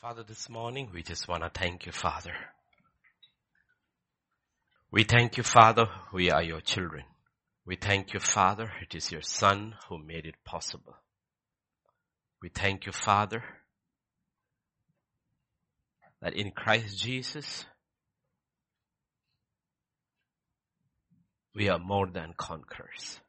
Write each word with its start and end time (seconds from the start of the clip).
Father, 0.00 0.22
this 0.22 0.48
morning 0.48 0.88
we 0.94 1.02
just 1.02 1.28
want 1.28 1.42
to 1.42 1.50
thank 1.50 1.84
you, 1.84 1.92
Father. 1.92 2.32
We 4.90 5.04
thank 5.04 5.36
you, 5.36 5.42
Father, 5.42 5.88
we 6.10 6.30
are 6.30 6.42
your 6.42 6.62
children. 6.62 7.04
We 7.66 7.76
thank 7.76 8.14
you, 8.14 8.18
Father, 8.18 8.72
it 8.80 8.94
is 8.94 9.12
your 9.12 9.20
Son 9.20 9.74
who 9.90 9.98
made 9.98 10.24
it 10.24 10.36
possible. 10.42 10.96
We 12.40 12.48
thank 12.48 12.86
you, 12.86 12.92
Father, 12.92 13.44
that 16.22 16.32
in 16.32 16.52
Christ 16.52 16.98
Jesus, 16.98 17.66
we 21.54 21.68
are 21.68 21.78
more 21.78 22.06
than 22.06 22.32
conquerors. 22.38 23.20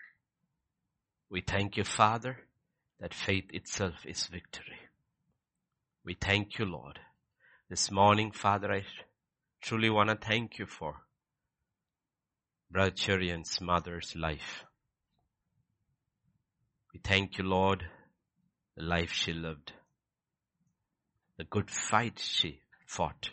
We 1.29 1.41
thank 1.41 1.75
you, 1.75 1.83
Father, 1.83 2.37
that 3.01 3.13
faith 3.13 3.49
itself 3.51 4.05
is 4.05 4.27
victory. 4.27 4.79
We 6.03 6.15
thank 6.15 6.57
you, 6.57 6.65
Lord. 6.65 6.99
This 7.69 7.91
morning, 7.91 8.31
Father, 8.31 8.71
I 8.71 8.83
truly 9.61 9.89
want 9.91 10.09
to 10.09 10.15
thank 10.15 10.57
you 10.57 10.65
for 10.65 10.95
Brother 12.71 12.89
Cherian's 12.89 13.61
mother's 13.61 14.15
life. 14.15 14.63
We 16.91 16.99
thank 17.03 17.37
you, 17.37 17.43
Lord, 17.43 17.85
the 18.75 18.83
life 18.83 19.11
she 19.11 19.31
lived, 19.31 19.73
the 21.37 21.43
good 21.43 21.69
fight 21.69 22.17
she 22.17 22.61
fought, 22.87 23.29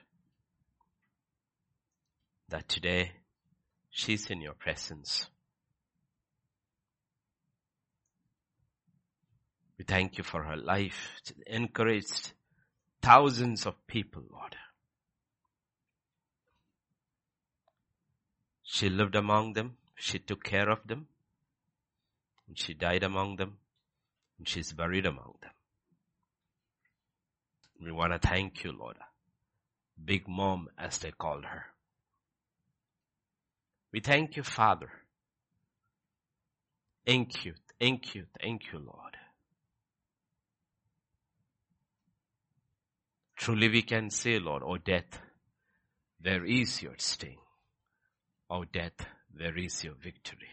that 2.51 2.69
today 2.69 3.13
she's 3.89 4.29
in 4.29 4.43
your 4.43 4.55
presence. 4.55 5.27
We 9.79 9.87
thank 9.87 10.19
you 10.19 10.25
for 10.25 10.43
her 10.43 10.57
life, 10.57 11.23
encouraged 11.47 12.33
thousands 13.03 13.67
of 13.67 13.75
people, 13.87 14.23
Lord. 14.31 14.57
She 18.63 18.89
lived 18.89 19.15
among 19.15 19.55
them. 19.55 19.77
She 19.97 20.19
took 20.19 20.45
care 20.45 20.69
of 20.71 20.87
them. 20.87 21.07
And 22.47 22.59
she 22.59 22.75
died 22.75 23.03
among 23.03 23.37
them. 23.37 23.59
And 24.39 24.49
she's 24.49 24.73
buried 24.73 25.07
among 25.07 25.35
them. 25.41 25.51
We 27.83 27.93
want 27.93 28.13
to 28.13 28.19
thank 28.29 28.65
you, 28.65 28.73
Lord. 28.73 28.97
Big 30.05 30.29
Mom, 30.29 30.69
as 30.79 30.99
they 30.99 31.11
called 31.11 31.45
her. 31.45 31.67
We 33.93 34.01
thank 34.01 34.37
you, 34.37 34.43
Father. 34.43 34.91
Thank 37.07 37.45
you, 37.45 37.55
thank 37.81 38.15
you, 38.15 38.27
thank 38.41 38.73
you, 38.73 38.79
Lord. 38.81 39.17
Truly 43.39 43.69
we 43.69 43.83
can 43.83 44.11
say, 44.11 44.41
Lord, 44.41 44.65
O 44.65 44.77
death, 44.79 45.21
where 46.21 46.45
is 46.45 46.83
your 46.83 46.97
sting? 46.99 47.39
O 48.51 48.65
death, 48.65 49.07
where 49.35 49.57
is 49.57 49.85
your 49.85 49.95
victory? 49.95 50.51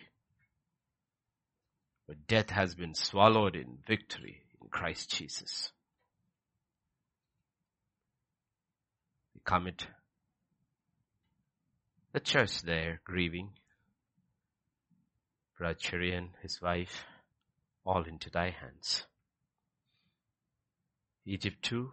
But 2.07 2.27
death 2.27 2.51
has 2.51 2.75
been 2.75 2.93
swallowed 2.93 3.55
in 3.55 3.79
victory 3.87 4.43
in 4.61 4.69
Christ 4.69 5.09
Jesus. 5.09 5.71
We 9.33 9.41
commit 9.43 9.87
the 12.13 12.19
church 12.19 12.61
there 12.61 13.01
grieving, 13.03 13.49
Cherian, 15.59 16.29
his 16.43 16.61
wife, 16.61 17.03
all 17.83 18.03
into 18.03 18.29
thy 18.29 18.51
hands. 18.51 19.07
Egypt 21.25 21.63
too, 21.63 21.91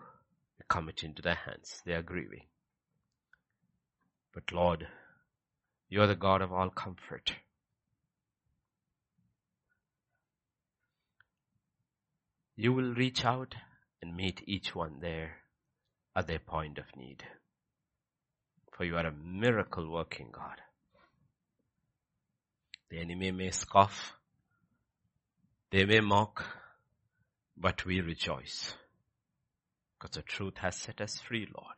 commit 0.73 1.05
into 1.05 1.21
their 1.21 1.35
hands. 1.35 1.83
They 1.85 1.93
are 1.93 2.03
grieving. 2.03 2.47
But 4.33 4.51
Lord, 4.53 4.87
you 5.91 6.01
are 6.01 6.07
the 6.07 6.15
God 6.15 6.41
of 6.41 6.51
all 6.51 6.71
comfort. 6.71 7.35
You 12.57 12.73
will 12.73 12.95
reach 12.95 13.23
out 13.23 13.55
and 14.01 14.17
meet 14.17 14.43
each 14.47 14.75
one 14.75 15.01
there 15.01 15.33
at 16.17 16.27
their 16.27 16.39
point 16.39 16.79
of 16.79 16.97
need. 16.97 17.23
For 18.75 18.85
you 18.85 18.97
are 18.97 19.07
a 19.07 19.13
miracle 19.13 19.91
working 19.91 20.31
God. 20.33 20.59
The 22.89 22.99
enemy 22.99 23.31
may 23.31 23.51
scoff, 23.51 24.15
they 25.71 25.85
may 25.85 26.01
mock, 26.01 26.45
but 27.59 27.85
we 27.85 28.01
rejoice 28.01 28.75
because 30.03 30.17
the 30.17 30.23
truth 30.23 30.59
has 30.59 30.75
set 30.75 31.01
us 31.01 31.19
free, 31.19 31.47
Lord. 31.57 31.77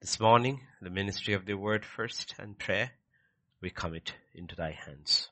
This 0.00 0.18
morning, 0.18 0.62
the 0.82 0.90
ministry 0.90 1.34
of 1.34 1.46
the 1.46 1.54
word 1.54 1.84
first 1.84 2.34
and 2.36 2.58
prayer, 2.58 2.90
we 3.60 3.70
commit 3.70 4.14
into 4.34 4.56
thy 4.56 4.72
hands. 4.72 5.28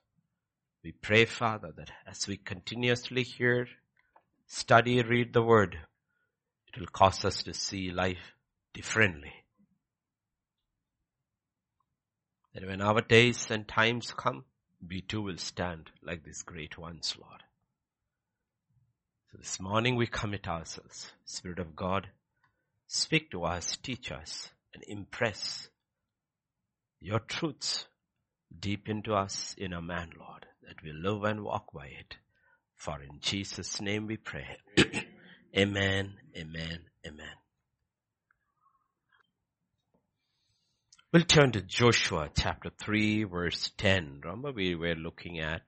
We 0.85 0.93
pray, 0.93 1.25
Father, 1.25 1.73
that 1.77 1.91
as 2.07 2.29
we 2.29 2.37
continuously 2.37 3.25
hear, 3.25 3.67
study, 4.47 5.03
read 5.03 5.33
the 5.33 5.43
word, 5.43 5.77
it 6.73 6.79
will 6.79 6.87
cause 6.87 7.25
us 7.25 7.43
to 7.43 7.53
see 7.55 7.91
life 7.91 8.35
differently. 8.75 9.33
That 12.55 12.65
when 12.65 12.81
our 12.81 13.01
days 13.01 13.49
and 13.51 13.67
times 13.67 14.13
come, 14.17 14.45
we 14.89 15.01
too 15.01 15.23
will 15.23 15.39
stand 15.39 15.91
like 16.01 16.23
these 16.23 16.43
great 16.43 16.79
ones, 16.79 17.17
Lord. 17.21 17.43
So 19.35 19.39
this 19.39 19.59
morning 19.59 19.97
we 19.97 20.07
commit 20.07 20.47
ourselves. 20.47 21.11
Spirit 21.25 21.59
of 21.59 21.75
God, 21.75 22.07
speak 22.87 23.33
to 23.33 23.43
us, 23.43 23.77
teach 23.83 24.13
us, 24.13 24.51
and 24.73 24.85
impress 24.87 25.69
your 27.01 27.19
truths 27.19 27.87
deep 28.57 28.89
into 28.89 29.13
us 29.13 29.57
in 29.59 29.73
a 29.73 29.83
man, 29.83 30.11
Lord, 30.17 30.47
that 30.63 30.77
we 30.85 30.93
live 30.93 31.25
and 31.25 31.43
walk 31.43 31.73
by 31.73 31.87
it. 31.87 32.15
For 32.77 33.03
in 33.03 33.19
Jesus' 33.19 33.81
name 33.81 34.07
we 34.07 34.19
pray. 34.19 34.47
amen, 35.59 36.15
amen, 36.37 36.79
amen. 37.05 37.37
We'll 41.13 41.25
turn 41.25 41.51
to 41.53 41.61
Joshua 41.61 42.31
chapter 42.37 42.71
3 42.81 43.25
verse 43.25 43.73
10. 43.79 44.21
Remember 44.23 44.53
we 44.53 44.77
were 44.77 44.95
looking 44.95 45.41
at 45.41 45.63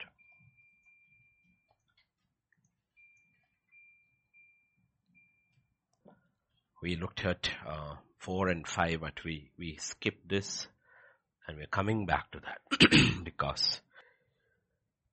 we 6.87 6.95
looked 6.95 7.25
at 7.25 7.51
uh, 7.69 7.97
4 8.19 8.47
and 8.47 8.65
5, 8.65 9.01
but 9.01 9.25
we, 9.25 9.51
we 9.59 9.77
skipped 9.81 10.29
this 10.29 10.69
and 11.49 11.57
we're 11.57 11.67
coming 11.67 12.07
back 12.07 12.31
to 12.31 12.39
that 12.39 13.25
because 13.25 13.81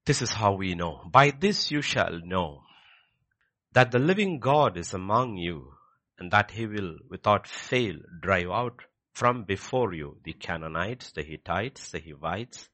this 0.05 0.21
is 0.21 0.29
how 0.29 0.53
we 0.53 0.75
know. 0.75 1.01
By 1.11 1.31
this 1.31 1.71
you 1.71 1.81
shall 1.81 2.19
know 2.23 2.61
that 3.71 3.89
the 3.89 3.97
living 3.97 4.39
God 4.39 4.77
is 4.77 4.93
among 4.93 5.37
you 5.37 5.73
and 6.19 6.29
that 6.29 6.51
he 6.51 6.67
will 6.67 6.97
without 7.09 7.47
fail 7.47 7.95
drive 8.21 8.51
out 8.51 8.81
from 9.13 9.43
before 9.43 9.95
you 9.95 10.17
the 10.23 10.33
Canaanites, 10.33 11.11
the 11.13 11.23
Hittites, 11.23 11.89
the 11.89 12.01
Hivites, 12.01 12.69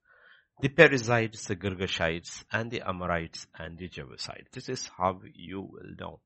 the 0.60 0.68
Perizzites, 0.68 1.46
the 1.46 1.56
Girgashites, 1.56 2.44
and 2.52 2.70
the 2.70 2.82
Amorites, 2.82 3.48
and 3.58 3.78
the 3.78 3.88
Jebusites. 3.88 4.50
This 4.52 4.68
is 4.68 4.90
how 4.98 5.22
you 5.34 5.62
will 5.62 5.96
know. 5.98 6.20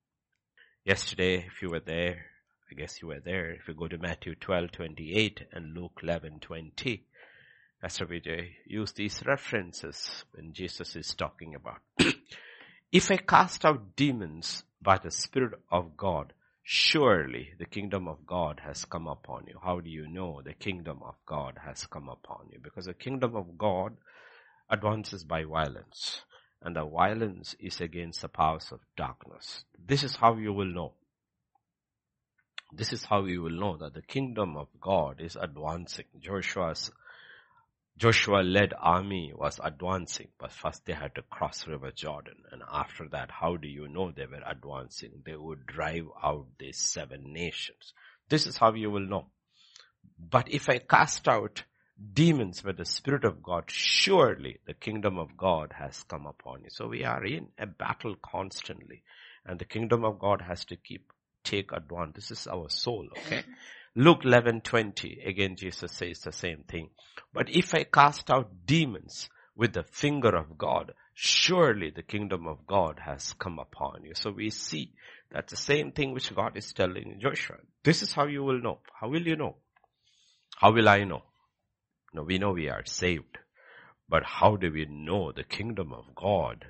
Yesterday, 0.83 1.45
if 1.45 1.61
you 1.61 1.69
were 1.69 1.79
there, 1.79 2.32
I 2.73 2.75
guess 2.75 3.03
you 3.03 3.09
were 3.09 3.19
there. 3.19 3.51
If 3.51 3.67
you 3.67 3.75
go 3.75 3.87
to 3.87 3.99
Matthew 3.99 4.33
12, 4.33 4.71
28 4.71 5.41
and 5.51 5.75
Luke 5.75 5.99
11, 6.01 6.39
20, 6.39 7.05
Pastor 7.79 8.07
Vijay 8.07 8.49
used 8.65 8.95
these 8.95 9.21
references 9.27 10.25
when 10.33 10.53
Jesus 10.53 10.95
is 10.95 11.13
talking 11.13 11.53
about. 11.53 11.81
if 12.91 13.11
I 13.11 13.17
cast 13.17 13.63
out 13.63 13.95
demons 13.95 14.63
by 14.81 14.97
the 14.97 15.11
Spirit 15.11 15.59
of 15.71 15.95
God, 15.95 16.33
surely 16.63 17.49
the 17.59 17.67
kingdom 17.67 18.07
of 18.07 18.25
God 18.25 18.61
has 18.65 18.85
come 18.85 19.05
upon 19.05 19.45
you. 19.47 19.59
How 19.63 19.79
do 19.79 19.91
you 19.91 20.07
know 20.07 20.41
the 20.43 20.55
kingdom 20.55 21.03
of 21.05 21.13
God 21.27 21.59
has 21.63 21.85
come 21.85 22.09
upon 22.09 22.47
you? 22.51 22.57
Because 22.59 22.85
the 22.85 22.95
kingdom 22.95 23.35
of 23.35 23.55
God 23.55 23.97
advances 24.67 25.23
by 25.23 25.43
violence 25.43 26.23
and 26.63 26.75
the 26.75 26.85
violence 26.85 27.55
is 27.59 27.79
against 27.81 28.23
the 28.23 28.29
powers 28.29 28.71
of 28.71 28.79
darkness. 28.97 29.63
This 29.77 30.03
is 30.03 30.15
how 30.15 30.37
you 30.37 30.53
will 30.53 30.73
know. 30.73 30.93
This 32.75 32.93
is 32.93 33.03
how 33.03 33.21
we 33.21 33.37
will 33.37 33.51
know 33.51 33.77
that 33.77 33.93
the 33.93 34.01
kingdom 34.01 34.57
of 34.57 34.67
God 34.81 35.21
is 35.21 35.35
advancing. 35.35 36.05
Joshua's 36.19 36.91
Joshua 37.95 38.41
led 38.41 38.73
army 38.79 39.31
was 39.35 39.59
advancing, 39.63 40.29
but 40.39 40.51
first 40.51 40.83
they 40.85 40.93
had 40.93 41.13
to 41.15 41.21
cross 41.21 41.67
River 41.67 41.91
Jordan. 41.91 42.37
And 42.51 42.63
after 42.71 43.07
that, 43.09 43.29
how 43.29 43.55
do 43.57 43.67
you 43.67 43.87
know 43.87 44.11
they 44.11 44.25
were 44.25 44.41
advancing? 44.45 45.21
They 45.23 45.35
would 45.35 45.67
drive 45.67 46.07
out 46.23 46.47
these 46.57 46.79
seven 46.79 47.31
nations. 47.31 47.93
This 48.29 48.47
is 48.47 48.57
how 48.57 48.73
you 48.73 48.89
will 48.89 49.07
know. 49.07 49.27
But 50.17 50.49
if 50.49 50.69
I 50.69 50.79
cast 50.79 51.27
out 51.27 51.63
demons 52.13 52.63
with 52.63 52.77
the 52.77 52.85
Spirit 52.85 53.25
of 53.25 53.43
God, 53.43 53.65
surely 53.67 54.59
the 54.65 54.73
kingdom 54.73 55.19
of 55.19 55.37
God 55.37 55.73
has 55.77 56.01
come 56.03 56.25
upon 56.25 56.63
you. 56.63 56.71
So 56.71 56.87
we 56.87 57.03
are 57.03 57.23
in 57.23 57.49
a 57.59 57.67
battle 57.67 58.15
constantly. 58.15 59.03
and 59.45 59.59
the 59.59 59.65
kingdom 59.65 60.03
of 60.03 60.19
God 60.19 60.41
has 60.41 60.65
to 60.65 60.75
keep, 60.75 61.12
take 61.43 61.71
advantage. 61.71 62.15
This 62.15 62.31
is 62.31 62.47
our 62.47 62.69
soul, 62.69 63.07
okay? 63.17 63.39
Mm-hmm. 63.39 63.51
Luke 63.95 64.21
11, 64.23 64.61
20, 64.61 65.21
again 65.25 65.55
Jesus 65.55 65.91
says 65.91 66.19
the 66.19 66.31
same 66.31 66.63
thing. 66.67 66.89
But 67.33 67.49
if 67.49 67.75
I 67.75 67.83
cast 67.83 68.31
out 68.31 68.65
demons 68.65 69.29
with 69.55 69.73
the 69.73 69.83
finger 69.83 70.35
of 70.35 70.57
God, 70.57 70.93
surely 71.13 71.91
the 71.91 72.01
kingdom 72.01 72.47
of 72.47 72.65
God 72.65 72.99
has 73.05 73.33
come 73.33 73.59
upon 73.59 74.03
you. 74.03 74.13
So 74.15 74.31
we 74.31 74.49
see 74.49 74.93
that's 75.31 75.51
the 75.51 75.57
same 75.57 75.91
thing 75.91 76.13
which 76.13 76.33
God 76.33 76.57
is 76.57 76.73
telling 76.73 77.19
Joshua. 77.19 77.57
This 77.83 78.01
is 78.01 78.13
how 78.13 78.25
you 78.25 78.43
will 78.43 78.61
know. 78.61 78.79
How 78.99 79.09
will 79.09 79.21
you 79.21 79.35
know? 79.35 79.57
How 80.55 80.71
will 80.71 80.89
I 80.89 81.03
know? 81.03 81.23
No, 82.13 82.23
we 82.23 82.37
know 82.37 82.51
we 82.51 82.69
are 82.69 82.85
saved. 82.85 83.37
But 84.07 84.23
how 84.23 84.55
do 84.55 84.71
we 84.71 84.85
know 84.85 85.31
the 85.31 85.43
kingdom 85.43 85.93
of 85.93 86.15
God, 86.15 86.65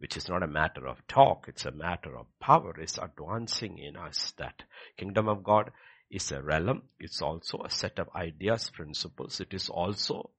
which 0.00 0.16
is 0.16 0.28
not 0.28 0.42
a 0.42 0.48
matter 0.48 0.88
of 0.88 1.06
talk, 1.06 1.44
it's 1.46 1.66
a 1.66 1.70
matter 1.70 2.16
of 2.16 2.26
power, 2.40 2.74
is 2.80 2.98
advancing 2.98 3.78
in 3.78 3.96
us. 3.96 4.32
That 4.38 4.62
kingdom 4.96 5.28
of 5.28 5.44
God 5.44 5.70
is 6.10 6.32
a 6.32 6.42
realm. 6.42 6.82
It's 6.98 7.20
also 7.20 7.62
a 7.62 7.70
set 7.70 7.98
of 7.98 8.08
ideas, 8.16 8.70
principles. 8.70 9.40
It 9.40 9.52
is 9.52 9.68
also 9.68 10.30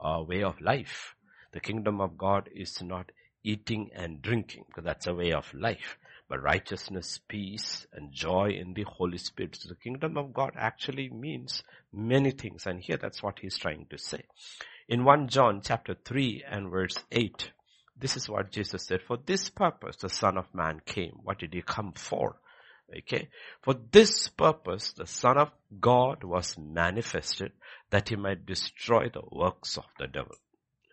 a 0.00 0.22
way 0.22 0.42
of 0.42 0.60
life. 0.60 1.14
The 1.52 1.60
kingdom 1.60 2.00
of 2.02 2.18
God 2.18 2.50
is 2.54 2.82
not 2.82 3.10
eating 3.42 3.90
and 3.94 4.20
drinking, 4.20 4.64
because 4.68 4.84
that's 4.84 5.06
a 5.06 5.14
way 5.14 5.32
of 5.32 5.52
life, 5.54 5.96
but 6.28 6.42
righteousness, 6.42 7.18
peace, 7.26 7.86
and 7.94 8.12
joy 8.12 8.50
in 8.50 8.74
the 8.74 8.82
Holy 8.82 9.16
Spirit. 9.16 9.56
So 9.56 9.70
the 9.70 9.76
kingdom 9.76 10.18
of 10.18 10.34
God 10.34 10.52
actually 10.56 11.08
means 11.08 11.62
many 11.90 12.32
things, 12.32 12.66
and 12.66 12.80
here 12.80 12.98
that's 12.98 13.22
what 13.22 13.38
he's 13.38 13.56
trying 13.56 13.86
to 13.90 13.96
say. 13.96 14.24
In 14.88 15.04
1 15.04 15.28
John 15.28 15.62
chapter 15.64 15.96
3 16.04 16.44
and 16.46 16.70
verse 16.70 16.98
8, 17.10 17.50
this 17.98 18.16
is 18.16 18.28
what 18.28 18.50
Jesus 18.50 18.84
said, 18.84 19.00
for 19.02 19.16
this 19.24 19.48
purpose 19.48 19.96
the 19.96 20.08
Son 20.08 20.36
of 20.36 20.46
Man 20.54 20.80
came. 20.84 21.18
What 21.22 21.38
did 21.38 21.54
he 21.54 21.62
come 21.62 21.92
for? 21.92 22.36
Okay. 22.98 23.28
For 23.62 23.74
this 23.90 24.28
purpose 24.28 24.92
the 24.92 25.06
Son 25.06 25.38
of 25.38 25.50
God 25.80 26.22
was 26.22 26.56
manifested 26.58 27.52
that 27.90 28.08
he 28.08 28.16
might 28.16 28.46
destroy 28.46 29.08
the 29.08 29.22
works 29.30 29.76
of 29.76 29.84
the 29.98 30.06
devil. 30.06 30.36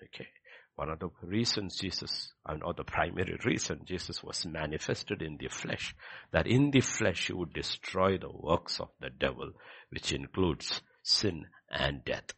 Okay. 0.04 0.28
One 0.76 0.90
of 0.90 1.00
the 1.00 1.10
reasons 1.22 1.78
Jesus, 1.78 2.34
or 2.48 2.74
the 2.74 2.84
primary 2.84 3.38
reason 3.46 3.82
Jesus 3.86 4.24
was 4.24 4.44
manifested 4.46 5.22
in 5.22 5.38
the 5.38 5.50
flesh, 5.50 5.94
that 6.32 6.48
in 6.48 6.72
the 6.72 6.82
flesh 6.82 7.28
he 7.28 7.34
would 7.34 7.54
destroy 7.54 8.18
the 8.18 8.32
works 8.32 8.80
of 8.80 8.90
the 9.00 9.12
devil, 9.12 9.52
which 9.92 10.12
includes 10.12 10.82
sin 11.04 11.46
and 11.70 12.04
death. 12.04 12.34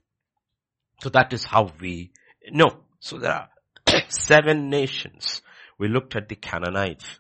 So 1.02 1.08
that 1.10 1.32
is 1.32 1.46
how 1.46 1.72
we 1.80 2.12
know. 2.50 2.84
So 3.00 3.20
there 3.20 3.32
are 3.32 3.50
seven 4.10 4.70
nations. 4.70 5.42
We 5.78 5.88
looked 5.88 6.16
at 6.16 6.30
the 6.30 6.36
Canaanites. 6.36 7.20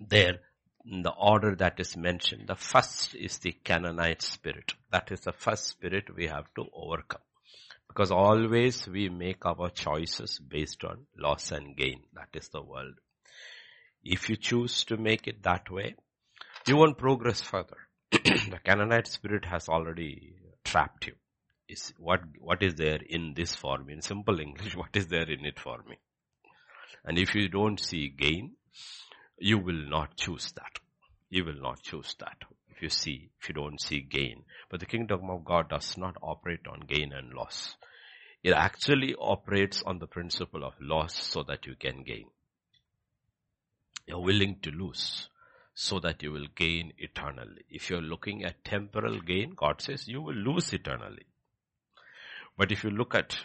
There, 0.00 0.40
in 0.84 1.02
the 1.02 1.12
order 1.12 1.54
that 1.56 1.80
is 1.80 1.96
mentioned, 1.96 2.48
the 2.48 2.54
first 2.54 3.14
is 3.14 3.38
the 3.38 3.52
Canaanite 3.52 4.22
spirit. 4.22 4.74
That 4.90 5.10
is 5.12 5.20
the 5.20 5.32
first 5.32 5.66
spirit 5.66 6.14
we 6.14 6.26
have 6.26 6.46
to 6.56 6.66
overcome. 6.72 7.22
Because 7.88 8.10
always 8.10 8.88
we 8.88 9.08
make 9.08 9.46
our 9.46 9.70
choices 9.70 10.38
based 10.38 10.84
on 10.84 11.06
loss 11.16 11.52
and 11.52 11.76
gain. 11.76 12.02
That 12.14 12.28
is 12.34 12.48
the 12.48 12.62
world. 12.62 12.94
If 14.02 14.28
you 14.28 14.36
choose 14.36 14.84
to 14.84 14.96
make 14.96 15.26
it 15.26 15.42
that 15.44 15.70
way, 15.70 15.94
you 16.66 16.76
won't 16.76 16.98
progress 16.98 17.40
further. 17.40 17.78
the 18.10 18.58
Canaanite 18.64 19.06
spirit 19.06 19.44
has 19.46 19.68
already 19.68 20.36
trapped 20.64 21.06
you 21.06 21.14
is 21.68 21.92
what, 21.98 22.20
what 22.38 22.62
is 22.62 22.74
there 22.74 23.00
in 23.08 23.34
this 23.34 23.54
for 23.54 23.78
me? 23.78 23.94
In 23.94 24.02
simple 24.02 24.40
English, 24.40 24.76
what 24.76 24.94
is 24.94 25.06
there 25.08 25.28
in 25.30 25.44
it 25.44 25.58
for 25.58 25.78
me? 25.88 25.96
And 27.04 27.18
if 27.18 27.34
you 27.34 27.48
don't 27.48 27.78
see 27.78 28.08
gain, 28.08 28.52
you 29.38 29.58
will 29.58 29.88
not 29.88 30.16
choose 30.16 30.52
that. 30.52 30.78
You 31.28 31.44
will 31.44 31.60
not 31.60 31.82
choose 31.82 32.14
that. 32.20 32.36
If 32.70 32.82
you 32.82 32.88
see, 32.88 33.30
if 33.40 33.48
you 33.48 33.54
don't 33.54 33.80
see 33.80 34.00
gain. 34.00 34.44
But 34.70 34.80
the 34.80 34.86
kingdom 34.86 35.30
of 35.30 35.44
God 35.44 35.68
does 35.68 35.96
not 35.96 36.16
operate 36.22 36.66
on 36.66 36.80
gain 36.80 37.12
and 37.12 37.32
loss. 37.32 37.76
It 38.42 38.52
actually 38.52 39.14
operates 39.18 39.82
on 39.82 39.98
the 39.98 40.06
principle 40.06 40.64
of 40.64 40.74
loss 40.80 41.14
so 41.14 41.42
that 41.44 41.66
you 41.66 41.76
can 41.76 42.02
gain. 42.02 42.26
You're 44.06 44.20
willing 44.20 44.58
to 44.62 44.70
lose 44.70 45.28
so 45.74 45.98
that 46.00 46.22
you 46.22 46.30
will 46.30 46.46
gain 46.54 46.92
eternally. 46.98 47.64
If 47.70 47.90
you're 47.90 48.02
looking 48.02 48.44
at 48.44 48.64
temporal 48.64 49.20
gain, 49.20 49.54
God 49.56 49.80
says 49.80 50.06
you 50.06 50.22
will 50.22 50.34
lose 50.34 50.72
eternally. 50.72 51.26
But 52.56 52.72
if 52.72 52.84
you 52.84 52.90
look 52.90 53.14
at 53.14 53.36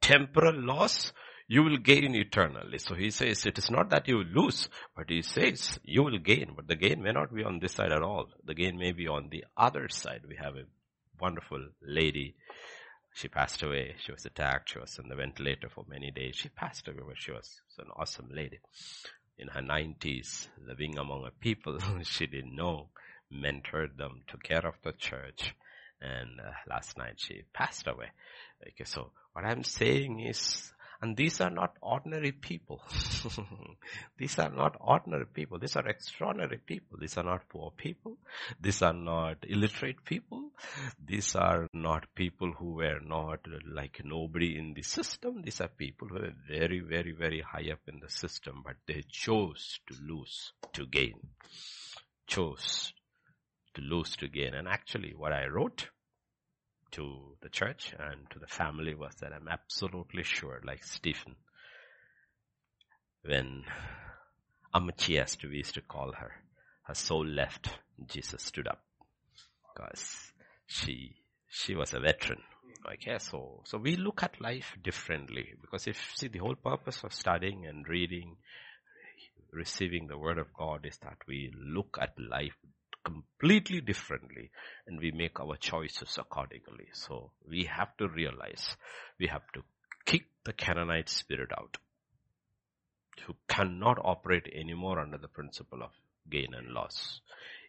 temporal 0.00 0.60
loss, 0.62 1.12
you 1.46 1.62
will 1.62 1.76
gain 1.76 2.14
eternally. 2.14 2.78
So 2.78 2.94
he 2.94 3.10
says 3.10 3.44
it 3.44 3.58
is 3.58 3.70
not 3.70 3.90
that 3.90 4.08
you 4.08 4.24
lose, 4.24 4.68
but 4.96 5.10
he 5.10 5.22
says 5.22 5.78
you 5.84 6.02
will 6.02 6.18
gain, 6.18 6.52
but 6.56 6.68
the 6.68 6.76
gain 6.76 7.02
may 7.02 7.12
not 7.12 7.34
be 7.34 7.44
on 7.44 7.58
this 7.58 7.72
side 7.72 7.92
at 7.92 8.02
all. 8.02 8.26
The 8.44 8.54
gain 8.54 8.78
may 8.78 8.92
be 8.92 9.08
on 9.08 9.28
the 9.30 9.44
other 9.56 9.88
side. 9.88 10.22
We 10.26 10.36
have 10.36 10.56
a 10.56 10.64
wonderful 11.20 11.68
lady. 11.82 12.34
She 13.14 13.28
passed 13.28 13.62
away. 13.62 13.94
She 13.98 14.12
was 14.12 14.24
attacked. 14.24 14.70
She 14.70 14.78
was 14.78 14.98
in 14.98 15.08
the 15.08 15.14
ventilator 15.14 15.68
for 15.68 15.84
many 15.88 16.10
days. 16.10 16.36
She 16.36 16.48
passed 16.48 16.88
away, 16.88 17.00
but 17.06 17.18
she 17.18 17.32
was 17.32 17.60
an 17.78 17.88
awesome 17.94 18.30
lady. 18.32 18.58
In 19.38 19.48
her 19.48 19.62
nineties, 19.62 20.48
living 20.66 20.98
among 20.98 21.26
a 21.26 21.30
people 21.30 21.78
she 22.02 22.26
didn't 22.26 22.56
know, 22.56 22.88
mentored 23.32 23.96
them, 23.96 24.22
took 24.28 24.42
care 24.42 24.66
of 24.66 24.74
the 24.82 24.92
church, 24.92 25.54
and 26.00 26.40
uh, 26.40 26.50
last 26.68 26.98
night 26.98 27.14
she 27.16 27.42
passed 27.52 27.86
away. 27.86 28.10
Okay, 28.66 28.84
so 28.84 29.10
what 29.32 29.44
I'm 29.44 29.64
saying 29.64 30.20
is, 30.20 30.72
and 31.02 31.16
these 31.16 31.40
are 31.40 31.50
not 31.50 31.76
ordinary 31.82 32.32
people. 32.32 32.80
these 34.16 34.38
are 34.38 34.50
not 34.50 34.76
ordinary 34.80 35.26
people. 35.26 35.58
These 35.58 35.76
are 35.76 35.86
extraordinary 35.86 36.58
people. 36.58 36.98
These 36.98 37.18
are 37.18 37.24
not 37.24 37.48
poor 37.48 37.72
people. 37.76 38.16
These 38.60 38.80
are 38.80 38.94
not 38.94 39.38
illiterate 39.46 40.04
people. 40.04 40.50
These 41.04 41.34
are 41.34 41.68
not 41.74 42.06
people 42.14 42.52
who 42.52 42.74
were 42.74 43.00
not 43.04 43.40
like 43.70 44.00
nobody 44.04 44.56
in 44.56 44.72
the 44.72 44.82
system. 44.82 45.42
These 45.42 45.60
are 45.60 45.68
people 45.68 46.08
who 46.08 46.14
were 46.14 46.32
very, 46.48 46.80
very, 46.80 47.12
very 47.12 47.42
high 47.42 47.70
up 47.70 47.80
in 47.86 48.00
the 48.00 48.08
system, 48.08 48.62
but 48.64 48.76
they 48.86 49.02
chose 49.10 49.80
to 49.88 49.96
lose 50.00 50.52
to 50.72 50.86
gain. 50.86 51.20
Chose 52.26 52.93
to 53.74 53.82
lose 53.82 54.16
to 54.16 54.28
gain. 54.28 54.54
And 54.54 54.68
actually 54.68 55.14
what 55.16 55.32
I 55.32 55.46
wrote 55.46 55.88
to 56.92 57.36
the 57.42 57.48
church 57.48 57.94
and 57.98 58.30
to 58.30 58.38
the 58.38 58.46
family 58.46 58.94
was 58.94 59.14
that 59.20 59.32
I'm 59.32 59.48
absolutely 59.48 60.22
sure, 60.22 60.60
like 60.64 60.84
Stephen, 60.84 61.34
when 63.24 63.64
Amachias, 64.74 65.42
we 65.42 65.56
used 65.56 65.74
to 65.74 65.80
call 65.80 66.12
her, 66.12 66.32
her 66.84 66.94
soul 66.94 67.26
left, 67.26 67.68
Jesus 68.06 68.42
stood 68.42 68.68
up 68.68 68.84
because 69.74 70.32
she, 70.66 71.16
she 71.48 71.74
was 71.74 71.94
a 71.94 72.00
veteran. 72.00 72.40
Okay, 72.86 73.18
so, 73.18 73.62
so 73.64 73.78
we 73.78 73.96
look 73.96 74.22
at 74.22 74.40
life 74.40 74.76
differently 74.82 75.54
because 75.60 75.86
if, 75.86 76.12
see, 76.14 76.28
the 76.28 76.38
whole 76.38 76.54
purpose 76.54 77.02
of 77.02 77.14
studying 77.14 77.66
and 77.66 77.88
reading, 77.88 78.36
receiving 79.52 80.06
the 80.06 80.18
word 80.18 80.38
of 80.38 80.52
God 80.52 80.84
is 80.84 80.98
that 80.98 81.16
we 81.26 81.50
look 81.56 81.96
at 82.00 82.12
life 82.18 82.56
completely 83.04 83.80
differently 83.80 84.50
and 84.86 84.98
we 84.98 85.12
make 85.12 85.38
our 85.40 85.56
choices 85.56 86.18
accordingly. 86.18 86.88
So 86.92 87.30
we 87.48 87.64
have 87.64 87.96
to 87.98 88.08
realize 88.08 88.76
we 89.18 89.26
have 89.28 89.42
to 89.54 89.62
kick 90.04 90.24
the 90.44 90.52
Canaanite 90.52 91.08
spirit 91.08 91.50
out 91.56 91.78
who 93.26 93.34
cannot 93.48 93.98
operate 94.02 94.48
anymore 94.54 94.98
under 94.98 95.18
the 95.18 95.28
principle 95.28 95.82
of 95.82 95.90
gain 96.30 96.54
and 96.54 96.68
loss. 96.68 97.20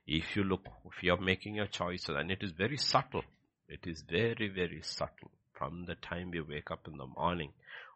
If 0.08 0.36
you 0.36 0.44
look, 0.44 0.66
if 0.86 1.04
you 1.04 1.14
are 1.14 1.22
making 1.22 1.56
your 1.56 1.68
choices 1.68 2.16
and 2.18 2.32
it 2.32 2.44
is 2.44 2.52
very 2.52 2.78
subtle, 2.78 3.24
it 3.68 3.86
is 3.86 4.02
very, 4.02 4.50
very 4.50 4.82
subtle. 4.84 5.32
From 5.54 5.86
the 5.86 5.96
time 5.96 6.34
you 6.34 6.46
wake 6.48 6.72
up 6.72 6.88
in 6.88 6.98
the 6.98 7.08
morning 7.08 7.52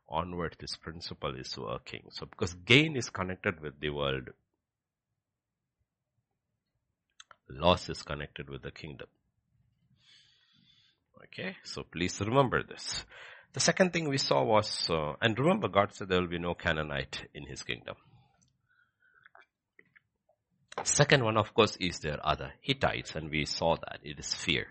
onward, 0.07 0.55
this 0.59 0.75
principle 0.77 1.35
is 1.35 1.57
working. 1.57 2.03
So 2.11 2.25
because 2.25 2.53
gain 2.53 2.95
is 2.95 3.09
connected 3.09 3.61
with 3.61 3.79
the 3.79 3.89
world, 3.89 4.29
loss 7.49 7.89
is 7.89 8.03
connected 8.03 8.49
with 8.49 8.61
the 8.61 8.71
kingdom. 8.71 9.07
Okay, 11.25 11.55
so 11.63 11.83
please 11.83 12.19
remember 12.21 12.63
this. 12.63 13.05
The 13.53 13.59
second 13.59 13.93
thing 13.93 14.07
we 14.07 14.17
saw 14.17 14.43
was, 14.43 14.89
uh, 14.89 15.13
and 15.21 15.37
remember 15.37 15.67
God 15.67 15.93
said 15.93 16.09
there 16.09 16.21
will 16.21 16.27
be 16.27 16.39
no 16.39 16.53
Canaanite 16.53 17.27
in 17.33 17.45
his 17.45 17.63
kingdom. 17.63 17.95
Second 20.83 21.23
one, 21.23 21.37
of 21.37 21.53
course, 21.53 21.75
is 21.77 21.99
there 21.99 22.19
other 22.23 22.53
Hittites, 22.61 23.15
and 23.15 23.29
we 23.29 23.45
saw 23.45 23.75
that 23.75 23.99
it 24.03 24.19
is 24.19 24.33
fear. 24.33 24.67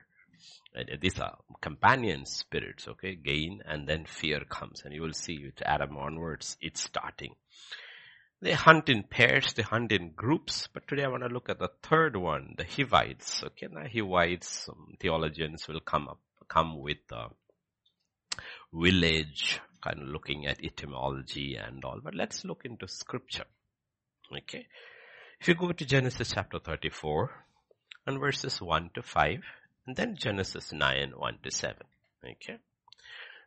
And 0.75 1.01
these 1.01 1.19
are 1.19 1.39
companion 1.61 2.25
spirits, 2.25 2.87
okay? 2.89 3.15
Gain 3.15 3.63
and 3.67 3.87
then 3.89 4.05
fear 4.07 4.41
comes, 4.49 4.83
and 4.85 4.95
you 4.95 5.03
will 5.03 5.13
see 5.13 5.45
with 5.45 5.61
Adam 5.67 5.97
onwards, 5.97 6.57
it's 6.61 6.83
starting. 6.83 7.35
They 8.41 8.53
hunt 8.53 8.89
in 8.89 9.03
pairs, 9.03 9.53
they 9.55 9.63
hunt 9.63 9.91
in 9.91 10.13
groups, 10.13 10.69
but 10.73 10.87
today 10.87 11.03
I 11.05 11.09
want 11.09 11.25
to 11.25 11.29
look 11.29 11.49
at 11.49 11.59
the 11.59 11.73
third 11.83 12.17
one, 12.17 12.55
the 12.57 12.65
Hivites. 12.65 13.43
Okay, 13.43 13.67
now 13.69 13.85
Hivites, 13.93 14.67
some 14.67 14.95
theologians 15.01 15.67
will 15.67 15.81
come 15.81 16.07
up, 16.07 16.21
come 16.49 16.79
with 16.81 16.99
the 17.09 17.31
village, 18.73 19.61
kind 19.83 20.03
of 20.03 20.09
looking 20.09 20.47
at 20.47 20.65
etymology 20.65 21.57
and 21.57 21.85
all, 21.85 21.99
but 22.03 22.15
let's 22.15 22.45
look 22.45 22.65
into 22.65 22.87
scripture. 22.87 23.47
Okay. 24.33 24.67
If 25.41 25.49
you 25.49 25.55
go 25.55 25.73
to 25.73 25.85
Genesis 25.85 26.33
chapter 26.33 26.61
34 26.61 27.31
and 28.07 28.21
verses 28.21 28.61
1 28.61 28.91
to 28.95 29.03
5 29.03 29.41
and 29.87 29.97
then 29.97 30.17
Genesis 30.17 30.73
9, 30.73 31.13
1 31.17 31.39
to 31.43 31.51
7. 31.51 31.77
Okay. 32.25 32.59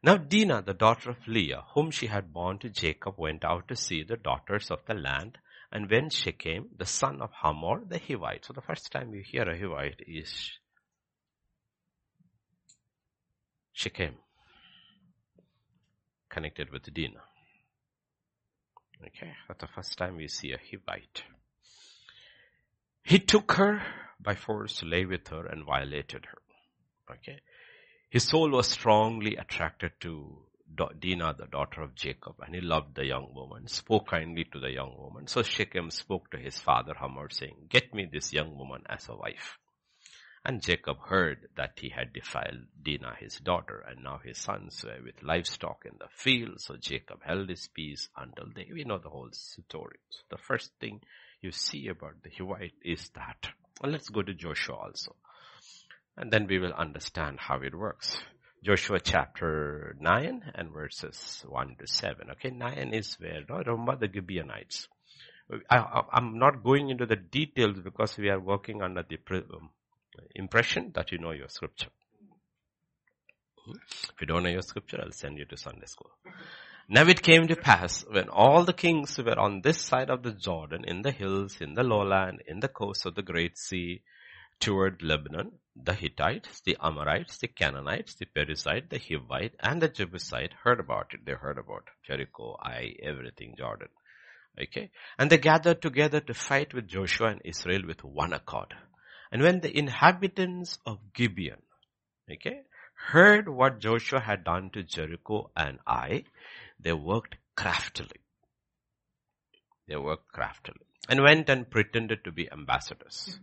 Now 0.03 0.17
Dinah, 0.17 0.63
the 0.63 0.74
daughter 0.74 1.12
of 1.12 1.27
Leah, 1.27 1.63
whom 1.74 1.91
she 1.91 2.08
had 2.08 2.34
born 2.34 2.58
to 2.60 2.70
Jacob, 2.70 3.15
went 3.17 3.46
out 3.46 3.67
to 3.67 3.75
see 3.75 4.03
the 4.03 4.17
daughters 4.17 4.72
of 4.72 4.79
the 4.86 4.96
land. 4.96 5.38
And 5.72 5.89
when 5.89 6.10
Shechem, 6.10 6.70
the 6.77 6.86
son 6.86 7.22
of 7.22 7.31
Hamor, 7.41 7.84
the 7.88 8.00
Hivite. 8.00 8.46
So 8.46 8.53
the 8.53 8.62
first 8.62 8.91
time 8.91 9.13
you 9.13 9.22
hear 9.24 9.43
a 9.43 9.58
Hivite 9.58 10.01
is 10.08 10.51
Shechem, 13.74 14.15
connected 16.29 16.72
with 16.72 16.91
Dinah. 16.93 17.24
Okay, 19.08 19.31
that's 19.48 19.62
the 19.62 19.67
first 19.67 19.98
time 19.98 20.17
we 20.17 20.27
see 20.27 20.51
a 20.51 20.58
Hivite. 20.58 21.24
He 23.03 23.20
took 23.20 23.53
her 23.53 23.81
by 24.20 24.36
force 24.36 24.84
lay 24.84 25.05
with 25.05 25.27
her 25.29 25.46
and 25.46 25.65
violated 25.65 26.25
her. 26.25 26.38
Okay. 27.15 27.39
His 28.12 28.27
soul 28.27 28.50
was 28.50 28.68
strongly 28.68 29.38
attracted 29.38 29.94
to 30.01 30.44
Dinah, 30.75 31.36
the 31.39 31.48
daughter 31.50 31.82
of 31.82 31.96
Jacob, 31.96 32.36
and 32.41 32.53
he 32.53 32.60
loved 32.60 32.96
the 32.96 33.06
young 33.06 33.34
woman, 33.34 33.68
spoke 33.68 34.08
kindly 34.08 34.44
to 34.51 34.60
the 34.60 34.70
young 34.70 34.98
woman. 34.98 35.27
So 35.27 35.44
Shechem 35.44 35.89
spoke 35.91 36.30
to 36.32 36.38
his 36.38 36.60
father 36.60 36.94
Hamor 36.94 37.30
saying, 37.30 37.68
get 37.70 37.94
me 37.94 38.10
this 38.12 38.34
young 38.34 38.58
woman 38.58 38.84
as 38.89 39.08
a 39.08 39.15
wife. 39.15 39.58
And 40.44 40.62
Jacob 40.62 40.98
heard 41.08 41.48
that 41.56 41.80
he 41.80 41.88
had 41.88 42.12
defiled 42.12 42.65
Dinah, 42.84 43.15
his 43.18 43.38
daughter, 43.38 43.86
and 43.88 44.03
now 44.03 44.20
his 44.22 44.39
sons 44.39 44.84
were 44.84 45.01
with 45.01 45.24
livestock 45.24 45.86
in 45.86 45.94
the 45.98 46.10
field. 46.10 46.60
So 46.60 46.75
Jacob 46.75 47.20
held 47.24 47.48
his 47.48 47.70
peace 47.74 48.10
until 48.18 48.48
they, 48.53 48.68
we 48.74 48.84
know 48.84 48.98
the 48.98 49.08
whole 49.08 49.30
story. 49.32 50.00
So 50.10 50.20
the 50.32 50.38
first 50.38 50.72
thing 50.82 51.00
you 51.39 51.53
see 51.53 51.88
about 51.88 52.22
the 52.24 52.30
Hivite 52.30 52.74
is 52.84 53.10
that. 53.15 53.53
Let's 53.82 54.10
go 54.10 54.22
to 54.22 54.34
Joshua 54.34 54.75
also. 54.75 55.15
And 56.18 56.32
then 56.32 56.48
we 56.48 56.60
will 56.60 56.74
understand 56.74 57.39
how 57.39 57.62
it 57.62 57.74
works. 57.74 58.22
Joshua 58.63 59.00
chapter 59.00 59.96
9 60.00 60.51
and 60.53 60.72
verses 60.72 61.44
1 61.48 61.77
to 61.80 61.88
7. 61.88 62.30
Okay, 62.32 62.51
9 62.51 62.94
is 62.94 63.15
where, 63.20 63.41
no, 63.50 63.58
remember 63.65 63.96
the 63.96 64.13
Gibeonites. 64.13 64.88
I, 65.70 66.03
am 66.13 66.38
not 66.38 66.63
going 66.63 66.89
into 66.89 67.06
the 67.06 67.15
details 67.15 67.80
because 67.84 68.18
we 68.18 68.30
are 68.30 68.39
working 68.39 68.82
under 68.82 69.03
the 69.03 69.18
um, 69.34 69.72
impression 70.36 70.91
that 70.96 71.12
you 71.12 71.18
know 71.18 71.32
your 71.32 71.50
scripture. 71.50 71.89
If 73.68 74.22
you 74.22 74.27
don't 74.27 74.44
know 74.44 74.50
your 74.50 74.62
scripture, 74.62 75.01
I'll 75.03 75.12
send 75.12 75.38
you 75.38 75.46
to 75.46 75.58
Sunday 75.58 75.86
school. 75.86 76.12
Now 76.88 77.03
it 77.08 77.22
came 77.22 77.48
to 77.48 77.56
pass 77.56 78.06
when 78.10 78.30
all 78.30 78.63
the 78.63 78.74
kings 78.74 79.18
were 79.18 79.39
on 79.39 79.62
this 79.62 79.80
side 79.80 80.10
of 80.10 80.24
the 80.24 80.32
Jordan, 80.32 80.84
in 80.86 81.01
the 81.01 81.12
hills, 81.12 81.58
in 81.62 81.74
the 81.74 81.84
lowland, 81.84 82.44
in 82.48 82.60
the 82.60 82.68
coast 82.68 83.06
of 83.06 83.15
the 83.15 83.22
great 83.22 83.58
sea, 83.58 84.01
toward 84.62 85.01
Lebanon, 85.01 85.51
the 85.75 85.94
Hittites, 85.94 86.62
the 86.62 86.77
Amorites, 86.82 87.38
the 87.39 87.48
Canaanites, 87.48 88.15
the 88.15 88.25
Perizzite, 88.25 88.89
the 88.89 89.00
Hivite, 89.00 89.53
and 89.60 89.82
the 89.82 89.89
Jebusite 89.89 90.53
heard 90.63 90.80
about 90.80 91.13
it. 91.13 91.25
They 91.25 91.34
heard 91.34 91.58
about 91.58 91.89
Jericho, 92.06 92.58
Ai, 92.63 92.96
everything, 93.01 93.56
Jordan. 93.58 93.89
Okay. 94.62 94.91
And 95.18 95.30
they 95.30 95.38
gathered 95.38 95.82
together 95.82 96.20
to 96.22 96.34
fight 96.34 96.74
with 96.74 96.88
Joshua 96.88 97.30
and 97.30 97.41
Israel 97.44 97.82
with 97.88 98.03
one 98.03 98.34
accord. 98.34 98.74
And 99.32 99.41
when 99.41 99.62
the 99.62 99.75
inhabitants 99.75 100.77
of 100.86 101.00
Gibeon, 101.13 101.62
okay, 102.32 102.62
heard 103.08 103.48
what 103.48 103.80
Joshua 103.80 104.20
had 104.20 104.44
done 104.44 104.70
to 104.74 104.84
Jericho 104.84 105.50
and 105.56 105.80
Ai, 105.88 106.25
they 106.80 106.94
worked 106.94 107.36
craftily. 107.56 108.20
They 109.88 109.96
worked 109.96 110.32
craftily 110.32 110.86
and 111.10 111.22
went 111.22 111.50
and 111.50 111.70
pretended 111.70 112.24
to 112.25 112.32
be 112.32 112.51
ambassadors. 112.51 113.39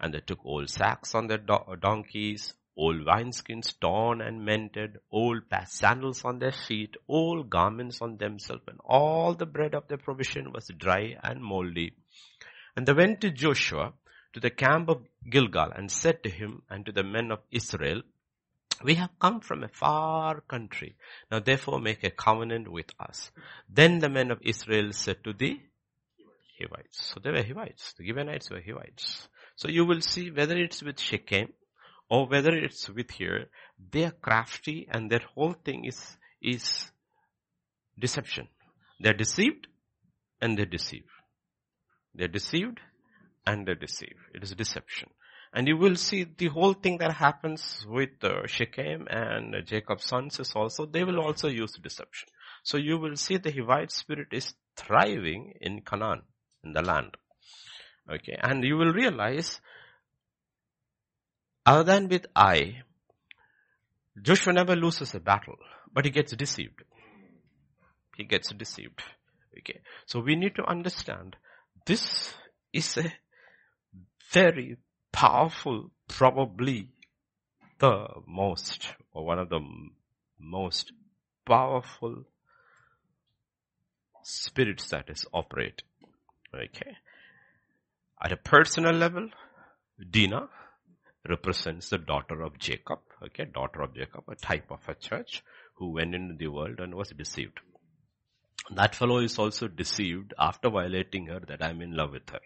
And 0.00 0.14
they 0.14 0.20
took 0.20 0.44
old 0.44 0.70
sacks 0.70 1.14
on 1.14 1.26
their 1.26 1.38
do- 1.38 1.76
donkeys, 1.80 2.54
old 2.76 3.04
wineskins 3.04 3.78
torn 3.78 4.20
and 4.22 4.44
mended, 4.44 4.98
old 5.10 5.42
sandals 5.66 6.24
on 6.24 6.38
their 6.38 6.52
feet, 6.52 6.96
old 7.06 7.50
garments 7.50 8.00
on 8.00 8.16
themselves, 8.16 8.62
and 8.66 8.78
all 8.84 9.34
the 9.34 9.46
bread 9.46 9.74
of 9.74 9.86
their 9.88 9.98
provision 9.98 10.52
was 10.52 10.70
dry 10.78 11.16
and 11.22 11.42
moldy. 11.42 11.92
And 12.76 12.86
they 12.86 12.94
went 12.94 13.20
to 13.20 13.30
Joshua 13.30 13.92
to 14.32 14.40
the 14.40 14.50
camp 14.50 14.88
of 14.88 15.04
Gilgal 15.28 15.72
and 15.74 15.90
said 15.90 16.22
to 16.22 16.30
him 16.30 16.62
and 16.70 16.86
to 16.86 16.92
the 16.92 17.02
men 17.02 17.30
of 17.30 17.40
Israel, 17.50 18.02
we 18.82 18.94
have 18.94 19.18
come 19.18 19.40
from 19.40 19.62
a 19.62 19.68
far 19.68 20.40
country. 20.40 20.96
Now 21.30 21.40
therefore 21.40 21.80
make 21.80 22.02
a 22.04 22.10
covenant 22.10 22.68
with 22.68 22.90
us. 22.98 23.30
Then 23.68 23.98
the 23.98 24.08
men 24.08 24.30
of 24.30 24.38
Israel 24.42 24.92
said 24.92 25.22
to 25.24 25.34
the 25.34 25.60
Hivites. 26.58 27.12
So 27.12 27.20
they 27.22 27.30
were 27.30 27.42
Hivites. 27.42 27.92
The 27.98 28.06
Gibeonites 28.06 28.50
were 28.50 28.60
Hivites. 28.60 29.28
So 29.60 29.68
you 29.68 29.84
will 29.84 30.00
see 30.00 30.30
whether 30.30 30.56
it's 30.56 30.82
with 30.82 30.98
Shechem 30.98 31.52
or 32.08 32.26
whether 32.26 32.50
it's 32.50 32.88
with 32.88 33.10
here, 33.10 33.50
they 33.92 34.04
are 34.04 34.10
crafty 34.10 34.88
and 34.90 35.10
their 35.10 35.20
whole 35.34 35.52
thing 35.52 35.84
is, 35.84 36.16
is 36.40 36.90
deception. 37.98 38.48
They're 39.00 39.12
deceived 39.12 39.66
and 40.40 40.56
they 40.56 40.64
deceive. 40.64 41.04
They're 42.14 42.26
deceived 42.26 42.80
and 43.46 43.66
they 43.66 43.74
deceive. 43.74 44.16
It 44.34 44.42
is 44.42 44.54
deception. 44.54 45.10
And 45.52 45.68
you 45.68 45.76
will 45.76 45.96
see 45.96 46.24
the 46.24 46.48
whole 46.48 46.72
thing 46.72 46.96
that 46.96 47.12
happens 47.12 47.84
with 47.86 48.24
uh, 48.24 48.46
Shechem 48.46 49.08
and 49.10 49.54
uh, 49.54 49.60
Jacob's 49.60 50.06
sons 50.06 50.40
is 50.40 50.52
also, 50.56 50.86
they 50.86 51.04
will 51.04 51.20
also 51.20 51.48
use 51.48 51.72
deception. 51.72 52.30
So 52.62 52.78
you 52.78 52.96
will 52.96 53.16
see 53.16 53.36
the 53.36 53.52
Hivite 53.52 53.90
spirit 53.90 54.28
is 54.32 54.54
thriving 54.76 55.52
in 55.60 55.82
Canaan, 55.82 56.22
in 56.64 56.72
the 56.72 56.80
land. 56.80 57.18
Okay, 58.12 58.36
and 58.42 58.64
you 58.64 58.76
will 58.76 58.92
realize, 58.92 59.60
other 61.64 61.84
than 61.84 62.08
with 62.08 62.26
Ai, 62.34 62.82
Joshua 64.20 64.52
never 64.52 64.74
loses 64.74 65.14
a 65.14 65.20
battle, 65.20 65.56
but 65.92 66.04
he 66.04 66.10
gets 66.10 66.32
deceived. 66.34 66.82
He 68.16 68.24
gets 68.24 68.52
deceived. 68.52 69.00
Okay, 69.58 69.80
so 70.06 70.20
we 70.20 70.34
need 70.34 70.56
to 70.56 70.64
understand 70.64 71.36
this 71.86 72.34
is 72.72 72.96
a 72.96 73.12
very 74.32 74.76
powerful, 75.12 75.90
probably 76.08 76.88
the 77.78 78.06
most, 78.26 78.88
or 79.12 79.24
one 79.24 79.38
of 79.38 79.48
the 79.48 79.60
most 80.38 80.92
powerful 81.46 82.24
spirits 84.22 84.88
that 84.90 85.08
is 85.08 85.24
operate. 85.32 85.82
Okay. 86.54 86.96
At 88.22 88.32
a 88.32 88.36
personal 88.36 88.92
level, 88.92 89.30
Dinah 90.10 90.48
represents 91.28 91.88
the 91.88 91.98
daughter 91.98 92.42
of 92.42 92.58
Jacob, 92.58 93.00
okay, 93.24 93.46
daughter 93.46 93.82
of 93.82 93.94
Jacob, 93.94 94.24
a 94.28 94.34
type 94.34 94.70
of 94.70 94.80
a 94.88 94.94
church 94.94 95.42
who 95.74 95.92
went 95.92 96.14
into 96.14 96.34
the 96.34 96.48
world 96.48 96.80
and 96.80 96.94
was 96.94 97.10
deceived. 97.10 97.60
That 98.74 98.94
fellow 98.94 99.18
is 99.18 99.38
also 99.38 99.68
deceived 99.68 100.34
after 100.38 100.68
violating 100.68 101.26
her 101.26 101.40
that 101.48 101.62
I'm 101.62 101.80
in 101.80 101.96
love 101.96 102.12
with 102.12 102.28
her. 102.30 102.40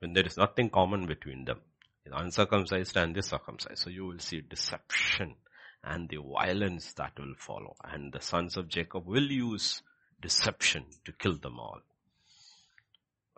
When 0.00 0.12
there 0.12 0.26
is 0.26 0.36
nothing 0.36 0.68
common 0.68 1.06
between 1.06 1.46
them. 1.46 1.60
The 2.04 2.16
uncircumcised 2.16 2.96
and 2.98 3.14
the 3.14 3.22
circumcised. 3.22 3.78
So 3.78 3.90
you 3.90 4.04
will 4.04 4.18
see 4.18 4.42
deception 4.42 5.36
and 5.82 6.10
the 6.10 6.18
violence 6.18 6.92
that 6.94 7.18
will 7.18 7.34
follow. 7.38 7.74
And 7.82 8.12
the 8.12 8.20
sons 8.20 8.58
of 8.58 8.68
Jacob 8.68 9.06
will 9.06 9.30
use 9.30 9.82
deception 10.20 10.84
to 11.06 11.12
kill 11.12 11.38
them 11.38 11.58
all. 11.58 11.80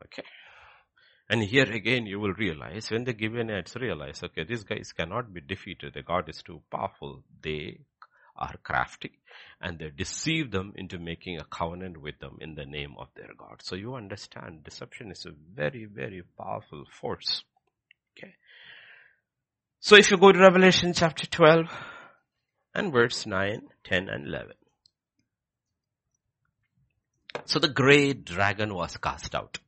Okay. 0.04 0.24
And 1.28 1.42
here 1.42 1.70
again 1.70 2.06
you 2.06 2.20
will 2.20 2.34
realize 2.34 2.90
when 2.90 3.04
the 3.04 3.16
Gibeonites 3.18 3.74
realize, 3.76 4.22
okay, 4.22 4.44
these 4.44 4.62
guys 4.62 4.92
cannot 4.96 5.32
be 5.32 5.40
defeated. 5.40 5.94
The 5.94 6.02
God 6.02 6.28
is 6.28 6.42
too 6.42 6.62
powerful. 6.70 7.24
They 7.42 7.80
are 8.36 8.54
crafty 8.62 9.18
and 9.60 9.78
they 9.78 9.90
deceive 9.90 10.50
them 10.50 10.72
into 10.76 10.98
making 10.98 11.38
a 11.38 11.44
covenant 11.44 12.00
with 12.00 12.18
them 12.20 12.38
in 12.40 12.54
the 12.54 12.64
name 12.64 12.94
of 12.98 13.08
their 13.16 13.30
God. 13.36 13.60
So 13.62 13.74
you 13.74 13.94
understand 13.94 14.62
deception 14.62 15.10
is 15.10 15.26
a 15.26 15.32
very, 15.54 15.86
very 15.86 16.22
powerful 16.38 16.84
force. 17.00 17.42
Okay. 18.16 18.34
So 19.80 19.96
if 19.96 20.10
you 20.10 20.18
go 20.18 20.30
to 20.30 20.38
Revelation 20.38 20.92
chapter 20.92 21.26
12 21.26 21.66
and 22.74 22.92
verse 22.92 23.26
9, 23.26 23.62
10 23.84 24.08
and 24.08 24.26
11. 24.26 24.52
So 27.46 27.58
the 27.58 27.68
great 27.68 28.24
dragon 28.24 28.74
was 28.74 28.96
cast 28.96 29.34
out 29.34 29.58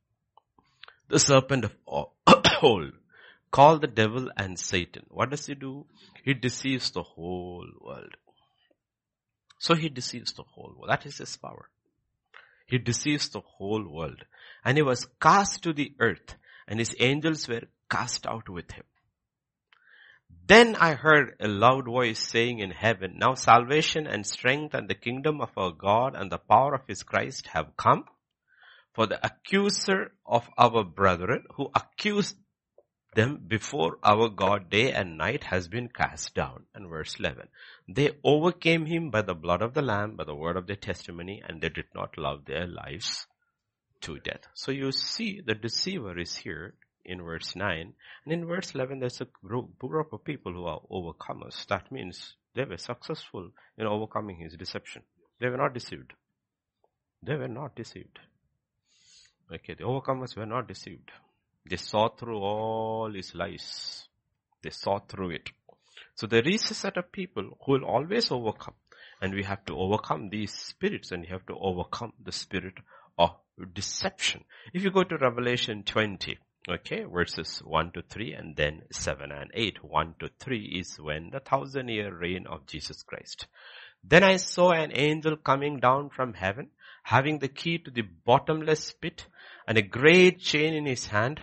the 1.09 1.19
serpent 1.19 1.65
of 1.65 1.75
old, 1.85 2.93
called 3.51 3.81
the 3.81 3.87
devil 3.87 4.29
and 4.37 4.59
Satan. 4.59 5.03
What 5.09 5.31
does 5.31 5.45
he 5.45 5.55
do? 5.55 5.85
He 6.23 6.33
deceives 6.33 6.91
the 6.91 7.03
whole 7.03 7.67
world. 7.81 8.15
So 9.59 9.75
he 9.75 9.89
deceives 9.89 10.33
the 10.33 10.43
whole 10.43 10.73
world. 10.77 10.89
That 10.89 11.05
is 11.05 11.17
his 11.17 11.35
power. 11.35 11.69
He 12.65 12.77
deceives 12.77 13.29
the 13.29 13.41
whole 13.41 13.85
world. 13.87 14.23
And 14.63 14.77
he 14.77 14.83
was 14.83 15.07
cast 15.19 15.63
to 15.63 15.73
the 15.73 15.93
earth 15.99 16.35
and 16.67 16.79
his 16.79 16.95
angels 16.99 17.47
were 17.47 17.63
cast 17.89 18.27
out 18.27 18.47
with 18.47 18.71
him. 18.71 18.83
Then 20.45 20.75
I 20.75 20.93
heard 20.93 21.35
a 21.39 21.47
loud 21.47 21.85
voice 21.85 22.19
saying 22.19 22.59
in 22.59 22.71
heaven, 22.71 23.15
now 23.17 23.33
salvation 23.33 24.07
and 24.07 24.25
strength 24.25 24.73
and 24.75 24.87
the 24.87 24.95
kingdom 24.95 25.41
of 25.41 25.49
our 25.57 25.71
God 25.71 26.15
and 26.15 26.31
the 26.31 26.37
power 26.37 26.75
of 26.75 26.87
his 26.87 27.03
Christ 27.03 27.47
have 27.47 27.75
come. 27.75 28.05
For 28.99 29.07
the 29.07 29.25
accuser 29.25 30.11
of 30.25 30.49
our 30.57 30.83
brethren 30.83 31.45
who 31.53 31.71
accused 31.73 32.35
them 33.15 33.45
before 33.47 33.97
our 34.03 34.27
God 34.27 34.69
day 34.69 34.91
and 34.91 35.17
night 35.17 35.45
has 35.45 35.69
been 35.69 35.87
cast 35.87 36.35
down. 36.35 36.65
And 36.75 36.89
verse 36.89 37.15
11. 37.17 37.47
They 37.87 38.17
overcame 38.25 38.87
him 38.87 39.09
by 39.09 39.21
the 39.21 39.33
blood 39.33 39.61
of 39.61 39.73
the 39.73 39.81
lamb, 39.81 40.17
by 40.17 40.25
the 40.25 40.35
word 40.35 40.57
of 40.57 40.67
their 40.67 40.75
testimony, 40.75 41.41
and 41.47 41.61
they 41.61 41.69
did 41.69 41.85
not 41.95 42.17
love 42.17 42.43
their 42.43 42.67
lives 42.67 43.25
to 44.01 44.19
death. 44.19 44.41
So 44.53 44.73
you 44.73 44.91
see 44.91 45.39
the 45.39 45.55
deceiver 45.55 46.19
is 46.19 46.35
here 46.35 46.73
in 47.05 47.21
verse 47.21 47.55
9. 47.55 47.93
And 48.25 48.33
in 48.33 48.47
verse 48.47 48.75
11, 48.75 48.99
there's 48.99 49.21
a 49.21 49.27
group, 49.45 49.79
group 49.79 50.11
of 50.11 50.25
people 50.25 50.51
who 50.51 50.65
are 50.65 50.81
overcomers. 50.91 51.65
That 51.67 51.89
means 51.89 52.35
they 52.53 52.65
were 52.65 52.75
successful 52.75 53.51
in 53.77 53.87
overcoming 53.87 54.39
his 54.39 54.57
deception. 54.57 55.03
They 55.39 55.47
were 55.47 55.55
not 55.55 55.73
deceived. 55.73 56.11
They 57.23 57.35
were 57.37 57.47
not 57.47 57.77
deceived. 57.77 58.19
Okay, 59.51 59.73
the 59.73 59.83
overcomers 59.83 60.37
were 60.37 60.45
not 60.45 60.67
deceived. 60.67 61.11
They 61.67 61.77
saw 61.77 62.09
through 62.09 62.37
all 62.37 63.11
his 63.13 63.33
lies. 63.33 64.07
They 64.61 64.69
saw 64.69 64.99
through 64.99 65.31
it. 65.31 65.49
So 66.15 66.27
there 66.27 66.47
is 66.47 66.69
a 66.69 66.73
set 66.73 66.97
of 66.97 67.11
people 67.11 67.57
who 67.65 67.71
will 67.71 67.85
always 67.85 68.31
overcome. 68.31 68.75
And 69.21 69.33
we 69.33 69.43
have 69.43 69.65
to 69.65 69.77
overcome 69.77 70.29
these 70.29 70.53
spirits 70.53 71.11
and 71.11 71.23
we 71.23 71.29
have 71.29 71.45
to 71.47 71.57
overcome 71.57 72.13
the 72.23 72.31
spirit 72.31 72.75
of 73.17 73.31
deception. 73.73 74.43
If 74.73 74.83
you 74.83 74.91
go 74.91 75.03
to 75.03 75.17
Revelation 75.17 75.83
20, 75.83 76.37
okay, 76.69 77.03
verses 77.03 77.59
1 77.63 77.91
to 77.93 78.01
3 78.01 78.33
and 78.33 78.55
then 78.55 78.83
7 78.91 79.31
and 79.31 79.51
8. 79.53 79.83
1 79.83 80.15
to 80.19 80.29
3 80.39 80.59
is 80.79 80.99
when 80.99 81.31
the 81.31 81.39
thousand 81.39 81.89
year 81.89 82.13
reign 82.15 82.47
of 82.47 82.65
Jesus 82.65 83.03
Christ. 83.03 83.47
Then 84.03 84.23
I 84.23 84.37
saw 84.37 84.71
an 84.71 84.91
angel 84.93 85.35
coming 85.35 85.79
down 85.79 86.09
from 86.09 86.33
heaven, 86.33 86.69
having 87.03 87.39
the 87.39 87.49
key 87.49 87.79
to 87.79 87.91
the 87.91 88.03
bottomless 88.03 88.93
pit 88.93 89.25
and 89.69 89.77
a 89.77 89.83
great 89.83 90.39
chain 90.39 90.73
in 90.73 90.87
his 90.87 91.05
hand. 91.05 91.39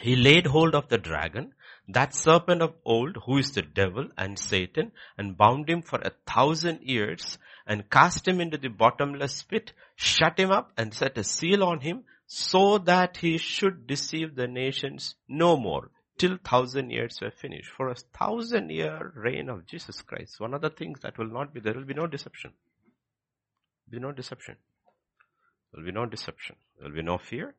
He 0.00 0.16
laid 0.16 0.48
hold 0.48 0.74
of 0.74 0.88
the 0.88 0.98
dragon, 0.98 1.54
that 1.86 2.12
serpent 2.12 2.60
of 2.60 2.74
old, 2.84 3.18
who 3.24 3.38
is 3.38 3.52
the 3.52 3.62
devil 3.62 4.08
and 4.18 4.36
Satan, 4.36 4.90
and 5.16 5.36
bound 5.36 5.70
him 5.70 5.80
for 5.80 6.00
a 6.00 6.10
thousand 6.26 6.80
years, 6.82 7.38
and 7.64 7.88
cast 7.88 8.26
him 8.26 8.40
into 8.40 8.58
the 8.58 8.68
bottomless 8.68 9.44
pit, 9.44 9.72
shut 9.94 10.36
him 10.40 10.50
up, 10.50 10.72
and 10.76 10.92
set 10.92 11.16
a 11.16 11.22
seal 11.22 11.62
on 11.62 11.80
him, 11.80 12.02
so 12.26 12.78
that 12.78 13.18
he 13.18 13.38
should 13.38 13.86
deceive 13.86 14.34
the 14.34 14.48
nations 14.48 15.14
no 15.28 15.56
more, 15.56 15.92
till 16.18 16.38
thousand 16.38 16.90
years 16.90 17.20
were 17.22 17.30
finished. 17.30 17.70
For 17.76 17.90
a 17.90 17.94
thousand 18.18 18.70
year 18.70 19.12
reign 19.14 19.48
of 19.48 19.66
Jesus 19.66 20.02
Christ, 20.02 20.40
one 20.40 20.52
of 20.52 20.62
the 20.62 20.70
things 20.70 20.98
that 21.02 21.16
will 21.16 21.30
not 21.30 21.54
be, 21.54 21.60
there 21.60 21.74
will 21.74 21.84
be 21.84 21.94
no 21.94 22.08
deception. 22.08 22.54
Be 23.88 24.00
no 24.00 24.10
deception. 24.10 24.56
There 25.72 25.82
will 25.82 25.86
be 25.86 25.92
no 25.92 26.06
deception. 26.06 26.56
There 26.78 26.88
will 26.88 26.96
be 26.96 27.02
no 27.02 27.18
fear. 27.18 27.54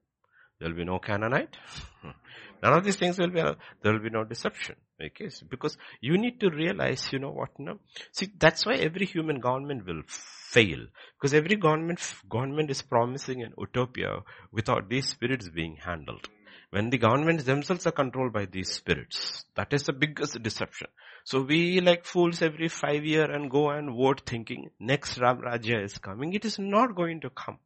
There 0.60 0.70
will 0.70 0.76
be 0.78 0.86
no 0.86 1.00
Canaanite. 1.00 1.56
None 2.64 2.74
of 2.74 2.84
these 2.84 2.96
things 2.96 3.20
will 3.20 3.30
be, 3.30 3.42
there 3.42 3.94
will 3.94 4.00
be 4.00 4.10
no 4.10 4.24
deception. 4.24 4.76
Okay, 5.00 5.30
so 5.30 5.46
because 5.48 5.78
you 6.02 6.18
need 6.18 6.40
to 6.40 6.50
realize, 6.50 7.14
you 7.14 7.20
know 7.20 7.30
what, 7.30 7.50
no? 7.60 7.80
See, 8.12 8.30
that's 8.40 8.66
why 8.66 8.76
every 8.76 9.06
human 9.06 9.40
government 9.40 9.86
will 9.86 10.02
fail. 10.08 10.88
Because 11.20 11.36
every 11.36 11.56
government, 11.56 12.00
government 12.28 12.72
is 12.72 12.82
promising 12.82 13.44
an 13.44 13.54
utopia 13.58 14.22
without 14.52 14.90
these 14.90 15.10
spirits 15.10 15.50
being 15.50 15.78
handled. 15.78 16.28
When 16.72 16.90
the 16.90 16.98
governments 16.98 17.44
themselves 17.44 17.86
are 17.86 17.92
controlled 17.92 18.34
by 18.34 18.46
these 18.46 18.72
spirits, 18.72 19.46
that 19.56 19.72
is 19.72 19.84
the 19.84 19.94
biggest 19.94 20.42
deception. 20.42 20.88
So 21.24 21.42
we 21.42 21.80
like 21.80 22.06
fools 22.06 22.42
every 22.42 22.68
five 22.68 23.06
year 23.06 23.32
and 23.32 23.52
go 23.52 23.70
and 23.70 23.96
vote 23.96 24.24
thinking 24.26 24.72
next 24.80 25.18
Ram 25.20 25.42
Rajya 25.42 25.84
is 25.84 25.98
coming. 25.98 26.34
It 26.34 26.44
is 26.44 26.58
not 26.58 26.96
going 26.96 27.22
to 27.22 27.30
come. 27.30 27.60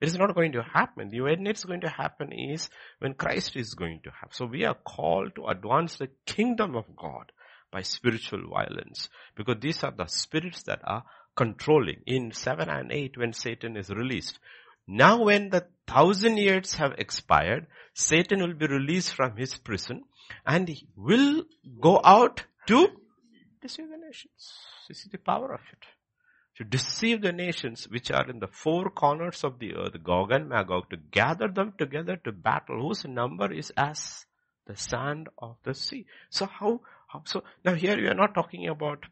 It 0.00 0.08
is 0.08 0.18
not 0.18 0.34
going 0.34 0.52
to 0.52 0.62
happen. 0.62 1.08
The 1.08 1.20
when 1.20 1.46
it's 1.46 1.64
going 1.64 1.80
to 1.80 1.88
happen 1.88 2.32
is 2.32 2.70
when 3.00 3.14
Christ 3.14 3.56
is 3.56 3.74
going 3.74 4.00
to 4.04 4.10
happen. 4.10 4.32
So 4.32 4.46
we 4.46 4.64
are 4.64 4.74
called 4.74 5.34
to 5.34 5.46
advance 5.46 5.96
the 5.96 6.10
kingdom 6.24 6.76
of 6.76 6.84
God 6.96 7.32
by 7.72 7.82
spiritual 7.82 8.48
violence 8.48 9.08
because 9.36 9.56
these 9.60 9.82
are 9.82 9.90
the 9.90 10.06
spirits 10.06 10.62
that 10.64 10.80
are 10.84 11.04
controlling. 11.36 12.02
In 12.06 12.32
7 12.32 12.68
and 12.68 12.92
8 12.92 13.18
when 13.18 13.32
Satan 13.32 13.76
is 13.76 13.90
released. 13.90 14.38
Now 14.86 15.22
when 15.22 15.50
the 15.50 15.66
thousand 15.86 16.38
years 16.38 16.74
have 16.74 16.94
expired, 16.96 17.66
Satan 17.92 18.40
will 18.40 18.54
be 18.54 18.66
released 18.66 19.14
from 19.14 19.36
his 19.36 19.56
prison 19.56 20.04
and 20.46 20.68
he 20.68 20.86
will 20.96 21.44
go 21.80 22.00
out 22.04 22.44
to 22.68 22.88
deceive 23.60 23.90
the 23.90 23.96
nations. 23.96 24.52
This 24.86 25.04
is 25.04 25.10
the 25.10 25.18
power 25.18 25.52
of 25.52 25.60
it 25.72 25.97
to 26.58 26.64
deceive 26.64 27.22
the 27.22 27.32
nations 27.32 27.86
which 27.88 28.10
are 28.10 28.28
in 28.28 28.40
the 28.40 28.48
four 28.48 28.90
corners 28.90 29.44
of 29.44 29.60
the 29.60 29.76
earth, 29.76 30.02
Gog 30.02 30.32
and 30.32 30.48
Magog, 30.48 30.90
to 30.90 30.96
gather 30.96 31.46
them 31.46 31.72
together 31.78 32.16
to 32.24 32.32
battle, 32.32 32.82
whose 32.82 33.04
number 33.04 33.52
is 33.52 33.72
as 33.76 34.26
the 34.66 34.76
sand 34.76 35.28
of 35.38 35.56
the 35.62 35.72
sea. 35.72 36.04
So 36.30 36.46
how, 36.46 36.80
how 37.06 37.22
so 37.24 37.44
now 37.64 37.74
here 37.74 37.96
we 37.96 38.08
are 38.08 38.14
not 38.14 38.34
talking 38.34 38.66
about 38.66 39.06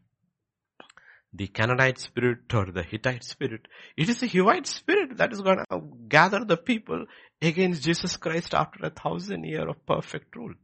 the 1.33 1.47
Canaanite 1.47 2.01
spirit 2.01 2.53
or 2.53 2.67
the 2.67 2.83
Hittite 2.83 3.23
spirit. 3.23 3.69
It 3.97 4.09
is 4.09 4.19
the 4.19 4.29
Hivite 4.29 4.67
spirit 4.67 5.17
that 5.19 5.33
is 5.33 5.41
going 5.41 5.59
to 5.71 5.83
gather 6.09 6.45
the 6.45 6.57
people 6.57 7.07
against 7.41 7.85
Jesus 7.85 8.17
Christ 8.17 8.55
after 8.55 8.85
a 8.85 8.91
thousand 8.91 9.45
year 9.45 9.69
of 9.69 9.87
perfect 9.87 10.35
rule. 10.35 10.55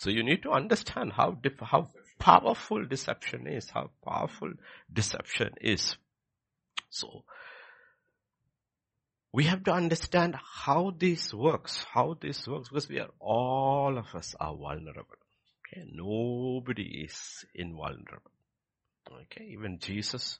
So 0.00 0.10
you 0.10 0.24
need 0.24 0.42
to 0.42 0.50
understand 0.50 1.12
how, 1.12 1.38
diff- 1.40 1.60
how 1.60 1.88
powerful 2.22 2.84
deception 2.84 3.48
is, 3.48 3.68
how 3.68 3.90
powerful 4.04 4.52
deception 4.92 5.50
is. 5.60 5.96
So, 6.88 7.24
we 9.32 9.44
have 9.44 9.64
to 9.64 9.72
understand 9.72 10.36
how 10.36 10.94
this 10.96 11.34
works, 11.34 11.84
how 11.92 12.16
this 12.20 12.46
works, 12.46 12.68
because 12.68 12.88
we 12.88 13.00
are, 13.00 13.10
all 13.18 13.98
of 13.98 14.14
us 14.14 14.36
are 14.38 14.54
vulnerable. 14.54 15.16
Okay, 15.66 15.84
nobody 15.92 17.06
is 17.06 17.44
invulnerable. 17.56 18.30
Okay, 19.10 19.46
even 19.50 19.80
Jesus 19.80 20.38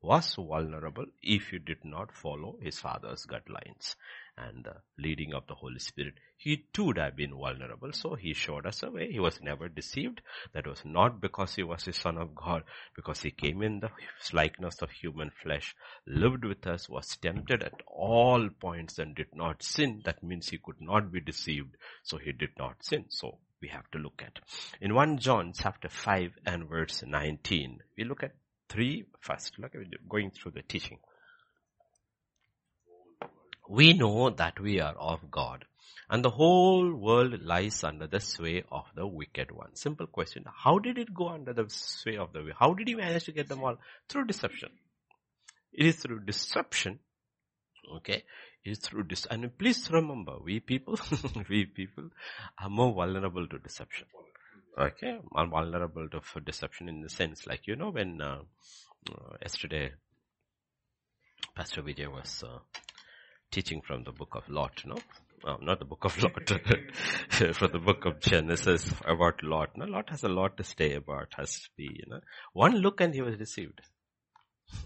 was 0.00 0.36
vulnerable 0.36 1.06
if 1.20 1.52
you 1.52 1.58
did 1.58 1.84
not 1.84 2.14
follow 2.14 2.58
his 2.62 2.78
father's 2.78 3.26
guidelines 3.26 3.96
and 4.36 4.64
the 4.64 4.76
leading 4.98 5.32
of 5.32 5.46
the 5.46 5.54
Holy 5.54 5.78
Spirit, 5.78 6.14
he 6.36 6.66
too 6.72 6.86
would 6.86 6.98
have 6.98 7.16
been 7.16 7.34
vulnerable. 7.34 7.92
So 7.92 8.14
he 8.14 8.34
showed 8.34 8.66
us 8.66 8.82
a 8.82 8.90
way. 8.90 9.10
He 9.10 9.20
was 9.20 9.40
never 9.40 9.68
deceived. 9.68 10.20
That 10.52 10.66
was 10.66 10.82
not 10.84 11.20
because 11.20 11.54
he 11.54 11.62
was 11.62 11.84
the 11.84 11.92
son 11.92 12.18
of 12.18 12.34
God, 12.34 12.64
because 12.96 13.22
he 13.22 13.30
came 13.30 13.62
in 13.62 13.80
the 13.80 13.90
likeness 14.32 14.82
of 14.82 14.90
human 14.90 15.30
flesh, 15.42 15.74
lived 16.06 16.44
with 16.44 16.66
us, 16.66 16.88
was 16.88 17.16
tempted 17.16 17.62
at 17.62 17.80
all 17.86 18.48
points 18.60 18.98
and 18.98 19.14
did 19.14 19.34
not 19.34 19.62
sin. 19.62 20.02
That 20.04 20.22
means 20.22 20.48
he 20.48 20.58
could 20.58 20.80
not 20.80 21.12
be 21.12 21.20
deceived. 21.20 21.76
So 22.02 22.18
he 22.18 22.32
did 22.32 22.50
not 22.58 22.84
sin. 22.84 23.06
So 23.08 23.38
we 23.62 23.68
have 23.68 23.90
to 23.92 23.98
look 23.98 24.22
at. 24.24 24.40
In 24.80 24.94
1 24.94 25.18
John 25.18 25.52
chapter 25.54 25.88
5 25.88 26.32
and 26.46 26.68
verse 26.68 27.02
19, 27.06 27.78
we 27.96 28.04
look 28.04 28.22
at 28.22 28.34
three 28.68 29.04
first. 29.20 29.58
Look 29.58 29.74
at 29.74 30.08
going 30.08 30.30
through 30.30 30.52
the 30.52 30.62
teaching 30.62 30.98
we 33.68 33.92
know 33.92 34.30
that 34.30 34.60
we 34.60 34.80
are 34.80 34.94
of 34.94 35.30
God 35.30 35.64
and 36.10 36.24
the 36.24 36.30
whole 36.30 36.94
world 36.94 37.42
lies 37.42 37.82
under 37.82 38.06
the 38.06 38.20
sway 38.20 38.62
of 38.70 38.84
the 38.94 39.06
wicked 39.06 39.50
one. 39.50 39.74
Simple 39.74 40.06
question. 40.06 40.44
How 40.64 40.78
did 40.78 40.98
it 40.98 41.14
go 41.14 41.30
under 41.30 41.52
the 41.52 41.64
sway 41.68 42.16
of 42.18 42.32
the 42.32 42.42
way? 42.42 42.52
How 42.58 42.74
did 42.74 42.88
he 42.88 42.94
manage 42.94 43.24
to 43.24 43.32
get 43.32 43.48
them 43.48 43.64
all? 43.64 43.78
Through 44.08 44.26
deception. 44.26 44.70
It 45.72 45.86
is 45.86 45.96
through 45.96 46.20
deception. 46.20 46.98
Okay. 47.96 48.24
It 48.64 48.70
is 48.70 48.78
through 48.78 49.04
this. 49.04 49.26
And 49.26 49.56
please 49.58 49.90
remember, 49.90 50.36
we 50.42 50.60
people, 50.60 50.98
we 51.48 51.64
people 51.64 52.10
are 52.62 52.70
more 52.70 52.92
vulnerable 52.92 53.46
to 53.48 53.58
deception. 53.58 54.06
Okay. 54.78 55.18
Are 55.32 55.46
vulnerable 55.46 56.08
to 56.10 56.40
deception 56.40 56.88
in 56.88 57.00
the 57.00 57.08
sense 57.08 57.46
like, 57.46 57.66
you 57.66 57.76
know, 57.76 57.90
when, 57.90 58.20
uh, 58.20 58.40
uh, 59.10 59.36
yesterday, 59.40 59.92
Pastor 61.56 61.82
Vijay 61.82 62.10
was, 62.10 62.44
uh, 62.46 62.58
teaching 63.50 63.80
from 63.80 64.04
the 64.04 64.12
book 64.12 64.34
of 64.34 64.48
Lot, 64.48 64.82
no? 64.84 64.96
Not 65.60 65.78
the 65.78 65.84
book 65.84 66.04
of 66.04 66.20
Lot, 66.22 66.48
from 67.28 67.72
the 67.72 67.78
book 67.78 68.06
of 68.06 68.20
Genesis 68.20 68.90
about 69.04 69.42
Lot. 69.42 69.76
No, 69.76 69.84
Lot 69.84 70.08
has 70.10 70.22
a 70.22 70.28
lot 70.28 70.56
to 70.56 70.64
say 70.64 70.94
about, 70.94 71.34
has 71.36 71.60
to 71.60 71.68
be, 71.76 71.84
you 71.84 72.04
know. 72.06 72.20
One 72.54 72.76
look 72.76 73.00
and 73.00 73.12
he 73.12 73.20
was 73.20 73.36
deceived. 73.36 73.82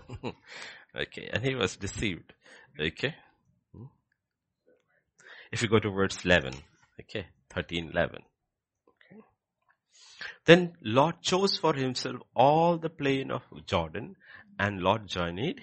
okay, 0.24 1.30
and 1.32 1.44
he 1.44 1.54
was 1.54 1.76
deceived. 1.76 2.32
Okay. 2.80 3.14
Hmm? 3.72 3.84
If 5.52 5.62
you 5.62 5.68
go 5.68 5.78
to 5.78 5.90
verse 5.90 6.24
11, 6.24 6.54
okay, 7.02 7.26
13, 7.50 7.90
11. 7.92 8.18
Okay. 8.88 9.22
Then 10.44 10.72
Lot 10.82 11.22
chose 11.22 11.56
for 11.56 11.74
himself 11.74 12.16
all 12.34 12.78
the 12.78 12.90
plain 12.90 13.30
of 13.30 13.42
Jordan 13.66 14.16
and 14.58 14.80
Lot 14.80 15.06
journeyed 15.06 15.60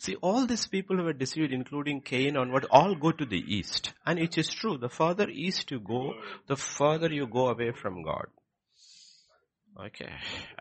See, 0.00 0.14
all 0.22 0.46
these 0.46 0.66
people 0.66 0.96
who 0.96 1.04
were 1.04 1.12
deceived, 1.12 1.52
including 1.52 2.00
Cain 2.00 2.34
onward, 2.34 2.64
all 2.70 2.94
go 2.94 3.12
to 3.12 3.26
the 3.26 3.44
east. 3.46 3.92
And 4.06 4.18
it 4.18 4.38
is 4.38 4.48
true, 4.48 4.78
the 4.78 4.88
further 4.88 5.28
east 5.28 5.70
you 5.70 5.78
go, 5.78 6.14
the 6.46 6.56
further 6.56 7.12
you 7.12 7.26
go 7.26 7.48
away 7.48 7.72
from 7.72 8.02
God. 8.02 8.28
Okay. 9.78 10.10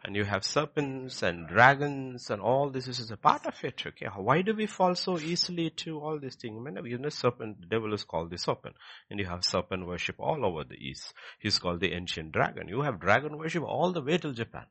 And 0.03 0.13
you 0.17 0.25
have 0.25 0.43
serpents 0.43 1.23
and 1.23 1.47
dragons 1.47 2.29
and 2.29 2.41
all 2.41 2.69
this 2.69 2.85
This 2.85 2.99
is 2.99 3.11
a 3.11 3.17
part 3.17 3.45
of 3.45 3.53
it. 3.63 3.81
Okay. 3.87 4.07
Why 4.13 4.41
do 4.41 4.53
we 4.53 4.65
fall 4.65 4.95
so 4.95 5.17
easily 5.17 5.69
to 5.83 5.99
all 5.99 6.19
these 6.19 6.35
things? 6.35 6.57
I 6.59 6.71
mean, 6.71 6.85
you 6.85 6.97
know, 6.97 7.07
serpent, 7.07 7.61
the 7.61 7.67
devil 7.67 7.93
is 7.93 8.03
called 8.03 8.31
the 8.31 8.37
serpent. 8.37 8.75
And 9.09 9.21
you 9.21 9.25
have 9.25 9.45
serpent 9.45 9.87
worship 9.87 10.17
all 10.19 10.45
over 10.45 10.65
the 10.65 10.75
east. 10.75 11.13
He's 11.39 11.59
called 11.59 11.79
the 11.79 11.93
ancient 11.93 12.33
dragon. 12.33 12.67
You 12.67 12.81
have 12.81 12.99
dragon 12.99 13.37
worship 13.37 13.63
all 13.63 13.93
the 13.93 14.01
way 14.01 14.17
till 14.17 14.33
Japan. 14.33 14.65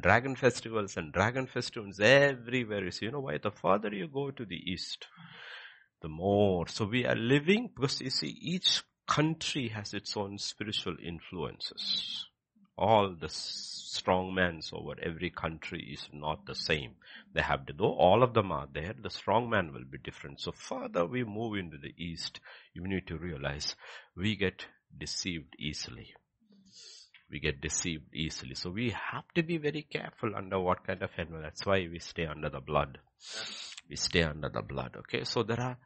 Dragon 0.00 0.36
festivals 0.36 0.96
and 0.96 1.12
dragon 1.12 1.46
festivals 1.46 2.00
everywhere. 2.00 2.84
You 2.84 2.90
see, 2.90 3.06
you 3.06 3.12
know 3.12 3.20
why? 3.20 3.38
The 3.38 3.50
further 3.50 3.94
you 3.94 4.08
go 4.08 4.30
to 4.30 4.44
the 4.44 4.56
east, 4.56 5.06
the 6.02 6.08
more. 6.08 6.66
So 6.68 6.84
we 6.84 7.06
are 7.06 7.14
living 7.14 7.70
because 7.74 8.00
you 8.00 8.10
see, 8.10 8.36
each 8.40 8.82
country 9.06 9.68
has 9.68 9.94
its 9.94 10.16
own 10.16 10.38
spiritual 10.38 10.96
influences 11.02 12.26
all 12.78 13.14
the 13.18 13.28
strong 13.28 14.34
men 14.34 14.60
over 14.72 14.94
every 15.02 15.30
country 15.30 15.82
is 15.92 16.08
not 16.12 16.44
the 16.44 16.54
same. 16.54 16.94
They 17.32 17.40
have 17.40 17.64
to, 17.66 17.72
though 17.72 17.94
all 17.94 18.22
of 18.22 18.34
them 18.34 18.52
are 18.52 18.68
there, 18.70 18.94
the 19.00 19.10
strong 19.10 19.48
man 19.48 19.72
will 19.72 19.84
be 19.90 19.98
different. 19.98 20.40
So 20.40 20.52
further 20.52 21.06
we 21.06 21.24
move 21.24 21.56
into 21.58 21.78
the 21.78 21.94
east, 21.96 22.40
you 22.74 22.86
need 22.86 23.06
to 23.06 23.16
realize 23.16 23.74
we 24.14 24.36
get 24.36 24.66
deceived 24.96 25.56
easily. 25.58 26.14
We 27.30 27.40
get 27.40 27.60
deceived 27.60 28.14
easily. 28.14 28.54
So 28.54 28.70
we 28.70 28.90
have 28.90 29.24
to 29.34 29.42
be 29.42 29.58
very 29.58 29.82
careful 29.82 30.34
under 30.36 30.60
what 30.60 30.86
kind 30.86 31.02
of 31.02 31.10
environment. 31.18 31.44
That's 31.44 31.66
why 31.66 31.88
we 31.90 31.98
stay 31.98 32.26
under 32.26 32.48
the 32.48 32.60
blood. 32.60 32.98
We 33.88 33.96
stay 33.96 34.22
under 34.22 34.48
the 34.48 34.62
blood. 34.62 34.96
Okay. 34.98 35.24
So 35.24 35.42
there 35.42 35.60
are 35.60 35.76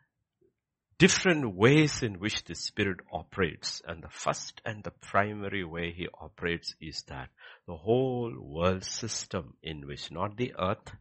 different 1.00 1.56
ways 1.56 2.02
in 2.02 2.20
which 2.20 2.44
the 2.44 2.54
Spirit 2.54 2.98
operates. 3.10 3.80
And 3.88 4.02
the 4.02 4.10
first 4.10 4.60
and 4.66 4.84
the 4.84 4.90
primary 4.90 5.64
way 5.64 5.92
He 5.92 6.06
operates 6.20 6.74
is 6.78 7.04
that 7.08 7.30
the 7.66 7.74
whole 7.74 8.34
world 8.38 8.84
system 8.84 9.54
in 9.62 9.86
which 9.86 10.12
not 10.12 10.36
the 10.36 10.52
earth, 10.58 10.92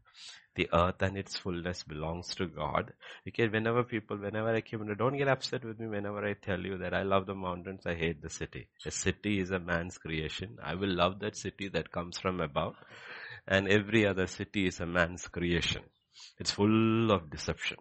the 0.55 0.69
earth 0.71 1.01
and 1.01 1.17
its 1.17 1.38
fullness 1.38 1.83
belongs 1.83 2.33
to 2.35 2.47
God. 2.47 2.93
Okay, 3.27 3.49
whenever 3.49 3.83
people, 3.83 4.15
whenever 4.17 4.55
I 4.55 4.62
came, 4.62 4.88
don't 4.97 5.17
get 5.17 5.27
upset 5.27 5.65
with 5.65 5.77
me 5.81 5.88
whenever 5.88 6.25
I 6.25 6.33
tell 6.33 6.62
you 6.62 6.77
that 6.77 6.93
I 6.93 7.03
love 7.03 7.25
the 7.25 7.35
mountains, 7.35 7.81
I 7.85 7.95
hate 7.95 8.21
the 8.21 8.29
city. 8.29 8.69
A 8.85 8.91
city 8.91 9.41
is 9.41 9.51
a 9.51 9.59
man's 9.59 9.97
creation. 9.97 10.59
I 10.63 10.75
will 10.75 10.95
love 10.95 11.19
that 11.19 11.35
city 11.35 11.67
that 11.73 11.91
comes 11.91 12.17
from 12.17 12.39
above. 12.39 12.75
And 13.45 13.67
every 13.67 14.07
other 14.07 14.27
city 14.27 14.65
is 14.65 14.79
a 14.79 14.85
man's 14.85 15.27
creation. 15.27 15.81
It's 16.39 16.51
full 16.51 17.12
of 17.12 17.29
deception. 17.29 17.79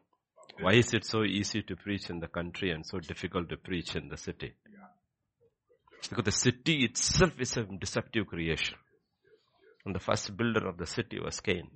Why 0.60 0.74
is 0.74 0.92
it 0.92 1.04
so 1.04 1.22
easy 1.22 1.62
to 1.62 1.76
preach 1.76 2.10
in 2.10 2.20
the 2.20 2.26
country 2.26 2.70
and 2.70 2.84
so 2.84 2.98
difficult 2.98 3.48
to 3.50 3.56
preach 3.56 3.94
in 3.94 4.08
the 4.08 4.16
city? 4.16 4.54
Because 6.08 6.24
the 6.24 6.32
city 6.32 6.84
itself 6.84 7.32
is 7.38 7.56
a 7.56 7.64
deceptive 7.64 8.26
creation. 8.26 8.76
And 9.84 9.94
the 9.94 10.00
first 10.00 10.36
builder 10.36 10.66
of 10.66 10.76
the 10.76 10.86
city 10.86 11.18
was 11.20 11.40
Cain. 11.40 11.68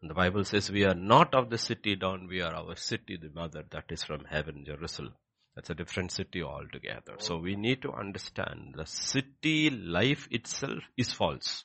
And 0.00 0.10
the 0.10 0.14
Bible 0.14 0.44
says 0.44 0.70
we 0.70 0.84
are 0.84 0.94
not 0.94 1.34
of 1.34 1.50
the 1.50 1.58
city 1.58 1.96
down, 1.96 2.28
we 2.28 2.40
are 2.40 2.54
our 2.54 2.76
city, 2.76 3.18
the 3.20 3.30
mother 3.34 3.64
that 3.70 3.84
is 3.90 4.04
from 4.04 4.24
heaven, 4.24 4.64
Jerusalem. 4.64 5.14
That's 5.54 5.70
a 5.70 5.74
different 5.74 6.12
city 6.12 6.42
altogether. 6.42 7.14
So 7.18 7.38
we 7.38 7.56
need 7.56 7.82
to 7.82 7.92
understand 7.92 8.74
the 8.76 8.84
city 8.86 9.70
life 9.70 10.28
itself 10.30 10.82
is 10.96 11.12
false. 11.12 11.64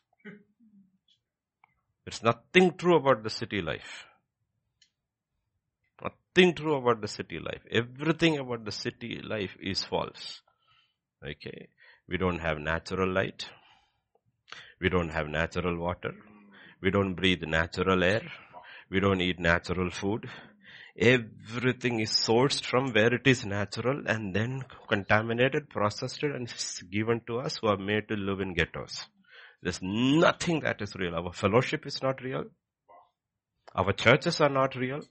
There's 2.06 2.24
nothing 2.24 2.78
true 2.78 2.96
about 2.96 3.24
the 3.24 3.30
city 3.30 3.62
life. 3.62 4.06
Nothing 6.34 6.56
true 6.56 6.76
about 6.76 7.02
the 7.02 7.10
city 7.10 7.40
life. 7.40 7.62
Everything 7.70 8.38
about 8.38 8.64
the 8.64 8.72
city 8.72 9.22
life 9.22 9.58
is 9.62 9.84
false. 9.84 10.42
Okay. 11.26 11.68
We 12.08 12.18
don't 12.18 12.40
have 12.40 12.58
natural 12.58 13.12
light. 13.12 13.50
We 14.80 14.88
don't 14.88 15.10
have 15.10 15.28
natural 15.28 15.78
water. 15.78 16.14
We 16.82 16.90
don't 16.90 17.16
breathe 17.16 17.44
natural 17.44 18.02
air. 18.04 18.22
We 18.90 19.02
don't 19.02 19.22
eat 19.22 19.40
natural 19.40 19.90
food. 19.92 20.30
Everything 20.98 22.00
is 22.00 22.12
sourced 22.12 22.64
from 22.64 22.92
where 22.92 23.14
it 23.14 23.28
is 23.28 23.46
natural 23.46 24.04
and 24.08 24.34
then 24.34 24.64
contaminated, 24.88 25.70
processed 25.70 26.24
and 26.24 26.54
given 26.90 27.22
to 27.28 27.40
us 27.40 27.58
who 27.58 27.68
are 27.68 27.78
made 27.78 28.08
to 28.08 28.16
live 28.16 28.40
in 28.40 28.54
ghettos. 28.54 29.06
There's 29.62 29.80
nothing 29.82 30.62
that 30.62 30.82
is 30.82 30.96
real. 30.96 31.16
Our 31.16 31.34
fellowship 31.34 31.86
is 31.86 32.02
not 32.02 32.22
real. 32.22 32.46
Our 33.76 33.92
churches 33.94 34.42
are 34.42 34.50
not 34.50 34.76
real. 34.76 35.02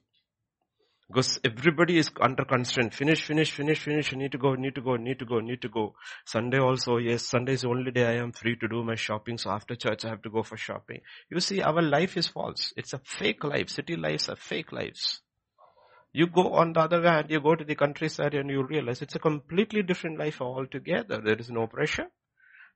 Because 1.12 1.40
everybody 1.42 1.98
is 1.98 2.08
under 2.20 2.44
constraint. 2.44 2.94
Finish, 2.94 3.24
finish, 3.24 3.50
finish, 3.50 3.80
finish. 3.82 4.12
You 4.12 4.18
need 4.18 4.30
to 4.30 4.38
go, 4.38 4.54
need 4.54 4.76
to 4.76 4.80
go, 4.80 4.94
need 4.94 5.18
to 5.18 5.24
go, 5.24 5.40
need 5.40 5.60
to 5.62 5.68
go. 5.68 5.94
Sunday 6.24 6.60
also, 6.60 6.98
yes, 6.98 7.24
Sunday 7.24 7.54
is 7.54 7.62
the 7.62 7.68
only 7.68 7.90
day 7.90 8.06
I 8.06 8.22
am 8.22 8.30
free 8.30 8.54
to 8.54 8.68
do 8.68 8.84
my 8.84 8.94
shopping. 8.94 9.36
So 9.36 9.50
after 9.50 9.74
church, 9.74 10.04
I 10.04 10.10
have 10.10 10.22
to 10.22 10.30
go 10.30 10.44
for 10.44 10.56
shopping. 10.56 11.00
You 11.28 11.40
see, 11.40 11.62
our 11.62 11.82
life 11.82 12.16
is 12.16 12.28
false. 12.28 12.72
It's 12.76 12.92
a 12.92 13.00
fake 13.04 13.42
life. 13.42 13.70
City 13.70 13.96
lives 13.96 14.28
are 14.28 14.36
fake 14.36 14.70
lives. 14.70 15.20
You 16.12 16.28
go 16.28 16.52
on 16.54 16.74
the 16.74 16.80
other 16.80 17.02
hand, 17.02 17.26
you 17.28 17.40
go 17.40 17.56
to 17.56 17.64
the 17.64 17.74
countryside 17.74 18.34
and 18.34 18.48
you 18.48 18.64
realize 18.64 19.02
it's 19.02 19.16
a 19.16 19.20
completely 19.20 19.82
different 19.82 20.16
life 20.16 20.40
altogether. 20.40 21.20
There 21.24 21.40
is 21.40 21.50
no 21.50 21.66
pressure. 21.66 22.06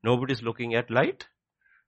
Nobody's 0.02 0.42
looking 0.42 0.74
at 0.74 0.90
light. 0.90 1.28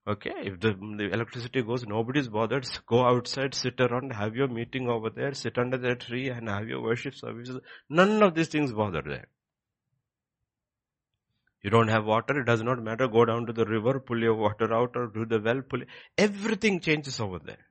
Okay, 0.08 0.30
if 0.44 0.60
the, 0.60 0.72
the 0.72 1.10
electricity 1.12 1.62
goes, 1.62 1.84
nobody's 1.84 2.28
bothered. 2.28 2.68
Go 2.86 3.04
outside, 3.04 3.54
sit 3.54 3.80
around, 3.80 4.12
have 4.12 4.36
your 4.36 4.46
meeting 4.46 4.88
over 4.88 5.10
there, 5.10 5.34
sit 5.34 5.58
under 5.58 5.76
the 5.76 5.96
tree 5.96 6.28
and 6.28 6.48
have 6.48 6.68
your 6.68 6.80
worship 6.80 7.14
services. 7.16 7.58
None 7.90 8.22
of 8.22 8.34
these 8.36 8.46
things 8.46 8.72
bother 8.72 9.02
there. 9.02 9.26
You 11.62 11.70
don't 11.70 11.88
have 11.88 12.04
water, 12.04 12.38
it 12.38 12.44
does 12.44 12.62
not 12.62 12.80
matter. 12.80 13.08
Go 13.08 13.24
down 13.24 13.46
to 13.46 13.52
the 13.52 13.64
river, 13.64 13.98
pull 13.98 14.20
your 14.20 14.34
water 14.34 14.72
out 14.72 14.92
or 14.94 15.08
do 15.08 15.26
the 15.26 15.40
well, 15.40 15.62
pull 15.62 15.82
it. 15.82 15.88
Everything 16.16 16.78
changes 16.78 17.18
over 17.18 17.40
there. 17.40 17.66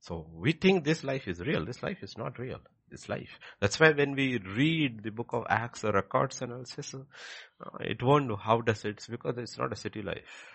So 0.00 0.26
we 0.32 0.52
think 0.52 0.84
this 0.84 1.04
life 1.04 1.28
is 1.28 1.40
real. 1.40 1.64
This 1.64 1.82
life 1.82 2.02
is 2.02 2.16
not 2.16 2.38
real 2.38 2.60
this 2.90 3.08
life. 3.08 3.38
That's 3.60 3.78
why 3.78 3.90
when 3.90 4.14
we 4.14 4.38
read 4.38 5.02
the 5.02 5.10
book 5.10 5.30
of 5.32 5.44
Acts 5.48 5.84
or 5.84 5.92
records 5.92 6.40
and 6.42 6.52
all, 6.52 6.62
uh, 6.62 7.78
it 7.80 8.02
won't 8.02 8.38
how 8.40 8.60
does 8.60 8.84
it, 8.84 9.06
because 9.10 9.36
it's 9.38 9.58
not 9.58 9.72
a 9.72 9.76
city 9.76 10.02
life. 10.02 10.46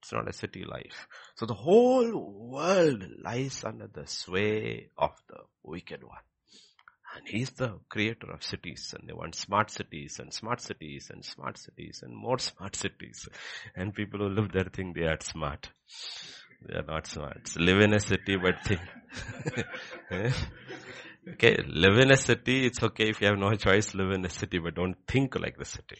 It's 0.00 0.12
not 0.12 0.28
a 0.28 0.32
city 0.32 0.64
life. 0.64 1.08
So 1.34 1.46
the 1.46 1.54
whole 1.54 2.50
world 2.50 3.04
lies 3.22 3.64
under 3.64 3.88
the 3.88 4.06
sway 4.06 4.90
of 4.96 5.10
the 5.28 5.38
wicked 5.62 6.04
one. 6.04 6.18
And 7.16 7.26
he's 7.26 7.50
the 7.50 7.80
creator 7.88 8.30
of 8.30 8.44
cities 8.44 8.94
and 8.96 9.08
they 9.08 9.14
want 9.14 9.34
smart 9.34 9.70
cities 9.70 10.18
and 10.20 10.32
smart 10.32 10.60
cities 10.60 11.10
and 11.12 11.24
smart 11.24 11.58
cities 11.58 12.00
and 12.04 12.14
more 12.14 12.38
smart 12.38 12.76
cities. 12.76 13.28
And 13.74 13.94
people 13.94 14.20
who 14.20 14.28
live 14.28 14.52
there 14.52 14.68
think 14.72 14.94
they 14.94 15.04
are 15.06 15.18
smart. 15.20 15.70
They 16.66 16.74
are 16.74 16.82
not 16.82 17.06
smart. 17.06 17.56
Live 17.56 17.80
in 17.80 17.94
a 17.94 18.00
city 18.00 18.36
but 18.36 18.56
think. 18.64 18.80
Eh? 20.10 20.32
Okay, 21.32 21.58
live 21.66 21.98
in 21.98 22.10
a 22.10 22.16
city, 22.16 22.66
it's 22.66 22.82
okay 22.82 23.10
if 23.10 23.20
you 23.20 23.26
have 23.26 23.38
no 23.38 23.54
choice, 23.54 23.94
live 23.94 24.12
in 24.12 24.24
a 24.24 24.30
city, 24.30 24.58
but 24.58 24.74
don't 24.74 24.96
think 25.06 25.38
like 25.38 25.58
the 25.58 25.64
city. 25.64 25.98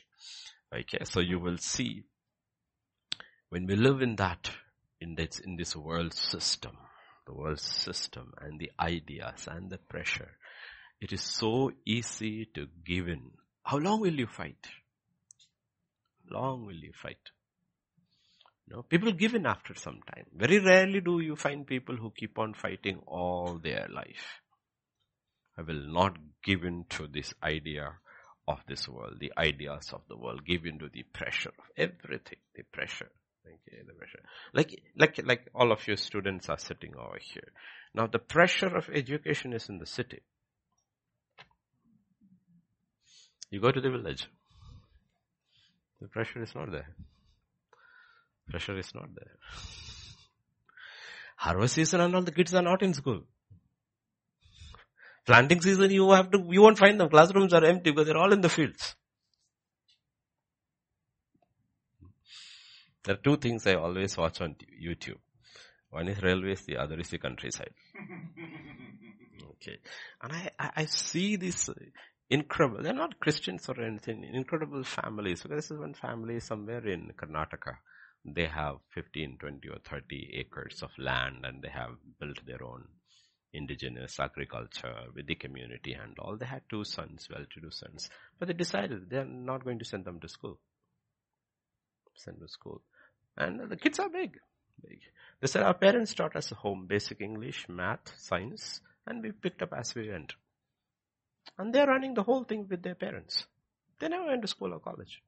Okay, 0.74 1.04
so 1.04 1.20
you 1.20 1.38
will 1.38 1.58
see 1.58 2.04
when 3.50 3.66
we 3.66 3.76
live 3.76 4.00
in 4.00 4.16
that, 4.16 4.50
in 5.00 5.14
this, 5.14 5.38
in 5.38 5.56
this 5.56 5.76
world 5.76 6.14
system, 6.14 6.76
the 7.26 7.34
world 7.34 7.60
system 7.60 8.32
and 8.40 8.58
the 8.58 8.70
ideas 8.80 9.48
and 9.50 9.70
the 9.70 9.78
pressure, 9.78 10.30
it 11.00 11.12
is 11.12 11.22
so 11.22 11.72
easy 11.86 12.46
to 12.54 12.66
give 12.86 13.08
in. 13.08 13.30
How 13.62 13.76
long 13.76 14.00
will 14.00 14.14
you 14.14 14.26
fight? 14.26 14.66
Long 16.30 16.64
will 16.64 16.74
you 16.74 16.92
fight? 16.94 17.18
No, 18.70 18.82
people 18.82 19.12
give 19.12 19.34
in 19.34 19.46
after 19.46 19.74
some 19.74 20.00
time. 20.14 20.26
Very 20.34 20.58
rarely 20.58 21.00
do 21.00 21.20
you 21.20 21.36
find 21.36 21.66
people 21.66 21.96
who 21.96 22.10
keep 22.10 22.38
on 22.38 22.54
fighting 22.54 23.00
all 23.06 23.58
their 23.62 23.86
life. 23.90 24.42
I 25.56 25.62
will 25.62 25.86
not 25.86 26.16
give 26.44 26.64
in 26.64 26.84
to 26.90 27.06
this 27.06 27.32
idea 27.42 27.94
of 28.46 28.60
this 28.68 28.88
world, 28.88 29.16
the 29.20 29.32
ideas 29.38 29.90
of 29.92 30.02
the 30.08 30.16
world, 30.16 30.44
give 30.46 30.66
in 30.66 30.78
to 30.78 30.88
the 30.92 31.02
pressure 31.02 31.50
of 31.50 31.64
everything, 31.76 32.38
the 32.54 32.62
pressure. 32.72 33.10
Okay, 33.46 33.82
the 33.86 33.94
pressure. 33.94 34.20
Like, 34.52 34.82
like, 34.96 35.20
like 35.24 35.48
all 35.54 35.72
of 35.72 35.86
your 35.86 35.96
students 35.96 36.48
are 36.50 36.58
sitting 36.58 36.94
over 36.96 37.18
here. 37.20 37.50
Now 37.94 38.06
the 38.06 38.18
pressure 38.18 38.76
of 38.76 38.90
education 38.92 39.54
is 39.54 39.68
in 39.68 39.78
the 39.78 39.86
city. 39.86 40.20
You 43.50 43.60
go 43.60 43.70
to 43.70 43.80
the 43.80 43.90
village. 43.90 44.28
The 46.00 46.08
pressure 46.08 46.42
is 46.42 46.54
not 46.54 46.70
there. 46.70 46.94
Pressure 48.50 48.78
is 48.78 48.94
not 48.94 49.14
there. 49.14 49.36
Harvest 51.36 51.74
season 51.74 52.00
and 52.00 52.14
all 52.14 52.22
the 52.22 52.32
kids 52.32 52.54
are 52.54 52.62
not 52.62 52.82
in 52.82 52.94
school. 52.94 53.22
Planting 55.26 55.60
season, 55.60 55.90
you 55.90 56.10
have 56.10 56.30
to, 56.30 56.42
you 56.48 56.62
won't 56.62 56.78
find 56.78 56.98
them. 56.98 57.10
Classrooms 57.10 57.52
are 57.52 57.64
empty 57.64 57.90
because 57.90 58.06
they're 58.06 58.16
all 58.16 58.32
in 58.32 58.40
the 58.40 58.48
fields. 58.48 58.96
There 63.04 63.14
are 63.14 63.18
two 63.18 63.36
things 63.36 63.66
I 63.66 63.74
always 63.74 64.16
watch 64.16 64.40
on 64.40 64.56
YouTube. 64.82 65.18
One 65.90 66.08
is 66.08 66.22
railways, 66.22 66.62
the 66.66 66.76
other 66.78 66.98
is 66.98 67.10
the 67.10 67.18
countryside. 67.18 67.74
Okay. 69.60 69.78
And 70.22 70.32
I, 70.32 70.50
I, 70.58 70.70
I 70.76 70.84
see 70.84 71.34
this 71.34 71.68
incredible. 72.30 72.82
They're 72.82 72.92
not 72.92 73.18
Christians 73.18 73.68
or 73.68 73.82
anything. 73.82 74.22
Incredible 74.32 74.84
families. 74.84 75.42
So 75.42 75.48
this 75.48 75.70
is 75.70 75.78
one 75.78 75.94
family 75.94 76.38
somewhere 76.38 76.86
in 76.86 77.10
Karnataka. 77.16 77.74
They 78.34 78.46
have 78.46 78.76
15, 78.94 79.38
20 79.38 79.68
or 79.68 79.78
30 79.84 80.30
acres 80.34 80.82
of 80.82 80.90
land 80.98 81.44
and 81.44 81.62
they 81.62 81.68
have 81.68 81.96
built 82.20 82.44
their 82.46 82.62
own 82.62 82.84
indigenous 83.52 84.18
agriculture 84.20 84.94
with 85.14 85.26
the 85.26 85.34
community 85.34 85.94
and 85.94 86.18
all. 86.18 86.36
They 86.36 86.46
had 86.46 86.62
two 86.68 86.84
sons, 86.84 87.28
well-to-do 87.30 87.70
sons. 87.70 88.10
But 88.38 88.48
they 88.48 88.54
decided 88.54 89.08
they're 89.08 89.24
not 89.24 89.64
going 89.64 89.78
to 89.78 89.84
send 89.84 90.04
them 90.04 90.20
to 90.20 90.28
school. 90.28 90.58
Send 92.14 92.40
to 92.40 92.48
school. 92.48 92.82
And 93.36 93.70
the 93.70 93.76
kids 93.76 93.98
are 93.98 94.08
big. 94.08 94.38
big. 94.82 95.00
They 95.40 95.46
said 95.46 95.62
our 95.62 95.74
parents 95.74 96.14
taught 96.14 96.36
us 96.36 96.50
home 96.50 96.86
basic 96.86 97.20
English, 97.20 97.68
math, 97.68 98.12
science, 98.18 98.80
and 99.06 99.22
we 99.22 99.32
picked 99.32 99.62
up 99.62 99.72
as 99.72 99.94
we 99.94 100.10
went. 100.10 100.34
And 101.56 101.74
they're 101.74 101.86
running 101.86 102.14
the 102.14 102.24
whole 102.24 102.44
thing 102.44 102.66
with 102.68 102.82
their 102.82 102.94
parents. 102.94 103.46
They 103.98 104.08
never 104.08 104.26
went 104.26 104.42
to 104.42 104.48
school 104.48 104.74
or 104.74 104.80
college. 104.80 105.22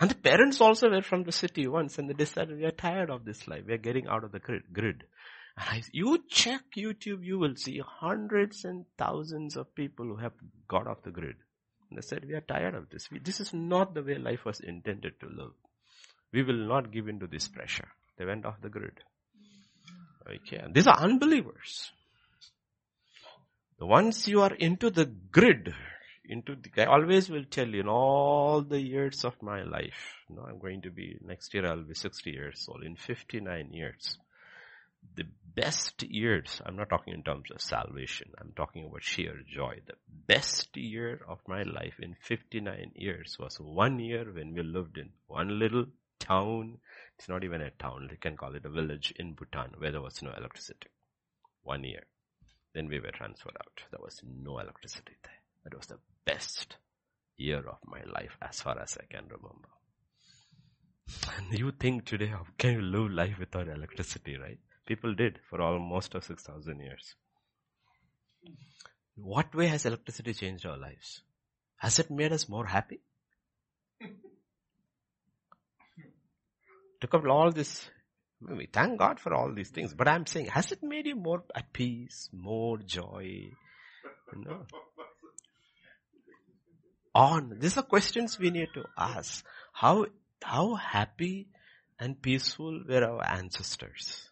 And 0.00 0.10
the 0.10 0.14
parents 0.14 0.60
also 0.62 0.88
were 0.88 1.02
from 1.02 1.24
the 1.24 1.32
city 1.32 1.68
once 1.68 1.98
and 1.98 2.08
they 2.08 2.14
decided 2.14 2.56
we 2.56 2.64
are 2.64 2.70
tired 2.70 3.10
of 3.10 3.26
this 3.26 3.46
life. 3.46 3.64
We 3.66 3.74
are 3.74 3.78
getting 3.78 4.06
out 4.06 4.24
of 4.24 4.32
the 4.32 4.38
grid. 4.38 5.04
And 5.58 5.68
I, 5.68 5.82
you 5.92 6.24
check 6.28 6.62
YouTube, 6.76 7.22
you 7.22 7.38
will 7.38 7.54
see 7.56 7.82
hundreds 7.84 8.64
and 8.64 8.86
thousands 8.96 9.56
of 9.56 9.74
people 9.74 10.06
who 10.06 10.16
have 10.16 10.32
got 10.68 10.86
off 10.86 11.02
the 11.02 11.10
grid. 11.10 11.36
And 11.90 11.98
they 11.98 12.02
said, 12.02 12.24
we 12.26 12.34
are 12.34 12.40
tired 12.40 12.74
of 12.74 12.88
this. 12.88 13.10
We, 13.10 13.18
this 13.18 13.40
is 13.40 13.52
not 13.52 13.92
the 13.92 14.02
way 14.02 14.16
life 14.16 14.46
was 14.46 14.60
intended 14.60 15.20
to 15.20 15.26
live. 15.26 15.52
We 16.32 16.44
will 16.44 16.66
not 16.66 16.92
give 16.92 17.08
in 17.08 17.20
to 17.20 17.26
this 17.26 17.48
pressure. 17.48 17.88
They 18.16 18.24
went 18.24 18.46
off 18.46 18.62
the 18.62 18.70
grid. 18.70 19.00
Okay. 20.26 20.58
And 20.58 20.74
these 20.74 20.86
are 20.86 20.96
unbelievers. 20.96 21.90
Ones 23.80 24.28
you 24.28 24.42
are 24.42 24.54
into 24.54 24.90
the 24.90 25.06
grid, 25.06 25.72
into 26.30 26.54
the, 26.54 26.82
I 26.82 26.86
always 26.86 27.28
will 27.28 27.44
tell 27.44 27.66
you 27.66 27.80
in 27.80 27.88
all 27.88 28.62
the 28.62 28.80
years 28.80 29.24
of 29.24 29.34
my 29.42 29.62
life, 29.64 30.14
you 30.28 30.36
know, 30.36 30.42
I'm 30.48 30.60
going 30.60 30.82
to 30.82 30.90
be, 30.90 31.18
next 31.22 31.52
year 31.52 31.66
I'll 31.66 31.82
be 31.82 31.94
60 31.94 32.30
years 32.30 32.66
old, 32.68 32.84
in 32.84 32.94
59 32.94 33.72
years. 33.72 34.16
The 35.16 35.24
best 35.56 36.04
years, 36.04 36.62
I'm 36.64 36.76
not 36.76 36.88
talking 36.88 37.14
in 37.14 37.24
terms 37.24 37.50
of 37.50 37.60
salvation, 37.60 38.28
I'm 38.40 38.52
talking 38.54 38.86
about 38.86 39.02
sheer 39.02 39.40
joy. 39.52 39.80
The 39.86 39.94
best 40.28 40.76
year 40.76 41.20
of 41.28 41.40
my 41.48 41.64
life 41.64 41.94
in 42.00 42.14
59 42.22 42.92
years 42.94 43.36
was 43.40 43.56
one 43.56 43.98
year 43.98 44.24
when 44.32 44.54
we 44.54 44.62
lived 44.62 44.98
in 44.98 45.10
one 45.26 45.58
little 45.58 45.86
town. 46.20 46.78
It's 47.18 47.28
not 47.28 47.42
even 47.42 47.60
a 47.60 47.70
town, 47.70 48.08
you 48.08 48.18
can 48.18 48.36
call 48.36 48.54
it 48.54 48.64
a 48.64 48.70
village 48.70 49.12
in 49.18 49.34
Bhutan 49.34 49.72
where 49.78 49.90
there 49.90 50.00
was 50.00 50.22
no 50.22 50.30
electricity. 50.30 50.90
One 51.62 51.82
year. 51.82 52.04
Then 52.72 52.86
we 52.86 53.00
were 53.00 53.10
transferred 53.10 53.56
out. 53.60 53.82
There 53.90 54.00
was 54.00 54.22
no 54.24 54.58
electricity 54.58 55.16
there. 55.24 55.40
That 55.64 55.76
was 55.76 55.86
the 55.86 55.98
best 56.24 56.76
year 57.36 57.58
of 57.58 57.78
my 57.86 58.02
life 58.12 58.36
as 58.42 58.60
far 58.60 58.78
as 58.80 58.96
I 59.00 59.06
can 59.06 59.24
remember. 59.24 59.68
And 61.36 61.58
you 61.58 61.72
think 61.72 62.04
today, 62.04 62.26
how 62.26 62.46
can 62.58 62.72
you 62.74 62.82
live 62.82 63.10
life 63.12 63.38
without 63.38 63.68
electricity, 63.68 64.36
right? 64.36 64.58
People 64.86 65.14
did 65.14 65.38
for 65.48 65.60
almost 65.60 66.14
6,000 66.20 66.80
years. 66.80 67.14
What 69.16 69.54
way 69.54 69.66
has 69.66 69.86
electricity 69.86 70.34
changed 70.34 70.66
our 70.66 70.78
lives? 70.78 71.22
Has 71.76 71.98
it 71.98 72.10
made 72.10 72.32
us 72.32 72.48
more 72.48 72.66
happy? 72.66 73.00
Took 77.00 77.14
up 77.14 77.26
all 77.26 77.50
this 77.50 77.88
we 78.40 78.66
thank 78.66 78.98
God 78.98 79.20
for 79.20 79.34
all 79.34 79.52
these 79.52 79.68
things, 79.68 79.92
but 79.94 80.08
I'm 80.08 80.26
saying, 80.26 80.46
has 80.46 80.72
it 80.72 80.82
made 80.82 81.06
you 81.06 81.16
more 81.16 81.44
at 81.54 81.72
peace, 81.72 82.30
more 82.32 82.78
joy? 82.78 83.50
No. 84.34 84.64
On. 87.14 87.56
These 87.58 87.76
are 87.76 87.82
questions 87.82 88.38
we 88.38 88.50
need 88.50 88.68
to 88.74 88.84
ask. 88.96 89.44
How, 89.72 90.06
how 90.42 90.74
happy 90.74 91.48
and 91.98 92.20
peaceful 92.20 92.82
were 92.88 93.04
our 93.04 93.24
ancestors? 93.26 94.30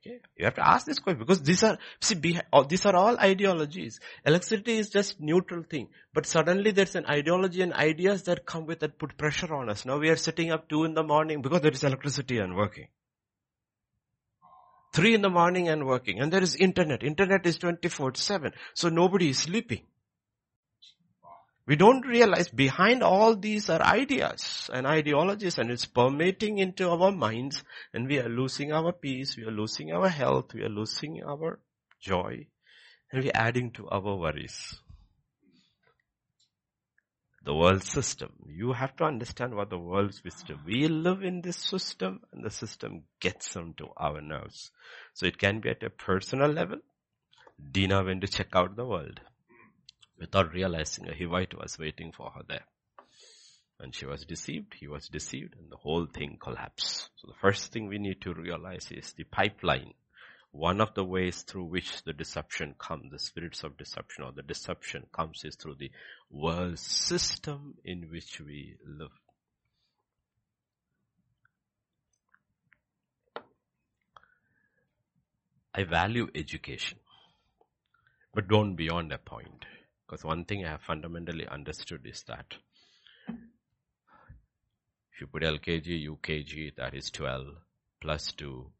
Okay. 0.00 0.18
You 0.38 0.46
have 0.46 0.54
to 0.54 0.66
ask 0.66 0.86
this 0.86 0.98
question 0.98 1.18
because 1.18 1.42
these 1.42 1.62
are, 1.62 1.76
see, 2.00 2.14
these 2.14 2.86
are 2.86 2.96
all 2.96 3.18
ideologies. 3.18 4.00
Electricity 4.24 4.78
is 4.78 4.88
just 4.88 5.20
neutral 5.20 5.62
thing. 5.62 5.88
But 6.14 6.24
suddenly 6.24 6.70
there's 6.70 6.94
an 6.94 7.04
ideology 7.06 7.60
and 7.60 7.74
ideas 7.74 8.22
that 8.22 8.46
come 8.46 8.64
with 8.64 8.80
that 8.80 8.98
put 8.98 9.18
pressure 9.18 9.54
on 9.54 9.68
us. 9.68 9.84
Now 9.84 9.98
we 9.98 10.08
are 10.08 10.16
sitting 10.16 10.52
up 10.52 10.68
two 10.70 10.84
in 10.84 10.94
the 10.94 11.02
morning 11.02 11.42
because 11.42 11.60
there 11.60 11.70
is 11.70 11.84
electricity 11.84 12.38
and 12.38 12.56
working. 12.56 12.88
Three 14.94 15.14
in 15.14 15.20
the 15.20 15.30
morning 15.30 15.68
and 15.68 15.86
working. 15.86 16.18
And 16.18 16.32
there 16.32 16.42
is 16.42 16.56
internet. 16.56 17.02
Internet 17.02 17.46
is 17.46 17.58
24-7. 17.58 18.52
So 18.74 18.88
nobody 18.88 19.30
is 19.30 19.38
sleeping. 19.38 19.82
We 21.66 21.76
don't 21.76 22.06
realize 22.06 22.48
behind 22.48 23.02
all 23.02 23.36
these 23.36 23.70
are 23.70 23.82
ideas 23.82 24.70
and 24.72 24.86
ideologies 24.86 25.58
and 25.58 25.70
it's 25.70 25.84
permeating 25.84 26.58
into 26.58 26.88
our 26.90 27.12
minds 27.12 27.62
and 27.92 28.08
we 28.08 28.18
are 28.18 28.28
losing 28.28 28.72
our 28.72 28.92
peace, 28.92 29.36
we 29.36 29.44
are 29.44 29.52
losing 29.52 29.92
our 29.92 30.08
health, 30.08 30.54
we 30.54 30.62
are 30.62 30.68
losing 30.68 31.22
our 31.22 31.60
joy 32.00 32.46
and 33.12 33.22
we 33.22 33.30
are 33.30 33.36
adding 33.36 33.70
to 33.72 33.88
our 33.88 34.16
worries. 34.16 34.76
The 37.44 37.54
world 37.54 37.82
system. 37.82 38.32
You 38.46 38.72
have 38.72 38.96
to 38.96 39.04
understand 39.04 39.54
what 39.54 39.70
the 39.70 39.78
world's 39.78 40.22
wisdom. 40.22 40.60
We 40.66 40.88
live 40.88 41.22
in 41.22 41.40
this 41.40 41.56
system 41.56 42.20
and 42.32 42.44
the 42.44 42.50
system 42.50 43.04
gets 43.20 43.56
onto 43.56 43.86
our 43.96 44.20
nerves. 44.20 44.70
So 45.14 45.26
it 45.26 45.38
can 45.38 45.60
be 45.60 45.70
at 45.70 45.82
a 45.82 45.90
personal 45.90 46.50
level. 46.50 46.78
Dinah 47.72 48.04
went 48.04 48.20
to 48.22 48.28
check 48.28 48.48
out 48.54 48.76
the 48.76 48.86
world. 48.86 49.20
Without 50.20 50.52
realizing 50.52 51.08
a 51.08 51.12
Hivite 51.12 51.58
was 51.58 51.78
waiting 51.78 52.12
for 52.12 52.30
her 52.30 52.42
there. 52.46 52.66
And 53.78 53.94
she 53.94 54.04
was 54.04 54.26
deceived, 54.26 54.74
he 54.78 54.86
was 54.86 55.08
deceived, 55.08 55.54
and 55.58 55.72
the 55.72 55.78
whole 55.78 56.06
thing 56.06 56.36
collapsed. 56.38 57.08
So 57.16 57.28
the 57.28 57.38
first 57.40 57.72
thing 57.72 57.88
we 57.88 57.98
need 57.98 58.20
to 58.20 58.34
realize 58.34 58.88
is 58.90 59.14
the 59.14 59.24
pipeline. 59.24 59.94
One 60.52 60.82
of 60.82 60.92
the 60.92 61.04
ways 61.04 61.42
through 61.42 61.64
which 61.64 62.02
the 62.02 62.12
deception 62.12 62.74
comes, 62.78 63.10
the 63.10 63.18
spirits 63.18 63.64
of 63.64 63.78
deception 63.78 64.24
or 64.24 64.32
the 64.32 64.42
deception 64.42 65.06
comes 65.10 65.42
is 65.44 65.56
through 65.56 65.76
the 65.76 65.90
world 66.30 66.78
system 66.78 67.76
in 67.82 68.10
which 68.10 68.40
we 68.40 68.76
live. 68.84 69.12
I 75.72 75.84
value 75.84 76.28
education, 76.34 76.98
but 78.34 78.48
don't 78.48 78.74
be 78.74 78.88
beyond 78.88 79.12
a 79.12 79.18
point. 79.18 79.64
Because 80.10 80.24
one 80.24 80.44
thing 80.44 80.64
I 80.64 80.70
have 80.70 80.82
fundamentally 80.82 81.46
understood 81.46 82.04
is 82.04 82.24
that 82.24 82.56
if 83.28 85.20
you 85.20 85.28
put 85.28 85.44
LKG, 85.44 86.08
UKG, 86.08 86.74
that 86.78 86.94
is 86.94 87.12
12 87.12 87.46
plus 88.00 88.32
2 88.32 88.72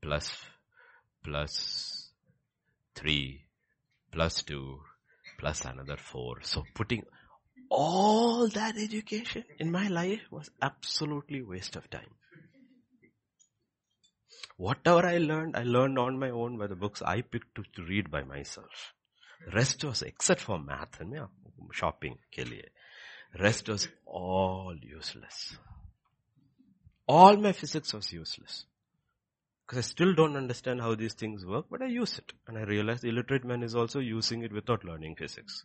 plus 0.00 0.40
plus 1.24 2.10
3 2.94 3.44
plus 4.12 4.42
2 4.44 4.78
plus 5.40 5.64
another 5.64 5.96
4. 5.96 6.42
So 6.42 6.62
putting 6.74 7.02
all 7.68 8.46
that 8.46 8.76
education 8.76 9.42
in 9.58 9.72
my 9.72 9.88
life 9.88 10.20
was 10.30 10.48
absolutely 10.62 11.42
waste 11.42 11.74
of 11.74 11.90
time. 11.90 12.14
Whatever 14.56 15.04
I 15.04 15.18
learned, 15.18 15.56
I 15.56 15.64
learned 15.64 15.98
on 15.98 16.20
my 16.20 16.30
own 16.30 16.56
by 16.56 16.68
the 16.68 16.76
books 16.76 17.02
I 17.02 17.22
picked 17.22 17.56
to, 17.56 17.64
to 17.74 17.82
read 17.82 18.12
by 18.12 18.22
myself. 18.22 18.94
Rest 19.52 19.84
was, 19.84 20.02
except 20.02 20.40
for 20.40 20.58
math 20.58 21.00
and 21.00 21.14
shopping, 21.72 22.18
rest 23.38 23.68
was 23.68 23.88
all 24.04 24.74
useless. 24.80 25.56
All 27.06 27.36
my 27.36 27.52
physics 27.52 27.94
was 27.94 28.12
useless. 28.12 28.66
Because 29.66 29.78
I 29.78 29.88
still 29.88 30.14
don't 30.14 30.36
understand 30.36 30.80
how 30.80 30.94
these 30.94 31.14
things 31.14 31.44
work, 31.44 31.66
but 31.70 31.82
I 31.82 31.86
use 31.86 32.18
it. 32.18 32.32
And 32.46 32.56
I 32.58 32.62
realize 32.62 33.00
the 33.00 33.08
illiterate 33.10 33.44
man 33.44 33.62
is 33.62 33.74
also 33.74 33.98
using 34.00 34.42
it 34.42 34.52
without 34.52 34.84
learning 34.84 35.16
physics. 35.16 35.64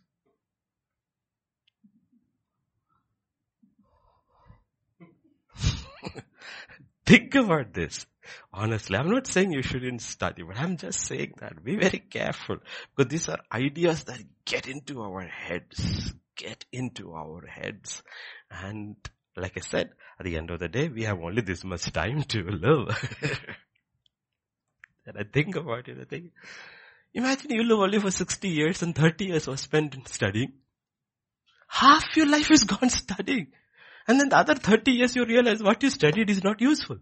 Think 7.06 7.34
about 7.34 7.72
this. 7.72 8.06
Honestly, 8.52 8.96
I'm 8.96 9.10
not 9.10 9.26
saying 9.26 9.52
you 9.52 9.62
shouldn't 9.62 10.02
study, 10.02 10.42
but 10.42 10.56
I'm 10.58 10.76
just 10.76 11.00
saying 11.00 11.34
that 11.38 11.62
be 11.64 11.76
very 11.76 11.98
careful 11.98 12.58
because 12.96 13.10
these 13.10 13.28
are 13.28 13.38
ideas 13.52 14.04
that 14.04 14.20
get 14.44 14.66
into 14.66 15.02
our 15.02 15.22
heads, 15.22 16.12
get 16.36 16.64
into 16.72 17.12
our 17.12 17.46
heads. 17.46 18.02
And 18.50 18.96
like 19.36 19.56
I 19.56 19.60
said, 19.60 19.90
at 20.18 20.24
the 20.24 20.36
end 20.36 20.50
of 20.50 20.60
the 20.60 20.68
day, 20.68 20.88
we 20.88 21.04
have 21.04 21.18
only 21.18 21.42
this 21.42 21.64
much 21.64 21.92
time 21.92 22.22
to 22.22 22.42
live. 22.42 23.18
and 25.06 25.18
I 25.18 25.24
think 25.24 25.56
about 25.56 25.88
it, 25.88 25.98
I 26.00 26.04
think, 26.04 26.32
imagine 27.12 27.50
you 27.50 27.64
live 27.64 27.78
only 27.78 27.98
for 27.98 28.10
60 28.10 28.48
years 28.48 28.82
and 28.82 28.94
30 28.94 29.26
years 29.26 29.46
was 29.46 29.60
spent 29.60 29.94
in 29.94 30.06
studying. 30.06 30.52
Half 31.68 32.16
your 32.16 32.26
life 32.26 32.50
is 32.50 32.64
gone 32.64 32.90
studying. 32.90 33.48
And 34.06 34.20
then 34.20 34.28
the 34.28 34.36
other 34.36 34.54
30 34.54 34.92
years 34.92 35.16
you 35.16 35.24
realize 35.24 35.62
what 35.62 35.82
you 35.82 35.90
studied 35.90 36.30
is 36.30 36.44
not 36.44 36.60
useful. 36.60 36.98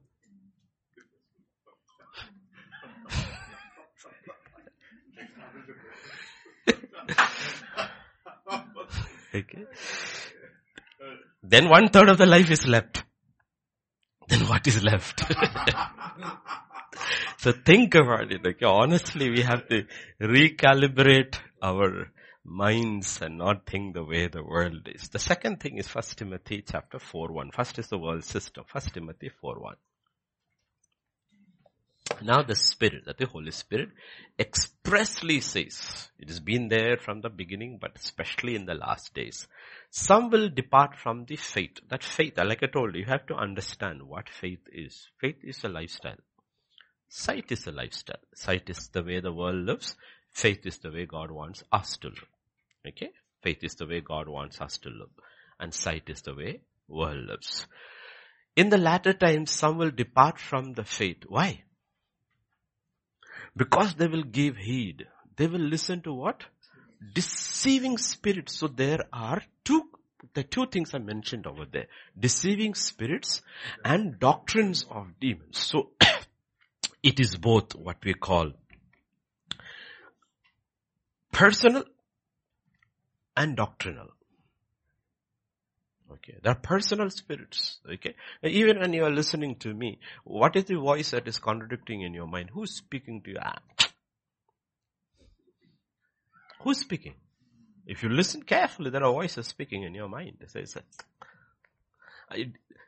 Okay. 9.34 9.64
Then 11.42 11.68
one 11.68 11.88
third 11.88 12.08
of 12.08 12.18
the 12.18 12.26
life 12.26 12.50
is 12.50 12.66
left. 12.66 13.04
Then 14.28 14.46
what 14.46 14.66
is 14.66 14.82
left? 14.82 15.22
so 17.38 17.52
think 17.52 17.94
about 17.94 18.32
it. 18.32 18.46
Okay. 18.46 18.64
Honestly, 18.64 19.30
we 19.30 19.42
have 19.42 19.68
to 19.68 19.84
recalibrate 20.20 21.36
our 21.60 22.08
minds 22.44 23.20
and 23.20 23.38
not 23.38 23.66
think 23.66 23.94
the 23.94 24.04
way 24.04 24.28
the 24.28 24.42
world 24.42 24.88
is. 24.92 25.08
The 25.08 25.18
second 25.18 25.60
thing 25.60 25.78
is 25.78 25.88
First 25.88 26.18
Timothy 26.18 26.64
chapter 26.66 26.98
4 26.98 27.32
1. 27.32 27.50
First 27.52 27.78
is 27.78 27.88
the 27.88 27.98
world 27.98 28.24
system. 28.24 28.64
First 28.66 28.94
Timothy 28.94 29.30
4 29.40 29.60
1. 29.60 29.74
Now 32.24 32.42
the 32.42 32.54
Spirit, 32.54 33.04
that 33.06 33.18
the 33.18 33.26
Holy 33.26 33.50
Spirit 33.50 33.90
expressly 34.38 35.40
says, 35.40 36.08
it 36.18 36.28
has 36.28 36.40
been 36.40 36.68
there 36.68 36.96
from 36.96 37.20
the 37.20 37.30
beginning, 37.30 37.78
but 37.80 37.96
especially 37.96 38.54
in 38.54 38.66
the 38.66 38.74
last 38.74 39.14
days. 39.14 39.46
Some 39.90 40.30
will 40.30 40.48
depart 40.48 40.96
from 40.96 41.24
the 41.24 41.36
faith. 41.36 41.78
That 41.88 42.02
faith, 42.02 42.38
like 42.38 42.62
I 42.62 42.66
told 42.66 42.94
you, 42.94 43.00
you 43.00 43.06
have 43.06 43.26
to 43.26 43.34
understand 43.34 44.02
what 44.02 44.28
faith 44.28 44.66
is. 44.72 45.08
Faith 45.20 45.36
is 45.42 45.64
a 45.64 45.68
lifestyle. 45.68 46.18
Sight 47.08 47.52
is 47.52 47.66
a 47.66 47.72
lifestyle. 47.72 48.16
Sight 48.34 48.70
is 48.70 48.88
the 48.88 49.02
way 49.02 49.20
the 49.20 49.32
world 49.32 49.66
lives. 49.66 49.96
Faith 50.30 50.64
is 50.64 50.78
the 50.78 50.90
way 50.90 51.04
God 51.04 51.30
wants 51.30 51.62
us 51.70 51.98
to 51.98 52.08
live. 52.08 52.28
Okay? 52.88 53.10
Faith 53.42 53.62
is 53.62 53.74
the 53.74 53.86
way 53.86 54.00
God 54.00 54.28
wants 54.28 54.60
us 54.60 54.78
to 54.78 54.88
live. 54.88 55.10
And 55.60 55.74
sight 55.74 56.04
is 56.08 56.22
the 56.22 56.34
way 56.34 56.60
world 56.88 57.26
lives. 57.28 57.66
In 58.56 58.68
the 58.68 58.78
latter 58.78 59.12
times, 59.12 59.50
some 59.50 59.78
will 59.78 59.90
depart 59.90 60.38
from 60.38 60.72
the 60.72 60.84
faith. 60.84 61.24
Why? 61.26 61.64
Because 63.56 63.94
they 63.94 64.06
will 64.06 64.22
give 64.22 64.56
heed. 64.56 65.06
They 65.36 65.46
will 65.46 65.60
listen 65.60 66.00
to 66.02 66.12
what? 66.12 66.44
Deceiving 67.14 67.98
spirits. 67.98 68.56
So 68.56 68.68
there 68.68 69.00
are 69.12 69.42
two, 69.64 69.88
the 70.34 70.44
two 70.44 70.66
things 70.66 70.94
I 70.94 70.98
mentioned 70.98 71.46
over 71.46 71.64
there. 71.70 71.86
Deceiving 72.18 72.74
spirits 72.74 73.42
and 73.84 74.18
doctrines 74.18 74.86
of 74.90 75.18
demons. 75.20 75.58
So 75.58 75.90
it 77.02 77.20
is 77.20 77.36
both 77.36 77.74
what 77.74 77.96
we 78.04 78.14
call 78.14 78.52
personal 81.32 81.84
and 83.36 83.56
doctrinal. 83.56 84.08
Okay. 86.14 86.36
There 86.42 86.52
are 86.52 86.58
personal 86.60 87.10
spirits. 87.10 87.78
Okay. 87.90 88.14
Even 88.42 88.80
when 88.80 88.92
you 88.92 89.04
are 89.04 89.10
listening 89.10 89.56
to 89.56 89.72
me, 89.72 89.98
what 90.24 90.56
is 90.56 90.64
the 90.64 90.78
voice 90.78 91.10
that 91.12 91.28
is 91.28 91.38
contradicting 91.38 92.02
in 92.02 92.14
your 92.14 92.26
mind? 92.26 92.50
Who's 92.52 92.74
speaking 92.74 93.22
to 93.22 93.30
you? 93.30 93.38
Ah. 93.40 93.58
Who's 96.60 96.78
speaking? 96.78 97.14
If 97.86 98.02
you 98.02 98.08
listen 98.08 98.42
carefully, 98.42 98.90
there 98.90 99.02
are 99.02 99.12
voices 99.12 99.48
speaking 99.48 99.82
in 99.82 99.94
your 99.94 100.08
mind. 100.08 100.36
It 100.40 100.50
says, 100.50 100.76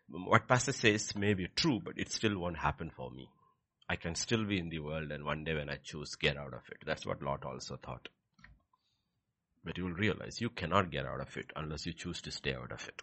what 0.08 0.46
pastor 0.46 0.72
says 0.72 1.16
may 1.16 1.34
be 1.34 1.48
true, 1.48 1.80
but 1.84 1.98
it 1.98 2.12
still 2.12 2.38
won't 2.38 2.58
happen 2.58 2.90
for 2.96 3.10
me. 3.10 3.28
I 3.88 3.96
can 3.96 4.14
still 4.14 4.44
be 4.44 4.58
in 4.58 4.68
the 4.68 4.78
world 4.78 5.10
and 5.10 5.24
one 5.24 5.44
day 5.44 5.54
when 5.54 5.68
I 5.68 5.78
choose, 5.82 6.14
get 6.14 6.36
out 6.36 6.54
of 6.54 6.62
it. 6.70 6.78
That's 6.86 7.04
what 7.04 7.22
Lot 7.22 7.44
also 7.44 7.76
thought. 7.76 8.08
But 9.64 9.78
you 9.78 9.84
will 9.84 9.92
realize 9.92 10.40
you 10.40 10.50
cannot 10.50 10.90
get 10.90 11.06
out 11.06 11.20
of 11.20 11.36
it 11.36 11.50
unless 11.56 11.86
you 11.86 11.92
choose 11.92 12.22
to 12.22 12.30
stay 12.30 12.54
out 12.54 12.70
of 12.70 12.86
it. 12.86 13.02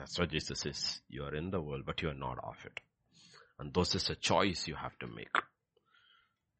That's 0.00 0.18
what 0.18 0.30
Jesus 0.30 0.60
says. 0.60 1.02
You 1.10 1.24
are 1.24 1.34
in 1.34 1.50
the 1.50 1.60
world, 1.60 1.82
but 1.84 2.00
you 2.00 2.08
are 2.08 2.14
not 2.14 2.38
of 2.42 2.56
it. 2.64 2.80
And 3.58 3.74
this 3.74 3.94
is 3.94 4.08
a 4.08 4.14
choice 4.14 4.66
you 4.66 4.74
have 4.74 4.98
to 5.00 5.06
make. 5.06 5.36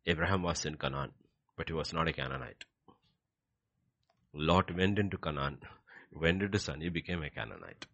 Abraham 0.06 0.42
was 0.42 0.66
in 0.66 0.74
Canaan, 0.74 1.12
but 1.56 1.68
he 1.68 1.72
was 1.72 1.94
not 1.94 2.06
a 2.06 2.12
Canaanite. 2.12 2.64
Lot 4.34 4.76
went 4.76 4.98
into 4.98 5.16
Canaan, 5.16 5.60
went 6.12 6.42
into 6.42 6.58
son, 6.58 6.82
he 6.82 6.90
became 6.90 7.22
a 7.22 7.30
Canaanite. 7.30 7.86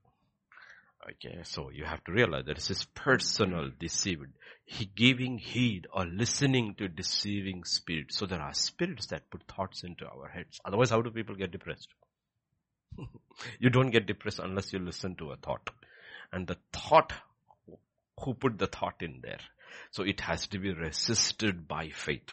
Okay, 1.09 1.39
so 1.45 1.71
you 1.71 1.85
have 1.85 2.03
to 2.03 2.13
realize 2.13 2.47
that 2.47 2.57
this 2.57 2.71
is 2.73 2.85
personal 2.97 3.71
deceived. 3.79 4.27
He 4.65 4.85
giving 4.85 5.39
heed 5.39 5.87
or 5.93 6.07
listening 6.07 6.75
to 6.79 6.89
deceiving 6.89 7.63
spirits. 7.63 8.19
So 8.19 8.27
there 8.27 8.43
are 8.43 8.53
spirits 8.53 9.07
that 9.07 9.31
put 9.31 9.45
thoughts 9.47 9.85
into 9.85 10.07
our 10.07 10.29
heads. 10.29 10.59
Otherwise, 10.65 10.91
how 10.91 11.03
do 11.03 11.11
people 11.13 11.37
get 11.37 11.53
depressed? 11.53 11.87
You 13.59 13.71
don't 13.71 13.91
get 13.91 14.07
depressed 14.07 14.39
unless 14.39 14.73
you 14.73 14.79
listen 14.79 15.15
to 15.17 15.31
a 15.31 15.37
thought. 15.37 15.71
And 16.33 16.47
the 16.47 16.57
thought, 16.73 17.13
who 18.21 18.35
put 18.35 18.59
the 18.59 18.67
thought 18.67 18.97
in 19.01 19.21
there? 19.23 19.41
So 19.91 20.03
it 20.03 20.21
has 20.21 20.47
to 20.49 20.59
be 20.59 20.73
resisted 20.73 21.69
by 21.69 21.91
faith. 21.91 22.33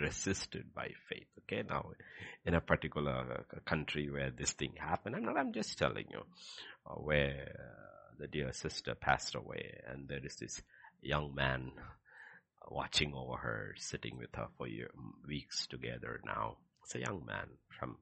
Resisted 0.00 0.74
by 0.74 0.92
faith. 1.08 1.26
Okay, 1.40 1.62
now 1.68 1.90
in 2.44 2.54
a 2.54 2.60
particular 2.60 3.44
country 3.64 4.10
where 4.10 4.30
this 4.30 4.52
thing 4.52 4.72
happened, 4.78 5.16
I'm 5.16 5.24
not, 5.24 5.36
I'm 5.36 5.52
just 5.52 5.78
telling 5.78 6.06
you, 6.10 6.22
uh, 6.86 6.94
where 6.94 7.54
the 8.18 8.26
dear 8.26 8.52
sister 8.52 8.94
passed 8.94 9.34
away 9.34 9.80
and 9.86 10.08
there 10.08 10.24
is 10.24 10.36
this 10.36 10.62
young 11.02 11.34
man 11.34 11.72
watching 12.70 13.12
over 13.14 13.36
her, 13.36 13.74
sitting 13.76 14.16
with 14.18 14.34
her 14.34 14.46
for 14.56 14.66
weeks 15.26 15.66
together 15.66 16.20
now. 16.24 16.56
It's 16.84 16.94
a 16.94 17.00
young 17.00 17.24
man 17.26 17.46
from 17.78 17.96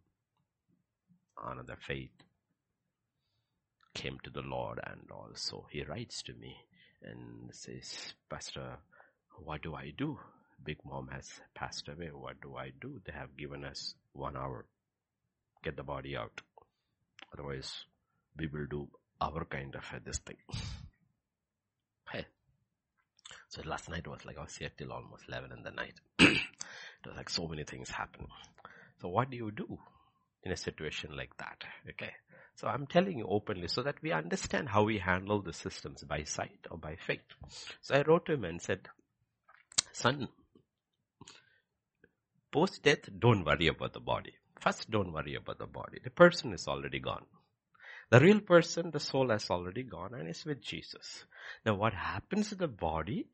another 1.44 1.76
faith 1.86 2.10
came 3.94 4.18
to 4.22 4.30
the 4.30 4.42
Lord 4.42 4.80
and 4.84 5.10
also 5.10 5.66
he 5.70 5.82
writes 5.82 6.22
to 6.22 6.32
me 6.34 6.56
and 7.02 7.50
says, 7.52 8.14
Pastor, 8.28 8.78
what 9.42 9.62
do 9.62 9.74
I 9.74 9.92
do? 9.96 10.18
Big 10.62 10.78
mom 10.84 11.08
has 11.12 11.28
passed 11.54 11.88
away. 11.88 12.10
What 12.12 12.40
do 12.40 12.56
I 12.56 12.72
do? 12.80 13.00
They 13.04 13.12
have 13.12 13.36
given 13.36 13.64
us 13.64 13.94
one 14.12 14.36
hour. 14.36 14.66
Get 15.64 15.76
the 15.76 15.82
body 15.82 16.16
out. 16.16 16.40
Otherwise, 17.32 17.84
we 18.36 18.46
will 18.46 18.66
do 18.70 18.88
our 19.20 19.44
kind 19.44 19.74
of 19.74 20.04
this 20.04 20.18
thing. 20.18 20.36
hey. 22.12 22.26
So 23.48 23.62
last 23.64 23.88
night 23.88 24.06
was 24.06 24.24
like 24.24 24.38
I 24.38 24.42
was 24.42 24.56
here 24.56 24.70
till 24.76 24.92
almost 24.92 25.24
11 25.28 25.52
in 25.52 25.62
the 25.62 25.70
night. 25.70 25.94
it 26.18 27.06
was 27.06 27.16
like 27.16 27.30
so 27.30 27.46
many 27.46 27.64
things 27.64 27.90
happen. 27.90 28.26
So 29.00 29.08
what 29.08 29.30
do 29.30 29.36
you 29.36 29.50
do 29.50 29.78
in 30.42 30.52
a 30.52 30.56
situation 30.56 31.16
like 31.16 31.36
that? 31.38 31.64
Okay. 31.90 32.12
So 32.56 32.68
I'm 32.68 32.86
telling 32.86 33.18
you 33.18 33.26
openly 33.26 33.68
so 33.68 33.82
that 33.82 34.02
we 34.02 34.12
understand 34.12 34.68
how 34.68 34.82
we 34.82 34.98
handle 34.98 35.40
the 35.40 35.52
systems 35.52 36.04
by 36.04 36.24
sight 36.24 36.66
or 36.70 36.76
by 36.76 36.96
faith. 37.06 37.20
So 37.80 37.94
I 37.94 38.02
wrote 38.02 38.26
to 38.26 38.34
him 38.34 38.44
and 38.44 38.60
said, 38.60 38.80
son, 39.92 40.28
post 42.52 42.82
death, 42.82 43.08
don't 43.18 43.44
worry 43.44 43.68
about 43.68 43.94
the 43.94 44.00
body. 44.00 44.34
First, 44.60 44.90
don't 44.90 45.12
worry 45.12 45.36
about 45.36 45.58
the 45.58 45.66
body. 45.66 46.00
The 46.04 46.10
person 46.10 46.52
is 46.52 46.68
already 46.68 47.00
gone. 47.00 47.24
The 48.10 48.20
real 48.20 48.40
person, 48.40 48.90
the 48.90 49.00
soul 49.00 49.30
has 49.30 49.48
already 49.48 49.84
gone 49.84 50.14
and 50.14 50.28
is 50.28 50.44
with 50.44 50.60
Jesus. 50.60 51.24
Now 51.64 51.76
what 51.76 51.94
happens 51.94 52.50
to 52.50 52.56
the 52.56 52.68
body 52.68 53.26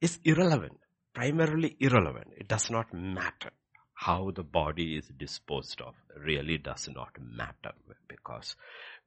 is 0.00 0.18
irrelevant, 0.24 0.78
primarily 1.14 1.76
irrelevant. 1.80 2.32
It 2.36 2.48
does 2.48 2.70
not 2.70 2.92
matter 2.92 3.52
how 3.96 4.30
the 4.30 4.42
body 4.42 4.96
is 4.96 5.08
disposed 5.18 5.80
of 5.80 5.94
really 6.22 6.58
does 6.58 6.88
not 6.94 7.08
matter 7.18 7.72
because 8.08 8.54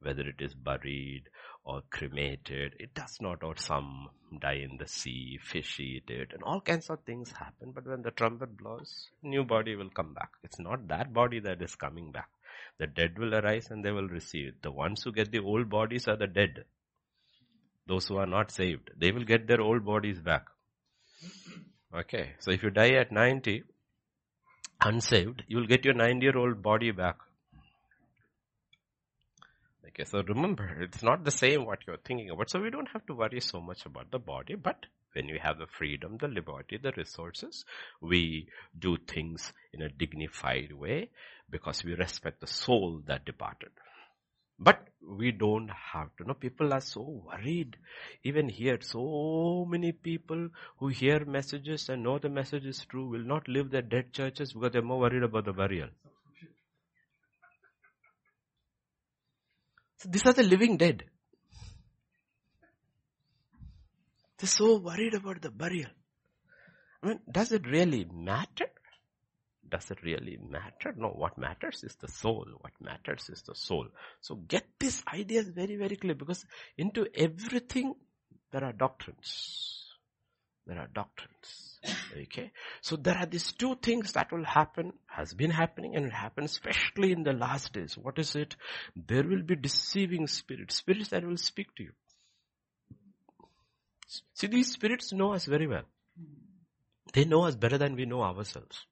whether 0.02 0.22
it 0.22 0.40
is 0.40 0.52
buried 0.52 1.22
or 1.64 1.82
cremated, 1.90 2.74
it 2.80 2.92
does 2.92 3.18
not, 3.20 3.44
or 3.44 3.56
some 3.56 4.08
die 4.40 4.66
in 4.68 4.78
the 4.78 4.88
sea, 4.88 5.38
fish 5.40 5.78
eat 5.78 6.08
it, 6.08 6.32
and 6.32 6.42
all 6.42 6.60
kinds 6.60 6.90
of 6.90 6.98
things 7.04 7.30
happen. 7.30 7.70
But 7.72 7.86
when 7.86 8.02
the 8.02 8.10
trumpet 8.10 8.56
blows, 8.56 9.10
new 9.22 9.44
body 9.44 9.76
will 9.76 9.90
come 9.90 10.12
back. 10.12 10.30
It's 10.42 10.58
not 10.58 10.88
that 10.88 11.12
body 11.12 11.38
that 11.40 11.62
is 11.62 11.76
coming 11.76 12.10
back. 12.10 12.28
The 12.78 12.88
dead 12.88 13.18
will 13.18 13.34
arise 13.34 13.68
and 13.70 13.84
they 13.84 13.92
will 13.92 14.08
receive. 14.08 14.54
The 14.62 14.72
ones 14.72 15.02
who 15.04 15.12
get 15.12 15.30
the 15.30 15.40
old 15.40 15.70
bodies 15.70 16.08
are 16.08 16.16
the 16.16 16.26
dead. 16.26 16.64
Those 17.86 18.08
who 18.08 18.16
are 18.16 18.26
not 18.26 18.50
saved, 18.50 18.90
they 18.96 19.12
will 19.12 19.24
get 19.24 19.46
their 19.46 19.60
old 19.60 19.84
bodies 19.84 20.18
back. 20.18 20.46
Okay, 21.94 22.30
so 22.38 22.50
if 22.50 22.62
you 22.62 22.70
die 22.70 22.94
at 22.94 23.12
90, 23.12 23.64
unsaved, 24.80 25.42
you 25.48 25.58
will 25.58 25.66
get 25.66 25.84
your 25.84 25.94
90 25.94 26.24
year 26.24 26.36
old 26.36 26.62
body 26.62 26.90
back. 26.90 27.16
Okay, 29.88 30.04
so 30.04 30.22
remember, 30.22 30.82
it's 30.82 31.02
not 31.02 31.24
the 31.24 31.30
same 31.30 31.66
what 31.66 31.80
you're 31.86 31.96
thinking 31.96 32.30
about. 32.30 32.48
So 32.48 32.60
we 32.60 32.70
don't 32.70 32.88
have 32.92 33.04
to 33.06 33.14
worry 33.14 33.40
so 33.40 33.60
much 33.60 33.84
about 33.86 34.10
the 34.10 34.18
body, 34.18 34.54
but 34.54 34.86
when 35.12 35.26
we 35.26 35.38
have 35.42 35.58
the 35.58 35.66
freedom, 35.66 36.16
the 36.20 36.28
liberty, 36.28 36.78
the 36.80 36.92
resources, 36.96 37.64
we 38.00 38.46
do 38.78 38.96
things 38.96 39.52
in 39.72 39.82
a 39.82 39.88
dignified 39.88 40.72
way 40.72 41.10
because 41.50 41.84
we 41.84 41.94
respect 41.94 42.40
the 42.40 42.46
soul 42.46 43.02
that 43.06 43.24
departed. 43.24 43.70
But 44.60 44.88
we 45.02 45.32
don't 45.32 45.70
have 45.70 46.14
to 46.18 46.24
know. 46.24 46.34
People 46.34 46.74
are 46.74 46.82
so 46.82 47.22
worried. 47.26 47.76
Even 48.22 48.48
here, 48.48 48.78
so 48.80 49.66
many 49.66 49.92
people 49.92 50.50
who 50.78 50.88
hear 50.88 51.24
messages 51.24 51.88
and 51.88 52.02
know 52.02 52.18
the 52.18 52.28
message 52.28 52.66
is 52.66 52.84
true 52.84 53.08
will 53.08 53.24
not 53.24 53.48
leave 53.48 53.70
their 53.70 53.82
dead 53.82 54.12
churches 54.12 54.52
because 54.52 54.72
they're 54.72 54.82
more 54.82 55.00
worried 55.00 55.22
about 55.22 55.46
the 55.46 55.52
burial. 55.52 55.88
So 59.96 60.08
these 60.10 60.26
are 60.26 60.34
the 60.34 60.42
living 60.42 60.76
dead. 60.76 61.04
They're 64.38 64.48
so 64.48 64.78
worried 64.78 65.14
about 65.14 65.42
the 65.42 65.50
burial. 65.50 65.90
I 67.02 67.08
mean, 67.08 67.20
does 67.30 67.52
it 67.52 67.66
really 67.66 68.06
matter? 68.12 68.66
Does 69.70 69.90
it 69.90 70.02
really 70.02 70.38
matter? 70.48 70.94
No, 70.96 71.08
what 71.08 71.38
matters 71.38 71.84
is 71.84 71.94
the 71.96 72.08
soul. 72.08 72.46
What 72.60 72.72
matters 72.80 73.30
is 73.30 73.42
the 73.42 73.54
soul. 73.54 73.86
So 74.20 74.34
get 74.34 74.64
these 74.78 75.02
ideas 75.12 75.48
very, 75.48 75.76
very 75.76 75.96
clear 75.96 76.14
because 76.14 76.44
into 76.76 77.06
everything 77.14 77.94
there 78.50 78.64
are 78.64 78.72
doctrines. 78.72 79.84
There 80.66 80.78
are 80.78 80.88
doctrines. 80.92 81.78
Okay. 82.16 82.50
So 82.80 82.96
there 82.96 83.16
are 83.16 83.26
these 83.26 83.52
two 83.52 83.76
things 83.76 84.12
that 84.12 84.32
will 84.32 84.44
happen, 84.44 84.92
has 85.06 85.32
been 85.32 85.50
happening 85.50 85.94
and 85.94 86.06
will 86.06 86.12
happen 86.12 86.44
especially 86.44 87.12
in 87.12 87.22
the 87.22 87.32
last 87.32 87.72
days. 87.72 87.96
What 87.96 88.18
is 88.18 88.34
it? 88.36 88.56
There 88.94 89.24
will 89.24 89.42
be 89.42 89.56
deceiving 89.56 90.26
spirits, 90.26 90.76
spirits 90.76 91.10
that 91.10 91.24
will 91.24 91.36
speak 91.36 91.74
to 91.76 91.84
you. 91.84 91.92
See, 94.34 94.48
these 94.48 94.72
spirits 94.72 95.12
know 95.12 95.32
us 95.32 95.44
very 95.44 95.68
well. 95.68 95.84
They 97.12 97.24
know 97.24 97.44
us 97.44 97.56
better 97.56 97.78
than 97.78 97.96
we 97.96 98.06
know 98.06 98.22
ourselves. 98.22 98.84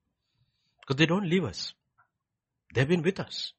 Because 0.89 0.99
they 1.01 1.07
don't 1.07 1.28
leave 1.28 1.45
us. 1.45 1.74
They've 2.74 2.89
been 2.89 3.03
with 3.03 3.20
us. 3.20 3.53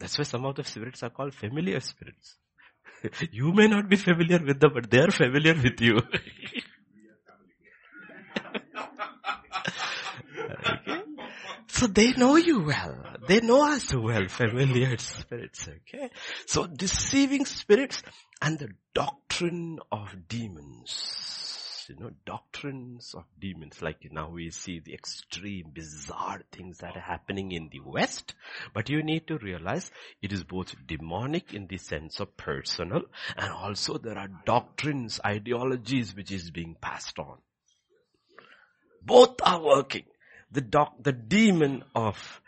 That's 0.00 0.18
why 0.18 0.24
some 0.24 0.44
of 0.46 0.56
the 0.56 0.64
spirits 0.64 1.04
are 1.04 1.10
called 1.10 1.32
familiar 1.32 1.78
spirits. 1.78 2.34
you 3.30 3.52
may 3.52 3.68
not 3.68 3.88
be 3.88 3.94
familiar 3.94 4.40
with 4.44 4.58
them, 4.58 4.72
but 4.74 4.90
they 4.90 4.98
are 4.98 5.12
familiar 5.12 5.54
with 5.54 5.80
you. 5.80 5.98
okay? 10.66 11.02
So 11.68 11.86
they 11.86 12.10
know 12.12 12.34
you 12.34 12.64
well. 12.64 12.96
They 13.28 13.40
know 13.40 13.72
us 13.72 13.94
well, 13.94 14.26
familiar 14.26 14.98
spirits, 14.98 15.68
okay? 15.68 16.10
So 16.46 16.66
deceiving 16.66 17.44
spirits 17.46 18.02
and 18.42 18.58
the 18.58 18.70
doctrine 18.92 19.78
of 19.92 20.26
demons. 20.26 21.39
You 21.90 21.96
know, 21.98 22.10
doctrines 22.24 23.14
of 23.16 23.24
demons. 23.40 23.82
Like 23.82 24.12
now 24.12 24.30
we 24.30 24.50
see 24.50 24.78
the 24.78 24.94
extreme, 24.94 25.72
bizarre 25.74 26.42
things 26.52 26.78
that 26.78 26.96
are 26.96 27.00
happening 27.00 27.50
in 27.50 27.68
the 27.72 27.80
West. 27.80 28.34
But 28.72 28.88
you 28.88 29.02
need 29.02 29.26
to 29.26 29.38
realize 29.38 29.90
it 30.22 30.32
is 30.32 30.44
both 30.44 30.76
demonic 30.86 31.52
in 31.52 31.66
the 31.66 31.78
sense 31.78 32.20
of 32.20 32.36
personal 32.36 33.02
and 33.36 33.50
also 33.50 33.98
there 33.98 34.16
are 34.16 34.28
doctrines, 34.46 35.18
ideologies 35.26 36.14
which 36.14 36.30
is 36.30 36.52
being 36.52 36.76
passed 36.80 37.18
on. 37.18 37.38
Both 39.02 39.42
are 39.42 39.60
working. 39.60 40.04
The 40.52 40.60
doc, 40.60 40.94
the 41.02 41.12
demon 41.12 41.82
of 41.92 42.40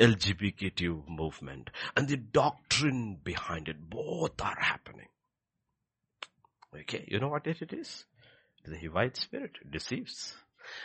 LGBTQ 0.00 1.08
movement 1.08 1.70
and 1.96 2.08
the 2.08 2.16
doctrine 2.16 3.20
behind 3.22 3.68
it. 3.68 3.88
Both 3.88 4.40
are 4.42 4.58
happening. 4.58 5.06
Okay, 6.74 7.04
you 7.06 7.20
know 7.20 7.28
what 7.28 7.46
it 7.46 7.72
is? 7.72 8.06
The 8.66 8.76
Hivite 8.76 9.16
spirit 9.16 9.52
deceives. 9.70 10.34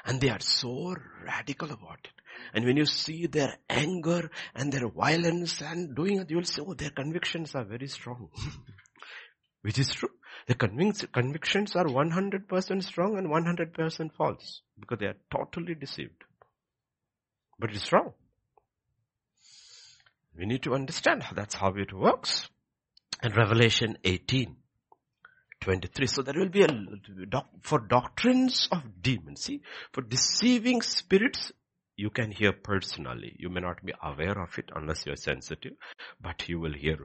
And 0.06 0.22
they 0.22 0.30
are 0.30 0.40
so 0.40 0.96
radical 1.26 1.72
about 1.72 2.00
it. 2.04 2.12
And 2.54 2.66
when 2.66 2.78
you 2.78 2.86
see 2.86 3.28
their 3.28 3.58
anger 3.70 4.30
and 4.56 4.72
their 4.72 4.88
violence 4.88 5.62
and 5.62 5.96
doing 5.96 6.20
it, 6.20 6.30
you 6.30 6.38
will 6.38 6.44
say, 6.44 6.62
oh, 6.66 6.74
their 6.74 6.92
convictions 6.92 7.56
are 7.56 7.64
very 7.64 7.88
strong. 7.88 8.30
Which 9.62 9.80
is 9.80 9.92
true. 9.94 10.10
The 10.48 10.56
convic- 10.56 11.12
convictions 11.12 11.76
are 11.76 11.86
100% 11.86 12.84
strong 12.84 13.18
and 13.18 13.28
100% 13.28 14.14
false. 14.14 14.62
Because 14.80 15.00
they 15.00 15.08
are 15.08 15.18
totally 15.32 15.76
deceived. 15.76 16.24
But 17.60 17.72
it's 17.72 17.92
wrong. 17.92 18.14
We 20.38 20.46
need 20.46 20.64
to 20.64 20.74
understand 20.74 21.24
that's 21.34 21.56
how 21.56 21.74
it 21.76 21.94
works. 21.94 22.50
In 23.22 23.34
Revelation 23.34 23.98
18, 24.04 24.56
23. 25.62 26.08
So 26.08 26.22
there 26.22 26.34
will 26.36 26.50
be 26.50 26.64
a, 26.64 27.46
for 27.62 27.80
doctrines 27.80 28.68
of 28.72 28.82
demons, 29.02 29.44
see, 29.44 29.62
for 29.94 30.02
deceiving 30.02 30.82
spirits, 30.82 31.52
you 31.96 32.10
can 32.10 32.32
hear 32.32 32.52
personally. 32.52 33.36
You 33.38 33.50
may 33.50 33.62
not 33.62 33.86
be 33.86 33.94
aware 34.02 34.42
of 34.42 34.58
it 34.58 34.70
unless 34.76 35.06
you're 35.06 35.16
sensitive, 35.16 35.74
but 36.20 36.50
you 36.50 36.60
will 36.60 36.74
hear 36.74 36.98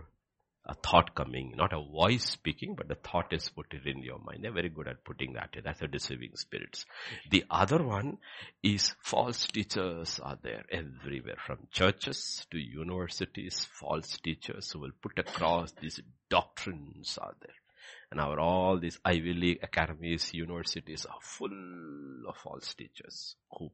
a 0.69 0.75
thought 0.75 1.15
coming, 1.15 1.55
not 1.57 1.73
a 1.73 1.81
voice 1.81 2.25
speaking, 2.25 2.75
but 2.75 2.89
the 2.89 2.97
thought 2.97 3.33
is 3.33 3.49
put 3.49 3.73
in 3.73 4.03
your 4.03 4.19
mind. 4.19 4.41
They're 4.43 4.53
very 4.53 4.69
good 4.69 4.89
at 4.89 5.05
putting 5.05 5.35
that 5.35 5.51
in. 5.55 5.63
That's 5.65 5.83
a 5.83 5.87
deceiving 5.87 6.33
spirits. 6.35 6.87
The 7.31 7.45
other 7.51 7.83
one 7.83 8.19
is 8.63 8.95
false 9.01 9.47
teachers 9.47 10.19
are 10.21 10.39
there 10.43 10.65
everywhere, 10.73 11.37
from 11.47 11.69
churches 11.71 12.47
to 12.51 12.59
universities, 12.59 13.67
false 13.79 14.19
teachers 14.19 14.73
who 14.73 14.81
will 14.81 14.93
put 15.01 15.19
across 15.19 15.73
these 15.81 16.01
doctrines 16.31 17.17
are 17.21 17.35
there. 17.41 17.55
And 18.17 18.25
our 18.25 18.41
all 18.41 18.79
these 18.79 18.99
Ivy 19.05 19.35
League 19.35 19.59
academies, 19.63 20.33
universities 20.33 21.05
are 21.05 21.21
full 21.21 22.25
of 22.27 22.35
false 22.39 22.73
teachers 22.73 23.37
who 23.51 23.71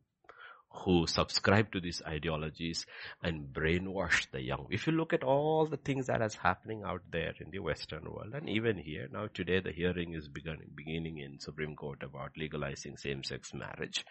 who 0.68 1.06
subscribe 1.06 1.70
to 1.70 1.80
these 1.80 2.02
ideologies 2.04 2.84
and 3.22 3.52
brainwash 3.52 4.28
the 4.32 4.42
young. 4.42 4.66
If 4.70 4.88
you 4.88 4.94
look 4.94 5.12
at 5.12 5.22
all 5.22 5.66
the 5.66 5.76
things 5.76 6.08
that 6.08 6.22
is 6.22 6.34
happening 6.34 6.82
out 6.84 7.02
there 7.12 7.34
in 7.38 7.52
the 7.52 7.60
Western 7.60 8.02
world 8.02 8.34
and 8.34 8.48
even 8.48 8.78
here, 8.78 9.06
now 9.12 9.28
today 9.32 9.60
the 9.60 9.70
hearing 9.70 10.14
is 10.14 10.26
beginning, 10.26 10.72
beginning 10.74 11.18
in 11.18 11.38
Supreme 11.38 11.76
Court 11.76 12.02
about 12.02 12.36
legalizing 12.36 12.96
same-sex 12.96 13.54
marriage. 13.54 14.04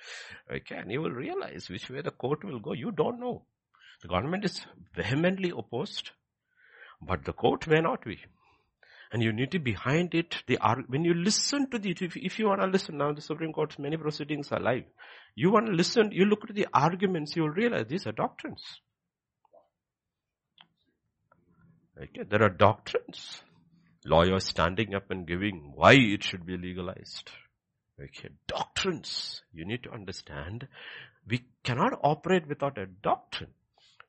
Okay, 0.50 0.76
and 0.78 0.90
you 0.94 1.02
will 1.02 1.12
realize 1.12 1.68
which 1.70 1.90
way 1.90 2.00
the 2.00 2.12
court 2.12 2.46
will 2.46 2.62
go. 2.62 2.72
You 2.72 2.92
don't 2.92 3.20
know. 3.20 3.44
The 4.02 4.08
government 4.08 4.46
is 4.46 4.66
vehemently 4.96 5.52
opposed, 5.54 6.12
but 7.02 7.26
the 7.26 7.34
court 7.34 7.68
may 7.68 7.82
not 7.82 8.06
be. 8.06 8.20
And 9.12 9.22
you 9.22 9.34
need 9.34 9.52
to 9.52 9.60
behind 9.60 10.16
it, 10.16 10.36
the, 10.48 10.58
when 10.88 11.04
you 11.04 11.14
listen 11.14 11.70
to 11.72 11.80
the, 11.80 11.92
if, 11.92 12.16
if 12.16 12.40
you 12.40 12.48
want 12.48 12.62
to 12.62 12.68
listen 12.68 12.98
now, 12.98 13.12
the 13.12 13.22
Supreme 13.22 13.52
Court's 13.52 13.78
many 13.78 13.98
proceedings 13.98 14.52
are 14.52 14.60
live. 14.60 14.86
You 15.36 15.52
want 15.52 15.66
to 15.66 15.74
listen, 15.74 16.12
you 16.12 16.26
look 16.26 16.50
at 16.50 16.56
the 16.56 16.68
arguments, 16.74 17.36
you 17.36 17.42
will 17.42 17.50
realize 17.50 17.88
these 17.90 18.08
are 18.08 18.14
doctrines. 18.14 18.64
Okay, 22.02 22.24
there 22.30 22.42
are 22.42 22.50
doctrines. 22.50 23.42
Lawyers 24.06 24.46
standing 24.46 24.96
up 24.96 25.12
and 25.12 25.28
giving 25.28 25.74
why 25.76 25.94
it 25.94 26.24
should 26.24 26.46
be 26.46 26.58
legalized. 26.58 27.30
Okay, 28.02 28.30
doctrines. 28.48 29.42
You 29.54 29.66
need 29.66 29.84
to 29.84 29.92
understand 29.92 30.68
we 31.28 31.44
cannot 31.64 32.00
operate 32.04 32.48
without 32.48 32.78
a 32.78 32.86
doctrine. 32.86 33.52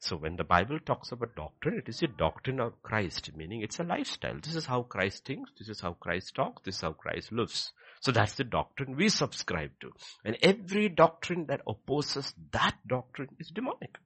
So 0.03 0.17
when 0.17 0.35
the 0.35 0.43
Bible 0.43 0.81
talks 0.81 1.13
about 1.13 1.37
doctrine, 1.37 1.79
it 1.79 1.89
is 1.89 2.03
a 2.03 2.09
doctrine 2.09 2.59
of 2.59 2.83
Christ, 2.83 3.31
meaning 3.37 3.63
it's 3.63 3.79
a 3.79 3.85
lifestyle. 3.85 4.37
This 4.43 4.57
is 4.57 4.67
how 4.67 4.83
Christ 4.83 5.25
thinks, 5.25 5.53
this 5.57 5.69
is 5.69 5.81
how 5.81 5.93
Christ 5.93 6.35
talks, 6.35 6.63
this 6.65 6.75
is 6.75 6.81
how 6.81 6.91
Christ 6.91 7.31
lives. 7.31 7.71
So 8.01 8.11
that's 8.11 8.35
the 8.35 8.43
doctrine 8.43 8.97
we 8.97 9.09
subscribe 9.09 9.71
to. 9.81 9.93
And 10.25 10.37
every 10.43 10.89
doctrine 10.89 11.47
that 11.47 11.61
opposes 11.69 12.35
that 12.51 12.75
doctrine 12.85 13.29
is 13.39 13.53
demonic. 13.55 13.97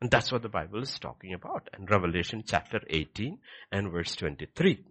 And 0.00 0.08
that's 0.08 0.30
what 0.30 0.42
the 0.42 0.48
Bible 0.48 0.80
is 0.82 0.96
talking 1.00 1.34
about. 1.34 1.68
In 1.76 1.86
Revelation 1.86 2.44
chapter 2.46 2.80
18 2.88 3.38
and 3.72 3.90
verse 3.90 4.14
23. 4.14 4.84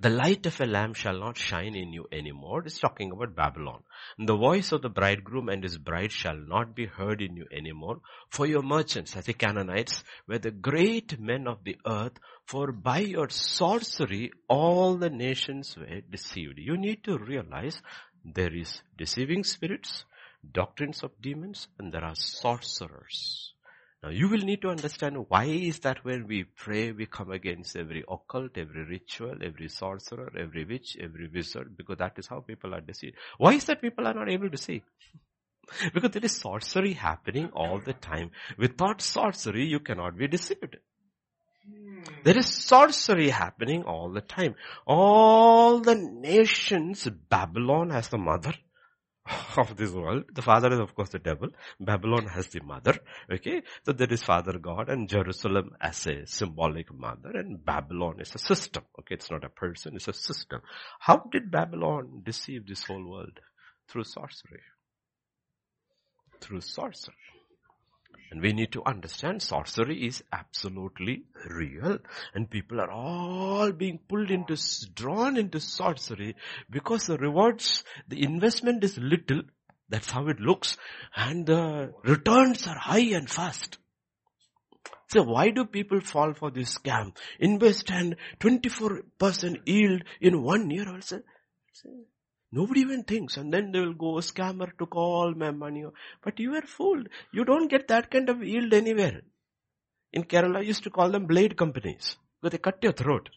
The 0.00 0.10
light 0.10 0.46
of 0.46 0.60
a 0.60 0.66
lamp 0.66 0.96
shall 0.96 1.18
not 1.18 1.36
shine 1.36 1.74
in 1.74 1.92
you 1.92 2.06
anymore. 2.12 2.62
It's 2.64 2.78
talking 2.78 3.10
about 3.10 3.34
Babylon. 3.34 3.82
And 4.18 4.28
the 4.28 4.36
voice 4.36 4.72
of 4.72 4.82
the 4.82 4.88
bridegroom 4.88 5.48
and 5.48 5.62
his 5.62 5.78
bride 5.78 6.12
shall 6.12 6.36
not 6.36 6.74
be 6.74 6.86
heard 6.86 7.20
in 7.20 7.36
you 7.36 7.46
anymore. 7.52 8.00
For 8.30 8.46
your 8.46 8.62
merchants, 8.62 9.16
as 9.16 9.26
the 9.26 9.34
Canaanites, 9.34 10.04
were 10.26 10.38
the 10.38 10.50
great 10.50 11.18
men 11.18 11.46
of 11.46 11.64
the 11.64 11.76
earth. 11.86 12.18
For 12.46 12.72
by 12.72 13.00
your 13.00 13.28
sorcery, 13.28 14.30
all 14.48 14.96
the 14.96 15.10
nations 15.10 15.76
were 15.76 16.00
deceived. 16.00 16.58
You 16.58 16.76
need 16.76 17.04
to 17.04 17.18
realize 17.18 17.80
there 18.24 18.54
is 18.54 18.82
deceiving 18.96 19.44
spirits, 19.44 20.04
doctrines 20.52 21.02
of 21.02 21.20
demons, 21.20 21.68
and 21.78 21.92
there 21.92 22.04
are 22.04 22.14
sorcerers. 22.14 23.54
Now 24.02 24.10
you 24.10 24.28
will 24.28 24.38
need 24.38 24.62
to 24.62 24.68
understand 24.68 25.26
why 25.28 25.44
is 25.44 25.80
that 25.80 26.04
when 26.04 26.28
we 26.28 26.44
pray 26.44 26.92
we 26.92 27.06
come 27.06 27.32
against 27.32 27.76
every 27.76 28.04
occult, 28.08 28.56
every 28.56 28.84
ritual, 28.84 29.34
every 29.42 29.68
sorcerer, 29.68 30.30
every 30.38 30.64
witch, 30.64 30.96
every 31.00 31.28
wizard, 31.28 31.76
because 31.76 31.98
that 31.98 32.12
is 32.16 32.28
how 32.28 32.40
people 32.40 32.74
are 32.74 32.80
deceived. 32.80 33.16
Why 33.38 33.54
is 33.54 33.64
that 33.64 33.80
people 33.80 34.06
are 34.06 34.14
not 34.14 34.30
able 34.30 34.50
to 34.50 34.56
see? 34.56 34.82
because 35.94 36.12
there 36.12 36.24
is 36.24 36.36
sorcery 36.36 36.92
happening 36.92 37.50
all 37.54 37.80
the 37.80 37.92
time. 37.92 38.30
Without 38.56 39.02
sorcery 39.02 39.66
you 39.66 39.80
cannot 39.80 40.16
be 40.16 40.28
deceived. 40.28 40.76
Hmm. 41.66 42.02
There 42.22 42.38
is 42.38 42.46
sorcery 42.46 43.30
happening 43.30 43.82
all 43.82 44.10
the 44.10 44.20
time. 44.20 44.54
All 44.86 45.80
the 45.80 45.96
nations, 45.96 47.08
Babylon 47.28 47.90
has 47.90 48.08
the 48.08 48.18
mother, 48.18 48.54
of 49.56 49.76
this 49.76 49.90
world. 49.90 50.24
The 50.32 50.42
father 50.42 50.72
is 50.72 50.80
of 50.80 50.94
course 50.94 51.10
the 51.10 51.18
devil. 51.18 51.48
Babylon 51.80 52.26
has 52.26 52.48
the 52.48 52.60
mother. 52.60 52.98
Okay. 53.30 53.62
So 53.84 53.92
there 53.92 54.12
is 54.12 54.22
father 54.22 54.58
God 54.58 54.88
and 54.88 55.08
Jerusalem 55.08 55.72
as 55.80 56.06
a 56.06 56.26
symbolic 56.26 56.92
mother 56.92 57.30
and 57.34 57.64
Babylon 57.64 58.20
is 58.20 58.34
a 58.34 58.38
system. 58.38 58.84
Okay. 59.00 59.14
It's 59.14 59.30
not 59.30 59.44
a 59.44 59.48
person. 59.48 59.96
It's 59.96 60.08
a 60.08 60.12
system. 60.12 60.60
How 61.00 61.28
did 61.30 61.50
Babylon 61.50 62.22
deceive 62.24 62.66
this 62.66 62.84
whole 62.84 63.08
world? 63.08 63.40
Through 63.88 64.04
sorcery. 64.04 64.62
Through 66.40 66.60
sorcery. 66.60 67.14
And 68.30 68.42
we 68.42 68.52
need 68.52 68.72
to 68.72 68.84
understand 68.84 69.42
sorcery 69.42 70.06
is 70.06 70.22
absolutely 70.32 71.24
real 71.48 71.98
and 72.34 72.50
people 72.50 72.80
are 72.80 72.90
all 72.90 73.72
being 73.72 73.98
pulled 74.06 74.30
into, 74.30 74.56
drawn 74.94 75.36
into 75.36 75.60
sorcery 75.60 76.36
because 76.68 77.06
the 77.06 77.16
rewards, 77.16 77.84
the 78.06 78.22
investment 78.22 78.84
is 78.84 78.98
little. 78.98 79.42
That's 79.88 80.10
how 80.10 80.28
it 80.28 80.40
looks 80.40 80.76
and 81.16 81.46
the 81.46 81.94
returns 82.04 82.66
are 82.66 82.78
high 82.78 83.14
and 83.14 83.30
fast. 83.30 83.78
So 85.08 85.22
why 85.22 85.50
do 85.50 85.64
people 85.64 86.00
fall 86.00 86.34
for 86.34 86.50
this 86.50 86.76
scam? 86.76 87.16
Invest 87.40 87.90
and 87.90 88.16
24% 88.40 89.56
yield 89.64 90.02
in 90.20 90.42
one 90.42 90.70
year 90.70 90.86
also. 90.86 91.22
Nobody 92.50 92.80
even 92.80 93.04
thinks 93.04 93.36
and 93.36 93.52
then 93.52 93.72
they 93.72 93.80
will 93.80 93.94
go, 93.94 94.18
a 94.18 94.22
scammer 94.22 94.70
took 94.78 94.96
all 94.96 95.34
my 95.34 95.50
money. 95.50 95.84
But 96.22 96.40
you 96.40 96.54
are 96.54 96.62
fooled. 96.62 97.08
You 97.32 97.44
don't 97.44 97.68
get 97.68 97.88
that 97.88 98.10
kind 98.10 98.28
of 98.28 98.42
yield 98.42 98.72
anywhere. 98.72 99.20
In 100.12 100.24
Kerala, 100.24 100.58
I 100.58 100.60
used 100.62 100.84
to 100.84 100.90
call 100.90 101.10
them 101.10 101.26
blade 101.26 101.56
companies 101.56 102.16
because 102.40 102.52
they 102.52 102.58
cut 102.58 102.78
your 102.82 102.92
throat. 102.92 103.28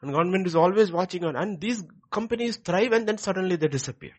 And 0.00 0.12
government 0.12 0.46
is 0.46 0.56
always 0.56 0.90
watching 0.90 1.24
on. 1.24 1.36
And 1.36 1.60
these 1.60 1.82
companies 2.10 2.56
thrive 2.56 2.92
and 2.92 3.06
then 3.06 3.18
suddenly 3.18 3.56
they 3.56 3.68
disappear. 3.68 4.12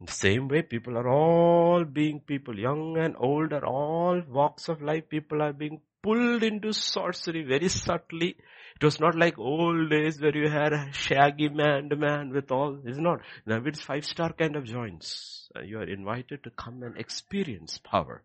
In 0.00 0.06
the 0.06 0.12
same 0.12 0.48
way, 0.48 0.62
people 0.62 0.96
are 0.96 1.08
all 1.08 1.84
being 1.84 2.20
people, 2.20 2.58
young 2.58 2.96
and 2.98 3.14
old, 3.18 3.52
are 3.52 3.64
all 3.64 4.22
walks 4.28 4.68
of 4.68 4.82
life. 4.82 5.08
People 5.08 5.42
are 5.42 5.52
being 5.52 5.80
pulled 6.06 6.42
into 6.50 6.72
sorcery 6.72 7.42
very 7.54 7.68
subtly 7.68 8.30
it 8.76 8.84
was 8.84 9.00
not 9.00 9.16
like 9.16 9.38
old 9.38 9.88
days 9.88 10.20
where 10.20 10.36
you 10.36 10.50
had 10.50 10.74
a 10.74 10.92
shaggy 10.92 11.48
man, 11.48 11.88
the 11.88 11.96
man 11.96 12.30
with 12.30 12.50
all. 12.52 12.78
It's 12.84 12.98
not. 12.98 13.20
Now 13.46 13.62
it's 13.64 13.80
five 13.80 14.04
star 14.04 14.34
kind 14.34 14.54
of 14.54 14.64
joints. 14.64 15.48
Uh, 15.56 15.62
you 15.62 15.78
are 15.78 15.88
invited 15.88 16.44
to 16.44 16.50
come 16.50 16.82
and 16.82 16.94
experience 16.98 17.78
power. 17.78 18.22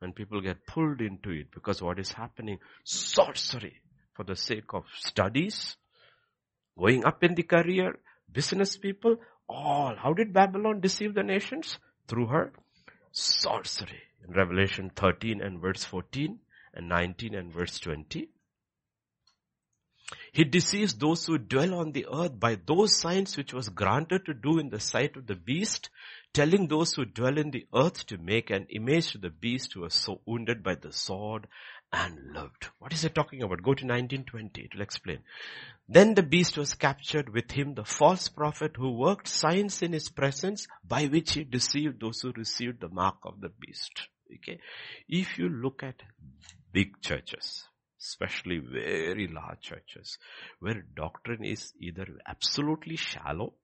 And 0.00 0.14
people 0.14 0.40
get 0.40 0.66
pulled 0.66 1.02
into 1.02 1.30
it 1.30 1.50
because 1.52 1.82
what 1.82 1.98
is 1.98 2.10
happening? 2.10 2.58
Sorcery 2.84 3.82
for 4.14 4.24
the 4.24 4.34
sake 4.34 4.72
of 4.72 4.84
studies, 4.98 5.76
going 6.78 7.04
up 7.04 7.22
in 7.22 7.34
the 7.34 7.42
career, 7.42 7.98
business 8.32 8.78
people, 8.78 9.16
all. 9.46 9.94
How 9.94 10.14
did 10.14 10.32
Babylon 10.32 10.80
deceive 10.80 11.14
the 11.14 11.22
nations? 11.22 11.78
Through 12.08 12.28
her 12.28 12.52
sorcery. 13.12 14.04
In 14.26 14.32
Revelation 14.32 14.90
13 14.96 15.42
and 15.42 15.60
verse 15.60 15.84
14 15.84 16.38
and 16.74 16.88
19 16.88 17.34
and 17.34 17.52
verse 17.52 17.78
20. 17.80 18.28
He 20.32 20.44
deceives 20.44 20.94
those 20.94 21.26
who 21.26 21.38
dwell 21.38 21.74
on 21.74 21.92
the 21.92 22.06
earth 22.12 22.38
by 22.38 22.56
those 22.66 22.98
signs 22.98 23.36
which 23.36 23.52
was 23.52 23.68
granted 23.68 24.26
to 24.26 24.34
do 24.34 24.58
in 24.58 24.70
the 24.70 24.80
sight 24.80 25.16
of 25.16 25.26
the 25.26 25.36
beast, 25.36 25.90
telling 26.32 26.66
those 26.66 26.94
who 26.94 27.04
dwell 27.04 27.38
in 27.38 27.50
the 27.50 27.66
earth 27.74 28.06
to 28.06 28.18
make 28.18 28.50
an 28.50 28.66
image 28.70 29.12
to 29.12 29.18
the 29.18 29.30
beast 29.30 29.72
who 29.74 29.80
was 29.80 29.94
so 29.94 30.20
wounded 30.26 30.62
by 30.62 30.74
the 30.74 30.92
sword 30.92 31.46
and 31.92 32.32
loved. 32.32 32.66
What 32.78 32.92
is 32.92 33.04
it 33.04 33.14
talking 33.14 33.42
about? 33.42 33.62
Go 33.62 33.74
to 33.74 33.86
1920, 33.86 34.62
it 34.62 34.74
will 34.74 34.82
explain. 34.82 35.20
Then 35.88 36.14
the 36.14 36.22
beast 36.22 36.56
was 36.56 36.74
captured 36.74 37.28
with 37.30 37.50
him, 37.50 37.74
the 37.74 37.84
false 37.84 38.28
prophet 38.28 38.76
who 38.76 38.92
worked 38.92 39.26
signs 39.26 39.82
in 39.82 39.92
his 39.92 40.08
presence 40.08 40.68
by 40.84 41.06
which 41.06 41.32
he 41.32 41.44
deceived 41.44 42.00
those 42.00 42.20
who 42.20 42.32
received 42.32 42.80
the 42.80 42.88
mark 42.88 43.16
of 43.24 43.40
the 43.40 43.48
beast. 43.48 44.08
Okay. 44.32 44.60
If 45.08 45.38
you 45.38 45.48
look 45.48 45.82
at 45.82 45.96
big 46.72 47.00
churches, 47.00 47.64
especially 48.00 48.58
very 48.58 49.28
large 49.28 49.60
churches, 49.60 50.18
where 50.60 50.84
doctrine 50.94 51.44
is 51.44 51.72
either 51.80 52.06
absolutely 52.26 52.96
shallow 52.96 53.54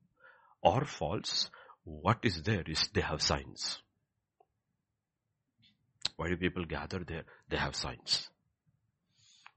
or 0.63 0.85
false, 0.85 1.51
what 1.85 2.19
is 2.23 2.43
there 2.43 2.65
is 2.67 2.89
they 2.93 3.01
have 3.01 3.23
signs. 3.23 3.79
Why 6.17 6.29
do 6.29 6.37
people 6.37 6.65
gather 6.65 7.05
there? 7.07 7.25
They 7.49 7.59
have 7.59 7.77
signs. 7.77 8.29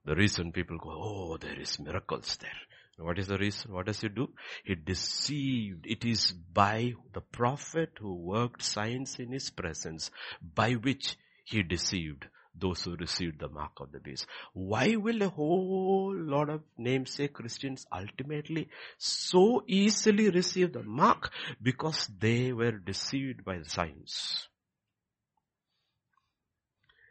The 0.05 0.15
reason 0.15 0.51
people 0.51 0.77
go, 0.77 0.91
oh, 0.91 1.37
there 1.37 1.59
is 1.59 1.79
miracles 1.79 2.37
there. 2.37 2.49
What 2.97 3.17
is 3.17 3.27
the 3.27 3.37
reason? 3.37 3.71
What 3.71 3.85
does 3.85 4.01
he 4.01 4.09
do? 4.09 4.29
He 4.65 4.75
deceived. 4.75 5.85
It 5.85 6.03
is 6.03 6.33
by 6.33 6.93
the 7.13 7.21
prophet 7.21 7.91
who 7.99 8.13
worked 8.13 8.61
signs 8.61 9.17
in 9.19 9.31
his 9.31 9.49
presence 9.49 10.11
by 10.41 10.73
which 10.73 11.15
he 11.45 11.63
deceived 11.63 12.25
those 12.59 12.83
who 12.83 12.95
received 12.95 13.39
the 13.39 13.49
mark 13.49 13.71
of 13.79 13.91
the 13.91 13.99
beast. 13.99 14.25
Why 14.53 14.95
will 14.95 15.21
a 15.21 15.29
whole 15.29 16.15
lot 16.15 16.49
of 16.49 16.61
namesake 16.77 17.33
Christians 17.33 17.85
ultimately 17.91 18.69
so 18.97 19.63
easily 19.67 20.29
receive 20.29 20.73
the 20.73 20.83
mark? 20.83 21.31
Because 21.61 22.09
they 22.19 22.51
were 22.51 22.71
deceived 22.71 23.43
by 23.45 23.59
the 23.59 23.69
science. 23.69 24.47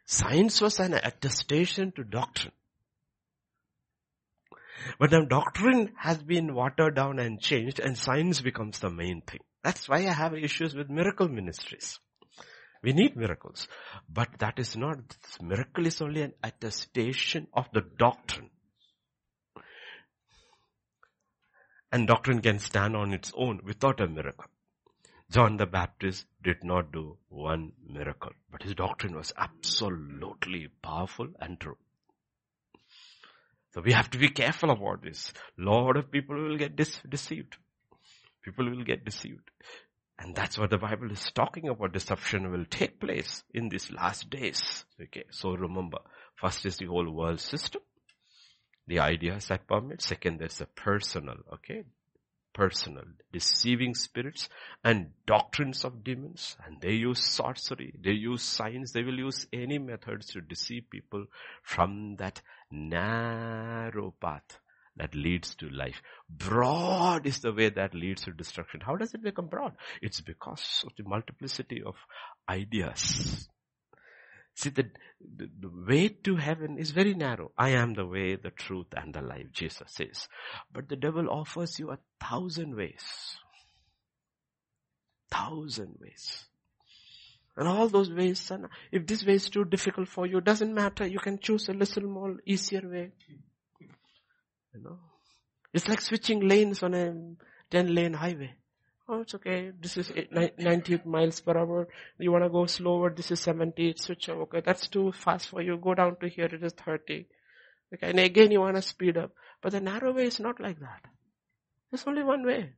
Science 0.06 0.60
was 0.60 0.80
an 0.80 0.94
attestation 0.94 1.92
to 1.92 2.04
doctrine. 2.04 2.52
But 4.98 5.10
now 5.10 5.24
doctrine 5.24 5.92
has 5.96 6.22
been 6.22 6.54
watered 6.54 6.94
down 6.94 7.18
and 7.18 7.40
changed 7.40 7.78
and 7.78 7.96
science 7.96 8.40
becomes 8.40 8.78
the 8.78 8.90
main 8.90 9.20
thing. 9.22 9.40
That's 9.62 9.88
why 9.88 9.98
I 9.98 10.12
have 10.12 10.34
issues 10.34 10.74
with 10.74 10.88
miracle 10.88 11.28
ministries. 11.28 11.98
We 12.82 12.92
need 12.92 13.16
miracles. 13.16 13.68
But 14.08 14.38
that 14.38 14.58
is 14.58 14.76
not, 14.76 14.98
miracle 15.42 15.86
is 15.86 16.00
only 16.00 16.22
an 16.22 16.34
attestation 16.42 17.48
of 17.52 17.66
the 17.72 17.82
doctrine. 17.98 18.50
And 21.90 22.06
doctrine 22.06 22.42
can 22.42 22.58
stand 22.58 22.94
on 22.94 23.12
its 23.12 23.32
own 23.36 23.60
without 23.64 24.00
a 24.00 24.06
miracle. 24.06 24.46
John 25.30 25.56
the 25.58 25.66
Baptist 25.66 26.26
did 26.42 26.64
not 26.64 26.92
do 26.92 27.18
one 27.28 27.72
miracle, 27.86 28.32
but 28.50 28.62
his 28.62 28.74
doctrine 28.74 29.14
was 29.14 29.32
absolutely 29.36 30.68
powerful 30.82 31.28
and 31.38 31.60
true. 31.60 31.76
So 33.72 33.82
we 33.82 33.92
have 33.92 34.10
to 34.10 34.18
be 34.18 34.30
careful 34.30 34.70
about 34.70 35.02
this. 35.02 35.32
Lot 35.58 35.96
of 35.98 36.10
people 36.10 36.36
will 36.36 36.56
get 36.56 36.76
deceived. 36.76 37.56
People 38.42 38.70
will 38.70 38.84
get 38.84 39.04
deceived. 39.04 39.50
And 40.18 40.34
that's 40.34 40.58
what 40.58 40.70
the 40.70 40.78
Bible 40.78 41.12
is 41.12 41.30
talking 41.32 41.68
about. 41.68 41.92
Deception 41.92 42.50
will 42.50 42.64
take 42.64 42.98
place 42.98 43.44
in 43.54 43.68
these 43.68 43.90
last 43.92 44.28
days. 44.30 44.84
Okay. 45.00 45.24
So 45.30 45.54
remember, 45.54 45.98
first 46.34 46.66
is 46.66 46.78
the 46.78 46.86
whole 46.86 47.10
world 47.10 47.40
system. 47.40 47.82
The 48.88 48.98
ideas 49.00 49.46
that 49.48 49.68
permit. 49.68 50.02
Second, 50.02 50.40
there's 50.40 50.60
a 50.60 50.66
personal, 50.66 51.36
okay? 51.54 51.84
Personal, 52.54 53.04
deceiving 53.32 53.94
spirits 53.94 54.48
and 54.82 55.10
doctrines 55.26 55.84
of 55.84 56.02
demons. 56.02 56.56
And 56.66 56.80
they 56.80 56.94
use 56.94 57.22
sorcery. 57.22 57.94
They 58.02 58.12
use 58.12 58.42
signs. 58.42 58.92
They 58.92 59.04
will 59.04 59.18
use 59.18 59.46
any 59.52 59.78
methods 59.78 60.26
to 60.32 60.40
deceive 60.40 60.90
people 60.90 61.26
from 61.62 62.16
that 62.16 62.40
narrow 62.72 64.14
path 64.20 64.58
that 64.98 65.14
leads 65.14 65.54
to 65.56 65.68
life. 65.70 66.02
Broad 66.28 67.26
is 67.26 67.40
the 67.40 67.52
way 67.52 67.70
that 67.70 67.94
leads 67.94 68.22
to 68.24 68.32
destruction. 68.32 68.80
How 68.80 68.96
does 68.96 69.14
it 69.14 69.22
become 69.22 69.46
broad? 69.46 69.72
It's 70.02 70.20
because 70.20 70.84
of 70.84 70.92
the 70.96 71.08
multiplicity 71.08 71.82
of 71.84 71.94
ideas. 72.48 73.48
See, 74.54 74.70
the, 74.70 74.90
the, 75.20 75.48
the, 75.60 75.70
way 75.86 76.08
to 76.08 76.34
heaven 76.34 76.78
is 76.78 76.90
very 76.90 77.14
narrow. 77.14 77.52
I 77.56 77.70
am 77.70 77.94
the 77.94 78.06
way, 78.06 78.34
the 78.34 78.50
truth, 78.50 78.88
and 78.96 79.14
the 79.14 79.22
life, 79.22 79.46
Jesus 79.52 79.86
says. 79.86 80.26
But 80.72 80.88
the 80.88 80.96
devil 80.96 81.30
offers 81.30 81.78
you 81.78 81.92
a 81.92 81.98
thousand 82.20 82.74
ways. 82.74 83.04
Thousand 85.30 85.98
ways. 86.00 86.44
And 87.56 87.68
all 87.68 87.88
those 87.88 88.10
ways, 88.10 88.50
if 88.90 89.06
this 89.06 89.24
way 89.24 89.34
is 89.34 89.48
too 89.48 89.64
difficult 89.64 90.08
for 90.08 90.26
you, 90.26 90.40
doesn't 90.40 90.74
matter. 90.74 91.06
You 91.06 91.20
can 91.20 91.38
choose 91.38 91.68
a 91.68 91.72
little 91.72 92.08
more 92.08 92.36
easier 92.44 92.82
way. 92.82 93.12
You 94.78 94.84
know, 94.84 94.98
it's 95.72 95.88
like 95.88 96.00
switching 96.00 96.46
lanes 96.46 96.82
on 96.82 96.94
a 96.94 97.14
10 97.70 97.94
lane 97.94 98.12
highway. 98.14 98.54
Oh, 99.08 99.22
it's 99.22 99.34
okay. 99.34 99.72
This 99.80 99.96
is 99.96 100.12
90 100.58 101.00
miles 101.04 101.40
per 101.40 101.56
hour. 101.56 101.88
You 102.18 102.30
want 102.30 102.44
to 102.44 102.50
go 102.50 102.66
slower. 102.66 103.10
This 103.10 103.30
is 103.30 103.40
70. 103.40 103.94
Switch. 103.96 104.28
Okay. 104.28 104.60
That's 104.64 104.86
too 104.86 105.12
fast 105.12 105.48
for 105.48 105.62
you. 105.62 105.78
Go 105.78 105.94
down 105.94 106.16
to 106.20 106.28
here. 106.28 106.44
It 106.44 106.62
is 106.62 106.74
30. 106.74 107.26
Okay. 107.94 108.10
And 108.10 108.20
again, 108.20 108.50
you 108.50 108.60
want 108.60 108.76
to 108.76 108.82
speed 108.82 109.16
up. 109.16 109.32
But 109.62 109.72
the 109.72 109.80
narrow 109.80 110.12
way 110.12 110.26
is 110.26 110.38
not 110.38 110.60
like 110.60 110.78
that. 110.80 111.00
There's 111.90 112.06
only 112.06 112.22
one 112.22 112.46
way. 112.46 112.74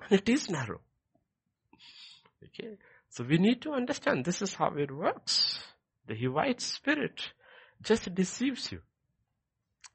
And 0.00 0.20
it 0.20 0.28
is 0.28 0.50
narrow. 0.50 0.80
Okay. 2.42 2.78
So 3.10 3.24
we 3.24 3.38
need 3.38 3.62
to 3.62 3.72
understand 3.72 4.24
this 4.24 4.42
is 4.42 4.54
how 4.54 4.74
it 4.76 4.90
works. 4.90 5.60
The 6.06 6.14
Hivite 6.14 6.62
spirit 6.62 7.20
just 7.82 8.12
deceives 8.14 8.72
you. 8.72 8.80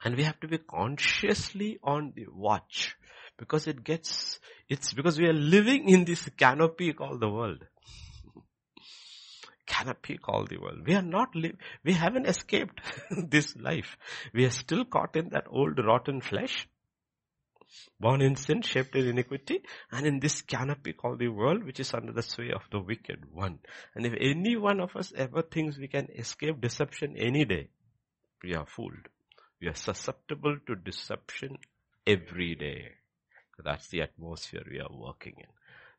And 0.04 0.18
we 0.18 0.24
have 0.24 0.40
to 0.42 0.48
be 0.48 0.58
consciously 0.58 1.80
on 1.82 2.12
the 2.16 2.26
watch 2.30 2.96
because 3.38 3.68
it 3.68 3.84
gets, 3.84 4.40
it's 4.68 4.94
because 4.94 5.18
we 5.18 5.28
are 5.28 5.34
living 5.34 5.90
in 5.90 6.04
this 6.04 6.28
canopy 6.38 6.92
called 6.94 7.22
the 7.22 7.30
world. 7.30 7.64
canopy 9.66 10.18
called 10.18 10.50
the 10.50 10.58
world. 10.58 10.86
We 10.86 10.96
are 10.96 11.02
not 11.02 11.34
live, 11.36 11.56
we 11.86 11.94
haven't 11.94 12.26
escaped 12.26 12.82
this 13.30 13.56
life. 13.56 13.98
We 14.34 14.46
are 14.46 14.52
still 14.52 14.84
caught 14.84 15.16
in 15.16 15.30
that 15.30 15.46
old 15.50 15.80
rotten 15.80 16.20
flesh. 16.20 16.68
Born 18.00 18.22
in 18.22 18.36
sin, 18.36 18.62
shaped 18.62 18.96
in 18.96 19.08
iniquity, 19.08 19.64
and 19.92 20.06
in 20.06 20.20
this 20.20 20.42
canopy 20.42 20.94
called 20.94 21.18
the 21.20 21.30
world, 21.30 21.64
which 21.64 21.80
is 21.80 21.94
under 21.94 22.12
the 22.12 22.22
sway 22.22 22.52
of 22.52 22.62
the 22.72 22.80
wicked 22.80 23.26
one. 23.32 23.60
And 23.96 24.06
if 24.06 24.14
any 24.20 24.58
one 24.58 24.80
of 24.80 24.96
us 24.96 25.12
ever 25.16 25.42
thinks 25.42 25.78
we 25.78 25.88
can 25.88 26.08
escape 26.16 26.62
deception 26.62 27.16
any 27.18 27.46
day, 27.46 27.70
we 28.44 28.54
are 28.54 28.68
fooled. 28.68 29.08
We 29.64 29.70
are 29.70 29.76
susceptible 29.76 30.58
to 30.68 30.76
deception 30.76 31.58
every 32.06 32.54
day. 32.54 32.96
That's 33.64 33.88
the 33.88 34.02
atmosphere 34.02 34.64
we 34.70 34.82
are 34.82 34.92
working 34.92 35.36
in. 35.38 35.48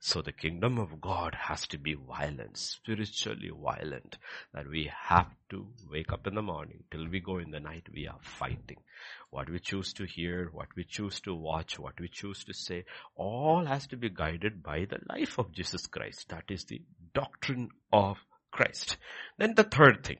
So 0.00 0.20
the 0.20 0.32
kingdom 0.32 0.78
of 0.78 1.00
God 1.00 1.34
has 1.34 1.66
to 1.68 1.78
be 1.78 1.94
violent, 1.94 2.58
spiritually 2.58 3.50
violent, 3.58 4.18
that 4.52 4.68
we 4.68 4.90
have 5.08 5.30
to 5.48 5.66
wake 5.90 6.12
up 6.12 6.26
in 6.26 6.34
the 6.34 6.42
morning 6.42 6.84
till 6.90 7.08
we 7.08 7.20
go 7.20 7.38
in 7.38 7.52
the 7.52 7.58
night, 7.58 7.86
we 7.90 8.06
are 8.06 8.18
fighting. 8.20 8.82
What 9.30 9.48
we 9.48 9.60
choose 9.60 9.94
to 9.94 10.04
hear, 10.04 10.50
what 10.52 10.68
we 10.76 10.84
choose 10.84 11.20
to 11.20 11.34
watch, 11.34 11.78
what 11.78 11.98
we 11.98 12.08
choose 12.08 12.44
to 12.44 12.52
say, 12.52 12.84
all 13.16 13.64
has 13.64 13.86
to 13.86 13.96
be 13.96 14.10
guided 14.10 14.62
by 14.62 14.84
the 14.84 14.98
life 15.08 15.38
of 15.38 15.52
Jesus 15.52 15.86
Christ. 15.86 16.28
That 16.28 16.44
is 16.50 16.66
the 16.66 16.82
doctrine 17.14 17.70
of 17.90 18.18
Christ. 18.50 18.98
Then 19.38 19.54
the 19.54 19.64
third 19.64 20.04
thing. 20.04 20.18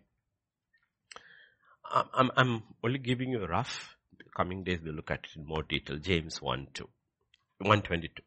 I'm, 1.91 2.31
I'm 2.37 2.63
only 2.83 2.99
giving 2.99 3.31
you 3.31 3.43
a 3.43 3.47
rough, 3.47 3.97
coming 4.37 4.65
days 4.65 4.81
we'll 4.83 4.95
look 4.95 5.11
at 5.11 5.21
it 5.25 5.39
in 5.39 5.47
more 5.47 5.63
detail. 5.63 5.97
James 5.99 6.41
1 6.41 6.69
2. 6.75 6.85
122. 7.59 8.23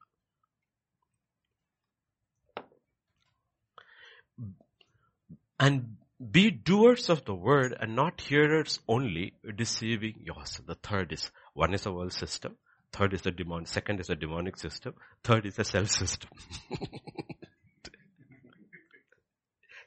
And 5.60 5.98
be 6.32 6.52
doers 6.52 7.10
of 7.10 7.26
the 7.26 7.34
word 7.34 7.76
and 7.80 7.96
not 7.96 8.22
hearers 8.22 8.80
only, 8.88 9.34
deceiving 9.56 10.22
yourself. 10.24 10.68
The 10.68 10.76
third 10.76 11.12
is, 11.14 11.32
one 11.54 11.74
is 11.74 11.86
a 11.86 11.92
world 11.92 12.14
system. 12.14 12.56
Third 12.94 13.14
is 13.14 13.22
the 13.22 13.32
demon. 13.32 13.66
Second 13.66 14.00
is 14.00 14.10
a 14.10 14.16
demonic 14.16 14.58
system. 14.58 14.94
Third 15.24 15.46
is 15.46 15.60
a 15.60 15.64
self 15.64 15.90
system. 15.92 16.30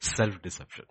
Self-deception. 0.00 0.86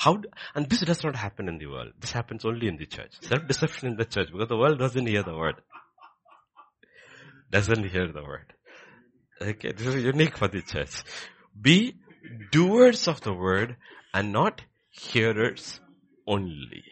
How, 0.00 0.18
and 0.54 0.66
this 0.66 0.80
does 0.80 1.04
not 1.04 1.14
happen 1.14 1.46
in 1.46 1.58
the 1.58 1.66
world. 1.66 1.92
This 2.00 2.12
happens 2.12 2.46
only 2.46 2.68
in 2.68 2.78
the 2.78 2.86
church. 2.86 3.12
Self-deception 3.20 3.86
in 3.86 3.96
the 3.96 4.06
church 4.06 4.28
because 4.32 4.48
the 4.48 4.56
world 4.56 4.78
doesn't 4.78 5.06
hear 5.06 5.22
the 5.22 5.36
word. 5.36 5.56
Doesn't 7.50 7.84
hear 7.86 8.10
the 8.10 8.22
word. 8.22 8.54
Okay, 9.42 9.72
this 9.72 9.86
is 9.86 10.02
unique 10.02 10.38
for 10.38 10.48
the 10.48 10.62
church. 10.62 11.02
Be 11.60 11.96
doers 12.50 13.08
of 13.08 13.20
the 13.20 13.34
word 13.34 13.76
and 14.14 14.32
not 14.32 14.62
hearers 14.88 15.80
only. 16.26 16.84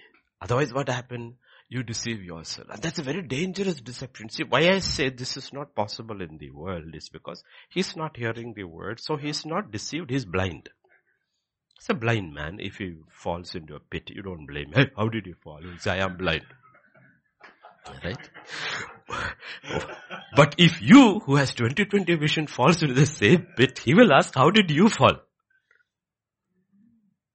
Otherwise 0.42 0.74
what 0.74 0.90
happened? 0.90 1.36
You 1.70 1.82
deceive 1.84 2.22
yourself. 2.22 2.68
And 2.70 2.82
that's 2.82 2.98
a 2.98 3.02
very 3.02 3.22
dangerous 3.22 3.80
deception. 3.80 4.28
See, 4.28 4.44
why 4.44 4.68
I 4.68 4.80
say 4.80 5.08
this 5.08 5.38
is 5.38 5.50
not 5.50 5.74
possible 5.74 6.20
in 6.20 6.36
the 6.36 6.50
world 6.50 6.94
is 6.94 7.08
because 7.08 7.42
he's 7.70 7.96
not 7.96 8.18
hearing 8.18 8.52
the 8.54 8.64
word, 8.64 9.00
so 9.00 9.16
he's 9.16 9.46
not 9.46 9.70
deceived, 9.70 10.10
he's 10.10 10.26
blind. 10.26 10.68
It's 11.78 11.88
a 11.88 11.94
blind 11.94 12.34
man. 12.34 12.58
If 12.60 12.78
he 12.78 12.96
falls 13.08 13.54
into 13.54 13.76
a 13.76 13.80
pit, 13.80 14.10
you 14.10 14.20
don't 14.22 14.46
blame 14.46 14.72
him. 14.72 14.74
Hey, 14.74 14.90
how 14.96 15.08
did 15.08 15.26
he 15.26 15.32
fall? 15.32 15.60
He 15.62 15.90
I 15.90 15.98
am 15.98 16.16
blind. 16.16 16.44
Right? 18.04 18.30
but 20.36 20.56
if 20.58 20.82
you, 20.82 21.20
who 21.20 21.36
has 21.36 21.54
20-20 21.54 22.18
vision, 22.18 22.46
falls 22.48 22.82
into 22.82 22.94
the 22.94 23.06
same 23.06 23.46
pit, 23.56 23.78
he 23.78 23.94
will 23.94 24.12
ask, 24.12 24.34
how 24.34 24.50
did 24.50 24.70
you 24.72 24.88
fall? 24.88 25.18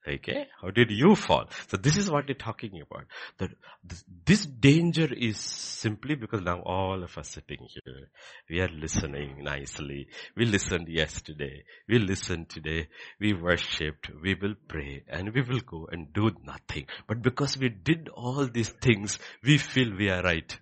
Okay, 0.06 0.48
how 0.62 0.70
did 0.70 0.92
you 0.92 1.16
fall? 1.16 1.46
So 1.68 1.78
this 1.78 1.96
is 1.96 2.12
what 2.12 2.26
they're 2.26 2.36
talking 2.36 2.82
about. 2.82 3.06
That 3.38 3.52
this 4.26 4.46
danger 4.46 5.08
is 5.14 5.38
simply 5.40 6.16
because 6.16 6.42
now 6.42 6.62
all 6.62 7.04
of 7.04 7.18
us 7.18 7.30
sitting 7.30 7.60
here, 7.70 8.10
we 8.50 8.60
are 8.60 8.68
listening 8.68 9.44
nicely. 9.44 10.10
We 10.36 10.46
listened 10.46 10.90
yesterday. 10.90 11.64
We 11.88 12.00
listened 12.00 12.50
today. 12.50 12.90
We 13.22 13.34
worshipped. 13.34 14.10
We 14.22 14.36
will 14.36 14.56
pray 14.68 15.04
and 15.08 15.34
we 15.34 15.42
will 15.42 15.62
go 15.62 15.88
and 15.90 16.12
do 16.12 16.32
nothing. 16.44 16.88
But 17.08 17.22
because 17.22 17.58
we 17.58 17.70
did 17.70 18.10
all 18.10 18.46
these 18.46 18.70
things, 18.70 19.20
we 19.42 19.58
feel 19.58 19.96
we 19.98 20.10
are 20.10 20.22
right. 20.22 20.60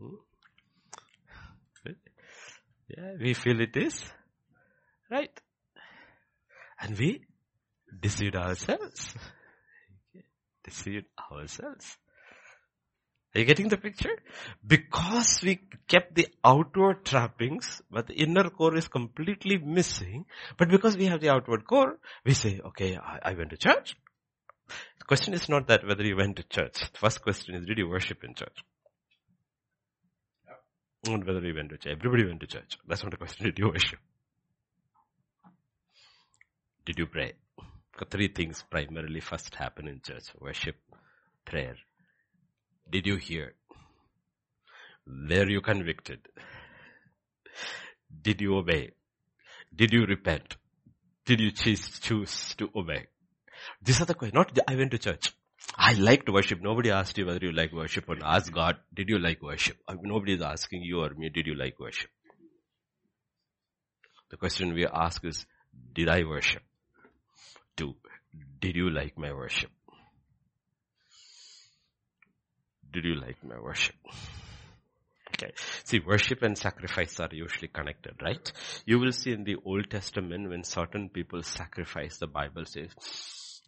Hmm? 0.00 0.16
Yeah, 2.88 3.12
we 3.20 3.34
feel 3.34 3.60
it 3.60 3.76
is 3.76 4.10
Right? 5.10 5.40
And 6.80 6.98
we 6.98 7.22
deceived 8.00 8.36
ourselves. 8.36 9.14
Deceived 10.64 11.06
ourselves. 11.30 11.96
Are 13.34 13.40
you 13.40 13.44
getting 13.44 13.68
the 13.68 13.76
picture? 13.76 14.16
Because 14.66 15.40
we 15.42 15.60
kept 15.88 16.14
the 16.14 16.28
outward 16.42 17.04
trappings, 17.04 17.82
but 17.90 18.06
the 18.06 18.14
inner 18.14 18.48
core 18.48 18.74
is 18.74 18.88
completely 18.88 19.58
missing. 19.58 20.24
But 20.56 20.70
because 20.70 20.96
we 20.96 21.04
have 21.06 21.20
the 21.20 21.28
outward 21.28 21.66
core, 21.66 21.98
we 22.24 22.32
say, 22.32 22.60
okay, 22.64 22.96
I, 22.96 23.18
I 23.22 23.34
went 23.34 23.50
to 23.50 23.58
church. 23.58 23.94
The 24.98 25.04
question 25.04 25.34
is 25.34 25.50
not 25.50 25.68
that 25.68 25.86
whether 25.86 26.02
you 26.02 26.16
went 26.16 26.36
to 26.36 26.44
church. 26.44 26.80
The 26.92 26.98
first 26.98 27.22
question 27.22 27.54
is, 27.54 27.66
did 27.66 27.76
you 27.76 27.88
worship 27.88 28.24
in 28.24 28.34
church? 28.34 28.56
Not 31.06 31.26
whether 31.26 31.46
you 31.46 31.54
went 31.54 31.70
to 31.70 31.76
church. 31.76 31.92
Everybody 31.98 32.24
went 32.26 32.40
to 32.40 32.46
church. 32.46 32.78
That's 32.88 33.02
not 33.02 33.12
the 33.12 33.18
question. 33.18 33.44
Did 33.44 33.58
you 33.58 33.68
worship? 33.68 33.98
Did 36.86 36.98
you 36.98 37.06
pray? 37.06 37.32
Three 38.10 38.28
things 38.28 38.64
primarily 38.70 39.20
first 39.20 39.54
happen 39.54 39.88
in 39.88 40.00
church. 40.00 40.26
Worship, 40.40 40.76
prayer. 41.44 41.74
Did 42.90 43.06
you 43.06 43.16
hear? 43.16 43.54
Were 45.06 45.48
you 45.48 45.60
convicted? 45.60 46.20
Did 48.22 48.40
you 48.40 48.56
obey? 48.56 48.92
Did 49.74 49.92
you 49.92 50.06
repent? 50.06 50.56
Did 51.24 51.40
you 51.40 51.50
choose, 51.50 51.98
choose 51.98 52.54
to 52.58 52.70
obey? 52.74 53.06
These 53.82 54.00
are 54.00 54.04
the 54.04 54.14
questions. 54.14 54.34
Not 54.34 54.58
I 54.68 54.76
went 54.76 54.92
to 54.92 54.98
church. 54.98 55.32
I 55.76 55.94
liked 55.94 56.28
worship. 56.28 56.62
Nobody 56.62 56.90
asked 56.90 57.18
you 57.18 57.26
whether 57.26 57.44
you 57.44 57.52
like 57.52 57.72
worship 57.72 58.08
or 58.08 58.14
not. 58.14 58.36
Ask 58.36 58.52
God, 58.52 58.76
did 58.94 59.08
you 59.08 59.18
like 59.18 59.42
worship? 59.42 59.78
Nobody 60.02 60.34
is 60.34 60.42
asking 60.42 60.82
you 60.82 61.00
or 61.00 61.10
me, 61.10 61.30
did 61.30 61.46
you 61.46 61.56
like 61.56 61.80
worship? 61.80 62.10
The 64.30 64.36
question 64.36 64.72
we 64.74 64.86
ask 64.86 65.24
is, 65.24 65.46
did 65.92 66.08
I 66.08 66.22
worship? 66.24 66.62
Did 67.76 68.76
you 68.76 68.90
like 68.90 69.18
my 69.18 69.32
worship? 69.32 69.70
Did 72.92 73.04
you 73.04 73.14
like 73.14 73.42
my 73.44 73.58
worship? 73.60 73.96
Okay. 75.36 75.52
See, 75.84 75.98
worship 75.98 76.42
and 76.42 76.56
sacrifice 76.56 77.20
are 77.20 77.28
usually 77.30 77.68
connected, 77.68 78.14
right? 78.22 78.50
You 78.86 78.98
will 78.98 79.12
see 79.12 79.32
in 79.32 79.44
the 79.44 79.56
Old 79.64 79.90
Testament 79.90 80.48
when 80.48 80.64
certain 80.64 81.10
people 81.10 81.42
sacrifice, 81.42 82.16
the 82.18 82.26
Bible 82.26 82.64
says, 82.64 82.90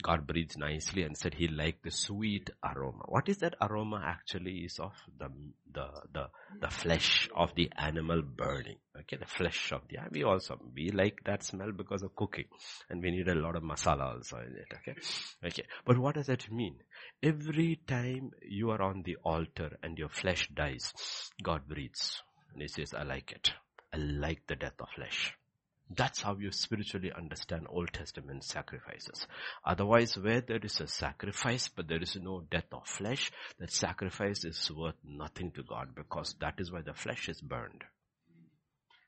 God 0.03 0.27
breathed 0.27 0.57
nicely 0.57 1.03
and 1.03 1.17
said 1.17 1.35
he 1.35 1.49
liked 1.49 1.83
the 1.83 1.91
sweet 1.91 2.51
aroma. 2.65 3.03
What 3.07 3.29
is 3.29 3.39
that 3.39 3.57
aroma 3.61 4.01
actually 4.05 4.59
is 4.59 4.79
of 4.79 4.93
the, 5.19 5.29
the, 5.73 5.89
the, 6.13 6.27
the 6.61 6.71
flesh 6.71 7.29
of 7.35 7.55
the 7.57 7.71
animal 7.77 8.23
burning. 8.23 8.77
Okay, 9.01 9.17
the 9.17 9.27
flesh 9.27 9.73
of 9.73 9.83
the, 9.89 9.99
we 10.13 10.23
also, 10.23 10.57
we 10.75 10.91
like 10.91 11.19
that 11.25 11.43
smell 11.43 11.73
because 11.73 12.03
of 12.03 12.15
cooking 12.15 12.45
and 12.89 13.03
we 13.03 13.11
need 13.11 13.29
a 13.29 13.35
lot 13.35 13.57
of 13.57 13.63
masala 13.65 14.15
also 14.15 14.37
in 14.39 14.57
it. 14.57 14.69
Okay. 14.73 14.99
Okay. 15.45 15.65
But 15.85 15.99
what 15.99 16.15
does 16.15 16.27
that 16.27 16.51
mean? 16.51 16.77
Every 17.23 17.81
time 17.87 18.31
you 18.49 18.71
are 18.71 18.83
on 18.83 19.03
the 19.03 19.17
altar 19.25 19.77
and 19.83 19.99
your 19.99 20.09
flesh 20.09 20.49
dies, 20.55 20.93
God 21.43 21.69
breathes 21.69 22.23
and 22.53 22.63
he 22.63 22.69
says, 22.69 22.95
I 22.95 23.03
like 23.03 23.33
it. 23.33 23.53
I 23.93 23.97
like 23.97 24.43
the 24.47 24.57
death 24.57 24.81
of 24.81 24.89
flesh. 24.95 25.35
That's 25.91 26.21
how 26.21 26.37
you 26.37 26.53
spiritually 26.53 27.13
understand 27.17 27.67
Old 27.69 27.93
Testament 27.93 28.45
sacrifices. 28.45 29.27
Otherwise, 29.65 30.19
where 30.19 30.43
there 30.43 30.61
is 30.63 30.81
a 30.81 30.87
sacrifice, 30.87 31.69
but 31.69 31.89
there 31.89 32.03
is 32.03 32.17
no 32.17 32.43
death 32.51 32.67
of 32.73 32.87
flesh, 32.87 33.31
that 33.59 33.73
sacrifice 33.73 34.45
is 34.45 34.71
worth 34.71 34.97
nothing 35.03 35.51
to 35.53 35.63
God 35.63 35.95
because 35.95 36.35
that 36.41 36.55
is 36.59 36.71
why 36.71 36.83
the 36.83 36.93
flesh 36.93 37.29
is 37.29 37.41
burned. 37.41 37.85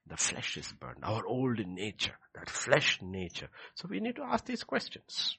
The 0.06 0.16
flesh 0.16 0.56
is 0.56 0.72
burned. 0.72 1.04
Our 1.04 1.26
old 1.26 1.58
nature, 1.66 2.16
that 2.34 2.48
flesh 2.48 2.98
nature. 3.02 3.50
So 3.74 3.86
we 3.88 4.00
need 4.00 4.16
to 4.16 4.22
ask 4.22 4.46
these 4.46 4.64
questions. 4.64 5.36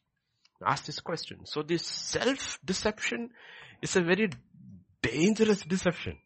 Ask 0.63 0.85
this 0.85 0.99
question. 0.99 1.45
So 1.45 1.63
this 1.63 1.85
self-deception 1.85 3.31
is 3.81 3.95
a 3.95 4.01
very 4.01 4.29
dangerous 5.01 5.63
deception. 5.63 6.19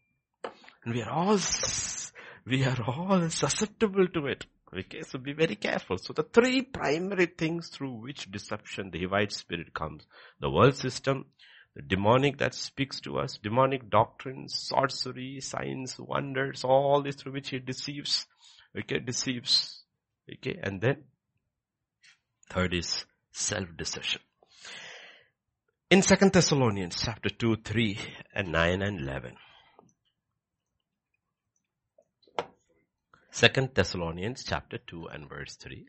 And 0.84 0.94
we 0.94 1.02
are 1.02 1.10
all, 1.10 1.38
we 2.44 2.64
are 2.64 2.82
all 2.86 3.30
susceptible 3.30 4.06
to 4.08 4.26
it. 4.26 4.44
Okay, 4.76 5.02
so 5.02 5.18
be 5.18 5.32
very 5.32 5.56
careful. 5.56 5.96
So 5.96 6.12
the 6.12 6.22
three 6.22 6.60
primary 6.60 7.26
things 7.26 7.68
through 7.68 7.92
which 7.92 8.30
deception, 8.30 8.90
the 8.90 9.06
Hivite 9.06 9.32
spirit 9.32 9.72
comes. 9.72 10.06
The 10.40 10.50
world 10.50 10.74
system, 10.74 11.26
the 11.74 11.80
demonic 11.80 12.38
that 12.38 12.54
speaks 12.54 13.00
to 13.02 13.18
us, 13.18 13.38
demonic 13.42 13.88
doctrines, 13.88 14.54
sorcery, 14.54 15.40
signs, 15.40 15.96
wonders, 15.98 16.62
all 16.62 17.02
this 17.02 17.16
through 17.16 17.32
which 17.32 17.50
he 17.50 17.58
deceives. 17.58 18.26
Okay, 18.78 18.98
deceives. 18.98 19.82
Okay, 20.30 20.58
and 20.62 20.80
then 20.82 21.04
third 22.50 22.74
is 22.74 23.06
self-deception. 23.32 24.20
In 25.88 26.02
Second 26.02 26.32
Thessalonians 26.32 27.00
chapter 27.02 27.30
2, 27.30 27.56
3 27.64 27.98
and 28.34 28.52
9 28.52 28.82
and 28.82 29.00
11. 29.00 29.36
Second 33.36 33.74
Thessalonians 33.74 34.44
chapter 34.44 34.78
2 34.78 35.08
and 35.08 35.28
verse 35.28 35.56
3. 35.56 35.84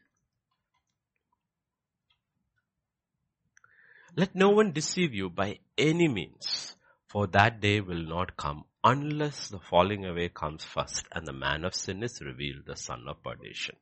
Let 4.17 4.35
no 4.35 4.49
one 4.49 4.73
deceive 4.73 5.13
you 5.13 5.29
by 5.29 5.59
any 5.77 6.09
means, 6.09 6.75
for 7.07 7.25
that 7.27 7.61
day 7.61 7.79
will 7.79 8.05
not 8.05 8.35
come 8.35 8.65
unless 8.83 9.47
the 9.47 9.59
falling 9.59 10.05
away 10.05 10.27
comes 10.27 10.65
first 10.65 11.07
and 11.13 11.25
the 11.25 11.31
man 11.31 11.63
of 11.63 11.73
sin 11.73 12.03
is 12.03 12.19
revealed, 12.19 12.65
the 12.65 12.75
son 12.75 13.05
of 13.07 13.23
perdition. 13.23 13.77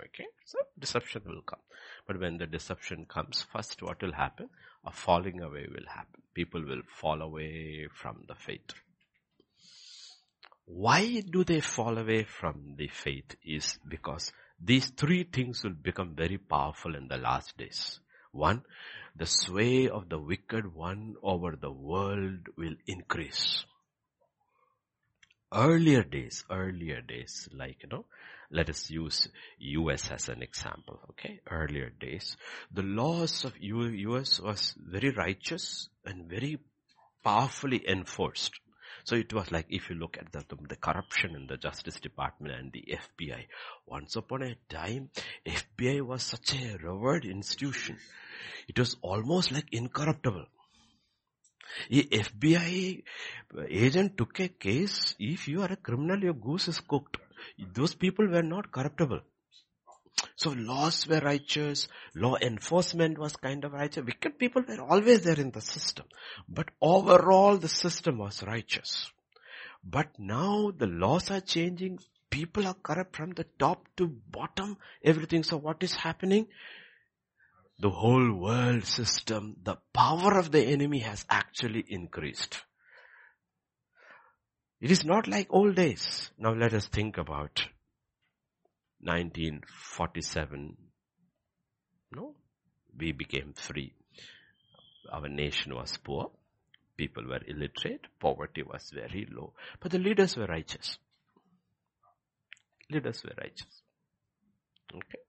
Okay, 0.00 0.24
so 0.46 0.56
deception 0.78 1.20
will 1.26 1.42
come. 1.42 1.60
But 2.06 2.18
when 2.18 2.38
the 2.38 2.46
deception 2.46 3.04
comes 3.04 3.44
first, 3.52 3.82
what 3.82 4.00
will 4.00 4.14
happen? 4.14 4.48
A 4.86 4.92
falling 4.92 5.42
away 5.42 5.66
will 5.68 5.88
happen. 5.94 6.22
People 6.32 6.64
will 6.64 6.84
fall 6.86 7.20
away 7.20 7.86
from 7.92 8.24
the 8.26 8.34
faith. 8.34 8.72
Why 10.72 11.20
do 11.20 11.42
they 11.42 11.60
fall 11.60 11.98
away 11.98 12.22
from 12.22 12.76
the 12.76 12.86
faith 12.86 13.34
is 13.44 13.78
because 13.88 14.32
these 14.60 14.88
three 14.90 15.24
things 15.24 15.64
will 15.64 15.74
become 15.74 16.14
very 16.14 16.38
powerful 16.38 16.94
in 16.94 17.08
the 17.08 17.16
last 17.16 17.56
days. 17.58 17.98
One, 18.30 18.62
the 19.16 19.26
sway 19.26 19.88
of 19.88 20.08
the 20.08 20.18
wicked 20.18 20.72
one 20.72 21.16
over 21.24 21.56
the 21.56 21.72
world 21.72 22.46
will 22.56 22.76
increase. 22.86 23.64
Earlier 25.52 26.04
days, 26.04 26.44
earlier 26.48 27.00
days, 27.00 27.48
like, 27.52 27.82
you 27.82 27.88
know, 27.88 28.06
let 28.52 28.70
us 28.70 28.88
use 28.90 29.28
US 29.58 30.10
as 30.12 30.28
an 30.28 30.40
example, 30.40 31.00
okay? 31.10 31.40
Earlier 31.50 31.90
days, 31.90 32.36
the 32.72 32.82
laws 32.82 33.44
of 33.44 33.58
US 33.58 34.38
was 34.38 34.76
very 34.78 35.10
righteous 35.10 35.88
and 36.04 36.30
very 36.30 36.60
powerfully 37.24 37.82
enforced. 37.88 38.52
So 39.04 39.16
it 39.16 39.32
was 39.32 39.50
like 39.50 39.66
if 39.70 39.90
you 39.90 39.96
look 39.96 40.16
at 40.18 40.30
the, 40.32 40.44
the, 40.48 40.56
the, 40.68 40.76
corruption 40.76 41.34
in 41.34 41.46
the 41.46 41.56
Justice 41.56 42.00
Department 42.00 42.54
and 42.54 42.72
the 42.72 42.84
FBI. 42.88 43.46
Once 43.86 44.16
upon 44.16 44.42
a 44.42 44.56
time, 44.68 45.10
FBI 45.46 46.02
was 46.02 46.22
such 46.22 46.54
a 46.54 46.76
revered 46.78 47.24
institution. 47.24 47.98
It 48.68 48.78
was 48.78 48.96
almost 49.02 49.52
like 49.52 49.72
incorruptible. 49.72 50.46
A 51.90 52.02
FBI 52.02 53.02
agent 53.68 54.18
took 54.18 54.40
a 54.40 54.48
case. 54.48 55.14
If 55.18 55.48
you 55.48 55.62
are 55.62 55.72
a 55.72 55.76
criminal, 55.76 56.18
your 56.22 56.34
goose 56.34 56.68
is 56.68 56.80
cooked. 56.80 57.16
Those 57.74 57.94
people 57.94 58.26
were 58.26 58.42
not 58.42 58.72
corruptible. 58.72 59.20
So 60.36 60.50
laws 60.50 61.06
were 61.06 61.20
righteous, 61.20 61.88
law 62.14 62.36
enforcement 62.40 63.18
was 63.18 63.36
kind 63.36 63.64
of 63.64 63.72
righteous. 63.72 64.04
Wicked 64.04 64.38
people 64.38 64.62
were 64.66 64.80
always 64.80 65.22
there 65.22 65.38
in 65.38 65.50
the 65.50 65.60
system. 65.60 66.06
But 66.48 66.70
overall 66.80 67.56
the 67.56 67.68
system 67.68 68.18
was 68.18 68.42
righteous. 68.42 69.10
But 69.84 70.08
now 70.18 70.72
the 70.76 70.86
laws 70.86 71.30
are 71.30 71.40
changing. 71.40 71.98
People 72.30 72.66
are 72.66 72.74
corrupt 72.74 73.16
from 73.16 73.30
the 73.32 73.44
top 73.58 73.86
to 73.96 74.06
bottom, 74.06 74.76
everything. 75.04 75.42
So 75.42 75.56
what 75.56 75.82
is 75.82 75.94
happening? 75.94 76.46
The 77.80 77.90
whole 77.90 78.32
world 78.34 78.84
system, 78.84 79.56
the 79.62 79.76
power 79.94 80.38
of 80.38 80.52
the 80.52 80.62
enemy 80.62 80.98
has 81.00 81.24
actually 81.30 81.84
increased. 81.88 82.62
It 84.80 84.90
is 84.90 85.04
not 85.04 85.28
like 85.28 85.48
old 85.50 85.76
days. 85.76 86.30
Now 86.38 86.52
let 86.52 86.72
us 86.72 86.86
think 86.86 87.18
about 87.18 87.66
1947. 89.02 90.76
No, 92.12 92.34
we 92.98 93.12
became 93.12 93.52
free. 93.54 93.92
Our 95.12 95.28
nation 95.28 95.74
was 95.74 95.96
poor. 95.96 96.30
People 96.96 97.24
were 97.26 97.40
illiterate. 97.46 98.06
Poverty 98.18 98.62
was 98.62 98.90
very 98.94 99.26
low. 99.30 99.54
But 99.80 99.92
the 99.92 99.98
leaders 99.98 100.36
were 100.36 100.46
righteous. 100.46 100.98
Leaders 102.90 103.22
were 103.24 103.34
righteous. 103.38 103.82
Okay. 104.94 105.20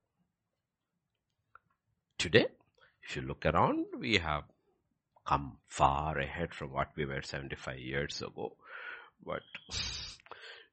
Today, 2.18 2.46
if 3.02 3.16
you 3.16 3.22
look 3.22 3.46
around, 3.46 3.86
we 3.98 4.18
have 4.18 4.44
come 5.26 5.58
far 5.68 6.18
ahead 6.18 6.52
from 6.54 6.72
what 6.72 6.88
we 6.96 7.06
were 7.06 7.22
75 7.22 7.78
years 7.78 8.20
ago. 8.20 8.56
But 9.24 9.42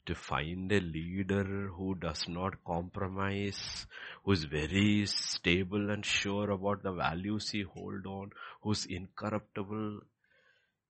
to 0.10 0.16
find 0.16 0.72
a 0.72 0.80
leader 0.80 1.70
who 1.78 1.94
does 1.94 2.28
not 2.28 2.64
compromise, 2.66 3.86
who 4.24 4.32
is 4.32 4.44
very 4.46 5.06
stable 5.06 5.92
and 5.92 6.04
sure 6.04 6.50
about 6.50 6.82
the 6.82 6.92
values 6.92 7.52
he 7.52 7.62
hold 7.62 8.08
on, 8.08 8.32
who's 8.62 8.86
incorruptible, 8.88 10.00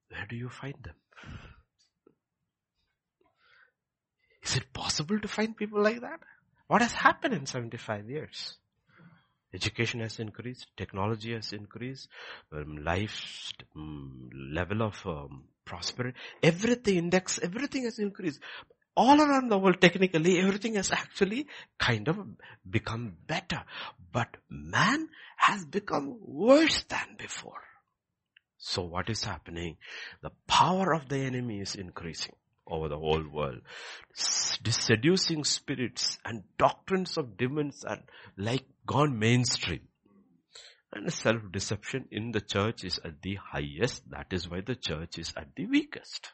where 0.08 0.26
do 0.28 0.36
you 0.36 0.48
find 0.48 0.74
them? 0.82 0.94
Is 4.42 4.56
it 4.56 4.72
possible 4.72 5.20
to 5.20 5.28
find 5.28 5.54
people 5.54 5.82
like 5.82 6.00
that? 6.00 6.20
What 6.66 6.80
has 6.80 6.92
happened 6.92 7.34
in 7.34 7.44
75 7.44 8.08
years? 8.08 8.56
Education 9.52 10.00
has 10.00 10.18
increased, 10.18 10.68
technology 10.78 11.34
has 11.34 11.52
increased, 11.52 12.08
um, 12.52 12.82
life 12.82 13.52
um, 13.76 14.30
level 14.32 14.82
of 14.82 15.04
um, 15.04 15.44
prosperity, 15.66 16.16
everything 16.42 16.96
index, 16.96 17.38
everything 17.42 17.84
has 17.84 17.98
increased. 17.98 18.40
All 19.02 19.18
around 19.18 19.48
the 19.48 19.56
world, 19.56 19.80
technically, 19.80 20.38
everything 20.38 20.74
has 20.74 20.90
actually 20.92 21.46
kind 21.78 22.06
of 22.06 22.18
become 22.68 23.16
better. 23.26 23.62
But 24.12 24.36
man 24.50 25.08
has 25.38 25.64
become 25.64 26.18
worse 26.20 26.82
than 26.82 27.16
before. 27.16 27.62
So 28.58 28.82
what 28.82 29.08
is 29.08 29.24
happening? 29.24 29.78
The 30.20 30.32
power 30.46 30.92
of 30.92 31.08
the 31.08 31.16
enemy 31.16 31.60
is 31.60 31.76
increasing 31.76 32.34
over 32.66 32.90
the 32.90 32.98
whole 32.98 33.26
world. 33.26 33.62
Seducing 34.12 35.44
spirits 35.44 36.18
and 36.26 36.42
doctrines 36.58 37.16
of 37.16 37.38
demons 37.38 37.84
are 37.84 38.02
like 38.36 38.66
gone 38.86 39.18
mainstream. 39.18 39.88
And 40.92 41.10
self-deception 41.10 42.08
in 42.10 42.32
the 42.32 42.42
church 42.42 42.84
is 42.84 43.00
at 43.02 43.22
the 43.22 43.36
highest. 43.36 44.10
That 44.10 44.26
is 44.30 44.46
why 44.46 44.60
the 44.60 44.74
church 44.74 45.16
is 45.18 45.32
at 45.38 45.56
the 45.56 45.64
weakest. 45.64 46.28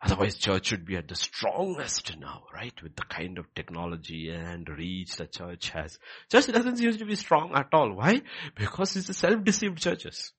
Otherwise 0.00 0.36
church 0.36 0.66
should 0.66 0.84
be 0.84 0.96
at 0.96 1.08
the 1.08 1.14
strongest 1.16 2.16
now, 2.18 2.44
right? 2.54 2.74
With 2.82 2.94
the 2.94 3.02
kind 3.02 3.38
of 3.38 3.52
technology 3.54 4.30
and 4.30 4.68
reach 4.68 5.16
the 5.16 5.26
church 5.26 5.70
has. 5.70 5.98
Church 6.30 6.46
doesn't 6.46 6.76
seem 6.76 6.96
to 6.96 7.04
be 7.04 7.16
strong 7.16 7.52
at 7.54 7.68
all. 7.72 7.92
Why? 7.92 8.22
Because 8.54 8.94
it's 8.96 9.08
a 9.08 9.14
self-deceived 9.14 9.78
churches. 9.78 10.32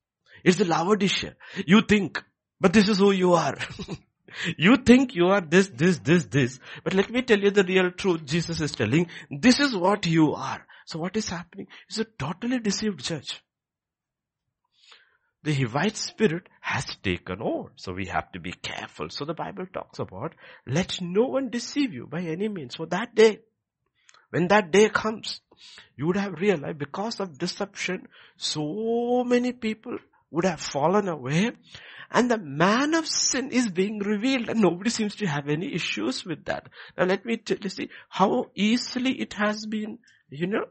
It's 0.44 0.58
the 0.58 0.66
Laodicea. 0.66 1.36
You 1.66 1.82
think, 1.82 2.24
but 2.62 2.72
this 2.72 2.88
is 2.88 3.00
who 3.00 3.12
you 3.12 3.34
are. 3.34 3.58
you 4.58 4.78
think 4.78 5.16
you 5.16 5.28
are 5.28 5.42
this, 5.42 5.70
this, 5.70 5.98
this, 6.00 6.26
this. 6.26 6.60
But 6.84 6.94
let 6.94 7.10
me 7.10 7.22
tell 7.22 7.40
you 7.40 7.52
the 7.52 7.64
real 7.64 7.92
truth 7.92 8.26
Jesus 8.26 8.62
is 8.62 8.72
telling. 8.72 9.08
This 9.30 9.60
is 9.60 9.76
what 9.76 10.06
you 10.06 10.34
are. 10.36 10.66
So 10.86 11.00
what 11.00 11.18
is 11.18 11.28
happening? 11.28 11.68
It's 11.88 12.00
a 12.00 12.06
totally 12.06 12.60
deceived 12.60 13.04
church. 13.04 13.42
The 15.44 15.56
Hivite 15.56 15.96
spirit 15.96 16.48
has 16.60 16.86
taken 17.02 17.42
over. 17.42 17.72
So 17.76 17.94
we 17.94 18.08
have 18.08 18.32
to 18.34 18.40
be 18.40 18.52
careful. 18.52 19.10
So 19.10 19.26
the 19.26 19.34
Bible 19.34 19.66
talks 19.74 20.00
about, 20.00 20.36
let 20.68 21.00
no 21.02 21.26
one 21.26 21.50
deceive 21.50 21.94
you 21.94 22.08
by 22.08 22.22
any 22.22 22.50
means. 22.50 22.76
For 22.76 22.86
that 22.88 23.16
day, 23.16 23.40
when 24.32 24.48
that 24.50 24.72
day 24.72 24.90
comes, 24.90 25.42
you 25.96 26.08
would 26.08 26.18
have 26.18 26.40
realized 26.40 26.78
because 26.78 27.20
of 27.20 27.38
deception, 27.38 28.08
so 28.38 29.24
many 29.26 29.54
people 29.54 29.98
would 30.32 30.46
have 30.46 30.60
fallen 30.60 31.08
away 31.08 31.52
and 32.12 32.30
the 32.30 32.38
man 32.38 32.94
of 32.94 33.08
sin 33.08 33.52
is 33.52 33.70
being 33.70 34.00
revealed 34.00 34.50
and 34.50 34.62
nobody 34.62 34.90
seems 34.90 35.16
to 35.16 35.26
have 35.26 35.48
any 35.48 35.74
issues 35.74 36.26
with 36.26 36.46
that. 36.46 36.68
Now 36.98 37.06
let 37.06 37.26
me 37.26 37.38
tell 37.38 37.58
you 37.62 37.70
see 37.70 37.90
how 38.10 38.52
easily 38.56 39.20
it 39.20 39.34
has 39.34 39.66
been 39.66 40.00
you 40.30 40.48
know, 40.48 40.66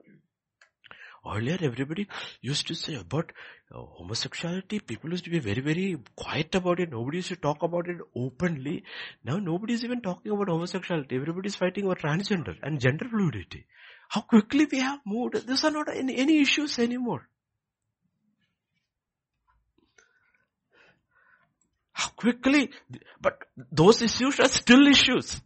earlier 1.34 1.58
everybody 1.60 2.06
used 2.40 2.66
to 2.68 2.74
say 2.74 2.94
about 2.94 3.32
uh, 3.74 3.78
homosexuality, 3.78 4.80
people 4.80 5.10
used 5.10 5.24
to 5.24 5.30
be 5.30 5.38
very, 5.38 5.60
very 5.60 5.96
quiet 6.16 6.54
about 6.54 6.80
it. 6.80 6.90
Nobody 6.90 7.18
used 7.18 7.28
to 7.28 7.36
talk 7.36 7.62
about 7.62 7.88
it 7.88 7.98
openly. 8.16 8.84
Now 9.24 9.38
nobody 9.38 9.74
is 9.74 9.84
even 9.84 10.00
talking 10.00 10.32
about 10.32 10.48
homosexuality. 10.48 11.16
Everybody 11.16 11.48
is 11.48 11.56
fighting 11.56 11.84
about 11.84 11.98
transgender 11.98 12.56
and 12.62 12.80
gender 12.80 13.06
fluidity. 13.08 13.66
How 14.08 14.22
quickly 14.22 14.66
we 14.70 14.80
have 14.80 15.00
moved. 15.04 15.46
These 15.46 15.64
are 15.64 15.70
not 15.70 15.94
any, 15.94 16.16
any 16.16 16.40
issues 16.40 16.78
anymore. 16.78 17.28
How 21.92 22.08
quickly, 22.10 22.70
but 23.20 23.42
those 23.72 24.02
issues 24.02 24.38
are 24.40 24.48
still 24.48 24.86
issues. 24.86 25.40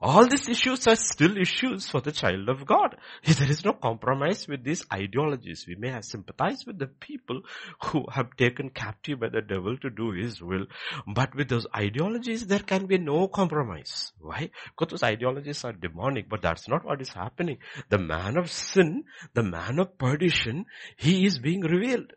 All 0.00 0.28
these 0.28 0.48
issues 0.48 0.86
are 0.86 0.94
still 0.94 1.36
issues 1.36 1.88
for 1.88 2.00
the 2.00 2.12
child 2.12 2.48
of 2.48 2.64
God. 2.64 2.96
There 3.24 3.50
is 3.50 3.64
no 3.64 3.72
compromise 3.72 4.46
with 4.46 4.62
these 4.62 4.84
ideologies. 4.92 5.64
We 5.66 5.74
may 5.74 5.90
have 5.90 6.04
sympathized 6.04 6.66
with 6.66 6.78
the 6.78 6.86
people 6.86 7.42
who 7.82 8.04
have 8.12 8.36
taken 8.36 8.70
captive 8.70 9.18
by 9.20 9.30
the 9.30 9.42
devil 9.42 9.76
to 9.78 9.90
do 9.90 10.12
his 10.12 10.40
will, 10.40 10.66
but 11.06 11.34
with 11.34 11.48
those 11.48 11.66
ideologies 11.74 12.46
there 12.46 12.60
can 12.60 12.86
be 12.86 12.98
no 12.98 13.26
compromise. 13.26 14.12
Why? 14.20 14.50
Because 14.66 14.90
those 14.90 15.02
ideologies 15.02 15.64
are 15.64 15.72
demonic, 15.72 16.28
but 16.28 16.42
that's 16.42 16.68
not 16.68 16.84
what 16.84 17.00
is 17.00 17.10
happening. 17.10 17.58
The 17.88 17.98
man 17.98 18.36
of 18.36 18.50
sin, 18.50 19.04
the 19.34 19.42
man 19.42 19.80
of 19.80 19.98
perdition, 19.98 20.66
he 20.96 21.26
is 21.26 21.38
being 21.40 21.62
revealed. 21.62 22.12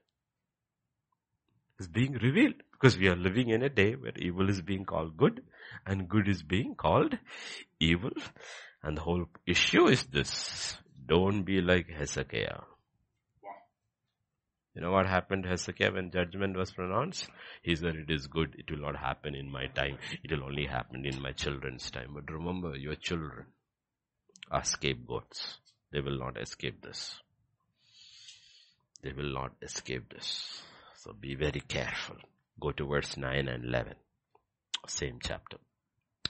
is 1.79 1.87
being 1.87 2.13
revealed 2.13 2.61
because 2.71 2.97
we 2.97 3.07
are 3.07 3.15
living 3.15 3.49
in 3.49 3.63
a 3.63 3.69
day 3.69 3.95
where 3.95 4.13
evil 4.15 4.49
is 4.49 4.61
being 4.61 4.85
called 4.85 5.17
good 5.17 5.41
and 5.85 6.09
good 6.09 6.27
is 6.27 6.43
being 6.43 6.75
called 6.75 7.17
evil. 7.79 8.11
And 8.83 8.97
the 8.97 9.01
whole 9.01 9.25
issue 9.45 9.87
is 9.87 10.05
this. 10.05 10.77
Don't 11.05 11.43
be 11.43 11.61
like 11.61 11.89
Hezekiah. 11.89 12.61
You 14.73 14.81
know 14.81 14.91
what 14.91 15.05
happened 15.05 15.43
to 15.43 15.49
Hezekiah 15.49 15.91
when 15.91 16.11
judgment 16.11 16.55
was 16.55 16.71
pronounced? 16.71 17.27
He 17.61 17.75
said, 17.75 17.95
it 17.95 18.09
is 18.09 18.27
good. 18.27 18.55
It 18.57 18.71
will 18.71 18.79
not 18.79 18.95
happen 18.95 19.35
in 19.35 19.51
my 19.51 19.67
time. 19.67 19.97
It 20.23 20.31
will 20.31 20.45
only 20.45 20.65
happen 20.65 21.05
in 21.05 21.21
my 21.21 21.33
children's 21.33 21.91
time. 21.91 22.11
But 22.13 22.31
remember, 22.31 22.75
your 22.77 22.95
children 22.95 23.47
are 24.49 24.63
scapegoats. 24.63 25.57
They 25.91 25.99
will 25.99 26.17
not 26.17 26.39
escape 26.39 26.81
this. 26.81 27.19
They 29.03 29.11
will 29.11 29.33
not 29.33 29.51
escape 29.61 30.13
this. 30.13 30.61
So 30.95 31.13
be 31.13 31.35
very 31.35 31.61
careful. 31.67 32.15
Go 32.59 32.71
to 32.71 32.85
verse 32.85 33.17
9 33.17 33.47
and 33.47 33.65
11. 33.65 33.95
Same 34.87 35.19
chapter. 35.23 35.57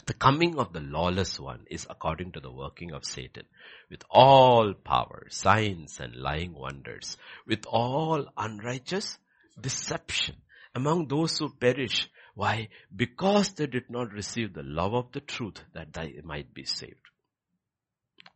The 0.06 0.14
coming 0.14 0.58
of 0.58 0.74
the 0.74 0.82
lawless 0.82 1.40
one 1.40 1.66
is 1.70 1.86
according 1.90 2.32
to 2.34 2.40
the 2.40 2.52
working 2.52 2.92
of 2.92 3.06
Satan 3.06 3.46
with 3.90 4.04
all 4.10 4.74
power, 4.74 5.28
signs 5.30 6.00
and 6.00 6.16
lying 6.16 6.54
wonders, 6.54 7.18
with 7.46 7.66
all 7.66 8.28
unrighteous 8.36 9.18
deception 9.60 10.38
among 10.74 11.08
those 11.08 11.38
who 11.38 11.50
perish. 11.54 12.10
Why? 12.34 12.70
Because 12.96 13.52
they 13.54 13.68
did 13.68 13.90
not 13.90 14.12
receive 14.12 14.54
the 14.54 14.64
love 14.64 14.94
of 14.94 15.12
the 15.12 15.22
truth 15.22 15.64
that 15.74 15.94
they 15.94 16.20
might 16.24 16.54
be 16.54 16.66
saved. 16.66 16.96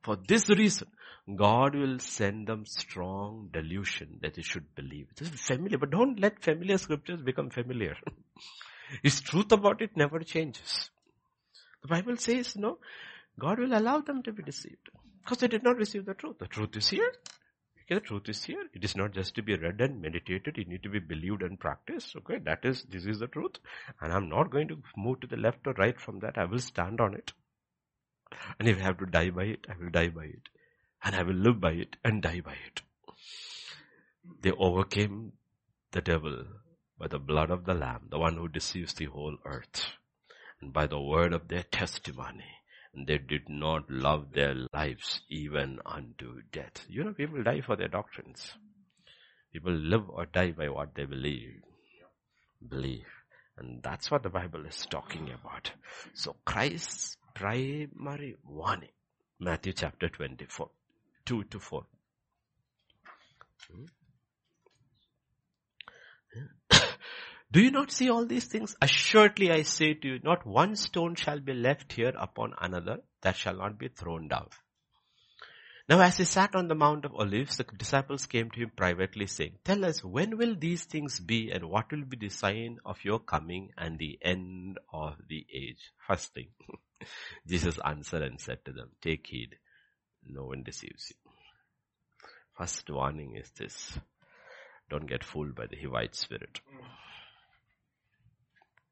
For 0.03 0.16
this 0.16 0.47
reason, 0.49 0.89
God 1.36 1.74
will 1.74 1.97
send 1.97 2.47
them 2.47 2.66
strong 2.68 3.49
delusion 3.51 4.20
that 4.22 4.36
they 4.36 4.43
should 4.43 4.76
believe. 4.76 5.07
This 5.16 5.34
is 5.34 5.41
familiar, 5.41 5.80
but 5.80 5.89
don't 5.89 6.20
let 6.20 6.43
familiar 6.43 6.78
scriptures 6.78 7.22
become 7.24 7.49
familiar. 7.49 7.95
His 9.03 9.21
truth 9.21 9.51
about 9.51 9.81
it 9.81 9.95
never 9.95 10.19
changes. 10.19 10.89
The 11.81 11.88
Bible 11.88 12.17
says, 12.17 12.55
no, 12.55 12.79
God 13.39 13.59
will 13.59 13.77
allow 13.77 14.01
them 14.01 14.23
to 14.23 14.31
be 14.31 14.43
deceived 14.43 14.89
because 15.23 15.39
they 15.39 15.47
did 15.47 15.63
not 15.63 15.77
receive 15.77 16.05
the 16.05 16.13
truth. 16.13 16.38
The 16.39 16.47
truth 16.47 16.75
is 16.75 16.89
here. 16.89 17.11
Okay, 17.86 17.95
the 17.95 18.01
truth 18.01 18.29
is 18.29 18.43
here. 18.43 18.63
It 18.73 18.83
is 18.83 18.95
not 18.95 19.13
just 19.13 19.36
to 19.36 19.43
be 19.43 19.55
read 19.55 19.79
and 19.79 20.01
meditated. 20.01 20.57
It 20.57 20.67
need 20.67 20.81
to 20.83 20.89
be 20.89 20.99
believed 20.99 21.43
and 21.43 21.59
practiced. 21.59 22.15
Okay, 22.15 22.39
that 22.43 22.65
is, 22.65 22.83
this 22.89 23.05
is 23.05 23.19
the 23.19 23.27
truth. 23.27 23.57
And 24.01 24.11
I'm 24.11 24.29
not 24.29 24.49
going 24.49 24.67
to 24.69 24.81
move 24.97 25.19
to 25.19 25.27
the 25.27 25.38
left 25.38 25.67
or 25.67 25.73
right 25.73 25.99
from 25.99 26.19
that. 26.19 26.38
I 26.38 26.45
will 26.45 26.59
stand 26.59 26.99
on 26.99 27.13
it. 27.13 27.33
And 28.59 28.67
if 28.67 28.79
I 28.79 28.83
have 28.83 28.97
to 28.97 29.05
die 29.05 29.29
by 29.29 29.43
it, 29.43 29.67
I 29.69 29.73
will 29.79 29.91
die 29.91 30.09
by 30.09 30.25
it. 30.25 30.49
And 31.03 31.15
I 31.15 31.21
will 31.21 31.36
live 31.36 31.61
by 31.61 31.73
it 31.73 31.95
and 32.03 32.23
die 32.23 32.41
by 32.41 32.53
it. 32.53 32.81
They 34.41 34.51
overcame 34.51 35.33
the 35.91 36.01
devil 36.01 36.45
by 36.97 37.07
the 37.07 37.19
blood 37.19 37.51
of 37.51 37.65
the 37.65 37.73
Lamb, 37.73 38.07
the 38.09 38.19
one 38.19 38.37
who 38.37 38.47
deceives 38.47 38.93
the 38.93 39.05
whole 39.05 39.37
earth. 39.45 39.85
And 40.61 40.71
by 40.71 40.87
the 40.87 40.99
word 40.99 41.33
of 41.33 41.47
their 41.47 41.63
testimony. 41.63 42.45
And 42.93 43.07
they 43.07 43.17
did 43.17 43.49
not 43.49 43.89
love 43.89 44.31
their 44.33 44.55
lives 44.73 45.21
even 45.29 45.79
unto 45.85 46.41
death. 46.51 46.85
You 46.87 47.03
know, 47.03 47.13
people 47.13 47.43
die 47.43 47.61
for 47.61 47.75
their 47.75 47.89
doctrines. 47.89 48.53
People 49.51 49.73
live 49.73 50.09
or 50.09 50.25
die 50.25 50.51
by 50.51 50.69
what 50.69 50.95
they 50.95 51.05
believe. 51.05 51.61
Believe. 52.67 53.05
And 53.57 53.83
that's 53.83 54.09
what 54.09 54.23
the 54.23 54.29
Bible 54.29 54.65
is 54.65 54.85
talking 54.89 55.29
about. 55.31 55.71
So 56.13 56.35
Christ's 56.45 57.17
primary 57.33 58.37
warning. 58.45 58.89
Matthew 59.39 59.73
chapter 59.73 60.07
24, 60.07 60.69
2 61.25 61.43
to 61.43 61.59
4. 61.59 61.85
Hmm? 63.69 63.85
Do 67.56 67.62
you 67.62 67.72
not 67.72 67.89
see 67.89 68.10
all 68.10 68.26
these 68.26 68.47
things? 68.47 68.76
Assuredly 68.82 69.49
I 69.49 69.62
say 69.62 69.93
to 69.93 70.08
you, 70.10 70.20
not 70.22 70.45
one 70.45 70.76
stone 70.76 71.16
shall 71.16 71.39
be 71.39 71.53
left 71.53 71.93
here 71.93 72.12
upon 72.20 72.53
another 72.60 72.97
that 73.22 73.38
shall 73.38 73.56
not 73.56 73.80
be 73.80 73.88
thrown 73.88 74.28
down. 74.28 74.49
Now 75.88 76.01
as 76.01 76.18
he 76.18 76.26
sat 76.26 76.53
on 76.53 76.68
the 76.68 76.76
Mount 76.76 77.06
of 77.06 77.16
Olives, 77.16 77.56
the 77.56 77.64
disciples 77.64 78.26
came 78.26 78.51
to 78.51 78.60
him 78.60 78.74
privately 78.76 79.26
saying, 79.26 79.53
Tell 79.64 79.86
us, 79.86 80.03
when 80.03 80.38
will 80.38 80.58
these 80.60 80.84
things 80.84 81.18
be 81.22 81.49
and 81.49 81.70
what 81.70 81.89
will 81.93 82.03
be 82.03 82.18
the 82.18 82.28
sign 82.28 82.80
of 82.84 83.06
your 83.06 83.20
coming 83.20 83.70
and 83.78 83.97
the 83.97 84.20
end 84.22 84.78
of 84.91 85.16
the 85.30 85.45
age? 85.53 85.93
First 86.06 86.34
thing, 86.34 86.49
Jesus 87.47 87.80
answered 87.86 88.24
and 88.24 88.38
said 88.38 88.66
to 88.66 88.74
them, 88.74 88.89
Take 89.01 89.28
heed, 89.28 89.56
no 90.28 90.43
one 90.43 90.64
deceives 90.64 91.10
you. 91.12 91.32
First 92.58 92.89
warning 92.89 93.38
is 93.38 93.49
this, 93.51 93.97
don't 94.89 95.08
get 95.08 95.24
fooled 95.24 95.56
by 95.56 95.68
the 95.68 95.78
Hivite 95.78 96.16
spirit. 96.16 96.60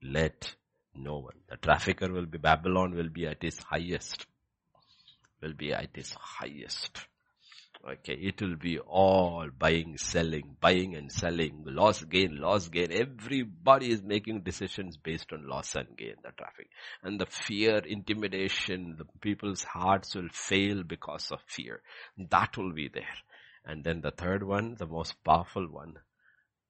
Let 0.04 0.56
no 0.96 1.20
one, 1.20 1.36
the 1.50 1.58
trafficker 1.58 2.12
will 2.12 2.26
be, 2.26 2.38
Babylon 2.38 2.96
will 2.96 3.10
be 3.10 3.26
at 3.26 3.44
its 3.44 3.62
highest 3.64 4.28
will 5.44 5.54
be 5.54 5.74
at 5.74 5.90
its 5.96 6.14
highest. 6.14 7.06
Okay, 7.86 8.14
it 8.14 8.42
will 8.42 8.56
be 8.56 8.80
all 8.80 9.50
buying, 9.60 9.98
selling, 9.98 10.56
buying 10.62 10.96
and 10.96 11.12
selling, 11.12 11.64
loss, 11.66 12.02
gain, 12.06 12.38
loss, 12.38 12.70
gain. 12.70 12.94
Everybody 12.94 13.92
is 13.92 14.02
making 14.02 14.44
decisions 14.44 14.96
based 14.96 15.34
on 15.34 15.50
loss 15.50 15.76
and 15.76 15.98
gain, 15.98 16.16
the 16.24 16.32
traffic. 16.32 16.70
And 17.04 17.20
the 17.20 17.26
fear, 17.26 17.80
intimidation, 17.80 18.96
the 18.98 19.06
people's 19.20 19.66
hearts 19.66 20.16
will 20.16 20.30
fail 20.32 20.84
because 20.84 21.30
of 21.30 21.42
fear. 21.46 21.82
That 22.30 22.58
will 22.58 22.72
be 22.72 22.88
there. 22.88 23.18
And 23.66 23.84
then 23.84 24.00
the 24.00 24.12
third 24.12 24.44
one, 24.44 24.76
the 24.80 24.88
most 24.88 25.22
powerful 25.26 25.68
one, 25.70 25.98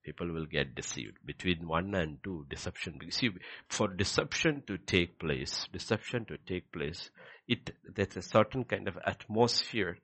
people 0.04 0.32
will 0.32 0.45
get 0.45 0.76
deceived. 0.76 1.18
Between 1.26 1.68
one 1.68 1.95
and 1.95 2.18
two, 2.24 2.45
deception. 2.49 2.99
See, 3.10 3.30
for 3.68 3.88
deception 3.88 4.64
to 4.68 4.78
take 4.78 5.20
place, 5.20 5.68
deception 5.72 6.26
to 6.26 6.38
take 6.38 6.72
place, 6.72 7.10
it, 7.47 7.72
there's 7.93 8.18
a 8.18 8.22
certain 8.22 8.64
kind 8.66 8.88
of 8.88 8.97
atmosphere 9.06 9.97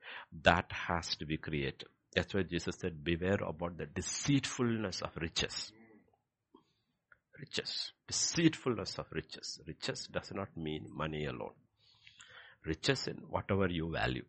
that 0.43 0.72
has 0.72 1.16
to 1.18 1.26
be 1.26 1.38
created. 1.38 1.86
That's 2.16 2.34
why 2.34 2.43
Jesus 2.43 2.76
said, 2.80 3.04
beware 3.04 3.38
about 3.45 3.78
the 3.78 3.86
deceitfulness 3.86 5.02
of 5.02 5.12
riches. 5.22 5.72
Riches. 7.39 7.91
Deceitfulness 8.08 8.97
of 8.97 9.06
riches. 9.12 9.60
Riches 9.66 10.08
does 10.12 10.32
not 10.34 10.56
mean 10.58 10.88
money 10.93 11.26
alone. 11.26 11.54
Riches 12.66 13.08
in 13.08 13.18
whatever 13.30 13.68
you 13.68 13.91
value. 13.91 14.26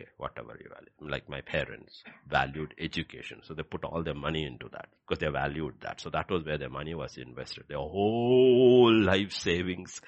Okay, 0.00 0.08
whatever 0.16 0.56
you 0.58 0.70
value. 0.70 1.12
Like 1.12 1.28
my 1.28 1.42
parents 1.42 2.02
valued 2.26 2.74
education. 2.78 3.40
So 3.42 3.52
they 3.52 3.62
put 3.62 3.84
all 3.84 4.02
their 4.02 4.14
money 4.14 4.46
into 4.46 4.68
that 4.72 4.88
because 5.06 5.20
they 5.20 5.28
valued 5.28 5.74
that. 5.82 6.00
So 6.00 6.08
that 6.10 6.30
was 6.30 6.44
where 6.44 6.56
their 6.56 6.70
money 6.70 6.94
was 6.94 7.18
invested. 7.18 7.64
Their 7.68 7.78
whole 7.78 8.94
life 8.94 9.32
savings, 9.32 10.00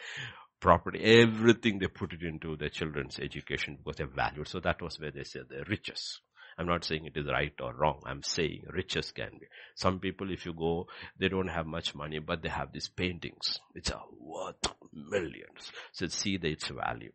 property, 0.60 1.00
everything 1.02 1.78
they 1.78 1.88
put 1.88 2.14
it 2.14 2.22
into 2.22 2.56
their 2.56 2.70
children's 2.70 3.18
education 3.18 3.76
because 3.76 3.96
they 3.98 4.04
valued. 4.04 4.48
So 4.48 4.60
that 4.60 4.80
was 4.80 4.98
where 4.98 5.10
they 5.10 5.24
said 5.24 5.42
the 5.50 5.64
riches. 5.68 6.20
I'm 6.56 6.66
not 6.66 6.84
saying 6.84 7.04
it 7.06 7.16
is 7.16 7.26
right 7.26 7.54
or 7.60 7.74
wrong. 7.74 8.00
I'm 8.06 8.22
saying 8.22 8.64
riches 8.72 9.10
can 9.12 9.30
be. 9.40 9.46
Some 9.74 10.00
people, 10.00 10.30
if 10.30 10.46
you 10.46 10.54
go, 10.54 10.86
they 11.18 11.28
don't 11.28 11.48
have 11.48 11.66
much 11.66 11.94
money, 11.94 12.18
but 12.18 12.42
they 12.42 12.50
have 12.50 12.72
these 12.72 12.88
paintings 12.88 13.58
which 13.72 13.90
are 13.90 14.04
worth 14.18 14.56
millions. 14.92 15.72
So 15.92 16.06
see 16.06 16.36
that 16.38 16.48
its 16.48 16.68
value 16.68 17.12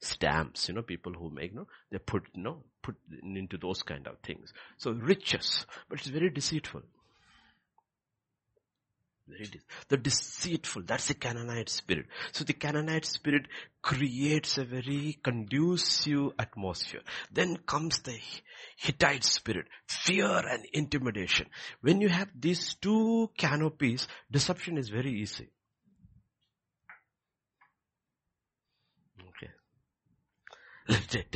stamps, 0.00 0.68
you 0.68 0.74
know, 0.74 0.82
people 0.82 1.12
who 1.12 1.30
make, 1.30 1.52
you 1.52 1.58
know, 1.58 1.66
they 1.90 1.98
put, 1.98 2.24
you 2.34 2.42
know, 2.42 2.62
put 2.82 2.96
into 3.22 3.56
those 3.58 3.82
kind 3.82 4.06
of 4.06 4.18
things. 4.20 4.52
So 4.76 4.92
riches, 4.92 5.66
but 5.88 5.98
it's 5.98 6.08
very 6.08 6.30
deceitful. 6.30 6.82
Very 9.28 9.46
de- 9.46 9.58
the 9.88 9.96
deceitful, 9.96 10.82
that's 10.86 11.08
the 11.08 11.14
Canaanite 11.14 11.68
spirit. 11.68 12.06
So 12.30 12.44
the 12.44 12.52
Canaanite 12.52 13.04
spirit 13.04 13.48
creates 13.82 14.56
a 14.56 14.64
very 14.64 15.18
conducive 15.20 16.30
atmosphere. 16.38 17.00
Then 17.32 17.56
comes 17.56 18.00
the 18.02 18.16
Hittite 18.76 19.24
spirit, 19.24 19.66
fear 19.88 20.26
and 20.28 20.64
intimidation. 20.72 21.46
When 21.80 22.00
you 22.00 22.08
have 22.08 22.28
these 22.38 22.76
two 22.76 23.30
canopies, 23.36 24.06
deception 24.30 24.78
is 24.78 24.90
very 24.90 25.10
easy. 25.10 25.50
to 29.18 29.46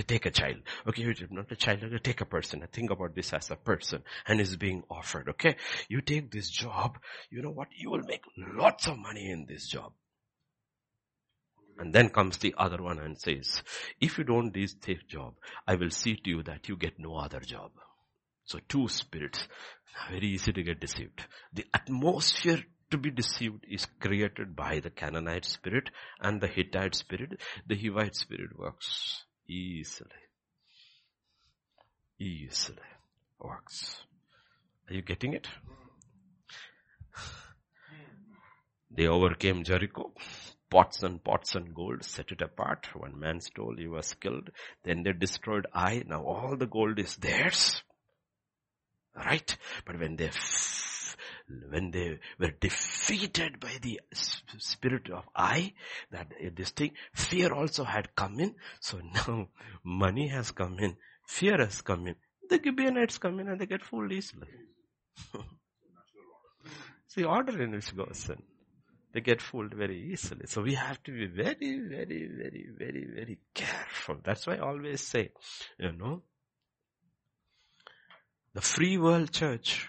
take 0.06 0.26
a 0.26 0.30
child. 0.30 0.58
Okay, 0.86 1.14
not 1.30 1.50
a 1.50 1.56
child, 1.56 1.82
take 2.02 2.20
a 2.20 2.26
person. 2.26 2.66
Think 2.72 2.90
about 2.90 3.14
this 3.14 3.32
as 3.32 3.50
a 3.50 3.56
person 3.56 4.02
and 4.26 4.40
is 4.40 4.56
being 4.56 4.82
offered. 4.90 5.28
Okay, 5.30 5.56
you 5.88 6.00
take 6.00 6.30
this 6.30 6.50
job. 6.50 6.98
You 7.30 7.42
know 7.42 7.50
what? 7.50 7.68
You 7.76 7.90
will 7.90 8.02
make 8.02 8.22
lots 8.36 8.86
of 8.86 8.98
money 8.98 9.30
in 9.30 9.46
this 9.46 9.68
job. 9.68 9.92
And 11.78 11.94
then 11.94 12.10
comes 12.10 12.36
the 12.36 12.54
other 12.58 12.82
one 12.82 12.98
and 12.98 13.18
says, 13.18 13.62
if 14.00 14.18
you 14.18 14.24
don't 14.24 14.52
do 14.52 14.66
this 14.66 15.02
job, 15.08 15.34
I 15.66 15.76
will 15.76 15.90
see 15.90 16.16
to 16.16 16.30
you 16.30 16.42
that 16.42 16.68
you 16.68 16.76
get 16.76 16.98
no 16.98 17.16
other 17.16 17.40
job. 17.40 17.70
So 18.44 18.58
two 18.68 18.88
spirits, 18.88 19.48
very 20.10 20.26
easy 20.26 20.52
to 20.52 20.62
get 20.62 20.80
deceived. 20.80 21.24
The 21.54 21.64
atmosphere 21.72 22.64
to 22.90 22.98
be 22.98 23.10
deceived 23.10 23.64
is 23.70 23.86
created 23.98 24.54
by 24.54 24.80
the 24.80 24.90
Canaanite 24.90 25.46
spirit 25.46 25.90
and 26.20 26.40
the 26.40 26.48
Hittite 26.48 26.94
spirit. 26.94 27.40
The 27.66 27.76
Hivite 27.76 28.14
spirit 28.14 28.58
works 28.58 29.24
easily. 29.50 30.10
Easily 32.18 32.78
works. 33.40 34.04
Are 34.88 34.94
you 34.94 35.02
getting 35.02 35.32
it? 35.34 35.48
They 38.90 39.06
overcame 39.06 39.64
Jericho. 39.64 40.12
Pots 40.70 41.02
and 41.02 41.22
pots 41.22 41.56
and 41.56 41.74
gold, 41.74 42.04
set 42.04 42.30
it 42.30 42.42
apart. 42.42 42.88
One 42.94 43.18
man 43.18 43.40
stole, 43.40 43.74
he 43.76 43.88
was 43.88 44.14
killed. 44.14 44.50
Then 44.84 45.02
they 45.02 45.12
destroyed 45.12 45.66
Ai. 45.74 46.04
Now 46.06 46.22
all 46.22 46.56
the 46.56 46.66
gold 46.66 46.98
is 47.00 47.16
theirs. 47.16 47.82
Right? 49.16 49.56
But 49.84 49.98
when 49.98 50.14
they 50.16 50.30
when 51.68 51.90
they 51.90 52.18
were 52.38 52.52
defeated 52.60 53.60
by 53.60 53.78
the 53.82 54.00
spirit 54.12 55.10
of 55.10 55.24
Ai, 55.36 55.72
that 56.10 56.32
this 56.54 56.70
thing, 56.70 56.92
fear 57.12 57.52
also 57.52 57.84
had 57.84 58.14
come 58.14 58.40
in. 58.40 58.54
So 58.80 59.00
now 59.14 59.48
money 59.84 60.28
has 60.28 60.50
come 60.50 60.78
in, 60.78 60.96
fear 61.24 61.58
has 61.58 61.80
come 61.82 62.06
in. 62.06 62.16
The 62.48 62.60
Gibeonites 62.62 63.18
come 63.18 63.40
in 63.40 63.48
and 63.48 63.60
they 63.60 63.66
get 63.66 63.82
fooled 63.82 64.12
easily. 64.12 64.48
See, 67.08 67.24
order 67.24 67.60
in 67.62 67.72
which 67.72 67.96
goes 67.96 68.28
in. 68.28 68.42
They 69.12 69.20
get 69.20 69.42
fooled 69.42 69.74
very 69.74 70.12
easily. 70.12 70.46
So 70.46 70.62
we 70.62 70.74
have 70.74 71.02
to 71.02 71.10
be 71.10 71.26
very, 71.26 71.80
very, 71.80 72.28
very, 72.28 72.68
very, 72.76 73.06
very 73.12 73.38
careful. 73.54 74.18
That's 74.22 74.46
why 74.46 74.56
I 74.56 74.60
always 74.60 75.00
say, 75.00 75.32
you 75.78 75.92
know, 75.92 76.22
the 78.54 78.60
free 78.60 78.98
world 78.98 79.32
church 79.32 79.88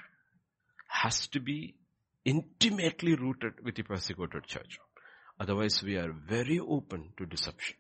has 0.92 1.28
to 1.28 1.40
be 1.40 1.76
intimately 2.26 3.16
rooted 3.16 3.54
with 3.64 3.76
the 3.76 3.84
persecuted 3.84 4.44
church. 4.46 4.78
Otherwise 5.40 5.82
we 5.82 5.96
are 5.96 6.14
very 6.28 6.60
open 6.60 7.10
to 7.18 7.26
deception. 7.26 7.78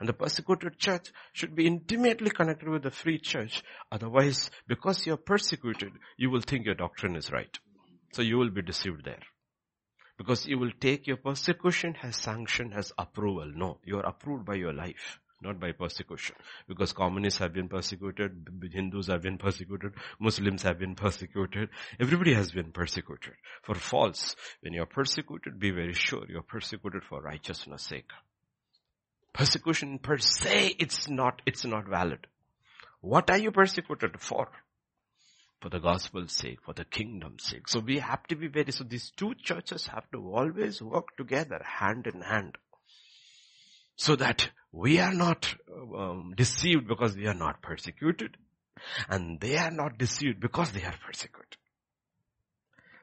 And 0.00 0.08
the 0.08 0.14
persecuted 0.14 0.78
church 0.78 1.12
should 1.32 1.54
be 1.54 1.66
intimately 1.66 2.30
connected 2.30 2.68
with 2.68 2.82
the 2.82 2.90
free 2.90 3.18
church. 3.18 3.62
Otherwise, 3.90 4.50
because 4.66 5.06
you're 5.06 5.16
persecuted, 5.16 5.92
you 6.18 6.30
will 6.30 6.42
think 6.42 6.66
your 6.66 6.74
doctrine 6.74 7.16
is 7.16 7.30
right. 7.30 7.58
So 8.12 8.22
you 8.22 8.36
will 8.36 8.50
be 8.50 8.62
deceived 8.62 9.04
there. 9.04 9.22
Because 10.18 10.46
you 10.46 10.58
will 10.58 10.72
take 10.80 11.06
your 11.06 11.16
persecution 11.16 11.94
as 12.02 12.16
sanction, 12.16 12.72
as 12.74 12.92
approval. 12.98 13.50
No, 13.54 13.78
you 13.84 13.98
are 13.98 14.06
approved 14.06 14.44
by 14.44 14.54
your 14.54 14.72
life 14.72 15.18
not 15.42 15.60
by 15.60 15.72
persecution. 15.72 16.36
Because 16.66 16.92
communists 16.92 17.38
have 17.40 17.52
been 17.52 17.68
persecuted, 17.68 18.48
Hindus 18.72 19.08
have 19.08 19.22
been 19.22 19.38
persecuted, 19.38 19.92
Muslims 20.18 20.62
have 20.62 20.78
been 20.78 20.94
persecuted, 20.94 21.68
everybody 22.00 22.34
has 22.34 22.50
been 22.50 22.72
persecuted. 22.72 23.34
For 23.62 23.74
false, 23.74 24.34
when 24.60 24.72
you 24.72 24.82
are 24.82 24.86
persecuted, 24.86 25.58
be 25.58 25.70
very 25.70 25.92
sure 25.92 26.24
you 26.28 26.38
are 26.38 26.42
persecuted 26.42 27.04
for 27.04 27.20
righteousness 27.20 27.82
sake. 27.82 28.10
Persecution 29.32 29.98
per 29.98 30.16
se, 30.16 30.76
it's 30.78 31.08
not, 31.08 31.42
it's 31.44 31.64
not 31.64 31.86
valid. 31.86 32.26
What 33.02 33.30
are 33.30 33.38
you 33.38 33.50
persecuted 33.50 34.18
for? 34.18 34.48
For 35.60 35.68
the 35.68 35.78
gospel's 35.78 36.32
sake, 36.32 36.58
for 36.64 36.74
the 36.74 36.84
kingdom's 36.84 37.44
sake. 37.44 37.68
So 37.68 37.80
we 37.80 37.98
have 37.98 38.22
to 38.28 38.36
be 38.36 38.48
very, 38.48 38.72
so 38.72 38.84
these 38.84 39.10
two 39.10 39.34
churches 39.34 39.86
have 39.88 40.10
to 40.12 40.18
always 40.18 40.80
work 40.80 41.16
together, 41.16 41.60
hand 41.62 42.06
in 42.06 42.20
hand. 42.22 42.56
So 43.96 44.16
that 44.16 44.50
we 44.72 45.00
are 45.00 45.12
not 45.12 45.54
um, 45.96 46.34
deceived 46.36 46.86
because 46.86 47.16
we 47.16 47.26
are 47.26 47.34
not 47.34 47.62
persecuted. 47.62 48.36
And 49.08 49.40
they 49.40 49.56
are 49.56 49.70
not 49.70 49.98
deceived 49.98 50.38
because 50.38 50.70
they 50.70 50.84
are 50.84 50.94
persecuted. 51.04 51.56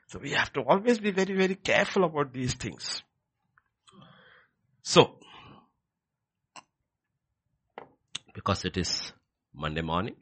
So 0.08 0.20
we 0.20 0.32
have 0.32 0.54
to 0.54 0.62
always 0.62 1.00
be 1.00 1.10
very, 1.10 1.34
very 1.34 1.56
careful 1.56 2.04
about 2.04 2.32
these 2.34 2.54
things. 2.54 3.02
So, 4.84 5.18
because 8.36 8.66
it 8.66 8.78
is 8.78 9.14
Monday 9.56 9.82
morning, 9.82 10.16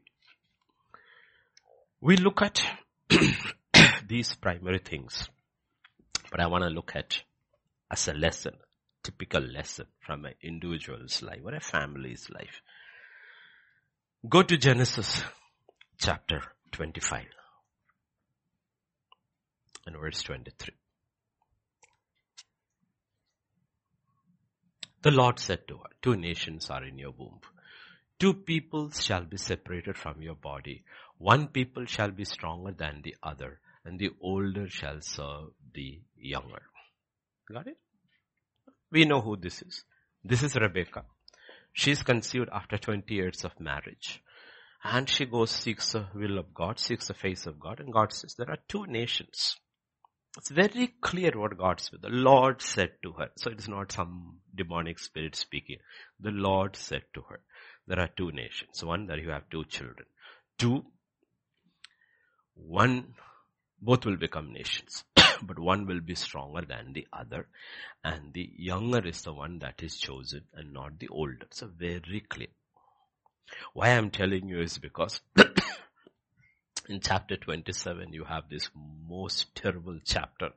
we 2.00 2.16
look 2.16 2.42
at 2.42 2.62
these 4.08 4.36
primary 4.36 4.80
things. 4.80 5.28
But 6.30 6.40
I 6.40 6.48
want 6.48 6.64
to 6.64 6.70
look 6.70 6.94
at 6.96 7.24
as 7.90 8.08
a 8.08 8.14
lesson 8.14 8.54
typical 9.04 9.42
lesson 9.42 9.88
from 10.00 10.26
an 10.26 10.34
individual's 10.42 11.22
life 11.22 11.42
or 11.44 11.56
a 11.56 11.60
family's 11.60 12.30
life. 12.30 12.62
Go 14.28 14.44
to 14.44 14.58
Genesis 14.58 15.24
chapter 15.98 16.42
25 16.72 17.26
and 19.88 19.98
verse 19.98 20.22
23. 20.24 20.74
The 25.02 25.12
Lord 25.12 25.40
said 25.40 25.68
to 25.68 25.78
her, 25.78 25.90
two 26.04 26.16
nations 26.16 26.70
are 26.70 26.86
in 26.86 27.00
your 27.00 27.12
womb. 27.12 27.40
Two 28.20 28.36
peoples 28.36 29.04
shall 29.04 29.24
be 29.24 29.38
separated 29.38 29.98
from 29.98 30.22
your 30.22 30.36
body. 30.36 30.84
One 31.18 31.48
people 31.48 31.86
shall 31.86 32.12
be 32.12 32.26
stronger 32.26 32.72
than 32.72 33.02
the 33.04 33.16
other 33.24 33.60
and 33.84 33.98
the 33.98 34.12
older 34.22 34.70
shall 34.70 35.02
serve 35.02 35.50
the 35.74 36.00
younger. 36.16 36.62
Got 37.52 37.68
it? 37.68 37.78
We 38.92 39.06
know 39.06 39.22
who 39.22 39.38
this 39.38 39.62
is. 39.62 39.84
This 40.24 40.44
is 40.44 40.56
Rebecca. 40.56 41.06
She's 41.74 42.04
conceived 42.04 42.50
after 42.52 42.78
20 42.78 43.14
years 43.14 43.46
of 43.46 43.60
marriage. 43.60 44.22
And 44.84 45.10
she 45.10 45.26
goes, 45.26 45.52
seeks 45.52 45.94
the 45.94 46.08
will 46.14 46.38
of 46.38 46.54
God, 46.54 46.80
seeks 46.80 47.08
the 47.08 47.14
face 47.14 47.46
of 47.46 47.60
God, 47.60 47.80
and 47.80 47.94
God 47.94 48.12
says, 48.12 48.36
there 48.36 48.50
are 48.50 48.58
two 48.68 48.86
nations. 48.88 49.56
It's 50.38 50.50
very 50.50 50.88
clear 51.02 51.32
what 51.36 51.58
God 51.58 51.80
said. 51.80 52.02
The 52.02 52.10
Lord 52.10 52.62
said 52.62 52.92
to 53.04 53.12
her. 53.14 53.30
So 53.36 53.52
it 53.52 53.60
is 53.60 53.68
not 53.68 53.92
some 53.92 54.38
demonic 54.56 54.98
spirit 54.98 55.36
speaking. 55.36 55.78
The 56.20 56.32
Lord 56.32 56.76
said 56.76 57.04
to 57.14 57.22
her, 57.30 57.42
there 57.88 58.00
are 58.00 58.10
two 58.16 58.32
nations. 58.32 58.84
One, 58.84 59.08
that 59.08 59.20
you 59.20 59.30
have 59.30 59.50
two 59.50 59.66
children. 59.66 60.08
Two, 60.58 60.86
one, 62.56 63.14
both 63.82 64.06
will 64.06 64.16
become 64.16 64.54
nations. 64.54 65.04
but 65.48 65.60
one 65.60 65.86
will 65.86 66.02
be 66.02 66.16
stronger 66.16 66.62
than 66.62 66.94
the 66.94 67.08
other. 67.14 67.48
And 68.04 68.34
the 68.34 68.50
younger 68.58 69.06
is 69.06 69.22
the 69.22 69.34
one 69.34 69.60
that 69.60 69.84
is 69.84 69.98
chosen 69.98 70.44
and 70.54 70.74
not 70.74 71.00
the 71.00 71.10
older. 71.10 71.48
So 71.52 71.68
very 71.68 72.24
clear. 72.28 72.48
Why 73.74 73.90
I'm 73.90 74.12
telling 74.12 74.48
you 74.48 74.62
is 74.62 74.78
because 74.78 75.22
in 76.90 77.00
chapter 77.02 77.36
27 77.38 78.14
you 78.14 78.24
have 78.24 78.50
this 78.50 78.70
most 79.08 79.54
terrible 79.56 80.00
chapter 80.06 80.52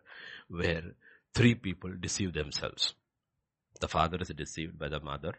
where 0.48 0.94
three 1.34 1.54
people 1.54 1.90
deceive 1.98 2.32
themselves. 2.32 2.94
The 3.80 3.88
father 3.88 4.18
is 4.20 4.28
deceived 4.28 4.78
by 4.78 4.88
the 4.88 5.00
mother 5.00 5.34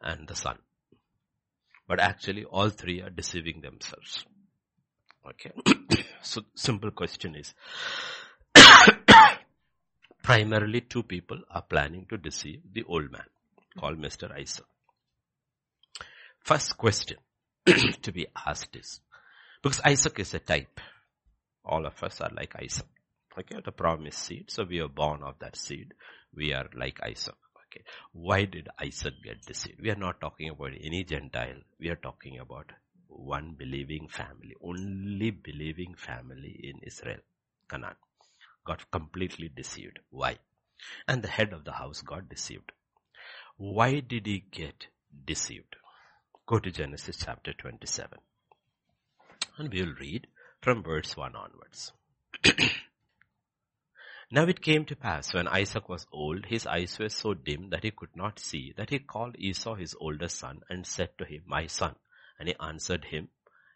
and 0.00 0.26
the 0.26 0.34
son. 0.34 0.58
But 1.86 2.00
actually 2.00 2.44
all 2.44 2.70
three 2.70 3.00
are 3.00 3.10
deceiving 3.10 3.60
themselves. 3.60 4.24
Okay. 5.28 5.52
so 6.22 6.42
simple 6.54 6.90
question 6.90 7.36
is, 7.36 7.54
primarily 10.22 10.80
two 10.82 11.02
people 11.02 11.40
are 11.50 11.62
planning 11.62 12.06
to 12.08 12.16
deceive 12.16 12.60
the 12.72 12.84
old 12.84 13.10
man 13.10 13.24
called 13.78 13.98
Mr. 13.98 14.32
Isaac. 14.32 14.66
First 16.44 16.76
question 16.76 17.18
to 17.66 18.12
be 18.12 18.26
asked 18.46 18.76
is, 18.76 19.00
because 19.62 19.80
Isaac 19.84 20.18
is 20.18 20.34
a 20.34 20.38
type. 20.38 20.80
All 21.64 21.86
of 21.86 22.02
us 22.02 22.20
are 22.20 22.30
like 22.36 22.54
Isaac. 22.60 22.86
Okay, 23.38 23.56
the 23.64 23.72
promised 23.72 24.18
seed. 24.18 24.50
So 24.50 24.64
we 24.64 24.80
are 24.80 24.88
born 24.88 25.22
of 25.22 25.38
that 25.38 25.56
seed. 25.56 25.94
We 26.34 26.52
are 26.52 26.68
like 26.74 27.00
Isaac. 27.02 27.34
Okay. 27.68 27.84
Why 28.12 28.44
did 28.44 28.68
Isaac 28.78 29.14
get 29.24 29.40
deceived? 29.46 29.80
We 29.80 29.90
are 29.90 29.96
not 29.96 30.20
talking 30.20 30.50
about 30.50 30.72
any 30.82 31.04
Gentile. 31.04 31.60
We 31.80 31.88
are 31.88 31.96
talking 31.96 32.38
about 32.38 32.66
one 33.16 33.54
believing 33.58 34.08
family. 34.08 34.54
Only 34.62 35.30
believing 35.30 35.94
family 35.94 36.58
in 36.62 36.80
Israel. 36.82 37.20
Canaan 37.68 37.96
got 38.64 38.90
completely 38.90 39.48
deceived. 39.48 39.98
Why? 40.10 40.38
And 41.06 41.22
the 41.22 41.28
head 41.28 41.52
of 41.52 41.64
the 41.64 41.72
house 41.72 42.02
got 42.02 42.28
deceived. 42.28 42.72
Why 43.56 44.00
did 44.00 44.26
he 44.26 44.44
get 44.50 44.86
deceived? 45.24 45.76
Go 46.46 46.58
to 46.58 46.70
Genesis 46.70 47.18
chapter 47.24 47.52
27. 47.52 48.18
And 49.58 49.72
we'll 49.72 49.94
read 50.00 50.26
from 50.60 50.82
verse 50.82 51.16
1 51.16 51.36
onwards. 51.36 51.92
now 54.30 54.44
it 54.44 54.62
came 54.62 54.84
to 54.86 54.96
pass 54.96 55.34
when 55.34 55.46
Isaac 55.46 55.88
was 55.88 56.06
old, 56.12 56.46
his 56.46 56.66
eyes 56.66 56.98
were 56.98 57.08
so 57.08 57.34
dim 57.34 57.70
that 57.70 57.84
he 57.84 57.90
could 57.90 58.16
not 58.16 58.38
see, 58.38 58.72
that 58.76 58.90
he 58.90 58.98
called 58.98 59.36
Esau 59.38 59.74
his 59.74 59.94
older 60.00 60.28
son 60.28 60.62
and 60.68 60.86
said 60.86 61.10
to 61.18 61.24
him, 61.24 61.42
My 61.46 61.66
son. 61.66 61.94
And 62.42 62.48
he 62.48 62.56
answered 62.58 63.04
him, 63.04 63.28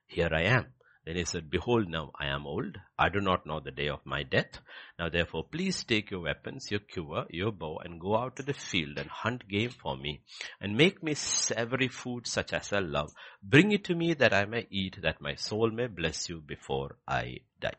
Here 0.08 0.28
I 0.32 0.42
am. 0.42 0.72
Then 1.04 1.14
he 1.14 1.24
said, 1.24 1.50
behold 1.50 1.88
now 1.88 2.10
I 2.18 2.26
am 2.26 2.48
old. 2.48 2.78
I 2.98 3.10
do 3.10 3.20
not 3.20 3.46
know 3.46 3.60
the 3.60 3.70
day 3.70 3.88
of 3.88 4.04
my 4.04 4.24
death. 4.24 4.58
Now 4.98 5.08
therefore 5.08 5.44
please 5.44 5.84
take 5.84 6.10
your 6.10 6.22
weapons, 6.22 6.68
your 6.68 6.80
quiver, 6.80 7.26
your 7.30 7.52
bow 7.52 7.78
and 7.84 8.00
go 8.00 8.16
out 8.16 8.34
to 8.36 8.42
the 8.42 8.54
field 8.54 8.98
and 8.98 9.08
hunt 9.08 9.46
game 9.46 9.70
for 9.70 9.96
me 9.96 10.22
and 10.60 10.76
make 10.76 11.00
me 11.00 11.14
savory 11.14 11.86
food 11.86 12.26
such 12.26 12.52
as 12.52 12.72
I 12.72 12.80
love. 12.80 13.12
Bring 13.40 13.70
it 13.70 13.84
to 13.84 13.94
me 13.94 14.14
that 14.14 14.34
I 14.34 14.46
may 14.46 14.66
eat 14.68 15.00
that 15.00 15.20
my 15.20 15.36
soul 15.36 15.70
may 15.70 15.86
bless 15.86 16.28
you 16.28 16.40
before 16.40 16.96
I 17.06 17.42
die. 17.60 17.76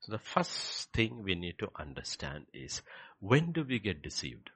So 0.00 0.12
the 0.12 0.18
first 0.18 0.90
thing 0.94 1.22
we 1.22 1.34
need 1.34 1.58
to 1.58 1.68
understand 1.78 2.46
is 2.54 2.80
when 3.20 3.52
do 3.52 3.64
we 3.64 3.80
get 3.80 4.00
deceived? 4.00 4.48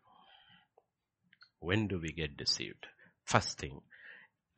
When 1.58 1.86
do 1.86 2.00
we 2.00 2.12
get 2.12 2.38
deceived? 2.38 2.86
First 3.26 3.58
thing, 3.58 3.82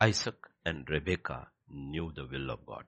Isaac 0.04 0.34
and 0.66 0.86
Rebekah 0.90 1.46
knew 1.70 2.12
the 2.14 2.26
will 2.26 2.50
of 2.50 2.66
God. 2.66 2.84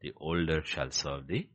The 0.00 0.12
older 0.16 0.62
shall 0.64 0.90
serve 0.90 1.28
the 1.28 1.46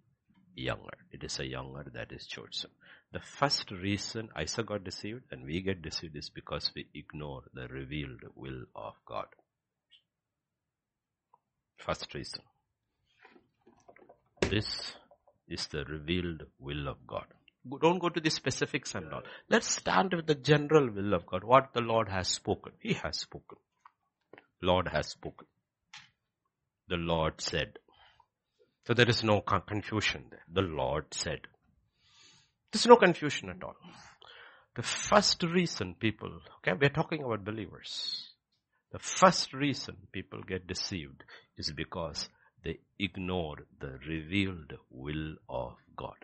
younger. 0.55 0.97
It 1.11 1.25
is 1.25 1.39
a 1.39 1.45
younger 1.45 1.85
that 1.93 2.13
is 2.13 2.25
chosen. 2.25 2.69
The 3.11 3.19
first 3.19 3.69
reason 3.71 4.29
Isaac 4.33 4.67
got 4.67 4.85
deceived 4.85 5.23
and 5.31 5.43
we 5.43 5.59
get 5.59 5.81
deceived 5.81 6.15
is 6.15 6.29
because 6.29 6.71
we 6.73 6.87
ignore 6.93 7.41
the 7.53 7.67
revealed 7.67 8.21
will 8.33 8.63
of 8.75 8.93
God. 9.05 9.25
First 11.75 12.13
reason. 12.13 12.43
This 14.49 14.93
is 15.49 15.67
the 15.67 15.83
revealed 15.83 16.43
will 16.59 16.87
of 16.87 17.05
God. 17.05 17.25
Don't 17.81 17.99
go 17.99 18.07
to 18.07 18.21
the 18.21 18.29
specifics 18.29 18.95
and 18.95 19.11
all. 19.11 19.23
Let's 19.49 19.67
stand 19.67 20.13
with 20.13 20.27
the 20.27 20.35
general 20.35 20.89
will 20.89 21.13
of 21.13 21.25
God. 21.25 21.43
What 21.43 21.73
the 21.73 21.81
Lord 21.81 22.07
has 22.07 22.29
spoken. 22.29 22.71
He 22.79 22.93
has 22.93 23.19
spoken. 23.19 23.57
Lord 24.61 24.87
has 24.89 25.07
spoken. 25.07 25.47
The 26.87 26.97
Lord 26.97 27.41
said. 27.41 27.79
So 28.85 28.93
there 28.93 29.09
is 29.09 29.23
no 29.23 29.41
confusion 29.41 30.25
there. 30.29 30.43
The 30.51 30.61
Lord 30.61 31.05
said. 31.11 31.41
There's 32.71 32.87
no 32.87 32.95
confusion 32.95 33.49
at 33.49 33.63
all. 33.63 33.75
The 34.75 34.83
first 34.83 35.43
reason 35.43 35.95
people, 35.99 36.31
okay, 36.57 36.77
we're 36.79 36.89
talking 36.89 37.23
about 37.23 37.43
believers. 37.43 38.33
The 38.91 38.99
first 38.99 39.53
reason 39.53 39.97
people 40.11 40.41
get 40.41 40.67
deceived 40.67 41.23
is 41.57 41.71
because 41.71 42.29
they 42.63 42.79
ignore 42.99 43.57
the 43.79 43.99
revealed 44.07 44.73
will 44.89 45.35
of 45.49 45.73
God. 45.95 46.15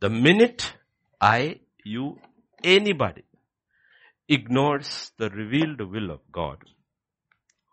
The 0.00 0.10
minute 0.10 0.74
I, 1.20 1.60
you, 1.84 2.18
anybody 2.64 3.24
ignores 4.28 5.12
the 5.18 5.30
revealed 5.30 5.80
will 5.80 6.10
of 6.10 6.20
God, 6.30 6.58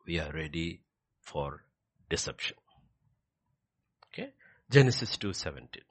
we 0.05 0.19
are 0.19 0.31
ready 0.31 0.81
for 1.21 1.63
deception. 2.09 2.57
Okay? 4.07 4.33
Genesis 4.69 5.17
2:17. 5.17 5.83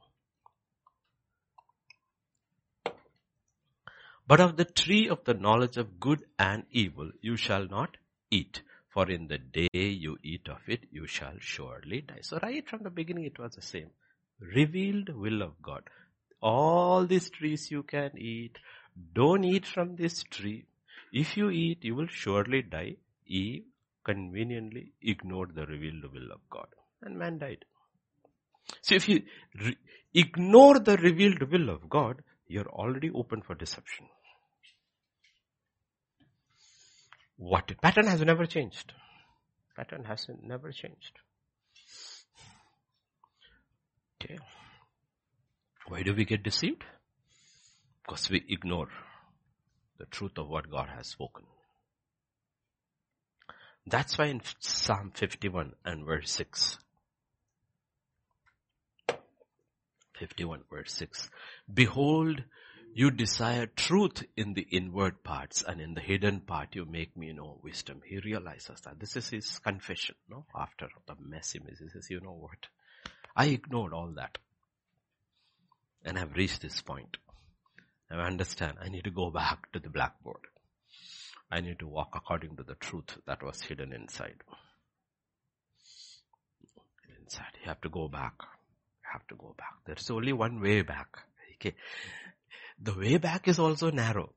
But 4.26 4.40
of 4.40 4.56
the 4.56 4.66
tree 4.66 5.08
of 5.08 5.24
the 5.24 5.32
knowledge 5.32 5.78
of 5.78 5.98
good 5.98 6.24
and 6.38 6.64
evil 6.70 7.10
you 7.22 7.36
shall 7.36 7.66
not 7.66 7.96
eat, 8.30 8.60
for 8.88 9.10
in 9.10 9.28
the 9.28 9.38
day 9.38 9.68
you 9.72 10.18
eat 10.22 10.48
of 10.48 10.60
it 10.66 10.84
you 10.90 11.06
shall 11.06 11.38
surely 11.38 12.02
die. 12.02 12.20
So 12.20 12.38
right 12.42 12.68
from 12.68 12.82
the 12.82 12.90
beginning 12.90 13.24
it 13.24 13.38
was 13.38 13.54
the 13.54 13.62
same. 13.62 13.90
Revealed 14.40 15.08
will 15.14 15.40
of 15.40 15.62
God. 15.62 15.82
All 16.42 17.06
these 17.06 17.30
trees 17.30 17.70
you 17.70 17.82
can 17.82 18.18
eat. 18.18 18.58
Don't 19.14 19.44
eat 19.44 19.66
from 19.66 19.96
this 19.96 20.22
tree. 20.24 20.66
If 21.12 21.36
you 21.36 21.50
eat, 21.50 21.78
you 21.82 21.94
will 21.94 22.08
surely 22.08 22.62
die. 22.62 22.96
Eve 23.26 23.64
conveniently 24.04 24.92
ignored 25.02 25.54
the 25.54 25.66
revealed 25.66 26.04
will 26.12 26.32
of 26.32 26.40
God. 26.50 26.66
And 27.02 27.18
man 27.18 27.38
died. 27.38 27.64
So 28.82 28.94
if 28.94 29.08
you 29.08 29.22
re- 29.62 29.76
ignore 30.14 30.78
the 30.78 30.96
revealed 30.96 31.42
will 31.50 31.68
of 31.70 31.88
God, 31.88 32.22
you're 32.46 32.68
already 32.68 33.10
open 33.10 33.42
for 33.42 33.54
deception. 33.54 34.06
What 37.36 37.70
pattern 37.80 38.06
has 38.06 38.20
never 38.20 38.46
changed. 38.46 38.92
Pattern 39.76 40.04
has 40.04 40.26
never 40.42 40.72
changed. 40.72 41.12
Okay. 44.20 44.38
Why 45.86 46.02
do 46.02 46.14
we 46.14 46.24
get 46.24 46.42
deceived? 46.42 46.84
Because 48.08 48.30
we 48.30 48.42
ignore 48.48 48.88
the 49.98 50.06
truth 50.06 50.38
of 50.38 50.48
what 50.48 50.70
God 50.70 50.88
has 50.96 51.08
spoken. 51.08 51.44
That's 53.86 54.16
why 54.16 54.26
in 54.26 54.40
Psalm 54.60 55.12
51 55.14 55.74
and 55.84 56.06
verse 56.06 56.30
6, 56.30 56.78
51 60.18 60.62
verse 60.70 60.92
6, 60.94 61.28
behold, 61.72 62.44
you 62.94 63.10
desire 63.10 63.66
truth 63.66 64.24
in 64.38 64.54
the 64.54 64.66
inward 64.70 65.22
parts 65.22 65.62
and 65.62 65.78
in 65.78 65.92
the 65.92 66.00
hidden 66.00 66.40
part 66.40 66.74
you 66.74 66.86
make 66.86 67.14
me 67.14 67.34
know 67.34 67.60
wisdom. 67.62 68.00
He 68.06 68.18
realizes 68.20 68.80
that. 68.80 68.98
This 68.98 69.16
is 69.16 69.28
his 69.28 69.58
confession, 69.58 70.14
no? 70.30 70.46
After 70.58 70.88
the 71.06 71.14
messy 71.20 71.58
mess, 71.58 71.78
he 71.78 71.88
says, 71.90 72.08
you 72.08 72.20
know 72.20 72.32
what? 72.32 72.68
I 73.36 73.46
ignored 73.46 73.92
all 73.92 74.12
that. 74.16 74.38
And 76.06 76.18
I've 76.18 76.34
reached 76.34 76.62
this 76.62 76.80
point. 76.80 77.18
I 78.10 78.16
understand. 78.16 78.78
I 78.80 78.88
need 78.88 79.04
to 79.04 79.10
go 79.10 79.30
back 79.30 79.70
to 79.72 79.78
the 79.78 79.90
blackboard. 79.90 80.40
I 81.50 81.60
need 81.60 81.78
to 81.80 81.86
walk 81.86 82.10
according 82.14 82.56
to 82.56 82.62
the 82.62 82.74
truth 82.74 83.18
that 83.26 83.42
was 83.42 83.62
hidden 83.62 83.92
inside. 83.92 84.42
Inside. 87.20 87.52
You 87.62 87.68
have 87.68 87.80
to 87.82 87.88
go 87.88 88.08
back. 88.08 88.34
You 88.40 89.10
have 89.12 89.26
to 89.28 89.34
go 89.34 89.54
back. 89.56 89.74
There's 89.86 90.10
only 90.10 90.32
one 90.32 90.60
way 90.60 90.82
back. 90.82 91.08
Okay. 91.54 91.74
The 92.80 92.94
way 92.94 93.16
back 93.18 93.48
is 93.48 93.58
also 93.58 93.90
narrow. 93.90 94.32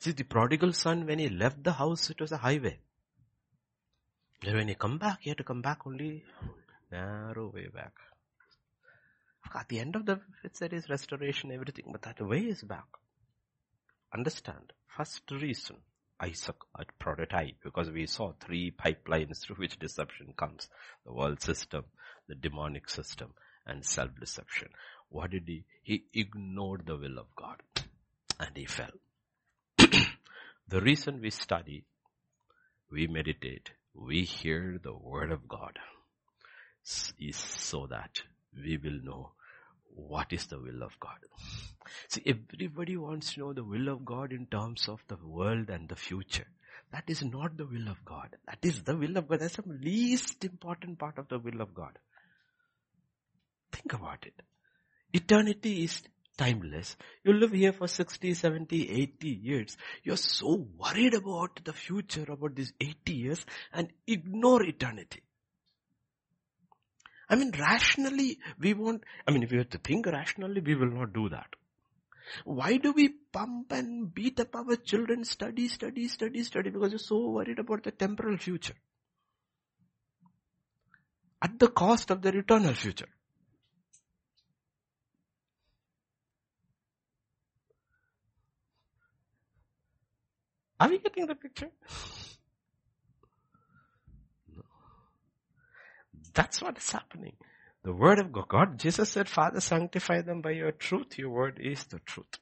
See, 0.00 0.12
the 0.12 0.24
prodigal 0.24 0.72
son, 0.72 1.06
when 1.06 1.18
he 1.18 1.28
left 1.28 1.62
the 1.62 1.72
house, 1.72 2.10
it 2.10 2.20
was 2.20 2.32
a 2.32 2.38
highway. 2.38 2.78
But 4.42 4.54
when 4.54 4.68
he 4.68 4.74
come 4.74 4.98
back, 4.98 5.18
he 5.20 5.30
had 5.30 5.38
to 5.38 5.44
come 5.44 5.62
back 5.62 5.86
only 5.86 6.24
narrow 6.90 7.50
way 7.54 7.68
back. 7.68 7.92
At 9.52 9.68
the 9.68 9.80
end 9.80 9.96
of 9.96 10.06
the, 10.06 10.20
it 10.42 10.56
said 10.56 10.72
restoration, 10.88 11.52
everything, 11.52 11.86
but 11.92 12.02
that 12.02 12.20
way 12.20 12.40
is 12.40 12.62
back. 12.62 12.86
Understand. 14.12 14.72
First 14.86 15.30
reason, 15.30 15.76
Isaac 16.20 16.56
at 16.78 16.98
prototype, 16.98 17.56
because 17.62 17.90
we 17.90 18.06
saw 18.06 18.32
three 18.32 18.70
pipelines 18.70 19.40
through 19.40 19.56
which 19.56 19.78
deception 19.78 20.34
comes. 20.36 20.68
The 21.04 21.12
world 21.12 21.42
system, 21.42 21.84
the 22.28 22.34
demonic 22.34 22.88
system, 22.88 23.34
and 23.66 23.84
self-deception. 23.84 24.68
What 25.08 25.30
did 25.30 25.44
he? 25.46 25.64
He 25.82 26.04
ignored 26.14 26.86
the 26.86 26.96
will 26.96 27.18
of 27.18 27.34
God. 27.36 27.62
And 28.38 28.56
he 28.56 28.66
fell. 28.66 28.90
the 29.78 30.80
reason 30.80 31.20
we 31.20 31.30
study, 31.30 31.84
we 32.90 33.06
meditate, 33.06 33.70
we 33.94 34.22
hear 34.22 34.78
the 34.82 34.94
word 34.94 35.30
of 35.30 35.48
God 35.48 35.78
is 37.18 37.36
so 37.36 37.86
that 37.86 38.22
we 38.62 38.76
will 38.76 39.00
know 39.02 39.32
what 39.94 40.32
is 40.32 40.46
the 40.46 40.58
will 40.58 40.82
of 40.82 40.98
God. 41.00 41.18
See, 42.08 42.22
everybody 42.26 42.96
wants 42.96 43.34
to 43.34 43.40
know 43.40 43.52
the 43.52 43.64
will 43.64 43.88
of 43.88 44.04
God 44.04 44.32
in 44.32 44.46
terms 44.46 44.88
of 44.88 45.02
the 45.08 45.16
world 45.16 45.70
and 45.70 45.88
the 45.88 45.96
future. 45.96 46.46
That 46.92 47.04
is 47.08 47.24
not 47.24 47.56
the 47.56 47.66
will 47.66 47.88
of 47.88 48.04
God. 48.04 48.36
That 48.46 48.58
is 48.62 48.82
the 48.82 48.96
will 48.96 49.16
of 49.16 49.28
God. 49.28 49.40
That's 49.40 49.56
the 49.56 49.62
least 49.66 50.44
important 50.44 50.98
part 50.98 51.18
of 51.18 51.28
the 51.28 51.38
will 51.38 51.60
of 51.60 51.74
God. 51.74 51.98
Think 53.72 53.92
about 53.92 54.24
it. 54.26 54.34
Eternity 55.12 55.84
is 55.84 56.02
timeless. 56.36 56.96
You 57.24 57.32
live 57.32 57.52
here 57.52 57.72
for 57.72 57.88
60, 57.88 58.34
70, 58.34 58.90
80 58.90 59.28
years. 59.28 59.76
You're 60.02 60.16
so 60.16 60.66
worried 60.76 61.14
about 61.14 61.64
the 61.64 61.72
future, 61.72 62.26
about 62.28 62.54
these 62.54 62.72
80 62.80 63.12
years 63.12 63.46
and 63.72 63.88
ignore 64.06 64.62
eternity. 64.62 65.22
I 67.28 67.36
mean, 67.36 67.52
rationally, 67.58 68.38
we 68.58 68.74
won't, 68.74 69.02
I 69.26 69.30
mean, 69.32 69.42
if 69.42 69.50
we 69.50 69.58
have 69.58 69.70
to 69.70 69.78
think 69.78 70.06
rationally, 70.06 70.60
we 70.60 70.74
will 70.74 70.90
not 70.90 71.12
do 71.12 71.28
that. 71.30 71.46
Why 72.44 72.78
do 72.78 72.92
we 72.92 73.10
pump 73.32 73.72
and 73.72 74.12
beat 74.12 74.40
up 74.40 74.54
our 74.56 74.76
children, 74.76 75.24
study, 75.24 75.68
study, 75.68 76.08
study, 76.08 76.42
study, 76.42 76.70
because 76.70 76.92
you're 76.92 76.98
so 76.98 77.28
worried 77.30 77.58
about 77.58 77.82
the 77.82 77.90
temporal 77.90 78.36
future? 78.36 78.74
At 81.42 81.58
the 81.58 81.68
cost 81.68 82.10
of 82.10 82.22
their 82.22 82.36
eternal 82.36 82.74
future. 82.74 83.08
Are 90.80 90.88
we 90.88 90.98
getting 90.98 91.26
the 91.26 91.34
picture? 91.34 91.70
That's 96.34 96.60
what 96.60 96.78
is 96.78 96.90
happening. 96.90 97.36
The 97.84 97.92
word 97.92 98.18
of 98.18 98.32
God, 98.32 98.78
Jesus 98.78 99.10
said, 99.10 99.28
Father, 99.28 99.60
sanctify 99.60 100.22
them 100.22 100.40
by 100.40 100.52
your 100.52 100.72
truth. 100.72 101.18
Your 101.18 101.30
word 101.30 101.60
is 101.62 101.84
the 101.84 101.98
truth. 102.00 102.38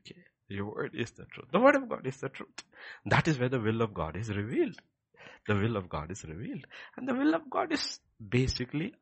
Okay. 0.00 0.20
Your 0.48 0.72
word 0.72 0.94
is 0.94 1.10
the 1.10 1.24
truth. 1.24 1.48
The 1.52 1.58
word 1.60 1.74
of 1.74 1.88
God 1.88 2.06
is 2.06 2.16
the 2.18 2.28
truth. 2.28 2.48
That 3.04 3.28
is 3.28 3.38
where 3.38 3.48
the 3.48 3.60
will 3.60 3.82
of 3.82 3.92
God 3.92 4.16
is 4.16 4.28
revealed. 4.30 4.80
The 5.46 5.54
will 5.54 5.76
of 5.76 5.88
God 5.88 6.10
is 6.10 6.24
revealed. 6.24 6.66
And 6.96 7.08
the 7.08 7.14
will 7.14 7.34
of 7.34 7.50
God 7.50 7.72
is 7.72 8.00
basically, 8.26 8.94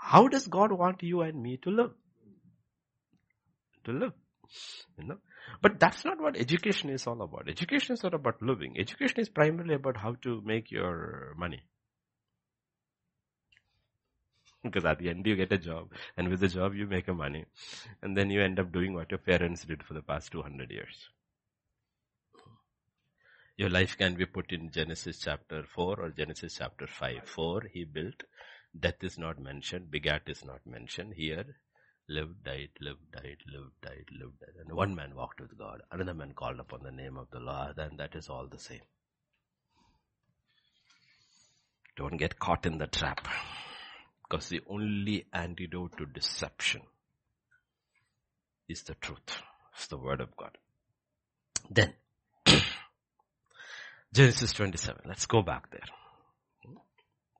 how 0.00 0.28
does 0.28 0.46
God 0.46 0.70
want 0.72 1.02
you 1.02 1.22
and 1.22 1.42
me 1.42 1.58
to 1.62 1.70
live? 1.70 1.90
To 3.84 3.92
live. 3.92 4.12
You 4.98 5.08
know? 5.08 5.18
But 5.60 5.80
that's 5.80 6.04
not 6.04 6.20
what 6.20 6.36
education 6.36 6.90
is 6.90 7.06
all 7.06 7.20
about. 7.20 7.48
Education 7.48 7.94
is 7.94 8.02
not 8.02 8.14
about 8.14 8.40
living. 8.40 8.76
Education 8.78 9.20
is 9.20 9.28
primarily 9.28 9.74
about 9.74 9.96
how 9.96 10.14
to 10.22 10.40
make 10.44 10.70
your 10.70 11.34
money. 11.36 11.62
Because 14.64 14.84
at 14.86 14.98
the 14.98 15.10
end 15.10 15.26
you 15.26 15.36
get 15.36 15.52
a 15.52 15.58
job 15.58 15.92
and 16.16 16.28
with 16.28 16.40
the 16.40 16.48
job 16.48 16.74
you 16.74 16.86
make 16.86 17.06
a 17.08 17.14
money 17.14 17.44
and 18.02 18.16
then 18.16 18.30
you 18.30 18.42
end 18.42 18.58
up 18.58 18.72
doing 18.72 18.94
what 18.94 19.10
your 19.10 19.18
parents 19.18 19.64
did 19.64 19.82
for 19.82 19.94
the 19.94 20.02
past 20.02 20.32
200 20.32 20.70
years. 20.70 21.10
Your 23.56 23.70
life 23.70 23.96
can 23.96 24.14
be 24.14 24.26
put 24.26 24.50
in 24.50 24.70
Genesis 24.72 25.20
chapter 25.20 25.62
4 25.62 26.00
or 26.00 26.10
Genesis 26.10 26.56
chapter 26.58 26.88
5. 26.88 27.20
4 27.24 27.62
he 27.72 27.84
built. 27.84 28.24
Death 28.78 29.02
is 29.02 29.16
not 29.16 29.38
mentioned. 29.38 29.92
Begat 29.92 30.22
is 30.26 30.44
not 30.44 30.66
mentioned. 30.66 31.14
Here, 31.14 31.44
lived, 32.08 32.42
died, 32.42 32.70
lived, 32.80 33.12
died, 33.12 33.36
lived, 33.46 33.80
died, 33.80 34.06
lived, 34.18 34.40
died. 34.40 34.56
And 34.58 34.72
one 34.72 34.96
man 34.96 35.14
walked 35.14 35.40
with 35.40 35.56
God. 35.56 35.82
Another 35.92 36.14
man 36.14 36.32
called 36.32 36.58
upon 36.58 36.82
the 36.82 36.90
name 36.90 37.16
of 37.16 37.30
the 37.30 37.38
Lord. 37.38 37.78
And 37.78 37.96
that 38.00 38.16
is 38.16 38.28
all 38.28 38.48
the 38.48 38.58
same. 38.58 38.80
Don't 41.96 42.16
get 42.16 42.40
caught 42.40 42.66
in 42.66 42.78
the 42.78 42.88
trap. 42.88 43.28
Because 44.28 44.48
the 44.48 44.60
only 44.68 45.26
antidote 45.32 45.96
to 45.98 46.06
deception 46.06 46.82
is 48.68 48.82
the 48.82 48.94
truth. 48.94 49.42
It's 49.74 49.86
the 49.88 49.98
word 49.98 50.20
of 50.20 50.36
God. 50.36 50.56
Then, 51.70 51.92
Genesis 54.14 54.52
27. 54.52 55.02
Let's 55.06 55.26
go 55.26 55.42
back 55.42 55.70
there. 55.70 55.80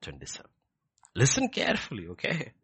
27. 0.03 0.51
Listen 1.15 1.49
carefully, 1.49 2.09
okay? 2.09 2.53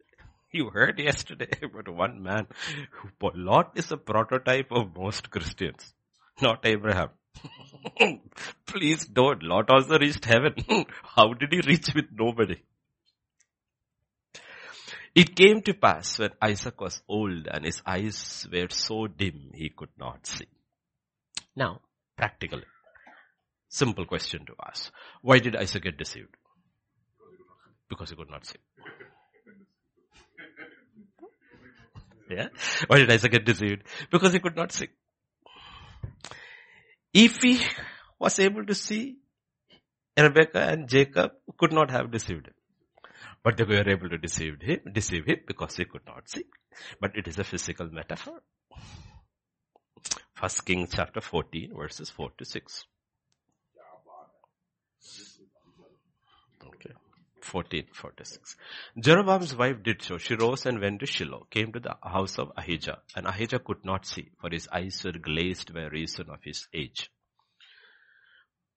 You 0.53 0.69
heard 0.69 0.99
yesterday 0.99 1.49
about 1.63 1.87
one 1.87 2.21
man 2.21 2.45
who, 2.91 3.31
Lot 3.35 3.71
is 3.75 3.89
a 3.93 3.95
prototype 3.95 4.69
of 4.69 4.97
most 4.97 5.29
Christians, 5.31 5.93
not 6.41 6.65
Abraham. 6.65 7.07
Please 8.65 9.05
don't. 9.05 9.41
Lot 9.43 9.69
also 9.69 9.97
reached 9.97 10.25
heaven. 10.25 10.55
How 11.15 11.31
did 11.33 11.53
he 11.53 11.61
reach 11.61 11.93
with 11.95 12.07
nobody? 12.11 12.57
It 15.13 15.35
came 15.35 15.61
to 15.63 15.73
pass 15.73 16.17
when 16.19 16.31
Isaac 16.41 16.79
was 16.79 17.01
old 17.07 17.47
and 17.51 17.65
his 17.65 17.81
eyes 17.85 18.47
were 18.51 18.69
so 18.69 19.07
dim 19.07 19.51
he 19.53 19.69
could 19.69 19.89
not 19.99 20.25
see. 20.25 20.47
Now, 21.55 21.81
practically, 22.15 22.63
simple 23.67 24.05
question 24.05 24.45
to 24.45 24.53
ask. 24.65 24.91
Why 25.21 25.39
did 25.39 25.57
Isaac 25.57 25.83
get 25.83 25.97
deceived? 25.97 26.35
Because 27.89 28.09
he 28.09 28.15
could 28.15 28.29
not 28.29 28.45
see. 28.45 28.59
Yeah? 32.29 32.47
Why 32.87 32.99
did 32.99 33.11
Isaac 33.11 33.33
get 33.33 33.43
deceived? 33.43 33.83
Because 34.09 34.31
he 34.31 34.39
could 34.39 34.55
not 34.55 34.71
see. 34.71 34.87
If 37.13 37.41
he 37.41 37.61
was 38.17 38.39
able 38.39 38.65
to 38.65 38.73
see, 38.73 39.17
Rebecca 40.17 40.61
and 40.61 40.87
Jacob 40.87 41.33
could 41.57 41.73
not 41.73 41.91
have 41.91 42.09
deceived 42.09 42.47
him. 42.47 42.53
But 43.43 43.57
they 43.57 43.63
were 43.63 43.89
able 43.89 44.09
to 44.09 44.17
deceive 44.17 44.61
him, 44.61 44.79
deceive 44.91 45.25
him 45.25 45.39
because 45.47 45.75
he 45.75 45.85
could 45.85 46.05
not 46.05 46.29
see. 46.29 46.43
But 46.99 47.15
it 47.15 47.27
is 47.27 47.39
a 47.39 47.43
physical 47.43 47.89
metaphor. 47.91 48.41
First 50.35 50.65
Kings 50.65 50.89
chapter 50.93 51.21
14 51.21 51.73
verses 51.75 52.09
4 52.09 52.31
to 52.37 52.45
6. 52.45 52.85
Okay. 56.65 56.93
14, 57.41 57.87
46. 57.91 58.55
Jeroboam's 58.99 59.55
wife 59.55 59.83
did 59.83 60.01
so. 60.01 60.17
She 60.17 60.35
rose 60.35 60.65
and 60.65 60.79
went 60.79 60.99
to 60.99 61.05
Shiloh, 61.05 61.47
came 61.49 61.73
to 61.73 61.79
the 61.79 61.97
house 62.03 62.37
of 62.37 62.51
Ahijah, 62.55 62.99
and 63.15 63.25
Ahijah 63.25 63.59
could 63.59 63.83
not 63.83 64.05
see, 64.05 64.29
for 64.39 64.49
his 64.51 64.67
eyes 64.67 65.03
were 65.03 65.11
glazed 65.13 65.73
by 65.73 65.85
reason 65.87 66.29
of 66.29 66.43
his 66.43 66.67
age. 66.73 67.09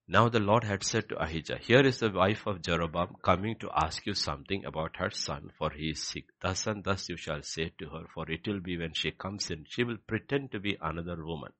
Now 0.07 0.29
the 0.29 0.39
Lord 0.39 0.63
had 0.63 0.83
said 0.83 1.09
to 1.09 1.17
Ahijah, 1.17 1.57
Here 1.57 1.81
is 1.81 1.97
the 1.99 2.11
wife 2.11 2.45
of 2.45 2.61
Jeroboam 2.61 3.15
coming 3.23 3.55
to 3.57 3.71
ask 3.75 4.05
you 4.05 4.13
something 4.13 4.63
about 4.63 4.97
her 4.97 5.09
son, 5.09 5.49
for 5.57 5.71
he 5.71 5.89
is 5.89 6.03
sick. 6.07 6.25
Thus 6.41 6.67
and 6.67 6.83
thus 6.83 7.09
you 7.09 7.17
shall 7.17 7.41
say 7.41 7.71
to 7.79 7.89
her, 7.89 8.03
for 8.13 8.29
it 8.29 8.47
will 8.47 8.59
be 8.59 8.77
when 8.77 8.93
she 8.93 9.09
comes 9.09 9.49
in, 9.49 9.65
she 9.67 9.83
will 9.83 9.97
pretend 10.05 10.51
to 10.51 10.59
be 10.59 10.77
another 10.79 11.25
woman. 11.25 11.53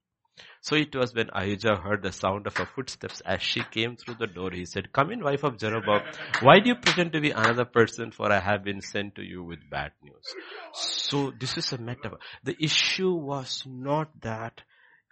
So 0.62 0.76
it 0.76 0.96
was 0.96 1.16
when 1.16 1.32
Ahijah 1.34 1.78
heard 1.78 2.04
the 2.04 2.12
sound 2.12 2.46
of 2.46 2.58
her 2.58 2.68
footsteps 2.68 3.22
as 3.22 3.42
she 3.42 3.64
came 3.64 3.96
through 3.96 4.16
the 4.20 4.28
door, 4.28 4.52
he 4.52 4.66
said, 4.66 4.94
Come 4.94 5.12
in, 5.12 5.24
wife 5.24 5.44
of 5.44 5.58
Jeroboam. 5.58 6.04
Why 6.42 6.60
do 6.60 6.70
you 6.70 6.76
pretend 6.76 7.14
to 7.14 7.22
be 7.22 7.32
another 7.32 7.66
person? 7.66 8.12
For 8.12 8.32
I 8.32 8.40
have 8.40 8.64
been 8.64 8.82
sent 8.82 9.16
to 9.16 9.24
you 9.24 9.44
with 9.44 9.68
bad 9.72 9.94
news. 10.04 10.36
So 10.74 11.32
this 11.32 11.58
is 11.58 11.74
a 11.74 11.80
metaphor. 11.80 12.20
The 12.44 12.56
issue 12.64 13.14
was 13.14 13.64
not 13.66 14.22
that 14.22 14.62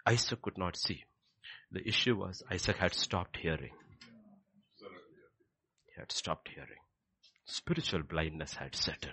Isaac 0.06 0.40
could 0.42 0.58
not 0.58 0.76
see. 0.76 1.04
The 1.74 1.88
issue 1.88 2.14
was 2.14 2.40
Isaac 2.52 2.76
had 2.76 2.94
stopped 2.94 3.36
hearing. 3.36 3.72
He 4.78 5.92
had 5.98 6.12
stopped 6.12 6.48
hearing. 6.54 6.78
Spiritual 7.46 8.04
blindness 8.04 8.54
had 8.54 8.76
set 8.76 9.02
in. 9.02 9.12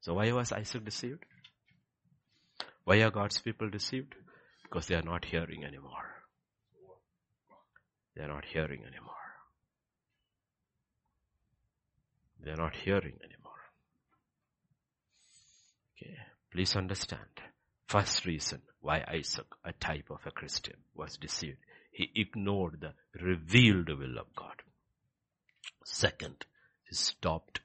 So 0.00 0.14
why 0.14 0.30
was 0.30 0.52
Isaac 0.52 0.84
deceived? 0.84 1.24
Why 2.84 3.02
are 3.02 3.10
God's 3.10 3.40
people 3.40 3.68
deceived? 3.68 4.14
Because 4.62 4.86
they 4.86 4.94
are 4.94 5.02
not 5.02 5.24
hearing 5.24 5.64
anymore. 5.64 6.22
They 8.14 8.22
are 8.22 8.28
not 8.28 8.44
hearing 8.44 8.84
anymore. 8.86 9.14
They 12.44 12.52
are 12.52 12.62
not 12.64 12.76
hearing 12.76 13.18
anymore. 13.24 13.62
Okay. 15.96 16.16
Please 16.52 16.76
understand. 16.76 17.40
First 17.88 18.24
reason 18.24 18.62
why 18.80 19.04
Isaac, 19.08 19.46
a 19.64 19.72
type 19.72 20.10
of 20.10 20.20
a 20.26 20.30
Christian, 20.30 20.76
was 20.94 21.16
deceived. 21.16 21.58
He 21.92 22.10
ignored 22.14 22.80
the 22.80 22.94
revealed 23.20 23.88
will 23.88 24.18
of 24.18 24.34
God. 24.34 24.62
Second, 25.84 26.44
he 26.88 26.94
stopped 26.94 27.60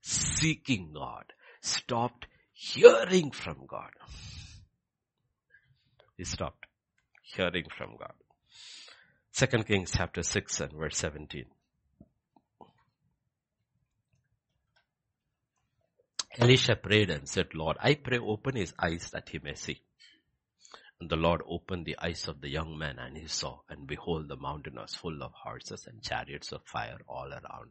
seeking 0.00 0.92
God, 0.94 1.24
stopped 1.60 2.26
hearing 2.52 3.30
from 3.30 3.66
God. 3.66 3.92
He 6.16 6.24
stopped 6.24 6.66
hearing 7.22 7.64
from 7.76 7.96
God. 7.98 8.12
Second 9.32 9.66
Kings 9.66 9.92
chapter 9.96 10.22
6 10.22 10.60
and 10.60 10.72
verse 10.72 10.96
17. 10.98 11.46
Elisha 16.38 16.76
prayed 16.76 17.10
and 17.10 17.28
said, 17.28 17.54
Lord, 17.54 17.76
I 17.80 17.94
pray 17.94 18.18
open 18.18 18.56
his 18.56 18.72
eyes 18.78 19.10
that 19.12 19.28
he 19.28 19.38
may 19.38 19.54
see. 19.54 19.80
And 21.00 21.08
the 21.08 21.16
Lord 21.16 21.42
opened 21.48 21.86
the 21.86 21.98
eyes 21.98 22.28
of 22.28 22.40
the 22.40 22.50
young 22.50 22.76
man 22.76 22.98
and 22.98 23.16
he 23.16 23.26
saw, 23.26 23.60
and 23.70 23.86
behold, 23.86 24.28
the 24.28 24.36
mountain 24.36 24.74
was 24.74 24.94
full 24.94 25.22
of 25.22 25.32
horses 25.32 25.86
and 25.86 26.02
chariots 26.02 26.52
of 26.52 26.60
fire 26.66 26.98
all 27.08 27.30
around 27.30 27.70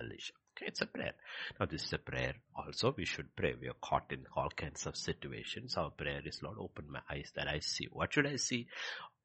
Elisha. 0.00 0.32
Okay, 0.56 0.66
it's 0.68 0.80
a 0.80 0.86
prayer. 0.86 1.12
Now 1.58 1.66
this 1.66 1.84
is 1.84 1.92
a 1.92 1.98
prayer 1.98 2.34
also 2.56 2.94
we 2.96 3.04
should 3.04 3.34
pray. 3.36 3.54
We 3.60 3.68
are 3.68 3.76
caught 3.82 4.06
in 4.10 4.24
all 4.34 4.50
kinds 4.50 4.86
of 4.86 4.96
situations. 4.96 5.76
Our 5.76 5.90
prayer 5.90 6.22
is, 6.24 6.42
Lord, 6.42 6.56
open 6.58 6.86
my 6.90 7.00
eyes 7.10 7.30
that 7.36 7.48
I 7.48 7.58
see. 7.60 7.88
What 7.92 8.14
should 8.14 8.26
I 8.26 8.36
see? 8.36 8.66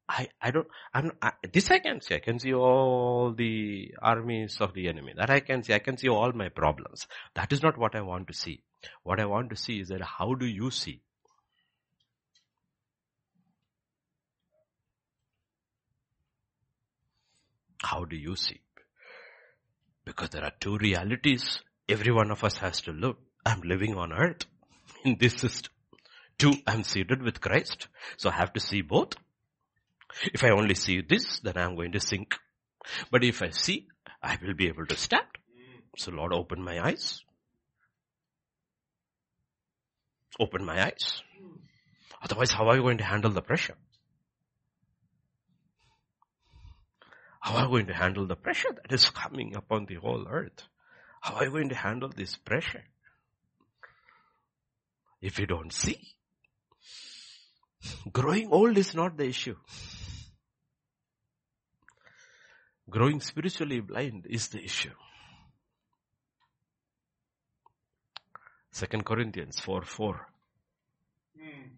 I, 0.08 0.28
I 0.40 0.50
don't, 0.50 0.68
I'm, 0.94 1.12
I, 1.20 1.32
this 1.52 1.70
I 1.70 1.80
can 1.80 2.00
see. 2.00 2.14
I 2.14 2.20
can 2.20 2.38
see 2.38 2.54
all 2.54 3.32
the 3.32 3.94
armies 4.00 4.58
of 4.60 4.72
the 4.74 4.88
enemy. 4.88 5.14
That 5.16 5.30
I 5.30 5.40
can 5.40 5.62
see. 5.62 5.74
I 5.74 5.80
can 5.80 5.96
see 5.96 6.08
all 6.08 6.32
my 6.32 6.48
problems. 6.48 7.06
That 7.34 7.52
is 7.52 7.62
not 7.62 7.76
what 7.76 7.96
I 7.96 8.02
want 8.02 8.28
to 8.28 8.34
see. 8.34 8.62
What 9.02 9.18
I 9.18 9.26
want 9.26 9.50
to 9.50 9.56
see 9.56 9.80
is 9.80 9.88
that 9.88 10.02
how 10.02 10.34
do 10.34 10.46
you 10.46 10.70
see? 10.70 11.02
How 17.90 18.04
do 18.04 18.16
you 18.16 18.34
see? 18.34 18.60
Because 20.04 20.30
there 20.30 20.44
are 20.44 20.52
two 20.60 20.76
realities 20.78 21.60
every 21.88 22.12
one 22.12 22.30
of 22.30 22.42
us 22.42 22.56
has 22.56 22.80
to 22.82 22.92
live. 22.92 23.16
I'm 23.44 23.60
living 23.60 23.96
on 23.96 24.12
earth 24.12 24.44
in 25.04 25.16
this 25.18 25.34
system. 25.34 25.72
Two, 26.38 26.52
I'm 26.66 26.82
seated 26.82 27.22
with 27.22 27.40
Christ. 27.40 27.88
So 28.16 28.28
I 28.30 28.32
have 28.32 28.52
to 28.54 28.60
see 28.60 28.82
both. 28.82 29.14
If 30.34 30.42
I 30.44 30.50
only 30.50 30.74
see 30.74 31.00
this, 31.00 31.40
then 31.40 31.56
I'm 31.56 31.76
going 31.76 31.92
to 31.92 32.00
sink. 32.00 32.34
But 33.10 33.24
if 33.24 33.42
I 33.42 33.50
see, 33.50 33.86
I 34.22 34.36
will 34.42 34.54
be 34.54 34.68
able 34.68 34.86
to 34.86 34.96
stand. 34.96 35.26
So 35.96 36.10
Lord, 36.10 36.32
open 36.32 36.62
my 36.62 36.84
eyes. 36.84 37.22
Open 40.40 40.64
my 40.64 40.84
eyes. 40.86 41.22
Otherwise, 42.22 42.50
how 42.50 42.68
are 42.68 42.76
you 42.76 42.82
going 42.82 42.98
to 42.98 43.04
handle 43.04 43.30
the 43.30 43.42
pressure? 43.42 43.76
How 47.46 47.58
are 47.58 47.62
you 47.62 47.68
going 47.68 47.86
to 47.86 47.94
handle 47.94 48.26
the 48.26 48.34
pressure 48.34 48.72
that 48.72 48.92
is 48.92 49.08
coming 49.10 49.54
upon 49.54 49.86
the 49.86 49.94
whole 49.94 50.26
earth? 50.28 50.64
How 51.20 51.36
are 51.36 51.44
you 51.44 51.50
going 51.52 51.68
to 51.68 51.76
handle 51.76 52.08
this 52.08 52.34
pressure? 52.34 52.82
If 55.22 55.38
you 55.38 55.46
don't 55.46 55.72
see, 55.72 56.16
growing 58.10 58.50
old 58.50 58.76
is 58.76 58.96
not 58.96 59.16
the 59.16 59.26
issue. 59.26 59.54
Growing 62.90 63.20
spiritually 63.20 63.78
blind 63.78 64.26
is 64.28 64.48
the 64.48 64.64
issue. 64.64 64.96
Second 68.72 69.04
Corinthians 69.04 69.60
4 69.60 69.82
4. 69.82 70.28
Hmm. 71.38 71.75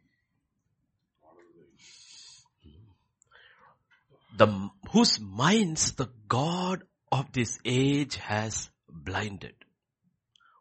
The, 4.38 4.70
whose 4.92 5.18
minds 5.18 5.92
the 5.92 6.10
God 6.28 6.84
of 7.10 7.32
this 7.32 7.58
age 7.64 8.14
has 8.16 8.70
blinded, 8.88 9.54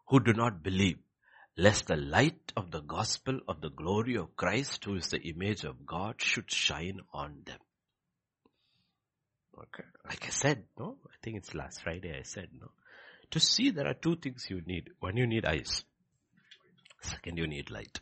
who 0.07 0.19
do 0.19 0.33
not 0.33 0.63
believe, 0.63 0.97
lest 1.55 1.85
the 1.85 1.95
light 1.95 2.53
of 2.55 2.71
the 2.71 2.81
gospel 2.81 3.39
of 3.47 3.61
the 3.61 3.69
glory 3.69 4.15
of 4.15 4.35
Christ, 4.35 4.83
who 4.85 4.95
is 4.95 5.09
the 5.09 5.21
image 5.21 5.63
of 5.63 5.85
God, 5.85 6.15
should 6.17 6.49
shine 6.49 7.01
on 7.13 7.43
them. 7.45 7.59
Okay. 9.59 9.87
Like 10.05 10.25
I 10.25 10.29
said, 10.29 10.63
no, 10.79 10.97
I 11.05 11.15
think 11.21 11.37
it's 11.37 11.53
last 11.53 11.83
Friday 11.83 12.17
I 12.17 12.23
said, 12.23 12.49
no. 12.59 12.71
To 13.31 13.39
see 13.39 13.69
there 13.69 13.87
are 13.87 13.93
two 13.93 14.15
things 14.15 14.47
you 14.49 14.61
need. 14.65 14.89
One 14.99 15.17
you 15.17 15.27
need 15.27 15.45
eyes. 15.45 15.83
Second 17.01 17.37
you 17.37 17.45
need 17.45 17.69
light. 17.69 17.99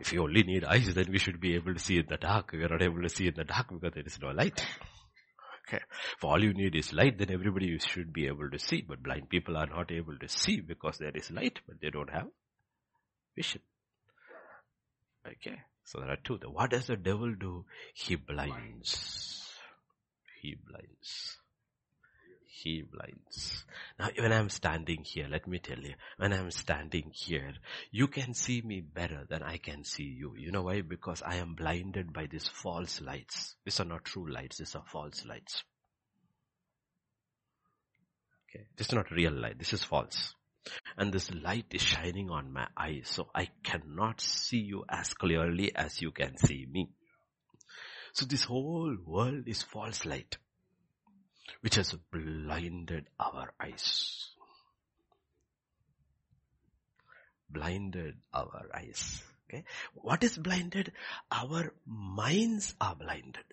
If 0.00 0.12
you 0.12 0.22
only 0.22 0.42
need 0.42 0.64
eyes, 0.64 0.92
then 0.92 1.06
we 1.10 1.18
should 1.18 1.40
be 1.40 1.54
able 1.54 1.74
to 1.74 1.80
see 1.80 1.98
in 1.98 2.06
the 2.08 2.16
dark. 2.16 2.52
We 2.52 2.62
are 2.64 2.68
not 2.68 2.82
able 2.82 3.02
to 3.02 3.08
see 3.08 3.28
in 3.28 3.34
the 3.34 3.44
dark 3.44 3.68
because 3.70 3.94
there 3.94 4.04
is 4.04 4.18
no 4.20 4.30
light. 4.30 4.64
Okay. 5.66 5.82
If 6.16 6.24
all 6.24 6.42
you 6.42 6.52
need 6.52 6.74
is 6.74 6.92
light, 6.92 7.18
then 7.18 7.30
everybody 7.30 7.78
should 7.78 8.12
be 8.12 8.26
able 8.26 8.50
to 8.50 8.58
see. 8.58 8.82
But 8.82 9.02
blind 9.02 9.30
people 9.30 9.56
are 9.56 9.66
not 9.66 9.90
able 9.90 10.18
to 10.18 10.28
see 10.28 10.60
because 10.60 10.98
there 10.98 11.12
is 11.14 11.30
light, 11.30 11.60
but 11.66 11.80
they 11.80 11.90
don't 11.90 12.10
have 12.10 12.26
vision. 13.34 13.62
Okay. 15.26 15.58
So 15.84 16.00
there 16.00 16.10
are 16.10 16.18
two. 16.22 16.38
What 16.50 16.70
does 16.70 16.86
the 16.86 16.96
devil 16.96 17.34
do? 17.34 17.64
He 17.94 18.16
blinds. 18.16 19.48
He 20.42 20.56
blinds. 20.66 21.38
He 22.64 22.80
blinds. 22.80 23.66
Now 23.98 24.08
when 24.18 24.32
I'm 24.32 24.48
standing 24.48 25.04
here, 25.04 25.28
let 25.30 25.46
me 25.46 25.58
tell 25.58 25.78
you, 25.78 25.92
when 26.16 26.32
I'm 26.32 26.50
standing 26.50 27.10
here, 27.12 27.52
you 27.90 28.08
can 28.08 28.32
see 28.32 28.62
me 28.62 28.80
better 28.80 29.26
than 29.28 29.42
I 29.42 29.58
can 29.58 29.84
see 29.84 30.04
you. 30.04 30.34
You 30.34 30.50
know 30.50 30.62
why? 30.62 30.80
Because 30.80 31.22
I 31.22 31.36
am 31.36 31.56
blinded 31.56 32.14
by 32.14 32.24
these 32.24 32.48
false 32.48 33.02
lights. 33.02 33.56
These 33.66 33.80
are 33.80 33.84
not 33.84 34.06
true 34.06 34.32
lights, 34.32 34.56
these 34.56 34.74
are 34.74 34.84
false 34.90 35.26
lights. 35.26 35.62
Okay. 38.48 38.64
This 38.78 38.86
is 38.86 38.94
not 38.94 39.10
real 39.10 39.32
light, 39.32 39.58
this 39.58 39.74
is 39.74 39.84
false. 39.84 40.34
And 40.96 41.12
this 41.12 41.30
light 41.34 41.66
is 41.72 41.82
shining 41.82 42.30
on 42.30 42.50
my 42.50 42.66
eyes, 42.78 43.10
so 43.10 43.28
I 43.34 43.50
cannot 43.62 44.22
see 44.22 44.60
you 44.60 44.86
as 44.88 45.12
clearly 45.12 45.76
as 45.76 46.00
you 46.00 46.12
can 46.12 46.38
see 46.38 46.66
me. 46.70 46.88
So 48.14 48.24
this 48.24 48.44
whole 48.44 48.96
world 49.04 49.48
is 49.48 49.62
false 49.62 50.06
light, 50.06 50.38
which 51.60 51.76
has 51.76 51.94
blinded 52.12 53.06
our 53.18 53.52
eyes. 53.60 54.30
Blinded 57.50 58.16
our 58.32 58.66
eyes. 58.74 59.22
Okay. 59.48 59.64
What 59.94 60.24
is 60.24 60.36
blinded? 60.38 60.92
Our 61.30 61.72
minds 61.86 62.74
are 62.80 62.96
blinded. 62.96 63.44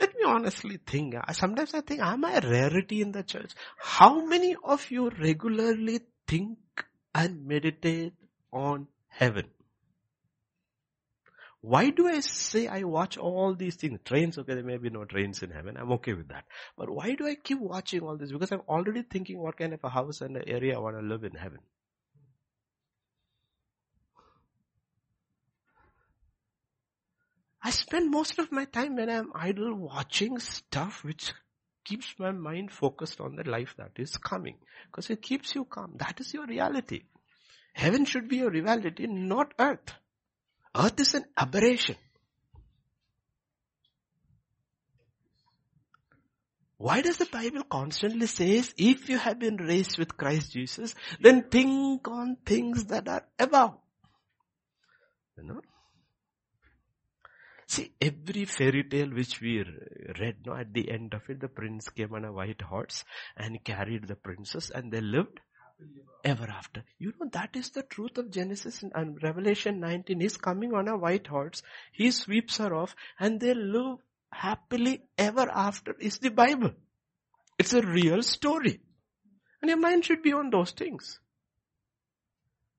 Let 0.00 0.14
me 0.14 0.22
honestly 0.26 0.78
think. 0.84 1.14
Ah, 1.16 1.32
sometimes 1.32 1.74
I 1.74 1.80
think, 1.80 2.00
am 2.00 2.24
I 2.24 2.38
a 2.38 2.40
rarity 2.40 3.00
in 3.00 3.12
the 3.12 3.22
church? 3.22 3.52
How 3.78 4.24
many 4.24 4.56
of 4.62 4.90
you 4.90 5.10
regularly 5.10 6.00
think 6.26 6.58
and 7.14 7.46
meditate 7.46 8.14
on 8.52 8.88
heaven? 9.08 9.46
Why 11.64 11.88
do 11.88 12.06
I 12.06 12.20
say 12.20 12.66
I 12.66 12.82
watch 12.82 13.16
all 13.16 13.54
these 13.54 13.76
things? 13.76 13.98
Trains, 14.04 14.36
okay, 14.36 14.52
there 14.52 14.62
may 14.62 14.76
be 14.76 14.90
no 14.90 15.06
trains 15.06 15.42
in 15.42 15.50
heaven. 15.50 15.78
I'm 15.78 15.92
okay 15.92 16.12
with 16.12 16.28
that. 16.28 16.44
But 16.76 16.90
why 16.90 17.14
do 17.14 17.26
I 17.26 17.36
keep 17.36 17.58
watching 17.58 18.02
all 18.02 18.18
this? 18.18 18.30
Because 18.30 18.52
I'm 18.52 18.60
already 18.68 19.00
thinking 19.00 19.38
what 19.38 19.56
kind 19.56 19.72
of 19.72 19.80
a 19.82 19.88
house 19.88 20.20
and 20.20 20.36
an 20.36 20.46
area 20.46 20.76
I 20.76 20.78
want 20.78 20.98
to 20.98 21.02
live 21.02 21.24
in 21.24 21.32
heaven. 21.32 21.60
I 27.62 27.70
spend 27.70 28.10
most 28.10 28.38
of 28.38 28.52
my 28.52 28.66
time 28.66 28.96
when 28.96 29.08
I'm 29.08 29.32
idle 29.34 29.74
watching 29.74 30.38
stuff 30.40 31.02
which 31.02 31.32
keeps 31.82 32.14
my 32.18 32.32
mind 32.32 32.72
focused 32.72 33.22
on 33.22 33.36
the 33.36 33.48
life 33.48 33.74
that 33.78 33.92
is 33.96 34.18
coming. 34.18 34.58
Because 34.90 35.08
it 35.08 35.22
keeps 35.22 35.54
you 35.54 35.64
calm. 35.64 35.94
That 35.96 36.20
is 36.20 36.34
your 36.34 36.44
reality. 36.44 37.04
Heaven 37.72 38.04
should 38.04 38.28
be 38.28 38.36
your 38.36 38.50
reality, 38.50 39.06
not 39.06 39.54
earth. 39.58 39.94
Uh, 40.74 40.86
Earth 40.86 41.00
is 41.00 41.14
an 41.14 41.24
aberration. 41.36 41.96
Why 46.76 47.00
does 47.00 47.16
the 47.16 47.26
Bible 47.26 47.62
constantly 47.62 48.26
says, 48.26 48.74
if 48.76 49.08
you 49.08 49.16
have 49.16 49.38
been 49.38 49.56
raised 49.56 49.98
with 49.98 50.16
Christ 50.16 50.52
Jesus, 50.52 50.94
then 51.20 51.44
think 51.44 52.06
on 52.08 52.36
things 52.44 52.84
that 52.86 53.08
are 53.08 53.24
above? 53.38 53.78
You 55.38 55.44
know? 55.44 55.60
See, 57.66 57.92
every 58.00 58.44
fairy 58.44 58.84
tale 58.84 59.08
which 59.08 59.40
we 59.40 59.64
read, 60.20 60.36
no, 60.44 60.54
at 60.54 60.74
the 60.74 60.90
end 60.90 61.14
of 61.14 61.22
it, 61.28 61.40
the 61.40 61.48
prince 61.48 61.88
came 61.88 62.12
on 62.12 62.24
a 62.24 62.32
white 62.32 62.60
horse 62.60 63.04
and 63.36 63.64
carried 63.64 64.06
the 64.06 64.16
princess 64.16 64.70
and 64.70 64.92
they 64.92 65.00
lived 65.00 65.40
ever 66.24 66.44
after. 66.44 66.82
You 66.98 67.12
know, 67.20 67.28
that 67.32 67.50
is 67.54 67.70
the 67.70 67.82
truth 67.82 68.18
of 68.18 68.30
Genesis 68.30 68.82
and 68.94 69.22
Revelation 69.22 69.80
19. 69.80 70.20
He's 70.20 70.36
coming 70.36 70.74
on 70.74 70.88
a 70.88 70.96
white 70.96 71.26
horse. 71.26 71.62
He 71.92 72.10
sweeps 72.10 72.56
her 72.58 72.74
off 72.74 72.96
and 73.18 73.40
they 73.40 73.54
live 73.54 73.98
happily 74.32 75.02
ever 75.16 75.48
after 75.50 75.94
is 75.98 76.18
the 76.18 76.30
Bible. 76.30 76.72
It's 77.58 77.74
a 77.74 77.82
real 77.82 78.22
story. 78.22 78.80
And 79.60 79.68
your 79.68 79.78
mind 79.78 80.04
should 80.04 80.22
be 80.22 80.32
on 80.32 80.50
those 80.50 80.72
things. 80.72 81.20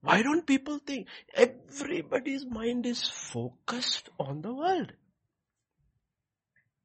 Why 0.02 0.22
don't 0.22 0.46
people 0.46 0.80
think 0.80 1.08
everybody's 1.34 2.46
mind 2.46 2.86
is 2.86 3.08
focused 3.10 4.10
on 4.20 4.42
the 4.42 4.54
world? 4.54 4.92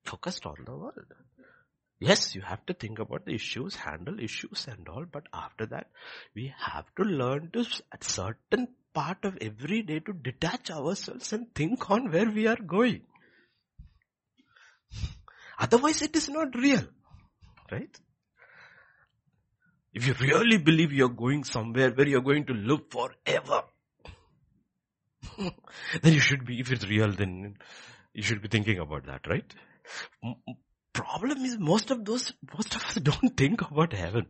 Focused 0.05 0.47
on 0.47 0.57
the 0.65 0.75
world. 0.75 1.13
Yes, 2.01 2.35
you 2.35 2.41
have 2.41 2.65
to 2.65 2.73
think 2.73 2.99
about 2.99 3.27
the 3.27 3.35
issues, 3.35 3.77
handle 3.77 4.19
issues 4.19 4.67
and 4.67 4.89
all, 4.89 5.05
but 5.05 5.27
after 5.35 5.67
that, 5.67 5.89
we 6.35 6.53
have 6.59 6.87
to 6.97 7.03
learn 7.03 7.51
to, 7.53 7.67
at 7.93 8.03
certain 8.03 8.69
part 8.95 9.25
of 9.25 9.37
every 9.43 9.83
day 9.83 10.01
to 10.01 10.15
detach 10.15 10.71
ourselves 10.71 11.33
and 11.35 11.55
think 11.55 11.91
on 11.91 12.11
where 12.11 12.31
we 12.31 12.47
are 12.47 12.57
going. 12.57 13.03
Otherwise 15.59 16.01
it 16.01 16.17
is 16.17 16.31
not 16.31 16.55
real. 16.55 16.83
Right? 17.71 17.95
If 19.93 20.07
you 20.07 20.15
really 20.19 20.57
believe 20.57 20.93
you're 20.93 21.11
going 21.11 21.45
somewhere 21.45 21.91
where 21.91 22.09
you're 22.09 22.23
going 22.23 22.47
to 22.47 22.55
live 22.55 22.91
forever, 22.91 23.65
then 26.03 26.13
you 26.15 26.21
should 26.21 26.47
be, 26.47 26.61
if 26.61 26.73
it's 26.73 26.89
real, 26.89 27.13
then 27.13 27.59
you 28.15 28.23
should 28.23 28.41
be 28.41 28.49
thinking 28.49 28.79
about 28.79 29.05
that, 29.05 29.27
right? 29.27 29.55
Problem 30.93 31.45
is 31.45 31.59
most 31.59 31.91
of 31.91 32.05
those, 32.05 32.33
most 32.55 32.75
of 32.75 32.85
us 32.85 32.95
don't 33.03 33.37
think 33.37 33.63
about 33.63 33.93
heaven. 33.93 34.27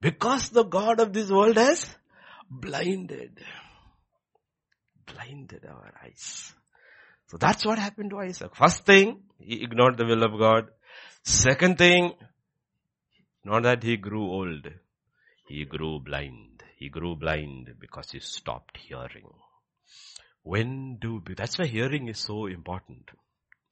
Because 0.00 0.50
the 0.50 0.64
God 0.64 1.00
of 1.00 1.12
this 1.14 1.30
world 1.30 1.56
has 1.56 1.86
blinded, 2.50 3.40
blinded 5.06 5.64
our 5.66 5.94
eyes. 6.04 6.52
So 7.28 7.38
that's 7.38 7.64
what 7.64 7.78
happened 7.78 8.10
to 8.10 8.18
Isaac. 8.18 8.54
First 8.54 8.84
thing, 8.84 9.22
he 9.38 9.62
ignored 9.62 9.96
the 9.96 10.04
will 10.04 10.22
of 10.22 10.38
God. 10.38 10.68
Second 11.22 11.78
thing, 11.78 12.12
not 13.44 13.62
that 13.62 13.82
he 13.82 13.96
grew 13.96 14.24
old. 14.24 14.68
He 15.48 15.64
grew 15.64 16.00
blind. 16.00 16.62
He 16.76 16.90
grew 16.90 17.16
blind 17.16 17.74
because 17.80 18.10
he 18.10 18.20
stopped 18.20 18.76
hearing. 18.76 19.30
When 20.44 20.98
do 21.00 21.22
we, 21.26 21.34
that's 21.34 21.58
why 21.58 21.66
hearing 21.66 22.08
is 22.08 22.18
so 22.18 22.46
important. 22.46 23.10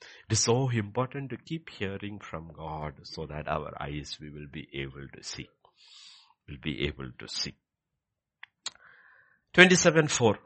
It 0.01 0.33
is 0.33 0.41
so 0.41 0.69
important 0.71 1.31
to 1.31 1.37
keep 1.37 1.69
hearing 1.71 2.19
from 2.19 2.51
God 2.57 2.95
so 3.05 3.27
that 3.27 3.47
our 3.47 3.71
eyes 3.81 4.19
we 4.21 4.31
will 4.31 4.49
be 4.51 4.67
able 4.75 5.07
to 5.15 5.23
see. 5.23 5.49
Will 6.49 6.57
be 6.61 6.87
able 6.87 7.11
to 7.19 7.29
see. 7.29 7.55
27 9.53 10.09
4. 10.09 10.39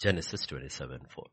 Genesis 0.00 0.46
27 0.46 1.00
4. 1.14 1.24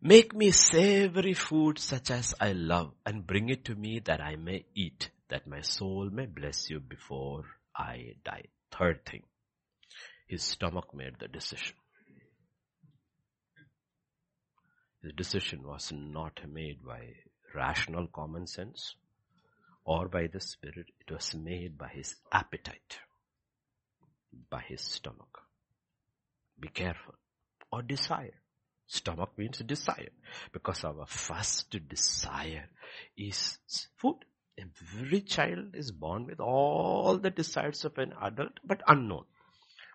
Make 0.00 0.34
me 0.34 0.52
savory 0.52 1.34
food 1.34 1.78
such 1.80 2.12
as 2.12 2.32
I 2.40 2.52
love 2.52 2.92
and 3.04 3.26
bring 3.26 3.48
it 3.48 3.64
to 3.64 3.74
me 3.74 3.98
that 4.04 4.20
I 4.20 4.36
may 4.36 4.64
eat, 4.74 5.10
that 5.30 5.46
my 5.46 5.60
soul 5.60 6.10
may 6.10 6.26
bless 6.26 6.70
you 6.70 6.80
before 6.80 7.44
I 7.76 8.14
die. 8.24 8.44
Third 8.70 9.04
thing, 9.04 9.22
his 10.26 10.42
stomach 10.42 10.94
made 10.94 11.18
the 11.18 11.28
decision. 11.28 11.76
His 15.02 15.12
decision 15.12 15.62
was 15.62 15.92
not 15.92 16.40
made 16.50 16.84
by 16.84 17.14
rational 17.54 18.08
common 18.08 18.46
sense 18.46 18.94
or 19.84 20.08
by 20.08 20.26
the 20.26 20.40
spirit. 20.40 20.86
It 21.00 21.12
was 21.12 21.34
made 21.34 21.78
by 21.78 21.88
his 21.88 22.16
appetite 22.32 22.98
by 24.50 24.62
his 24.68 24.80
stomach. 24.80 25.42
Be 26.58 26.68
careful. 26.68 27.14
Or 27.72 27.82
desire. 27.82 28.34
Stomach 28.86 29.30
means 29.36 29.58
desire. 29.58 30.10
Because 30.52 30.84
our 30.84 31.06
first 31.06 31.76
desire 31.88 32.68
is 33.16 33.58
food. 33.96 34.16
Every 34.58 35.20
child 35.20 35.74
is 35.74 35.92
born 35.92 36.26
with 36.26 36.40
all 36.40 37.16
the 37.18 37.30
desires 37.30 37.84
of 37.84 37.96
an 37.98 38.12
adult, 38.20 38.58
but 38.64 38.82
unknown. 38.88 39.24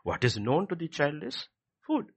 What 0.04 0.24
is 0.24 0.38
known 0.38 0.68
to 0.68 0.76
the 0.76 0.88
child 0.88 1.24
is 1.24 1.48
food. 1.86 2.08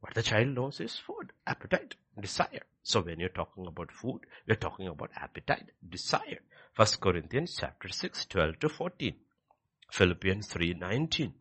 What 0.00 0.14
the 0.14 0.22
child 0.22 0.48
knows 0.48 0.80
is 0.80 0.96
food, 0.96 1.30
appetite, 1.46 1.94
desire. 2.20 2.62
So 2.82 3.00
when 3.00 3.20
you're 3.20 3.28
talking 3.28 3.66
about 3.66 3.92
food, 3.92 4.20
we're 4.48 4.56
talking 4.56 4.88
about 4.88 5.10
appetite, 5.14 5.70
desire. 5.88 6.40
First 6.74 7.00
Corinthians 7.00 7.56
chapter 7.60 7.88
6, 7.88 8.26
12 8.26 8.58
to 8.58 8.68
14. 8.68 9.14
Philippians 9.92 10.48
3, 10.48 10.74
19. 10.74 11.34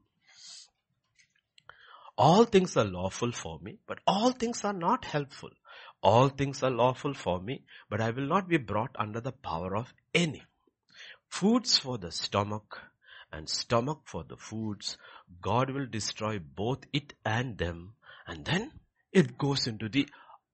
All 2.18 2.46
things 2.46 2.78
are 2.78 2.86
lawful 2.86 3.32
for 3.32 3.60
me, 3.62 3.80
but 3.88 4.00
all 4.06 4.32
things 4.32 4.64
are 4.64 4.74
not 4.74 5.06
helpful. 5.06 5.50
All 6.02 6.30
things 6.30 6.64
are 6.64 6.72
lawful 6.72 7.14
for 7.14 7.40
me, 7.40 7.64
but 7.90 8.02
I 8.02 8.10
will 8.10 8.28
not 8.28 8.48
be 8.48 8.58
brought 8.58 8.96
under 8.98 9.22
the 9.22 9.32
power 9.32 9.76
of 9.76 9.94
any. 10.14 10.44
Foods 11.30 11.78
for 11.78 11.98
the 11.98 12.12
stomach 12.12 12.80
and 13.32 13.48
stomach 13.48 14.02
for 14.06 14.24
the 14.24 14.38
foods. 14.38 14.98
God 15.42 15.70
will 15.70 15.86
destroy 15.86 16.40
both 16.40 16.80
it 16.92 17.14
and 17.24 17.58
them 17.58 17.94
and 18.28 18.46
then 18.46 18.72
it 19.12 19.38
goes 19.38 19.68
into 19.68 19.90
the 19.90 20.08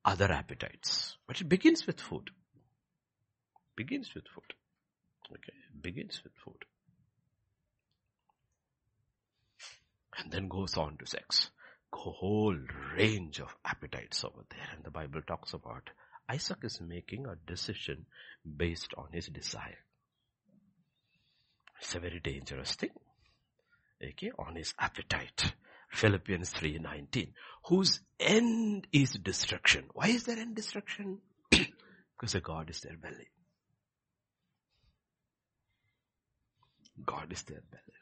other 0.03 0.31
appetites. 0.31 1.17
But 1.27 1.41
it 1.41 1.49
begins 1.49 1.85
with 1.85 1.99
food. 1.99 2.31
Begins 3.75 4.13
with 4.15 4.23
food. 4.33 4.53
Okay, 5.31 5.53
begins 5.81 6.21
with 6.23 6.33
food. 6.43 6.65
And 10.17 10.31
then 10.31 10.47
goes 10.47 10.77
on 10.77 10.97
to 10.97 11.05
sex. 11.05 11.51
Whole 11.93 12.57
range 12.95 13.39
of 13.39 13.55
appetites 13.65 14.23
over 14.23 14.45
there. 14.49 14.67
And 14.73 14.83
the 14.83 14.91
Bible 14.91 15.21
talks 15.21 15.53
about 15.53 15.89
Isaac 16.29 16.59
is 16.63 16.79
making 16.81 17.25
a 17.25 17.35
decision 17.49 18.05
based 18.45 18.93
on 18.97 19.07
his 19.11 19.27
desire. 19.27 19.77
It's 21.79 21.95
a 21.95 21.99
very 21.99 22.19
dangerous 22.19 22.73
thing. 22.75 22.91
Okay, 24.03 24.31
on 24.37 24.55
his 24.55 24.73
appetite. 24.79 25.53
Philippians 25.91 26.53
3.19. 26.53 27.33
Whose 27.65 28.01
end 28.19 28.87
is 28.91 29.13
destruction. 29.13 29.85
Why 29.93 30.07
is 30.07 30.23
there 30.23 30.37
end 30.37 30.55
destruction? 30.55 31.19
because 31.49 32.33
the 32.33 32.41
God 32.41 32.69
is 32.69 32.81
their 32.81 32.97
belly. 32.97 33.29
God 37.05 37.31
is 37.31 37.43
their 37.43 37.61
belly. 37.71 37.96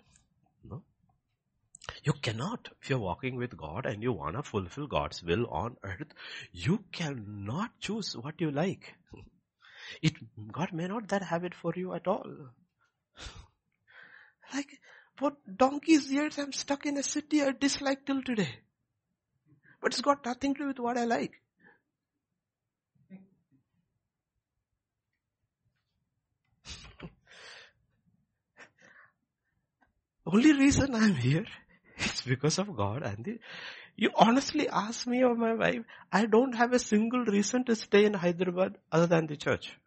You 2.05 2.13
cannot, 2.13 2.69
if 2.81 2.89
you're 2.91 2.99
walking 2.99 3.35
with 3.35 3.57
God 3.57 3.87
and 3.87 4.03
you 4.03 4.13
want 4.13 4.35
to 4.35 4.43
fulfill 4.43 4.85
God's 4.85 5.23
will 5.23 5.47
on 5.47 5.75
earth, 5.83 6.13
you 6.51 6.83
cannot 6.91 7.71
choose 7.79 8.15
what 8.15 8.39
you 8.39 8.51
like. 8.51 8.93
It, 10.01 10.13
God 10.51 10.73
may 10.73 10.87
not 10.87 11.09
that 11.09 11.21
have 11.23 11.43
it 11.43 11.53
for 11.53 11.73
you 11.75 11.93
at 11.93 12.07
all. 12.07 12.31
Like, 14.53 14.79
for 15.17 15.33
donkey's 15.57 16.11
years 16.11 16.37
I'm 16.37 16.51
stuck 16.53 16.85
in 16.85 16.97
a 16.97 17.03
city 17.03 17.41
I 17.41 17.51
dislike 17.51 18.05
till 18.05 18.21
today. 18.21 18.59
But 19.81 19.93
it's 19.93 20.01
got 20.01 20.23
nothing 20.25 20.53
to 20.55 20.59
do 20.59 20.67
with 20.67 20.77
what 20.79 20.99
I 20.99 21.05
like. 21.05 21.33
Only 30.27 30.53
reason 30.53 30.93
I'm 30.93 31.15
here 31.15 31.45
is 32.05 32.21
because 32.21 32.59
of 32.59 32.75
God 32.75 33.03
and 33.03 33.23
the, 33.23 33.39
you 33.95 34.09
honestly 34.15 34.67
ask 34.67 35.07
me 35.07 35.23
or 35.23 35.35
my 35.35 35.53
wife, 35.53 35.83
I 36.11 36.25
don't 36.25 36.53
have 36.53 36.73
a 36.73 36.79
single 36.79 37.23
reason 37.25 37.63
to 37.65 37.75
stay 37.75 38.05
in 38.05 38.13
Hyderabad 38.13 38.77
other 38.91 39.07
than 39.07 39.27
the 39.27 39.37
church. 39.37 39.77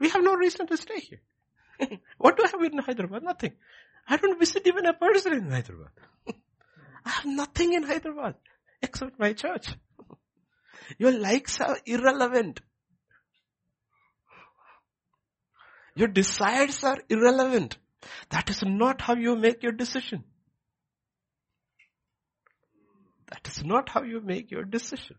We 0.00 0.08
have 0.10 0.22
no 0.22 0.34
reason 0.34 0.66
to 0.66 0.76
stay 0.76 1.00
here. 1.00 1.20
what 2.18 2.36
do 2.36 2.44
I 2.44 2.48
have 2.48 2.72
in 2.72 2.78
Hyderabad? 2.78 3.22
Nothing. 3.22 3.52
I 4.08 4.16
don't 4.16 4.38
visit 4.38 4.66
even 4.66 4.86
a 4.86 4.92
person 4.92 5.32
in 5.32 5.50
Hyderabad. 5.50 5.90
I 7.06 7.10
have 7.10 7.24
nothing 7.24 7.72
in 7.72 7.84
Hyderabad 7.84 8.34
except 8.82 9.18
my 9.18 9.32
church. 9.32 9.68
Your 10.98 11.12
likes 11.12 11.60
are 11.60 11.78
irrelevant. 11.86 12.60
Your 15.94 16.08
desires 16.08 16.82
are 16.84 16.98
irrelevant. 17.08 17.76
That 18.30 18.50
is 18.50 18.62
not 18.64 19.00
how 19.00 19.14
you 19.14 19.36
make 19.36 19.62
your 19.62 19.72
decision. 19.72 20.24
That 23.30 23.48
is 23.48 23.64
not 23.64 23.88
how 23.88 24.02
you 24.02 24.20
make 24.20 24.50
your 24.50 24.64
decision. 24.64 25.16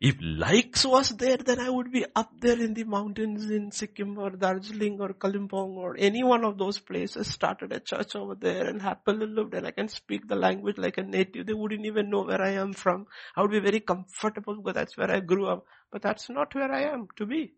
If 0.00 0.16
likes 0.20 0.84
was 0.84 1.10
there, 1.10 1.36
then 1.36 1.60
I 1.60 1.70
would 1.70 1.92
be 1.92 2.04
up 2.16 2.32
there 2.40 2.60
in 2.60 2.74
the 2.74 2.82
mountains 2.82 3.48
in 3.48 3.70
Sikkim 3.70 4.18
or 4.18 4.30
Darjeeling 4.30 5.00
or 5.00 5.10
Kalimpong 5.10 5.76
or 5.76 5.94
any 5.96 6.24
one 6.24 6.44
of 6.44 6.58
those 6.58 6.80
places, 6.80 7.28
started 7.28 7.72
a 7.72 7.78
church 7.78 8.16
over 8.16 8.34
there 8.34 8.66
and 8.66 8.82
happily 8.82 9.28
lived 9.28 9.54
and 9.54 9.64
I 9.64 9.70
can 9.70 9.86
speak 9.86 10.26
the 10.26 10.34
language 10.34 10.76
like 10.76 10.98
a 10.98 11.04
native. 11.04 11.46
They 11.46 11.52
wouldn't 11.52 11.86
even 11.86 12.10
know 12.10 12.22
where 12.22 12.42
I 12.42 12.54
am 12.54 12.72
from. 12.72 13.06
I 13.36 13.42
would 13.42 13.52
be 13.52 13.60
very 13.60 13.78
comfortable 13.78 14.56
because 14.56 14.74
that's 14.74 14.96
where 14.96 15.08
I 15.08 15.20
grew 15.20 15.46
up. 15.46 15.66
But 15.92 16.02
that's 16.02 16.28
not 16.28 16.52
where 16.52 16.72
I 16.72 16.92
am 16.92 17.06
to 17.18 17.24
be. 17.24 17.52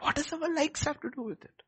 What 0.00 0.16
does 0.16 0.32
our 0.32 0.52
likes 0.52 0.82
have 0.82 1.00
to 1.02 1.10
do 1.14 1.22
with 1.22 1.44
it? 1.44 1.62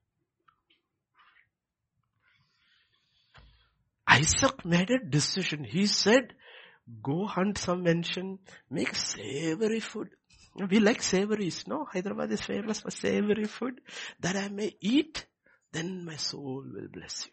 Isaac 4.15 4.65
made 4.65 4.91
a 4.91 4.99
decision. 4.99 5.65
He 5.65 5.87
said, 5.87 6.35
Go 7.03 7.27
hunt 7.27 7.59
some 7.59 7.83
mansion, 7.83 8.39
make 8.71 8.95
savory 8.95 9.81
food. 9.81 10.11
We 10.71 10.79
like 10.79 11.03
savories, 11.03 11.65
no? 11.67 11.85
Hyderabad 11.85 12.31
is 12.31 12.43
famous 12.43 12.81
for 12.81 12.91
savory 12.91 13.47
food 13.47 13.81
that 14.21 14.37
I 14.37 14.49
may 14.49 14.77
eat, 14.81 15.27
then 15.73 16.05
my 16.05 16.17
soul 16.17 16.65
will 16.73 16.89
bless 16.93 17.27
you. 17.27 17.33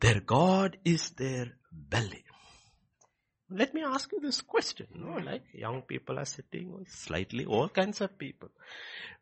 Their 0.00 0.20
God 0.20 0.76
is 0.84 1.10
their 1.10 1.52
belly. 1.72 2.24
Let 3.48 3.72
me 3.72 3.82
ask 3.84 4.10
you 4.12 4.20
this 4.20 4.40
question, 4.40 4.88
no? 4.94 5.18
Like 5.18 5.44
young 5.52 5.82
people 5.82 6.18
are 6.18 6.24
sitting, 6.24 6.84
slightly 6.88 7.44
all 7.44 7.68
kinds 7.68 8.00
of 8.00 8.18
people. 8.18 8.48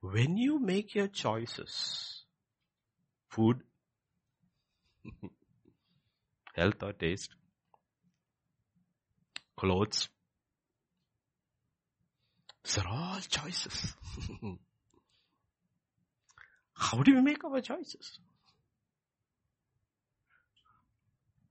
When 0.00 0.36
you 0.36 0.58
make 0.58 0.94
your 0.94 1.08
choices, 1.08 2.13
food, 3.34 3.62
Health 6.54 6.82
or 6.82 6.92
taste? 6.92 7.34
Clothes? 9.56 10.08
These 12.64 12.78
are 12.78 12.88
all 12.88 13.20
choices. 13.20 13.94
How 16.74 17.02
do 17.02 17.14
we 17.14 17.20
make 17.20 17.44
our 17.44 17.60
choices? 17.60 18.18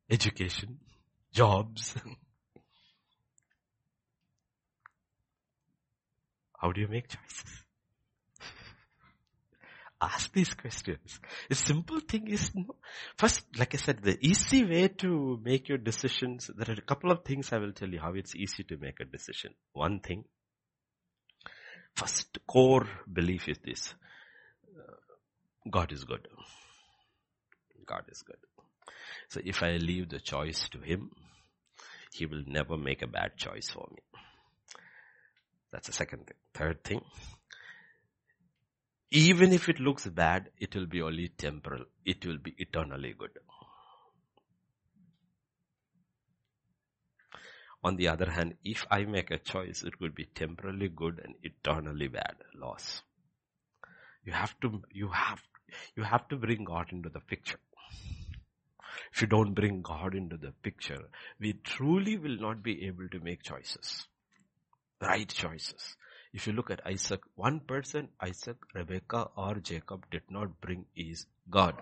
Education, 0.09 0.79
jobs. 1.33 1.95
How 6.59 6.71
do 6.71 6.79
you 6.79 6.87
make 6.87 7.09
choices? 7.09 7.62
Ask 10.03 10.33
these 10.33 10.53
questions. 10.53 11.19
The 11.49 11.55
simple 11.55 11.99
thing 11.99 12.27
is, 12.27 12.51
no, 12.53 12.75
first, 13.17 13.45
like 13.57 13.73
I 13.73 13.77
said, 13.77 14.01
the 14.01 14.17
easy 14.21 14.63
way 14.65 14.87
to 14.89 15.39
make 15.43 15.69
your 15.69 15.77
decisions, 15.77 16.49
there 16.55 16.75
are 16.75 16.79
a 16.79 16.81
couple 16.81 17.11
of 17.11 17.23
things 17.23 17.51
I 17.51 17.57
will 17.57 17.71
tell 17.71 17.89
you 17.89 17.99
how 17.99 18.13
it's 18.13 18.35
easy 18.35 18.63
to 18.63 18.77
make 18.77 18.99
a 18.99 19.05
decision. 19.05 19.53
One 19.73 19.99
thing, 19.99 20.25
first 21.95 22.37
core 22.47 22.87
belief 23.11 23.47
is 23.47 23.57
this. 23.63 23.93
Uh, 24.77 24.93
God 25.69 25.91
is 25.91 26.03
good. 26.03 26.27
God 27.85 28.03
is 28.09 28.21
good. 28.21 28.37
So 29.29 29.41
if 29.43 29.63
I 29.63 29.77
leave 29.77 30.09
the 30.09 30.19
choice 30.19 30.69
to 30.69 30.79
Him, 30.79 31.11
He 32.13 32.25
will 32.25 32.43
never 32.45 32.77
make 32.77 33.01
a 33.01 33.07
bad 33.07 33.37
choice 33.37 33.69
for 33.69 33.87
me. 33.91 34.01
That's 35.71 35.87
the 35.87 35.93
second 35.93 36.27
thing. 36.27 36.37
Third 36.53 36.83
thing, 36.83 37.01
even 39.13 39.53
if 39.53 39.69
it 39.69 39.79
looks 39.79 40.07
bad, 40.07 40.49
it 40.57 40.75
will 40.75 40.87
be 40.87 41.01
only 41.03 41.27
temporal. 41.27 41.85
It 42.03 42.25
will 42.25 42.39
be 42.39 42.55
eternally 42.57 43.13
good. 43.17 43.29
On 47.83 47.95
the 47.95 48.07
other 48.07 48.31
hand, 48.31 48.55
if 48.63 48.87
I 48.89 49.03
make 49.03 49.29
a 49.29 49.37
choice, 49.37 49.83
it 49.83 49.99
could 49.99 50.15
be 50.15 50.25
temporarily 50.25 50.89
good 50.89 51.21
and 51.23 51.35
eternally 51.43 52.07
bad 52.07 52.35
loss. 52.55 53.03
You 54.25 54.33
have 54.33 54.59
to, 54.61 54.81
you 54.91 55.09
have, 55.09 55.43
you 55.95 56.01
have 56.03 56.27
to 56.29 56.35
bring 56.35 56.63
God 56.63 56.91
into 56.91 57.09
the 57.09 57.19
picture. 57.19 57.59
If 59.13 59.21
you 59.21 59.27
don't 59.27 59.53
bring 59.53 59.83
God 59.83 60.15
into 60.15 60.37
the 60.37 60.53
picture, 60.63 61.03
we 61.39 61.53
truly 61.53 62.17
will 62.17 62.37
not 62.37 62.63
be 62.63 62.87
able 62.87 63.09
to 63.09 63.19
make 63.19 63.43
choices. 63.43 64.07
Right 64.99 65.27
choices. 65.29 65.95
If 66.33 66.47
you 66.47 66.53
look 66.53 66.71
at 66.71 66.81
Isaac, 66.85 67.21
one 67.35 67.59
person, 67.59 68.09
Isaac, 68.19 68.57
Rebecca 68.73 69.29
or 69.37 69.55
Jacob 69.55 70.05
did 70.09 70.23
not 70.29 70.59
bring 70.61 70.85
is 70.95 71.27
God. 71.49 71.75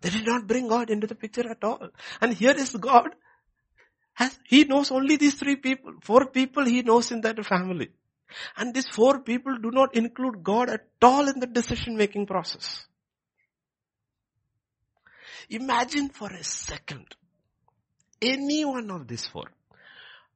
They 0.00 0.10
did 0.10 0.26
not 0.26 0.46
bring 0.46 0.68
God 0.68 0.90
into 0.90 1.06
the 1.06 1.14
picture 1.14 1.48
at 1.48 1.62
all. 1.62 1.90
And 2.20 2.32
here 2.32 2.52
is 2.56 2.74
God. 2.76 3.14
Has, 4.14 4.38
he 4.44 4.64
knows 4.64 4.90
only 4.90 5.16
these 5.16 5.34
three 5.34 5.56
people. 5.56 5.94
Four 6.02 6.26
people 6.26 6.64
he 6.64 6.82
knows 6.82 7.10
in 7.10 7.20
that 7.22 7.44
family. 7.44 7.90
And 8.56 8.72
these 8.72 8.88
four 8.88 9.20
people 9.20 9.56
do 9.58 9.70
not 9.70 9.94
include 9.94 10.42
God 10.42 10.70
at 10.70 10.86
all 11.02 11.28
in 11.28 11.40
the 11.40 11.46
decision 11.46 11.96
making 11.96 12.26
process. 12.26 12.86
Imagine 15.50 16.08
for 16.08 16.30
a 16.32 16.42
second, 16.42 17.06
any 18.22 18.64
one 18.64 18.90
of 18.90 19.06
these 19.06 19.26
four, 19.26 19.44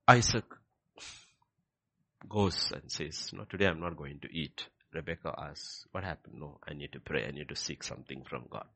Isaac 0.07 0.45
goes 2.27 2.73
and 2.73 2.91
says, 2.91 3.31
no, 3.33 3.45
today 3.45 3.67
I'm 3.67 3.81
not 3.81 3.97
going 3.97 4.21
to 4.21 4.35
eat. 4.35 4.67
Rebecca 4.93 5.35
asks, 5.37 5.87
what 5.93 6.05
happened? 6.05 6.37
No, 6.39 6.59
I 6.67 6.73
need 6.73 6.93
to 6.93 7.01
pray. 7.01 7.27
I 7.27 7.31
need 7.31 7.49
to 7.51 7.57
seek 7.57 7.83
something 7.83 8.25
from 8.25 8.45
God. 8.51 8.67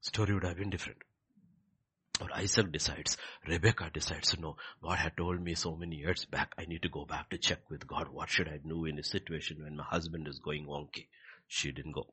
Story 0.00 0.34
would 0.34 0.44
have 0.44 0.56
been 0.56 0.70
different. 0.70 0.98
Or 2.20 2.28
Isaac 2.34 2.72
decides, 2.72 3.16
Rebecca 3.46 3.90
decides, 3.92 4.38
no, 4.38 4.56
God 4.82 4.98
had 4.98 5.16
told 5.16 5.40
me 5.40 5.54
so 5.54 5.76
many 5.76 5.96
years 5.96 6.24
back, 6.24 6.52
I 6.58 6.64
need 6.64 6.82
to 6.82 6.88
go 6.88 7.04
back 7.04 7.30
to 7.30 7.38
check 7.38 7.68
with 7.70 7.86
God. 7.86 8.08
What 8.08 8.28
should 8.30 8.48
I 8.48 8.58
do 8.58 8.84
in 8.84 8.98
a 8.98 9.02
situation 9.02 9.62
when 9.62 9.76
my 9.76 9.84
husband 9.84 10.28
is 10.28 10.38
going 10.38 10.66
wonky? 10.66 11.06
She 11.48 11.72
didn't 11.72 11.92
go. 11.92 12.12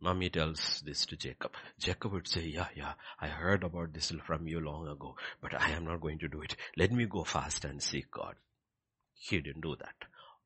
Mommy 0.00 0.30
tells 0.30 0.80
this 0.80 1.04
to 1.06 1.16
Jacob. 1.16 1.52
Jacob 1.78 2.12
would 2.12 2.26
say, 2.26 2.42
yeah, 2.42 2.68
yeah, 2.74 2.94
I 3.20 3.28
heard 3.28 3.62
about 3.64 3.92
this 3.92 4.10
from 4.24 4.48
you 4.48 4.60
long 4.60 4.88
ago, 4.88 5.16
but 5.42 5.54
I 5.60 5.70
am 5.70 5.84
not 5.84 6.00
going 6.00 6.18
to 6.20 6.28
do 6.28 6.40
it. 6.40 6.56
Let 6.76 6.90
me 6.90 7.04
go 7.04 7.24
fast 7.24 7.64
and 7.66 7.82
seek 7.82 8.10
God. 8.10 8.36
He 9.14 9.40
didn't 9.40 9.60
do 9.60 9.76
that. 9.76 9.94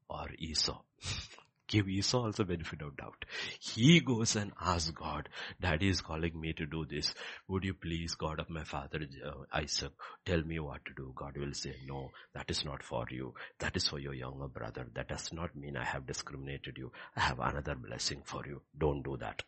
Or 0.08 0.28
Esau. 0.38 0.82
Give 1.66 1.88
Esau 1.88 2.24
also 2.26 2.44
benefit 2.44 2.82
of 2.82 2.96
doubt. 2.96 3.24
He 3.58 4.00
goes 4.00 4.36
and 4.36 4.52
asks 4.60 4.90
God, 4.90 5.30
Daddy 5.60 5.88
is 5.88 6.02
calling 6.02 6.38
me 6.38 6.52
to 6.52 6.66
do 6.66 6.84
this. 6.84 7.14
Would 7.48 7.64
you 7.64 7.72
please, 7.74 8.14
God 8.14 8.38
of 8.38 8.50
my 8.50 8.64
father 8.64 9.00
uh, 9.24 9.44
Isaac, 9.52 9.92
tell 10.26 10.42
me 10.42 10.58
what 10.60 10.84
to 10.84 10.92
do? 10.94 11.12
God 11.16 11.38
will 11.38 11.54
say, 11.54 11.74
no, 11.86 12.10
that 12.34 12.50
is 12.50 12.64
not 12.66 12.82
for 12.82 13.06
you. 13.10 13.34
That 13.60 13.76
is 13.76 13.88
for 13.88 13.98
your 13.98 14.12
younger 14.14 14.48
brother. 14.48 14.86
That 14.94 15.08
does 15.08 15.32
not 15.32 15.56
mean 15.56 15.76
I 15.76 15.84
have 15.84 16.06
discriminated 16.06 16.76
you. 16.76 16.92
I 17.16 17.20
have 17.20 17.40
another 17.40 17.74
blessing 17.74 18.20
for 18.24 18.44
you. 18.46 18.60
Don't 18.78 19.02
do 19.02 19.16
that. 19.16 19.42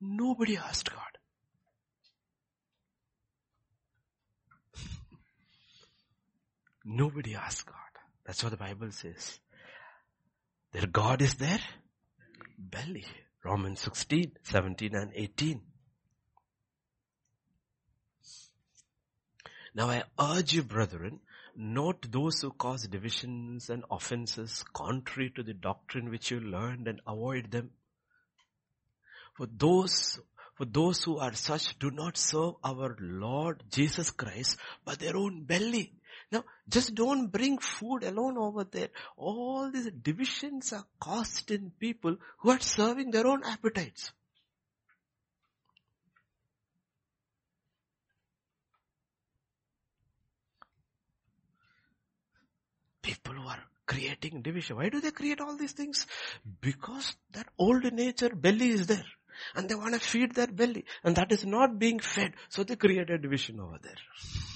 Nobody 0.00 0.56
asked 0.56 0.90
God. 0.90 1.18
Nobody 6.84 7.36
asked 7.36 7.66
God. 7.66 7.76
That's 8.26 8.42
what 8.42 8.50
the 8.50 8.56
Bible 8.56 8.90
says. 8.90 9.38
Their 10.74 10.88
God 10.88 11.22
is 11.22 11.36
their 11.36 11.60
belly. 12.58 13.04
Romans 13.44 13.80
16, 13.82 14.32
17 14.42 14.94
and 14.96 15.12
18. 15.14 15.60
Now 19.76 19.88
I 19.90 20.02
urge 20.20 20.52
you 20.52 20.64
brethren, 20.64 21.20
note 21.54 22.10
those 22.10 22.40
who 22.40 22.50
cause 22.50 22.88
divisions 22.88 23.70
and 23.70 23.84
offenses 23.88 24.64
contrary 24.72 25.30
to 25.36 25.44
the 25.44 25.54
doctrine 25.54 26.10
which 26.10 26.32
you 26.32 26.40
learned 26.40 26.88
and 26.88 27.00
avoid 27.06 27.52
them. 27.52 27.70
For 29.36 29.46
those 29.46 30.18
for 30.56 30.64
those 30.64 31.04
who 31.04 31.18
are 31.18 31.34
such 31.34 31.78
do 31.78 31.90
not 31.92 32.16
serve 32.16 32.54
our 32.64 32.96
Lord 33.00 33.62
Jesus 33.70 34.10
Christ, 34.10 34.58
but 34.84 34.98
their 34.98 35.16
own 35.16 35.44
belly. 35.44 35.92
Now, 36.32 36.44
just 36.68 36.94
don't 36.94 37.28
bring 37.28 37.58
food 37.58 38.02
alone 38.02 38.36
over 38.38 38.64
there. 38.64 38.88
All 39.16 39.70
these 39.70 39.90
divisions 39.90 40.72
are 40.72 40.84
caused 40.98 41.50
in 41.50 41.70
people 41.78 42.16
who 42.38 42.50
are 42.50 42.60
serving 42.60 43.10
their 43.10 43.26
own 43.26 43.42
appetites. 43.44 44.12
People 53.02 53.34
who 53.34 53.46
are 53.46 53.62
creating 53.86 54.42
division. 54.42 54.76
Why 54.76 54.88
do 54.88 55.00
they 55.00 55.10
create 55.10 55.40
all 55.40 55.56
these 55.56 55.72
things? 55.72 56.06
Because 56.60 57.14
that 57.32 57.46
old 57.58 57.84
nature 57.92 58.30
belly 58.34 58.70
is 58.70 58.86
there. 58.86 59.04
And 59.54 59.68
they 59.68 59.74
want 59.74 59.94
to 59.94 60.00
feed 60.00 60.34
their 60.34 60.46
belly. 60.46 60.84
And 61.02 61.16
that 61.16 61.32
is 61.32 61.44
not 61.44 61.78
being 61.78 61.98
fed. 61.98 62.32
So 62.48 62.64
they 62.64 62.76
create 62.76 63.10
a 63.10 63.18
division 63.18 63.60
over 63.60 63.78
there. 63.82 64.53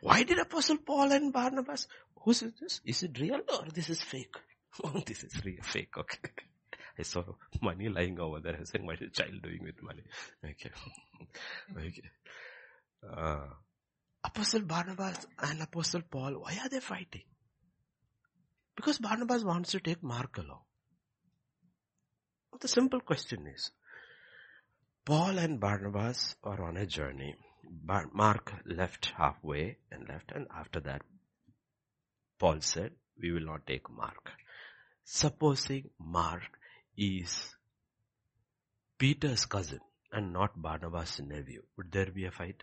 Why 0.00 0.22
did 0.22 0.38
Apostle 0.38 0.78
Paul 0.78 1.12
and 1.12 1.32
Barnabas, 1.32 1.86
who's 2.22 2.40
this? 2.40 2.80
Is 2.84 3.02
it 3.02 3.18
real 3.18 3.40
or 3.48 3.66
this 3.72 3.90
is 3.90 4.02
fake? 4.02 4.36
Oh, 4.84 5.02
this 5.06 5.24
is 5.24 5.42
real 5.42 5.62
fake, 5.62 5.96
okay. 5.96 6.18
I 6.98 7.02
saw 7.02 7.22
money 7.62 7.88
lying 7.88 8.20
over 8.20 8.40
there. 8.40 8.58
I 8.60 8.64
said, 8.64 8.82
what 8.82 9.00
is 9.00 9.10
child 9.12 9.40
doing 9.42 9.60
with 9.62 9.82
money? 9.82 10.02
Okay. 10.44 10.70
okay. 11.78 12.10
Uh, 13.10 13.46
Apostle 14.22 14.62
Barnabas 14.62 15.26
and 15.38 15.62
Apostle 15.62 16.02
Paul, 16.10 16.32
why 16.42 16.58
are 16.62 16.68
they 16.68 16.80
fighting? 16.80 17.22
Because 18.74 18.98
Barnabas 18.98 19.44
wants 19.44 19.70
to 19.70 19.80
take 19.80 20.02
Mark 20.02 20.36
along. 20.36 20.60
The 22.60 22.68
simple 22.68 23.00
question 23.00 23.46
is, 23.46 23.70
Paul 25.04 25.38
and 25.38 25.60
Barnabas 25.60 26.36
are 26.42 26.62
on 26.62 26.76
a 26.76 26.86
journey. 26.86 27.36
Mark 28.12 28.52
left 28.64 29.12
halfway 29.16 29.78
and 29.90 30.08
left 30.08 30.32
and 30.32 30.46
after 30.54 30.80
that, 30.80 31.02
Paul 32.38 32.60
said, 32.60 32.92
we 33.20 33.32
will 33.32 33.46
not 33.46 33.66
take 33.66 33.90
Mark. 33.90 34.30
Supposing 35.04 35.90
Mark 35.98 36.58
is 36.96 37.54
Peter's 38.98 39.46
cousin 39.46 39.80
and 40.12 40.32
not 40.32 40.60
Barnabas' 40.60 41.20
nephew, 41.20 41.62
would 41.76 41.92
there 41.92 42.10
be 42.10 42.24
a 42.26 42.30
fight? 42.30 42.62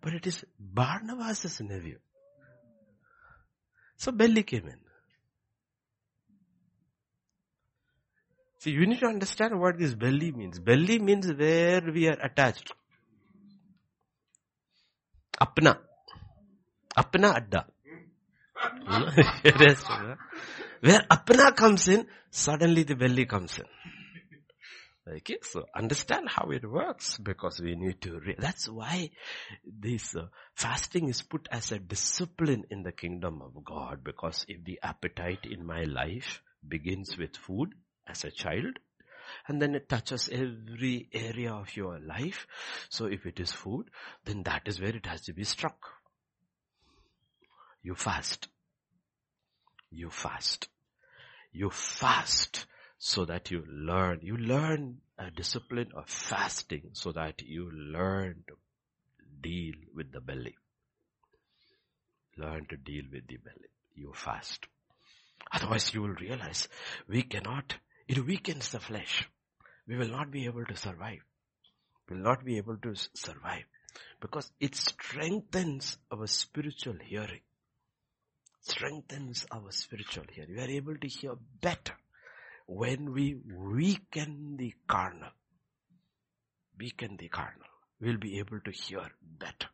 but 0.00 0.14
it 0.14 0.26
is 0.26 0.44
Barnabas' 0.58 1.60
nephew. 1.60 1.98
So 3.96 4.12
belly 4.12 4.42
came 4.42 4.66
in. 4.68 4.83
See, 8.64 8.70
you 8.70 8.86
need 8.86 9.00
to 9.00 9.06
understand 9.08 9.60
what 9.60 9.78
this 9.78 9.94
belly 9.94 10.32
means. 10.32 10.58
Belly 10.58 10.98
means 10.98 11.30
where 11.30 11.82
we 11.82 12.08
are 12.08 12.18
attached. 12.18 12.72
Apna. 15.38 15.76
Apna 16.96 17.34
adda. 17.36 17.66
where 20.80 21.00
apna 21.10 21.54
comes 21.54 21.88
in, 21.88 22.06
suddenly 22.30 22.84
the 22.84 22.96
belly 22.96 23.26
comes 23.26 23.58
in. 23.58 23.66
Okay, 25.16 25.36
so 25.42 25.66
understand 25.76 26.30
how 26.30 26.48
it 26.50 26.64
works 26.64 27.18
because 27.18 27.60
we 27.60 27.76
need 27.76 28.00
to, 28.00 28.18
re- 28.18 28.36
that's 28.38 28.66
why 28.66 29.10
this 29.66 30.16
uh, 30.16 30.28
fasting 30.54 31.10
is 31.10 31.20
put 31.20 31.46
as 31.52 31.70
a 31.70 31.78
discipline 31.78 32.64
in 32.70 32.82
the 32.82 32.92
kingdom 32.92 33.42
of 33.42 33.62
God 33.62 34.02
because 34.02 34.46
if 34.48 34.64
the 34.64 34.80
appetite 34.82 35.44
in 35.44 35.66
my 35.66 35.82
life 35.82 36.40
begins 36.66 37.18
with 37.18 37.36
food 37.36 37.74
as 38.06 38.24
a 38.24 38.30
child 38.30 38.78
and 39.48 39.60
then 39.60 39.74
it 39.74 39.88
touches 39.88 40.28
every 40.30 41.08
area 41.12 41.52
of 41.52 41.76
your 41.76 41.98
life. 41.98 42.46
So 42.88 43.06
if 43.06 43.26
it 43.26 43.40
is 43.40 43.52
food, 43.52 43.90
then 44.24 44.42
that 44.44 44.62
is 44.66 44.80
where 44.80 44.94
it 44.94 45.06
has 45.06 45.22
to 45.22 45.32
be 45.32 45.44
struck. 45.44 45.78
You 47.82 47.94
fast. 47.94 48.48
You 49.90 50.10
fast. 50.10 50.68
You 51.52 51.70
fast 51.70 52.66
so 52.98 53.24
that 53.26 53.50
you 53.50 53.64
learn. 53.68 54.20
You 54.22 54.36
learn 54.36 54.98
a 55.18 55.30
discipline 55.30 55.90
of 55.94 56.08
fasting 56.08 56.90
so 56.92 57.12
that 57.12 57.42
you 57.42 57.70
learn 57.70 58.44
to 58.48 58.54
deal 59.42 59.74
with 59.94 60.12
the 60.12 60.20
belly. 60.20 60.56
Learn 62.36 62.66
to 62.70 62.76
deal 62.76 63.04
with 63.12 63.26
the 63.28 63.36
belly. 63.36 63.68
You 63.94 64.12
fast. 64.14 64.66
Otherwise 65.52 65.92
you 65.92 66.02
will 66.02 66.14
realize 66.14 66.68
we 67.06 67.22
cannot, 67.22 67.76
it 68.08 68.24
weakens 68.24 68.70
the 68.70 68.80
flesh. 68.80 69.28
We 69.86 69.96
will 69.96 70.08
not 70.08 70.30
be 70.30 70.46
able 70.46 70.64
to 70.64 70.76
survive. 70.76 71.20
We 72.08 72.16
will 72.16 72.24
not 72.24 72.44
be 72.44 72.58
able 72.58 72.76
to 72.78 72.94
survive 73.14 73.64
because 74.20 74.50
it 74.60 74.74
strengthens 74.74 75.98
our 76.10 76.26
spiritual 76.26 76.96
hearing. 77.02 77.40
Strengthens 78.62 79.46
our 79.50 79.70
spiritual 79.70 80.24
hearing. 80.32 80.54
We 80.56 80.62
are 80.62 80.78
able 80.78 80.96
to 80.96 81.08
hear 81.08 81.34
better 81.60 81.94
when 82.66 83.12
we 83.12 83.36
weaken 83.54 84.56
the 84.58 84.74
carnal, 84.88 85.30
weaken 86.78 87.16
the 87.18 87.28
carnal, 87.28 87.68
we'll 88.00 88.16
be 88.16 88.38
able 88.38 88.60
to 88.60 88.70
hear 88.70 89.10
better. 89.20 89.68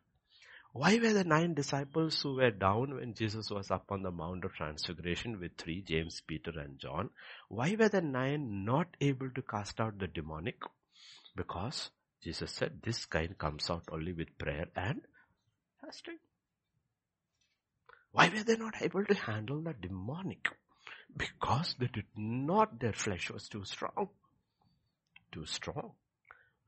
Why 0.73 0.99
were 0.99 1.11
the 1.11 1.25
nine 1.25 1.53
disciples 1.53 2.21
who 2.21 2.35
were 2.35 2.51
down 2.51 2.95
when 2.95 3.13
Jesus 3.13 3.49
was 3.49 3.71
up 3.71 3.91
on 3.91 4.03
the 4.03 4.11
Mount 4.11 4.45
of 4.45 4.53
Transfiguration 4.53 5.37
with 5.39 5.57
three, 5.57 5.81
James, 5.81 6.21
Peter 6.25 6.57
and 6.57 6.79
John? 6.79 7.09
Why 7.49 7.75
were 7.77 7.89
the 7.89 8.01
nine 8.01 8.63
not 8.63 8.87
able 9.01 9.29
to 9.31 9.41
cast 9.41 9.81
out 9.81 9.99
the 9.99 10.07
demonic? 10.07 10.61
Because 11.35 11.89
Jesus 12.23 12.51
said 12.51 12.81
this 12.83 13.05
kind 13.05 13.37
comes 13.37 13.69
out 13.69 13.83
only 13.91 14.13
with 14.13 14.37
prayer 14.37 14.67
and 14.75 15.01
fasting. 15.81 16.19
Why 18.13 18.29
were 18.29 18.43
they 18.43 18.55
not 18.55 18.81
able 18.81 19.03
to 19.05 19.13
handle 19.13 19.61
the 19.61 19.73
demonic? 19.73 20.47
Because 21.15 21.75
they 21.79 21.87
did 21.87 22.05
not, 22.15 22.79
their 22.79 22.93
flesh 22.93 23.29
was 23.29 23.49
too 23.49 23.65
strong. 23.65 24.09
Too 25.33 25.45
strong. 25.45 25.91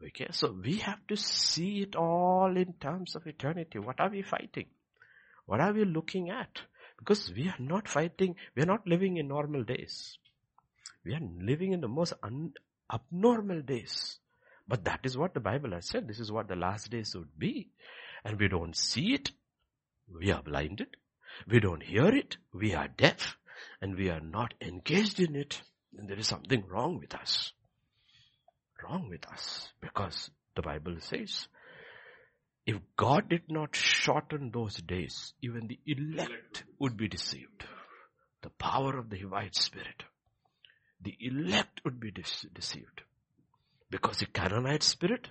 Okay, 0.05 0.27
so 0.31 0.51
we 0.51 0.77
have 0.77 1.05
to 1.07 1.15
see 1.15 1.81
it 1.81 1.95
all 1.95 2.57
in 2.57 2.73
terms 2.73 3.15
of 3.15 3.25
eternity. 3.25 3.79
What 3.79 3.99
are 3.99 4.09
we 4.09 4.21
fighting? 4.21 4.65
What 5.45 5.61
are 5.61 5.71
we 5.71 5.85
looking 5.85 6.29
at? 6.29 6.61
Because 6.97 7.31
we 7.33 7.47
are 7.47 7.59
not 7.59 7.87
fighting, 7.87 8.35
we 8.55 8.63
are 8.63 8.67
not 8.67 8.85
living 8.85 9.17
in 9.17 9.27
normal 9.27 9.63
days. 9.63 10.17
We 11.05 11.13
are 11.13 11.21
living 11.21 11.73
in 11.73 11.81
the 11.81 11.87
most 11.87 12.13
un- 12.21 12.53
abnormal 12.91 13.61
days. 13.61 14.19
But 14.67 14.85
that 14.85 15.01
is 15.03 15.17
what 15.17 15.33
the 15.33 15.39
Bible 15.39 15.71
has 15.71 15.87
said. 15.87 16.07
This 16.07 16.19
is 16.19 16.31
what 16.31 16.47
the 16.47 16.55
last 16.55 16.89
days 16.89 17.15
would 17.15 17.37
be. 17.37 17.69
And 18.23 18.39
we 18.39 18.47
don't 18.47 18.75
see 18.75 19.13
it. 19.13 19.31
We 20.13 20.31
are 20.31 20.41
blinded. 20.41 20.95
We 21.47 21.59
don't 21.59 21.83
hear 21.83 22.07
it. 22.07 22.37
We 22.53 22.73
are 22.73 22.87
deaf. 22.87 23.37
And 23.81 23.97
we 23.97 24.09
are 24.09 24.21
not 24.21 24.53
engaged 24.61 25.19
in 25.19 25.35
it. 25.35 25.61
Then 25.91 26.07
there 26.07 26.17
is 26.17 26.27
something 26.27 26.63
wrong 26.67 26.99
with 26.99 27.13
us. 27.13 27.51
Wrong 28.83 29.07
with 29.09 29.25
us. 29.31 29.69
Because 29.81 30.29
the 30.55 30.61
Bible 30.61 30.97
says, 30.99 31.47
if 32.65 32.77
God 32.97 33.29
did 33.29 33.43
not 33.49 33.75
shorten 33.75 34.51
those 34.51 34.75
days, 34.77 35.33
even 35.41 35.67
the 35.67 35.79
elect 35.85 36.63
would 36.79 36.95
be 36.95 37.07
deceived. 37.07 37.65
The 38.41 38.49
power 38.51 38.97
of 38.97 39.09
the 39.09 39.17
Hivite 39.17 39.55
spirit. 39.55 40.03
The 41.01 41.15
elect 41.19 41.81
would 41.83 41.99
be 41.99 42.11
deceived. 42.11 43.01
Because 43.89 44.17
the 44.17 44.25
Canaanite 44.25 44.83
spirit, 44.83 45.27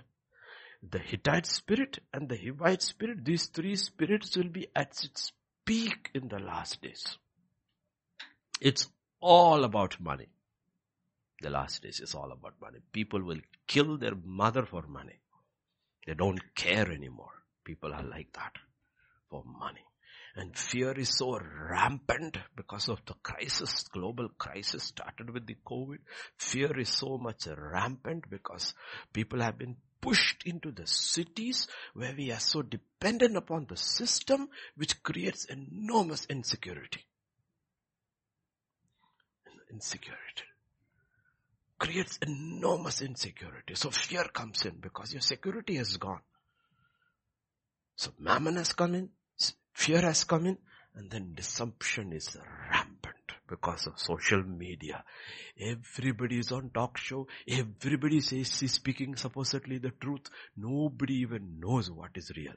the 0.87 0.99
Hittite 0.99 1.45
spirit 1.45 1.99
and 2.13 2.29
the 2.29 2.37
Hivite 2.37 2.81
spirit, 2.81 3.25
these 3.25 3.47
three 3.47 3.75
spirits 3.75 4.37
will 4.37 4.49
be 4.49 4.67
at 4.75 5.03
its 5.03 5.31
peak 5.65 6.11
in 6.13 6.27
the 6.27 6.39
last 6.39 6.81
days. 6.81 7.17
It's 8.61 8.89
all 9.19 9.63
about 9.63 9.99
money. 9.99 10.27
The 11.43 11.49
last 11.49 11.83
days 11.83 11.99
is 11.99 12.15
all 12.15 12.31
about 12.31 12.53
money. 12.61 12.79
People 12.93 13.21
will 13.21 13.41
kill 13.67 13.97
their 13.97 14.15
mother 14.15 14.65
for 14.65 14.83
money. 14.87 15.19
They 16.07 16.13
don't 16.13 16.39
care 16.55 16.89
anymore. 16.89 17.33
People 17.65 17.93
are 17.93 18.01
like 18.01 18.31
that 18.33 18.53
for 19.29 19.43
money. 19.45 19.83
And 20.37 20.57
fear 20.57 20.93
is 20.97 21.17
so 21.17 21.37
rampant 21.69 22.37
because 22.55 22.87
of 22.87 23.01
the 23.05 23.15
crisis, 23.15 23.83
global 23.89 24.29
crisis 24.37 24.83
started 24.83 25.31
with 25.31 25.45
the 25.45 25.57
COVID. 25.67 25.99
Fear 26.37 26.79
is 26.79 26.89
so 26.89 27.17
much 27.17 27.45
rampant 27.47 28.29
because 28.29 28.73
people 29.11 29.41
have 29.41 29.57
been 29.57 29.75
pushed 29.99 30.43
into 30.45 30.71
the 30.71 30.87
cities 30.87 31.67
where 31.93 32.15
we 32.17 32.31
are 32.31 32.39
so 32.39 32.61
dependent 32.61 33.35
upon 33.35 33.65
the 33.67 33.77
system 33.77 34.47
which 34.77 35.03
creates 35.03 35.43
enormous 35.45 36.25
insecurity. 36.29 37.05
Insecurity 39.69 40.43
creates 41.83 42.17
enormous 42.21 43.01
insecurity. 43.01 43.75
So 43.75 43.89
fear 43.91 44.23
comes 44.23 44.65
in 44.65 44.79
because 44.79 45.13
your 45.13 45.21
security 45.21 45.77
is 45.77 45.97
gone. 45.97 46.21
So 47.95 48.11
mammon 48.19 48.55
has 48.55 48.73
come 48.73 48.95
in, 48.95 49.09
Fear 49.73 50.01
has 50.01 50.23
come 50.23 50.45
in 50.45 50.57
and 50.95 51.09
then 51.09 51.33
deception 51.33 52.13
is 52.13 52.37
rampant 52.71 53.15
because 53.49 53.87
of 53.87 53.99
social 53.99 54.43
media. 54.43 55.03
Everybody 55.59 56.39
is 56.39 56.51
on 56.51 56.69
talk 56.69 56.97
show. 56.97 57.27
Everybody 57.47 58.21
says 58.21 58.59
he's 58.59 58.73
speaking 58.73 59.15
supposedly 59.15 59.79
the 59.79 59.91
truth. 59.99 60.29
Nobody 60.55 61.15
even 61.15 61.59
knows 61.59 61.89
what 61.89 62.11
is 62.15 62.31
real. 62.37 62.53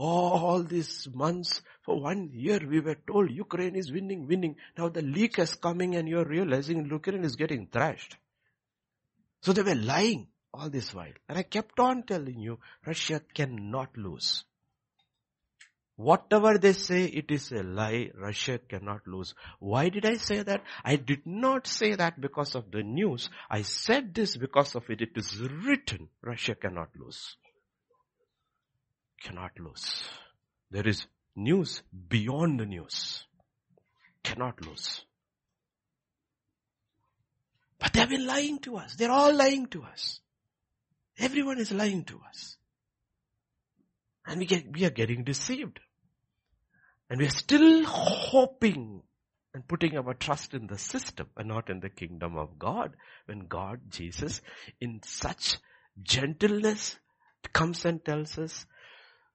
All 0.00 0.62
these 0.62 1.08
months, 1.12 1.60
for 1.82 2.00
one 2.00 2.30
year 2.32 2.60
we 2.64 2.78
were 2.78 2.94
told 2.94 3.32
Ukraine 3.32 3.74
is 3.74 3.90
winning, 3.90 4.28
winning. 4.28 4.54
Now 4.76 4.90
the 4.90 5.02
leak 5.02 5.40
is 5.40 5.56
coming 5.56 5.96
and 5.96 6.08
you're 6.08 6.24
realizing 6.24 6.86
Ukraine 6.86 7.24
is 7.24 7.34
getting 7.34 7.66
thrashed. 7.66 8.16
So 9.42 9.52
they 9.52 9.62
were 9.62 9.74
lying 9.74 10.28
all 10.54 10.70
this 10.70 10.94
while. 10.94 11.12
And 11.28 11.36
I 11.36 11.42
kept 11.42 11.80
on 11.80 12.04
telling 12.04 12.38
you, 12.38 12.60
Russia 12.86 13.20
cannot 13.34 13.96
lose. 13.96 14.44
Whatever 15.96 16.58
they 16.58 16.74
say, 16.74 17.06
it 17.06 17.32
is 17.32 17.50
a 17.50 17.64
lie. 17.64 18.12
Russia 18.14 18.60
cannot 18.60 19.00
lose. 19.04 19.34
Why 19.58 19.88
did 19.88 20.06
I 20.06 20.14
say 20.14 20.44
that? 20.44 20.62
I 20.84 20.94
did 20.94 21.26
not 21.26 21.66
say 21.66 21.96
that 21.96 22.20
because 22.20 22.54
of 22.54 22.70
the 22.70 22.84
news. 22.84 23.30
I 23.50 23.62
said 23.62 24.14
this 24.14 24.36
because 24.36 24.76
of 24.76 24.88
it. 24.90 25.00
It 25.00 25.16
is 25.16 25.40
written. 25.40 26.08
Russia 26.22 26.54
cannot 26.54 26.90
lose. 26.96 27.36
Cannot 29.22 29.58
lose. 29.58 30.04
There 30.70 30.86
is 30.86 31.06
news 31.34 31.82
beyond 32.08 32.60
the 32.60 32.66
news. 32.66 33.24
Cannot 34.22 34.64
lose. 34.64 35.04
But 37.78 37.92
they 37.92 38.00
have 38.00 38.10
been 38.10 38.26
lying 38.26 38.58
to 38.60 38.76
us. 38.76 38.94
They're 38.96 39.10
all 39.10 39.32
lying 39.32 39.66
to 39.68 39.82
us. 39.84 40.20
Everyone 41.18 41.58
is 41.58 41.72
lying 41.72 42.04
to 42.04 42.20
us. 42.28 42.56
And 44.26 44.40
we 44.40 44.46
get, 44.46 44.72
we 44.72 44.84
are 44.84 44.90
getting 44.90 45.24
deceived. 45.24 45.80
And 47.08 47.18
we 47.18 47.26
are 47.26 47.30
still 47.30 47.84
hoping 47.84 49.02
and 49.54 49.66
putting 49.66 49.96
our 49.96 50.14
trust 50.14 50.54
in 50.54 50.66
the 50.66 50.78
system 50.78 51.28
and 51.36 51.48
not 51.48 51.70
in 51.70 51.80
the 51.80 51.88
kingdom 51.88 52.36
of 52.36 52.58
God. 52.58 52.94
When 53.26 53.46
God, 53.46 53.80
Jesus, 53.88 54.42
in 54.80 55.00
such 55.02 55.56
gentleness 56.02 56.98
comes 57.52 57.84
and 57.84 58.04
tells 58.04 58.38
us, 58.38 58.66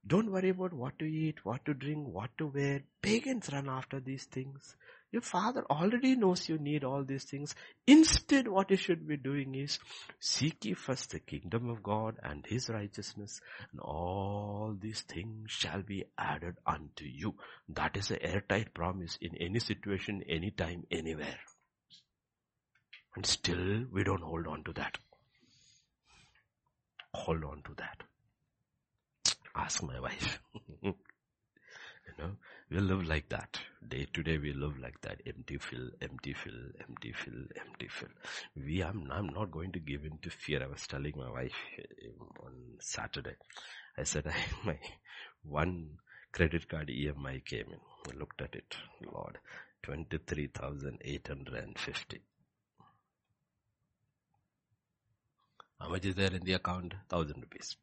don't 0.06 0.32
worry 0.32 0.50
about 0.50 0.74
what 0.74 1.00
to 1.00 1.06
eat, 1.06 1.46
what 1.46 1.64
to 1.66 1.74
drink, 1.74 2.08
what 2.08 2.30
to 2.38 2.48
wear. 2.48 2.82
Pagans 3.02 3.50
run 3.54 3.70
after 3.70 4.02
these 4.02 4.26
things. 4.26 4.76
Your 5.14 5.22
father 5.22 5.64
already 5.70 6.16
knows 6.16 6.50
you 6.50 6.58
need 6.58 6.84
all 6.84 7.04
these 7.04 7.24
things. 7.24 7.56
Instead, 7.88 8.48
what 8.48 8.72
you 8.72 8.78
should 8.78 9.08
be 9.08 9.16
doing 9.16 9.56
is 9.56 9.80
seek 10.20 10.66
ye 10.66 10.74
first 10.74 11.12
the 11.12 11.20
kingdom 11.20 11.70
of 11.70 11.84
God 11.84 12.18
and 12.22 12.46
his 12.46 12.68
righteousness 12.68 13.40
and 13.72 13.80
all 13.80 14.76
these 14.78 15.02
things 15.02 15.52
shall 15.52 15.84
be 15.84 16.04
added 16.18 16.56
unto 16.66 17.06
you. 17.06 17.36
That 17.70 17.96
is 17.96 18.12
an 18.12 18.20
airtight 18.22 18.74
promise 18.74 19.18
in 19.22 19.38
any 19.38 19.60
situation, 19.60 20.24
anytime, 20.28 20.84
anywhere. 20.92 21.40
And 23.16 23.26
still 23.26 23.86
we 23.92 24.04
don't 24.04 24.24
hold 24.24 24.48
on 24.48 24.64
to 24.64 24.74
that. 24.74 24.98
Hold 27.14 27.44
on 27.44 27.62
to 27.64 27.76
that. 27.78 28.04
Ask 29.56 29.84
my 29.84 30.00
wife. 30.00 30.40
you 30.84 30.94
know, 32.18 32.32
we 32.70 32.80
live 32.80 33.06
like 33.08 33.30
that. 33.30 33.60
Day 33.88 34.08
to 34.14 34.24
day 34.24 34.38
we 34.38 34.54
live 34.54 34.78
like 34.80 35.00
that. 35.02 35.22
Empty 35.26 35.58
fill, 35.58 35.90
empty 36.02 36.34
fill, 36.34 36.70
empty 36.88 37.14
fill, 37.14 37.46
empty 37.60 37.88
fill. 37.88 38.10
We, 38.56 38.84
I'm, 38.84 39.10
I'm 39.12 39.28
not 39.28 39.52
going 39.52 39.72
to 39.74 39.80
give 39.80 40.04
in 40.06 40.18
to 40.24 40.30
fear. 40.30 40.64
I 40.64 40.68
was 40.68 40.86
telling 40.88 41.14
my 41.16 41.30
wife 41.30 41.54
um, 41.80 42.28
on 42.44 42.54
Saturday. 42.80 43.36
I 43.98 44.04
said, 44.04 44.28
I, 44.34 44.36
my 44.66 44.78
one 45.44 45.98
credit 46.32 46.68
card 46.68 46.90
EMI 46.90 47.46
came 47.46 47.68
in. 47.72 47.80
I 48.12 48.16
looked 48.18 48.42
at 48.42 48.56
it. 48.56 48.76
Lord, 49.14 49.38
23,850. 49.84 52.22
How 55.80 55.90
much 55.90 56.06
is 56.06 56.16
there 56.16 56.34
in 56.34 56.44
the 56.44 56.54
account? 56.54 56.94
Thousand 57.10 57.42
rupees. 57.42 57.76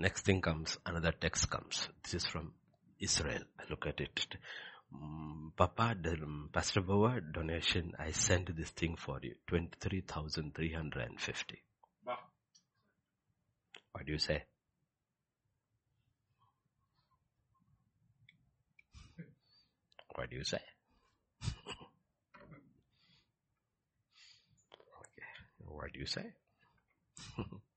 Next 0.00 0.24
thing 0.24 0.40
comes, 0.40 0.78
another 0.86 1.10
text 1.10 1.50
comes. 1.50 1.88
This 2.04 2.14
is 2.14 2.24
from 2.24 2.52
Israel. 3.00 3.42
Look 3.68 3.84
at 3.84 4.00
it. 4.00 4.36
Mm, 4.94 5.50
Papa, 5.56 5.96
Pastor 6.52 6.82
Boa 6.82 7.20
donation, 7.20 7.94
I 7.98 8.12
sent 8.12 8.56
this 8.56 8.70
thing 8.70 8.94
for 8.96 9.18
you. 9.20 9.34
23,350. 9.48 11.62
Wow. 12.06 12.16
What 13.90 14.06
do 14.06 14.12
you 14.12 14.18
say? 14.18 14.44
What 20.14 20.30
do 20.30 20.36
you 20.36 20.44
say? 20.44 20.60
okay. 21.44 21.56
What 25.66 25.92
do 25.92 25.98
you 25.98 26.06
say? 26.06 26.34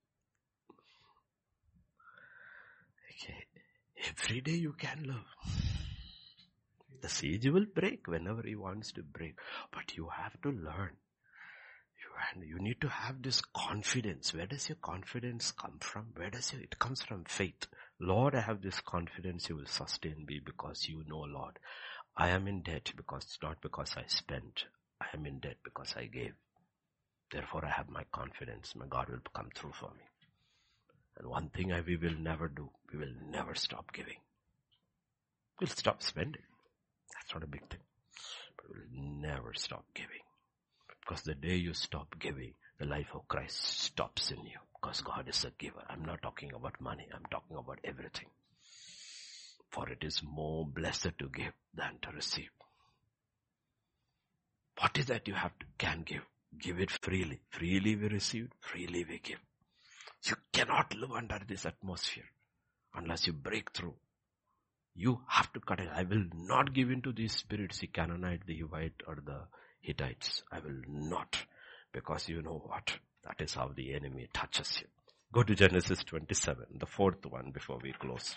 Every 4.09 4.41
day 4.41 4.53
you 4.53 4.73
can 4.73 5.03
love. 5.05 5.25
The 7.01 7.09
siege 7.09 7.47
will 7.49 7.65
break 7.73 8.07
whenever 8.07 8.41
he 8.43 8.55
wants 8.55 8.91
to 8.93 9.03
break. 9.03 9.35
But 9.71 9.95
you 9.95 10.09
have 10.09 10.39
to 10.41 10.49
learn. 10.49 10.97
You, 12.35 12.45
you 12.45 12.59
need 12.59 12.81
to 12.81 12.89
have 12.89 13.21
this 13.21 13.41
confidence. 13.41 14.33
Where 14.33 14.45
does 14.47 14.69
your 14.69 14.77
confidence 14.81 15.51
come 15.51 15.77
from? 15.79 16.07
Where 16.15 16.29
does 16.29 16.53
it, 16.53 16.61
it 16.61 16.79
comes 16.79 17.01
from 17.01 17.25
faith. 17.25 17.67
Lord, 17.99 18.35
I 18.35 18.41
have 18.41 18.61
this 18.61 18.79
confidence 18.81 19.49
you 19.49 19.57
will 19.57 19.65
sustain 19.65 20.25
me 20.27 20.39
because 20.43 20.87
you 20.87 21.03
know, 21.07 21.19
Lord, 21.19 21.59
I 22.17 22.29
am 22.29 22.47
in 22.47 22.61
debt 22.61 22.91
because 22.95 23.23
it's 23.23 23.39
not 23.41 23.61
because 23.61 23.95
I 23.97 24.03
spent. 24.07 24.65
I 24.99 25.05
am 25.13 25.25
in 25.25 25.39
debt 25.39 25.57
because 25.63 25.93
I 25.97 26.05
gave. 26.05 26.33
Therefore 27.31 27.65
I 27.65 27.69
have 27.69 27.89
my 27.89 28.03
confidence. 28.11 28.73
My 28.75 28.87
God 28.87 29.09
will 29.09 29.21
come 29.33 29.49
through 29.55 29.73
for 29.79 29.89
me. 29.91 30.03
And 31.17 31.27
one 31.27 31.49
thing 31.49 31.71
I, 31.71 31.81
we 31.81 31.97
will 31.97 32.15
never 32.19 32.47
do, 32.47 32.69
we 32.91 32.99
will 32.99 33.13
never 33.29 33.55
stop 33.55 33.91
giving. 33.93 34.17
We'll 35.59 35.67
stop 35.67 36.01
spending. 36.01 36.41
That's 37.13 37.33
not 37.33 37.43
a 37.43 37.47
big 37.47 37.69
thing. 37.69 37.79
But 38.57 38.65
we'll 38.69 39.21
never 39.21 39.53
stop 39.53 39.85
giving. 39.93 40.23
Because 40.99 41.23
the 41.23 41.35
day 41.35 41.55
you 41.55 41.73
stop 41.73 42.15
giving, 42.19 42.53
the 42.79 42.85
life 42.85 43.09
of 43.13 43.27
Christ 43.27 43.63
stops 43.63 44.31
in 44.31 44.39
you 44.39 44.59
because 44.73 45.01
God 45.01 45.27
is 45.29 45.45
a 45.45 45.51
giver. 45.57 45.83
I'm 45.89 46.03
not 46.03 46.21
talking 46.21 46.51
about 46.53 46.81
money. 46.81 47.07
I'm 47.13 47.25
talking 47.29 47.57
about 47.57 47.79
everything. 47.83 48.27
For 49.69 49.89
it 49.89 50.03
is 50.03 50.21
more 50.23 50.65
blessed 50.65 51.17
to 51.19 51.29
give 51.29 51.53
than 51.73 51.99
to 52.01 52.11
receive. 52.11 52.49
What 54.79 54.97
is 54.97 55.05
that 55.05 55.27
you 55.27 55.35
have 55.35 55.57
to, 55.59 55.65
can 55.77 56.03
give? 56.03 56.23
Give 56.59 56.79
it 56.79 56.91
freely. 57.01 57.41
Freely 57.49 57.95
we 57.95 58.07
receive, 58.07 58.49
freely 58.59 59.05
we 59.07 59.19
give. 59.19 59.39
You 60.23 60.35
cannot 60.51 60.93
live 60.95 61.11
under 61.11 61.39
this 61.47 61.65
atmosphere 61.65 62.25
unless 62.95 63.27
you 63.27 63.33
break 63.33 63.71
through. 63.71 63.95
You 64.95 65.21
have 65.27 65.51
to 65.53 65.59
cut 65.59 65.79
it. 65.79 65.89
I 65.93 66.03
will 66.03 66.25
not 66.33 66.73
give 66.73 66.91
in 66.91 67.01
to 67.03 67.13
these 67.13 67.33
spirits, 67.33 67.79
the 67.79 67.87
Canaanite, 67.87 68.45
the 68.45 68.59
Hivite, 68.61 69.01
or 69.07 69.17
the 69.25 69.41
Hittites. 69.79 70.43
I 70.51 70.59
will 70.59 70.81
not. 70.87 71.37
Because 71.93 72.27
you 72.27 72.41
know 72.41 72.61
what? 72.65 72.91
That 73.23 73.41
is 73.41 73.53
how 73.53 73.71
the 73.75 73.93
enemy 73.93 74.27
touches 74.33 74.81
you. 74.81 74.87
Go 75.33 75.43
to 75.43 75.55
Genesis 75.55 76.03
27, 76.03 76.65
the 76.77 76.85
fourth 76.85 77.25
one 77.25 77.51
before 77.51 77.79
we 77.81 77.93
close. 77.93 78.35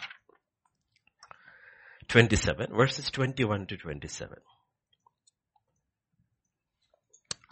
27, 2.08 2.68
verses 2.72 3.10
21 3.10 3.66
to 3.66 3.76
27. 3.76 4.36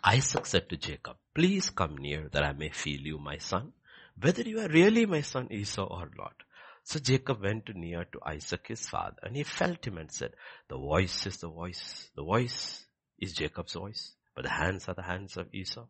Isaac 0.05 0.47
said 0.47 0.69
to 0.69 0.77
Jacob, 0.77 1.17
please 1.35 1.71
come 1.71 1.97
near 1.97 2.29
that 2.33 2.45
I 2.45 2.53
may 2.53 2.71
feel 2.71 3.01
you, 3.01 3.19
my 3.19 3.39
son, 3.39 3.73
whether 4.21 4.43
you 4.43 4.61
are 4.61 4.69
really 4.69 5.07
my 5.07 5.23
son 5.23 5.49
Esau 5.51 5.85
or 5.85 6.11
not. 6.17 6.35
So 6.85 6.99
Jacob 6.99 7.43
went 7.43 7.75
near 7.75 8.05
to 8.05 8.21
Isaac 8.27 8.67
his 8.69 8.89
father 8.89 9.17
and 9.23 9.37
he 9.37 9.45
felt 9.45 9.87
him 9.87 9.99
and 9.99 10.11
said, 10.11 10.33
the 10.69 10.77
voice 10.77 11.27
is 11.27 11.37
the 11.39 11.49
voice, 11.49 12.11
the 12.17 12.25
voice 12.25 12.85
is 13.19 13.35
Jacob's 13.35 13.75
voice, 13.75 14.13
but 14.35 14.45
the 14.45 14.51
hands 14.51 14.89
are 14.89 14.95
the 14.95 15.03
hands 15.03 15.37
of 15.37 15.55
Esau. 15.55 15.87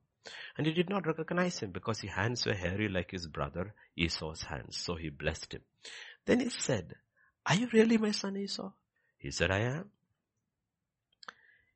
And 0.56 0.66
he 0.66 0.72
did 0.72 0.88
not 0.88 1.06
recognize 1.06 1.58
him 1.58 1.72
because 1.72 2.00
his 2.00 2.12
hands 2.12 2.46
were 2.46 2.54
hairy 2.54 2.88
like 2.88 3.10
his 3.10 3.26
brother 3.26 3.74
Esau's 3.96 4.42
hands. 4.42 4.76
So 4.76 4.94
he 4.94 5.08
blessed 5.08 5.54
him. 5.54 5.62
Then 6.26 6.40
he 6.40 6.50
said, 6.50 6.94
are 7.46 7.56
you 7.56 7.68
really 7.72 7.96
my 7.96 8.12
son 8.12 8.36
Esau? 8.36 8.70
He 9.18 9.30
said, 9.30 9.50
I 9.50 9.60
am. 9.60 9.90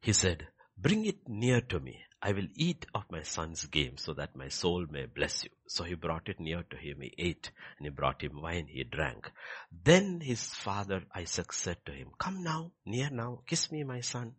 He 0.01 0.13
said, 0.13 0.47
bring 0.77 1.05
it 1.07 1.29
near 1.29 1.61
to 1.63 1.81
me. 1.81 2.01
I 2.27 2.33
will 2.33 2.49
eat 2.57 2.87
of 2.93 3.05
my 3.09 3.23
son's 3.23 3.67
game 3.67 3.99
so 3.99 4.13
that 4.15 4.35
my 4.35 4.49
soul 4.49 4.85
may 4.91 5.07
bless 5.07 5.45
you. 5.45 5.51
So 5.69 5.85
he 5.85 5.95
brought 5.95 6.29
it 6.29 6.41
near 6.41 6.65
to 6.71 6.77
him. 6.77 7.01
He 7.01 7.15
ate 7.17 7.53
and 7.79 7.87
he 7.87 7.91
brought 7.91 8.21
him 8.21 8.43
wine. 8.43 8.67
He 8.69 8.83
drank. 8.83 9.31
Then 9.71 10.21
his 10.21 10.43
father 10.43 11.05
Isaac 11.15 11.53
said 11.53 11.77
to 11.87 11.93
him, 11.93 12.09
come 12.19 12.43
now, 12.43 12.73
near 12.85 13.11
now, 13.11 13.43
kiss 13.47 13.71
me, 13.71 13.85
my 13.85 14.01
son. 14.01 14.35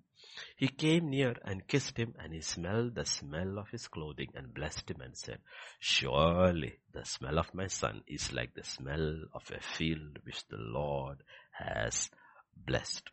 He 0.58 0.68
came 0.68 1.10
near 1.10 1.38
and 1.46 1.66
kissed 1.66 1.96
him 1.96 2.14
and 2.20 2.34
he 2.34 2.42
smelled 2.42 2.96
the 2.96 3.06
smell 3.06 3.58
of 3.58 3.70
his 3.70 3.88
clothing 3.88 4.32
and 4.36 4.54
blessed 4.54 4.92
him 4.92 5.00
and 5.00 5.16
said, 5.16 5.40
surely 5.80 6.80
the 6.92 7.06
smell 7.06 7.40
of 7.40 7.54
my 7.54 7.68
son 7.68 8.02
is 8.06 8.34
like 8.34 8.54
the 8.54 8.66
smell 8.66 9.16
of 9.34 9.50
a 9.50 9.62
field 9.62 10.20
which 10.24 10.46
the 10.50 10.58
Lord 10.58 11.20
has 11.52 12.10
blessed. 12.54 13.10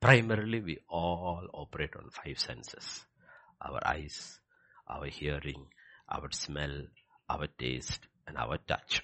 Primarily 0.00 0.60
we 0.60 0.78
all 0.88 1.46
operate 1.52 1.94
on 1.94 2.08
five 2.10 2.38
senses. 2.38 3.04
Our 3.60 3.86
eyes, 3.86 4.40
our 4.88 5.06
hearing, 5.06 5.66
our 6.08 6.30
smell, 6.30 6.86
our 7.28 7.46
taste, 7.58 8.00
and 8.26 8.38
our 8.38 8.56
touch. 8.66 9.02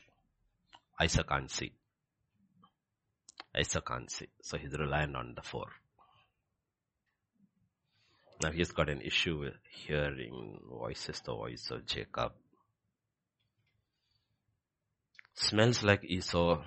Isaac 0.98 1.28
can't 1.28 1.50
see. 1.50 1.72
Isaac 3.54 3.86
can't 3.86 4.10
see. 4.10 4.28
So 4.40 4.56
he's 4.56 4.72
relying 4.72 5.14
on 5.14 5.34
the 5.36 5.42
four. 5.42 5.66
Now 8.42 8.50
he's 8.50 8.72
got 8.72 8.88
an 8.88 9.02
issue 9.02 9.38
with 9.38 9.54
hearing 9.70 10.60
voices, 10.66 11.20
the 11.20 11.32
voice 11.32 11.70
of 11.70 11.86
Jacob. 11.86 12.32
Smells 15.34 15.82
like 15.82 16.04
Esau, 16.04 16.62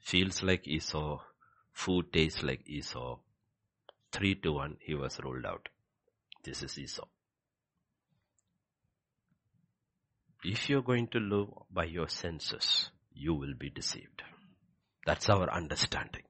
feels 0.00 0.42
like 0.42 0.66
Esau, 0.66 1.20
food 1.72 2.12
tastes 2.12 2.42
like 2.42 2.62
Esau. 2.66 3.18
Three 4.14 4.36
to 4.36 4.52
one, 4.52 4.76
he 4.80 4.94
was 4.94 5.18
ruled 5.24 5.44
out. 5.44 5.68
This 6.44 6.62
is 6.62 6.78
Esau. 6.78 7.06
If 10.44 10.70
you're 10.70 10.82
going 10.82 11.08
to 11.08 11.18
live 11.18 11.48
by 11.68 11.86
your 11.86 12.08
senses, 12.08 12.90
you 13.12 13.34
will 13.34 13.54
be 13.58 13.70
deceived. 13.70 14.22
That's 15.04 15.28
our 15.28 15.52
understanding. 15.52 16.22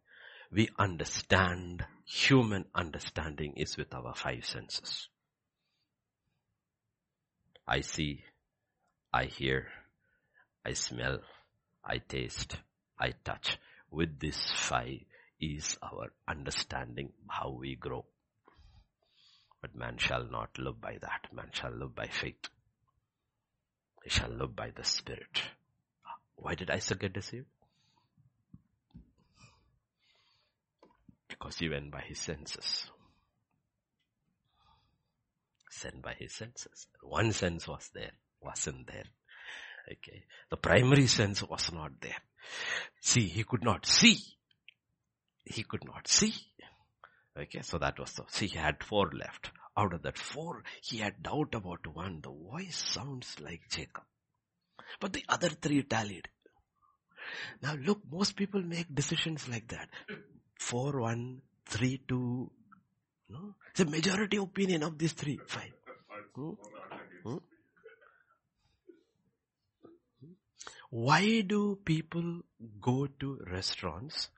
We 0.50 0.70
understand, 0.78 1.84
human 2.06 2.64
understanding 2.74 3.52
is 3.58 3.76
with 3.76 3.92
our 3.92 4.14
five 4.14 4.46
senses. 4.46 5.10
I 7.68 7.80
see, 7.80 8.24
I 9.12 9.24
hear, 9.24 9.68
I 10.64 10.72
smell, 10.72 11.18
I 11.84 11.98
taste, 11.98 12.56
I 12.98 13.12
touch. 13.24 13.58
With 13.90 14.18
these 14.18 14.42
five 14.56 15.00
is 15.40 15.76
our 15.82 16.12
understanding 16.28 17.12
how 17.28 17.50
we 17.50 17.76
grow. 17.76 18.04
But 19.60 19.74
man 19.74 19.96
shall 19.98 20.24
not 20.24 20.58
live 20.58 20.80
by 20.80 20.98
that. 21.00 21.32
Man 21.32 21.48
shall 21.52 21.72
live 21.72 21.94
by 21.94 22.06
faith. 22.06 22.48
He 24.02 24.10
shall 24.10 24.30
live 24.30 24.54
by 24.54 24.70
the 24.76 24.84
Spirit. 24.84 25.42
Why 26.36 26.54
did 26.54 26.70
Isaac 26.70 27.00
get 27.00 27.14
deceived? 27.14 27.46
Because 31.28 31.58
he 31.58 31.68
went 31.68 31.90
by 31.90 32.02
his 32.06 32.18
senses. 32.18 32.90
Sent 35.70 36.02
by 36.02 36.14
his 36.18 36.32
senses. 36.32 36.86
One 37.02 37.32
sense 37.32 37.66
was 37.66 37.90
there, 37.94 38.12
wasn't 38.40 38.86
there. 38.86 39.04
Okay. 39.90 40.24
The 40.50 40.56
primary 40.56 41.06
sense 41.06 41.42
was 41.42 41.72
not 41.72 41.92
there. 42.00 42.22
See, 43.00 43.26
he 43.26 43.44
could 43.44 43.64
not 43.64 43.86
see. 43.86 44.18
He 45.44 45.62
could 45.62 45.84
not 45.84 46.08
see. 46.08 46.34
Okay, 47.36 47.62
so 47.62 47.78
that 47.78 47.98
was 47.98 48.12
the, 48.12 48.24
see, 48.28 48.46
he 48.46 48.58
had 48.58 48.82
four 48.82 49.10
left. 49.12 49.50
Out 49.76 49.92
of 49.92 50.02
that 50.02 50.16
four, 50.16 50.62
he 50.82 50.98
had 50.98 51.22
doubt 51.22 51.54
about 51.54 51.86
one. 51.92 52.20
The 52.22 52.30
voice 52.30 52.76
sounds 52.76 53.36
like 53.40 53.68
Jacob. 53.68 54.04
But 55.00 55.12
the 55.12 55.24
other 55.28 55.48
three 55.48 55.82
tallied. 55.82 56.28
Now 57.60 57.74
look, 57.74 58.00
most 58.10 58.36
people 58.36 58.62
make 58.62 58.94
decisions 58.94 59.48
like 59.48 59.68
that. 59.68 59.88
Four, 60.58 61.00
one, 61.00 61.42
three, 61.66 62.00
two. 62.06 62.50
No? 63.28 63.54
It's 63.70 63.80
a 63.80 63.84
majority 63.86 64.36
opinion 64.36 64.84
of 64.84 64.96
these 64.96 65.12
three. 65.12 65.40
Fine. 65.46 65.72
Hmm? 66.36 66.50
Hmm? 67.24 67.36
Why 70.90 71.40
do 71.40 71.80
people 71.84 72.42
go 72.80 73.08
to 73.18 73.40
restaurants, 73.50 74.28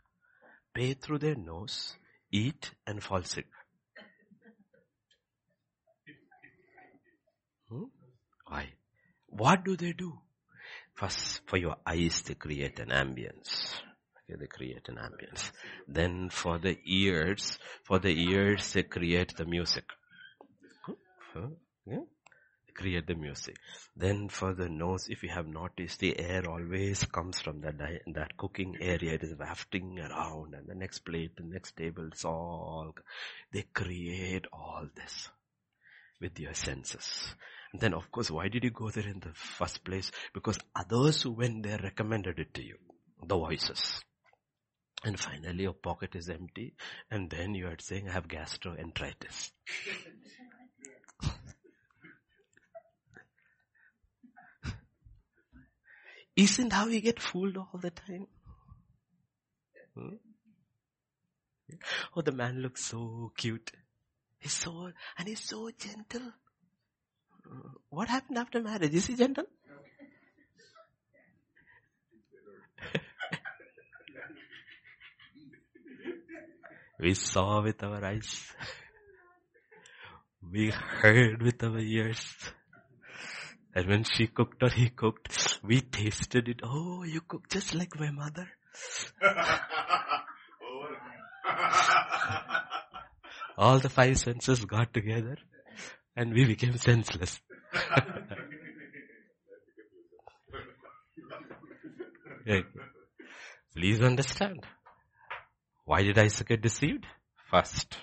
pay 0.76 0.92
through 0.92 1.18
their 1.18 1.34
nose, 1.34 1.96
eat 2.30 2.70
and 2.86 3.02
fall 3.02 3.22
sick? 3.22 3.46
Hmm? 7.70 7.84
Why? 8.46 8.66
What 9.28 9.64
do 9.64 9.76
they 9.76 9.92
do? 9.92 10.12
First, 10.94 11.40
for 11.46 11.56
your 11.56 11.76
eyes, 11.86 12.22
they 12.26 12.34
create 12.34 12.78
an 12.78 12.90
ambience. 12.90 13.80
Okay, 14.18 14.38
they 14.38 14.46
create 14.46 14.88
an 14.88 14.96
ambience. 14.96 15.50
Then 15.88 16.28
for 16.30 16.58
the 16.58 16.78
ears, 16.84 17.58
for 17.84 17.98
the 17.98 18.14
ears, 18.30 18.72
they 18.72 18.82
create 18.82 19.34
the 19.36 19.46
music. 19.46 19.84
Huh? 21.32 21.48
Yeah? 21.86 22.04
Create 22.76 23.06
the 23.06 23.14
music. 23.14 23.56
Then 23.96 24.28
for 24.28 24.54
the 24.54 24.68
nose, 24.68 25.06
if 25.08 25.22
you 25.22 25.30
have 25.30 25.46
noticed, 25.46 26.00
the 26.00 26.18
air 26.18 26.48
always 26.48 27.04
comes 27.04 27.40
from 27.40 27.62
that, 27.62 27.78
that 28.14 28.36
cooking 28.36 28.76
area. 28.80 29.14
It 29.14 29.22
is 29.22 29.34
wafting 29.38 29.98
around 29.98 30.54
and 30.54 30.66
the 30.66 30.74
next 30.74 31.00
plate, 31.00 31.36
the 31.36 31.44
next 31.44 31.76
table, 31.76 32.08
it's 32.08 32.24
all, 32.24 32.94
they 33.52 33.64
create 33.72 34.46
all 34.52 34.86
this 34.94 35.30
with 36.20 36.38
your 36.38 36.54
senses. 36.54 37.34
And 37.72 37.80
then 37.80 37.94
of 37.94 38.10
course, 38.10 38.30
why 38.30 38.48
did 38.48 38.64
you 38.64 38.70
go 38.70 38.90
there 38.90 39.08
in 39.08 39.20
the 39.20 39.34
first 39.34 39.84
place? 39.84 40.10
Because 40.32 40.58
others 40.74 41.22
who 41.22 41.32
went 41.32 41.62
there 41.62 41.80
recommended 41.82 42.38
it 42.38 42.54
to 42.54 42.62
you. 42.62 42.76
The 43.26 43.36
voices. 43.36 44.02
And 45.04 45.18
finally 45.18 45.62
your 45.64 45.74
pocket 45.74 46.14
is 46.14 46.28
empty 46.28 46.74
and 47.10 47.30
then 47.30 47.54
you 47.54 47.66
are 47.66 47.76
saying 47.78 48.08
I 48.08 48.12
have 48.12 48.28
gastroenteritis. 48.28 49.52
Isn't 56.36 56.72
how 56.72 56.86
we 56.86 57.00
get 57.00 57.18
fooled 57.18 57.56
all 57.56 57.80
the 57.80 57.90
time? 57.90 58.28
Hmm? 59.94 60.16
Oh, 62.14 62.20
the 62.20 62.32
man 62.32 62.60
looks 62.60 62.84
so 62.84 63.32
cute. 63.36 63.72
He's 64.38 64.52
so, 64.52 64.92
and 65.18 65.28
he's 65.28 65.40
so 65.40 65.70
gentle. 65.70 66.32
What 67.88 68.08
happened 68.08 68.38
after 68.38 68.60
marriage? 68.60 68.94
Is 68.94 69.06
he 69.06 69.16
gentle? 69.16 69.46
we 77.00 77.14
saw 77.14 77.62
with 77.62 77.82
our 77.82 78.04
eyes. 78.04 78.52
We 80.52 80.70
heard 80.70 81.42
with 81.42 81.64
our 81.64 81.78
ears. 81.78 82.36
And 83.76 83.86
when 83.88 84.04
she 84.04 84.26
cooked 84.26 84.62
or 84.62 84.70
he 84.70 84.88
cooked, 84.88 85.58
we 85.62 85.82
tasted 85.82 86.48
it. 86.48 86.60
Oh, 86.62 87.02
you 87.02 87.20
cook 87.20 87.50
just 87.50 87.74
like 87.74 88.00
my 88.00 88.10
mother. 88.10 88.48
All 93.58 93.78
the 93.78 93.90
five 93.90 94.18
senses 94.18 94.64
got 94.64 94.94
together 94.94 95.36
and 96.16 96.32
we 96.32 96.46
became 96.46 96.78
senseless. 96.78 97.38
Please 103.74 104.00
understand. 104.00 104.64
Why 105.84 106.02
did 106.02 106.18
Isaac 106.18 106.48
get 106.48 106.62
deceived? 106.62 107.04
First, 107.50 107.98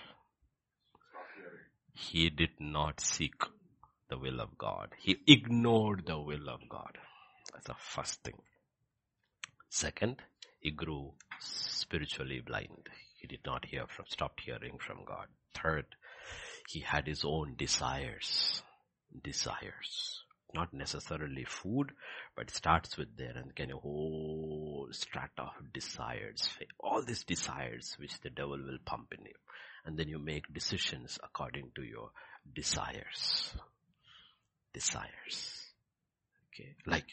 he 1.94 2.30
did 2.30 2.52
not 2.60 3.00
seek 3.00 3.34
the 4.14 4.20
will 4.20 4.40
of 4.40 4.56
God. 4.60 4.90
He 5.00 5.18
ignored 5.26 6.04
the 6.06 6.20
will 6.20 6.48
of 6.48 6.70
God. 6.70 7.00
That's 7.52 7.66
the 7.66 7.76
first 7.80 8.24
thing. 8.24 8.38
Second, 9.70 10.18
he 10.60 10.70
grew 10.70 11.14
spiritually 11.40 12.40
blind. 12.46 12.90
He 13.20 13.26
did 13.26 13.40
not 13.44 13.66
hear 13.66 13.86
from, 13.88 14.06
stopped 14.08 14.42
hearing 14.46 14.78
from 14.86 15.04
God. 15.04 15.26
Third, 15.56 15.86
he 16.70 16.82
had 16.82 17.08
his 17.08 17.24
own 17.26 17.56
desires. 17.58 18.62
Desires. 19.24 20.20
Not 20.54 20.76
necessarily 20.76 21.46
food, 21.46 21.92
but 22.38 22.52
starts 22.52 22.96
with 22.96 23.18
there 23.18 23.36
and 23.36 23.56
kind 23.56 23.72
of 23.72 23.80
whole 23.80 24.90
strata 24.92 25.42
of 25.42 25.74
desires. 25.74 26.48
All 26.80 27.02
these 27.02 27.24
desires 27.24 27.96
which 27.98 28.20
the 28.20 28.30
devil 28.30 28.60
will 28.60 28.78
pump 28.86 29.08
in 29.18 29.26
you. 29.26 29.40
And 29.86 29.98
then 29.98 30.08
you 30.08 30.20
make 30.20 30.54
decisions 30.54 31.18
according 31.24 31.72
to 31.76 31.82
your 31.82 32.12
desires. 32.54 33.56
Desires. 34.74 35.72
Okay. 36.54 36.76
Like, 36.86 37.06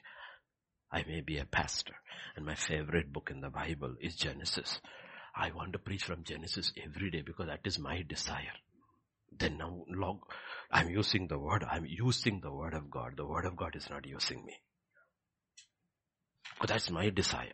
I 0.93 1.05
may 1.07 1.21
be 1.21 1.39
a 1.39 1.45
pastor 1.45 1.95
and 2.37 2.45
my 2.45 2.55
favorite 2.55 3.13
book 3.13 3.31
in 3.31 3.41
the 3.41 3.51
Bible 3.51 3.95
is 4.01 4.17
Genesis. 4.17 4.81
I 5.35 5.51
want 5.53 5.73
to 5.75 5.79
preach 5.79 6.05
from 6.05 6.25
Genesis 6.25 6.73
every 6.83 7.11
day 7.11 7.23
because 7.23 7.47
that 7.47 7.61
is 7.65 7.79
my 7.79 8.03
desire. 8.09 8.57
Then 9.39 9.59
now 9.59 9.85
long, 9.89 10.21
I'm 10.71 10.91
using 10.91 11.29
the 11.29 11.39
word, 11.39 11.65
I'm 11.71 11.87
using 11.87 12.41
the 12.41 12.53
word 12.53 12.75
of 12.75 12.91
God. 12.91 13.13
The 13.17 13.27
word 13.27 13.47
of 13.47 13.57
God 13.57 13.77
is 13.77 13.89
not 13.89 14.07
using 14.07 14.45
me. 14.45 14.55
Because 16.55 16.75
that's 16.75 16.91
my 16.91 17.11
desire. 17.11 17.53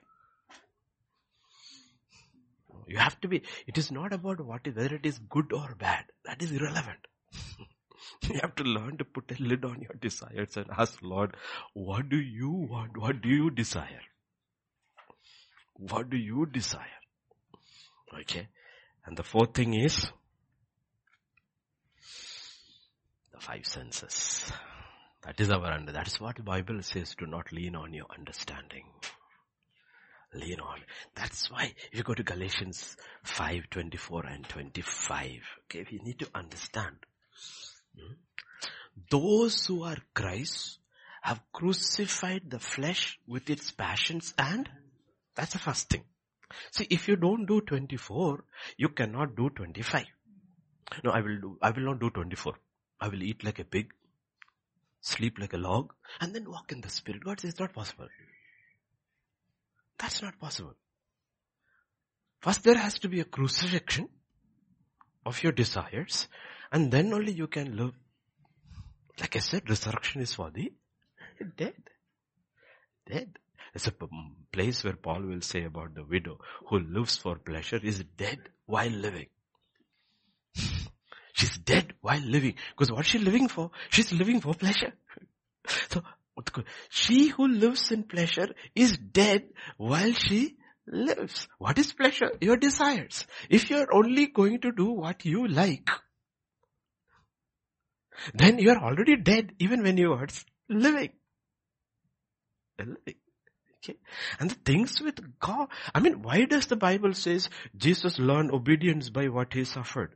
You 2.88 2.98
have 2.98 3.20
to 3.20 3.28
be, 3.28 3.42
it 3.66 3.78
is 3.78 3.90
not 3.90 4.12
about 4.12 4.40
what 4.40 4.66
is, 4.66 4.74
whether 4.74 4.94
it 4.94 5.04
is 5.04 5.18
good 5.18 5.52
or 5.52 5.74
bad. 5.78 6.04
That 6.24 6.42
is 6.42 6.52
irrelevant. 6.52 6.98
you 8.22 8.38
have 8.40 8.54
to 8.56 8.64
learn 8.64 8.98
to 8.98 9.04
put 9.04 9.30
a 9.30 9.42
lid 9.42 9.64
on 9.64 9.80
your 9.80 9.94
desires 10.00 10.56
and 10.56 10.66
ask 10.76 10.98
Lord, 11.02 11.36
what 11.74 12.08
do 12.08 12.16
you 12.16 12.50
want? 12.50 12.96
What 12.96 13.20
do 13.22 13.28
you 13.28 13.50
desire? 13.50 14.02
What 15.74 16.10
do 16.10 16.16
you 16.16 16.46
desire? 16.46 17.00
Okay. 18.20 18.48
And 19.04 19.16
the 19.16 19.22
fourth 19.22 19.54
thing 19.54 19.74
is, 19.74 20.06
the 23.32 23.40
five 23.40 23.66
senses. 23.66 24.50
That 25.22 25.40
is 25.40 25.50
our 25.50 25.72
under, 25.72 25.92
that 25.92 26.06
is 26.06 26.20
what 26.20 26.36
the 26.36 26.42
Bible 26.42 26.82
says, 26.82 27.14
do 27.18 27.26
not 27.26 27.52
lean 27.52 27.74
on 27.74 27.92
your 27.92 28.06
understanding. 28.16 28.84
Lean 30.34 30.60
on. 30.60 30.78
That's 31.14 31.50
why 31.50 31.74
if 31.90 31.98
you 31.98 32.02
go 32.02 32.14
to 32.14 32.22
Galatians 32.22 32.96
5, 33.24 33.70
24 33.70 34.26
and 34.26 34.48
25, 34.48 35.30
okay, 35.64 35.86
we 35.90 35.98
need 35.98 36.18
to 36.20 36.28
understand. 36.34 36.96
Those 39.10 39.66
who 39.66 39.82
are 39.82 39.98
Christ 40.14 40.78
have 41.22 41.40
crucified 41.52 42.50
the 42.50 42.58
flesh 42.58 43.18
with 43.26 43.50
its 43.50 43.70
passions 43.70 44.32
and 44.38 44.68
that's 45.34 45.52
the 45.52 45.58
first 45.58 45.90
thing. 45.90 46.04
See, 46.70 46.86
if 46.90 47.08
you 47.08 47.16
don't 47.16 47.46
do 47.46 47.60
24, 47.60 48.44
you 48.76 48.88
cannot 48.88 49.36
do 49.36 49.50
25. 49.50 50.06
No, 51.04 51.10
I 51.10 51.20
will 51.20 51.40
do, 51.40 51.58
I 51.60 51.70
will 51.70 51.82
not 51.84 52.00
do 52.00 52.10
24. 52.10 52.54
I 53.00 53.08
will 53.08 53.22
eat 53.22 53.44
like 53.44 53.58
a 53.58 53.64
pig, 53.64 53.92
sleep 55.00 55.38
like 55.38 55.52
a 55.52 55.58
log, 55.58 55.92
and 56.20 56.34
then 56.34 56.50
walk 56.50 56.72
in 56.72 56.80
the 56.80 56.88
spirit. 56.88 57.24
God 57.24 57.40
says 57.40 57.50
it's 57.50 57.60
not 57.60 57.74
possible. 57.74 58.08
That's 59.98 60.22
not 60.22 60.38
possible. 60.38 60.74
First 62.40 62.64
there 62.64 62.78
has 62.78 62.98
to 63.00 63.08
be 63.08 63.20
a 63.20 63.24
crucifixion 63.24 64.08
of 65.24 65.42
your 65.42 65.52
desires, 65.52 66.28
and 66.72 66.90
then 66.90 67.12
only 67.12 67.32
you 67.32 67.46
can 67.46 67.76
live. 67.76 67.92
Like 69.20 69.36
I 69.36 69.40
said, 69.40 69.68
resurrection 69.68 70.20
is 70.20 70.34
for 70.34 70.50
the 70.50 70.72
dead. 71.56 71.74
Dead. 73.08 73.38
It's 73.74 73.86
a 73.86 73.92
place 74.52 74.84
where 74.84 74.96
Paul 74.96 75.22
will 75.22 75.42
say 75.42 75.64
about 75.64 75.94
the 75.94 76.04
widow 76.04 76.38
who 76.68 76.78
lives 76.78 77.16
for 77.16 77.36
pleasure 77.36 77.78
is 77.82 78.02
dead 78.16 78.38
while 78.64 78.90
living. 78.90 79.26
She's 81.34 81.58
dead 81.58 81.92
while 82.00 82.20
living. 82.20 82.54
Because 82.70 82.90
what's 82.90 83.08
she 83.08 83.18
living 83.18 83.48
for? 83.48 83.70
She's 83.90 84.12
living 84.12 84.40
for 84.40 84.54
pleasure. 84.54 84.94
So, 85.90 86.02
she 86.88 87.28
who 87.28 87.48
lives 87.48 87.90
in 87.90 88.04
pleasure 88.04 88.48
is 88.74 88.96
dead 88.96 89.48
while 89.78 90.12
she 90.12 90.56
lives. 90.86 91.48
What 91.58 91.78
is 91.78 91.92
pleasure? 91.92 92.30
Your 92.40 92.56
desires. 92.56 93.26
If 93.50 93.68
you're 93.68 93.92
only 93.92 94.28
going 94.28 94.60
to 94.60 94.70
do 94.70 94.92
what 94.92 95.24
you 95.24 95.48
like, 95.48 95.90
then 98.34 98.58
you're 98.58 98.78
already 98.78 99.16
dead 99.16 99.52
even 99.58 99.82
when 99.82 99.96
you 99.96 100.12
are 100.12 100.28
living. 100.68 101.10
Living. 102.78 103.14
Okay. 103.84 103.98
And 104.40 104.50
the 104.50 104.56
things 104.56 105.00
with 105.00 105.20
God, 105.38 105.68
I 105.94 106.00
mean, 106.00 106.22
why 106.22 106.44
does 106.44 106.66
the 106.66 106.76
Bible 106.76 107.14
says 107.14 107.48
Jesus 107.76 108.18
learned 108.18 108.50
obedience 108.50 109.10
by 109.10 109.28
what 109.28 109.52
he 109.52 109.64
suffered? 109.64 110.12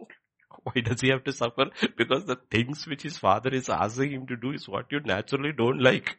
Why 0.62 0.80
does 0.80 1.02
he 1.02 1.08
have 1.10 1.24
to 1.24 1.32
suffer? 1.32 1.66
Because 1.98 2.24
the 2.24 2.36
things 2.50 2.86
which 2.86 3.02
his 3.02 3.18
father 3.18 3.50
is 3.50 3.68
asking 3.68 4.12
him 4.12 4.26
to 4.28 4.36
do 4.36 4.52
is 4.52 4.66
what 4.66 4.86
you 4.90 5.00
naturally 5.00 5.52
don't 5.52 5.78
like. 5.78 6.16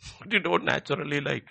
What 0.18 0.32
you 0.32 0.40
don't 0.40 0.64
naturally 0.64 1.20
like. 1.20 1.44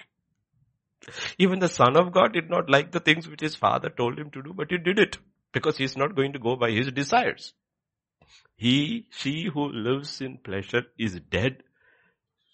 Even 1.37 1.59
the 1.59 1.67
son 1.67 1.95
of 1.95 2.11
God 2.11 2.33
did 2.33 2.49
not 2.49 2.67
like 2.69 2.91
the 2.91 2.99
things 2.99 3.27
which 3.27 3.41
his 3.41 3.55
father 3.55 3.89
told 3.89 4.17
him 4.17 4.31
to 4.31 4.41
do, 4.41 4.53
but 4.53 4.71
he 4.71 4.77
did 4.79 4.97
it. 4.97 5.17
Because 5.57 5.77
he 5.77 5.85
is 5.85 5.97
not 5.97 6.15
going 6.15 6.33
to 6.33 6.39
go 6.39 6.55
by 6.55 6.69
his 6.69 6.91
desires. 6.91 7.53
He, 8.55 9.07
she 9.09 9.49
who 9.51 9.71
lives 9.71 10.21
in 10.21 10.37
pleasure 10.37 10.83
is 10.99 11.19
dead 11.31 11.63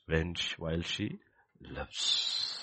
when, 0.06 0.36
while 0.58 0.82
she 0.82 1.20
lives. 1.60 2.60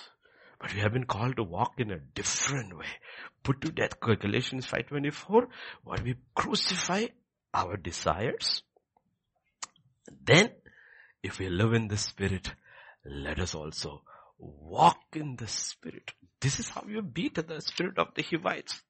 But 0.59 0.73
we 0.75 0.81
have 0.81 0.95
been 0.95 1.05
called 1.05 1.37
to 1.37 1.43
walk 1.43 1.75
in 1.77 1.91
a 1.91 1.99
different 1.99 2.79
way. 2.79 2.87
Put 3.43 3.61
to 3.61 3.71
death 3.71 4.01
Galatians 4.01 4.67
5.24 4.67 5.47
while 5.85 6.03
we 6.03 6.17
crucify 6.35 7.07
our 7.53 7.77
desires. 7.77 8.63
Then, 10.25 10.53
if 11.23 11.39
we 11.39 11.51
live 11.51 11.75
in 11.75 11.89
the 11.89 11.99
Spirit, 11.99 12.55
let 13.05 13.39
us 13.41 13.55
also 13.55 14.03
walk 14.39 15.01
in 15.15 15.37
the 15.37 15.49
Spirit. 15.49 16.13
This 16.41 16.61
is 16.61 16.71
how 16.71 16.85
you 16.89 17.03
beat 17.03 17.35
the 17.35 17.61
Spirit 17.61 17.99
of 17.99 18.15
the 18.15 18.23
Hivites. 18.23 18.83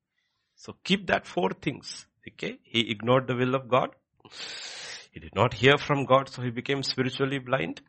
So 0.61 0.77
keep 0.85 1.07
that 1.07 1.27
four 1.27 1.51
things. 1.53 2.07
Okay? 2.28 2.59
He 2.62 2.91
ignored 2.91 3.27
the 3.27 3.35
will 3.35 3.55
of 3.55 3.66
God. 3.66 3.97
He 5.11 5.19
did 5.19 5.35
not 5.35 5.55
hear 5.55 5.78
from 5.78 6.05
God, 6.05 6.28
so 6.28 6.43
he 6.43 6.51
became 6.51 6.82
spiritually 6.82 7.39
blind. 7.39 7.81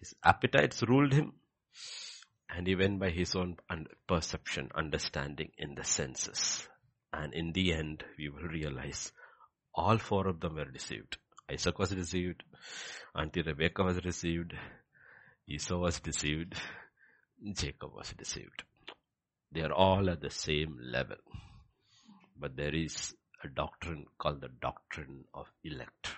His 0.00 0.12
appetites 0.24 0.82
ruled 0.82 1.12
him. 1.12 1.34
And 2.50 2.66
he 2.66 2.74
went 2.74 2.98
by 2.98 3.10
his 3.10 3.36
own 3.36 3.56
perception, 4.08 4.70
understanding 4.74 5.52
in 5.58 5.76
the 5.76 5.84
senses. 5.84 6.66
And 7.12 7.32
in 7.32 7.52
the 7.52 7.72
end, 7.72 8.02
we 8.18 8.30
will 8.30 8.48
realize 8.48 9.12
all 9.72 9.98
four 9.98 10.26
of 10.26 10.40
them 10.40 10.56
were 10.56 10.64
deceived. 10.64 11.18
Isaac 11.48 11.78
was 11.78 11.90
deceived. 11.90 12.42
Auntie 13.14 13.42
Rebecca 13.42 13.84
was 13.84 14.00
deceived. 14.00 14.54
Esau 15.46 15.78
was 15.78 16.00
deceived. 16.00 16.54
Jacob 17.52 17.94
was 17.94 18.12
deceived. 18.12 18.64
They 19.52 19.60
are 19.60 19.72
all 19.72 20.10
at 20.10 20.20
the 20.20 20.30
same 20.30 20.78
level. 20.82 21.18
But 22.38 22.56
there 22.56 22.74
is 22.74 23.14
a 23.42 23.48
doctrine 23.48 24.06
called 24.18 24.40
the 24.40 24.50
doctrine 24.60 25.24
of 25.34 25.46
elect. 25.64 26.08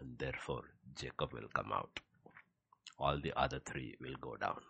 And 0.00 0.18
therefore, 0.18 0.64
Jacob 0.94 1.32
will 1.32 1.48
come 1.52 1.72
out. 1.72 2.00
All 2.98 3.18
the 3.20 3.32
other 3.36 3.60
three 3.64 3.94
will 4.00 4.16
go 4.20 4.36
down. 4.36 4.60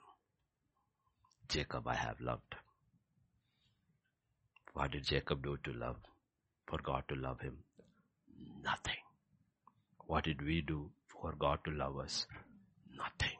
Jacob 1.49 1.87
I 1.89 1.95
have 1.95 2.21
loved. 2.21 2.55
What 4.73 4.93
did 4.93 5.05
Jacob 5.05 5.43
do 5.43 5.57
to 5.65 5.73
love? 5.73 5.97
For 6.67 6.79
God 6.79 7.05
to 7.09 7.15
love 7.15 7.41
him? 7.41 7.59
Nothing. 8.63 8.97
What 10.07 10.25
did 10.25 10.43
we 10.43 10.61
do 10.63 10.91
for 11.09 11.35
God 11.39 11.59
to 11.65 11.71
love 11.71 11.99
us? 11.99 12.27
Nothing. 12.97 13.39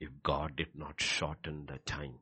If 0.00 0.10
God 0.22 0.56
did 0.56 0.74
not 0.74 1.00
shorten 1.00 1.66
the 1.66 1.78
time, 1.78 2.14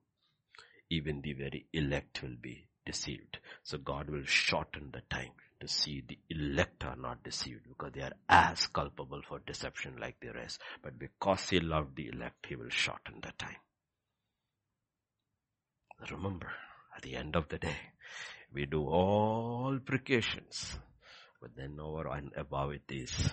even 0.91 1.21
the 1.23 1.33
very 1.33 1.67
elect 1.73 2.23
will 2.23 2.37
be 2.41 2.67
deceived. 2.91 3.39
So 3.63 3.79
God 3.79 4.11
will 4.11 4.25
shorten 4.25 4.91
the 4.93 5.03
time 5.15 5.31
to 5.61 5.69
see 5.69 6.03
the 6.09 6.19
elect 6.29 6.85
are 6.85 6.97
not 6.97 7.23
deceived 7.23 7.69
because 7.69 7.93
they 7.95 8.03
are 8.03 8.17
as 8.29 8.67
culpable 8.67 9.21
for 9.29 9.39
deception 9.47 9.95
like 10.01 10.19
the 10.21 10.33
rest. 10.33 10.61
But 10.83 10.99
because 10.99 11.49
he 11.51 11.61
loved 11.61 11.97
the 11.97 12.09
elect, 12.09 12.47
he 12.49 12.57
will 12.57 12.71
shorten 12.71 13.21
the 13.23 13.33
time. 13.39 13.61
Remember, 16.11 16.51
at 16.97 17.03
the 17.03 17.15
end 17.15 17.37
of 17.37 17.49
the 17.49 17.59
day, 17.59 17.77
we 18.53 18.67
do 18.67 18.83
all 18.83 19.79
precautions, 19.85 20.79
but 21.41 21.51
then 21.57 21.79
over 21.79 22.09
and 22.09 22.33
above 22.37 22.73
it 22.73 22.83
is 22.89 23.31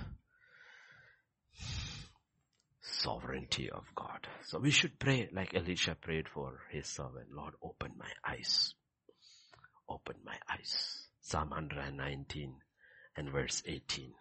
sovereignty 2.81 3.69
of 3.69 3.83
God. 3.95 4.27
So 4.45 4.59
we 4.59 4.71
should 4.71 4.99
pray 4.99 5.29
like 5.31 5.55
Elisha 5.55 5.95
prayed 5.95 6.27
for 6.27 6.59
his 6.71 6.87
servant. 6.87 7.27
Lord, 7.33 7.53
open 7.63 7.93
my 7.97 8.11
eyes. 8.23 8.73
Open 9.89 10.15
my 10.25 10.37
eyes. 10.51 11.07
Psalm 11.21 11.49
119 11.49 12.55
and 13.15 13.31
verse 13.31 13.63
18. 13.65 14.13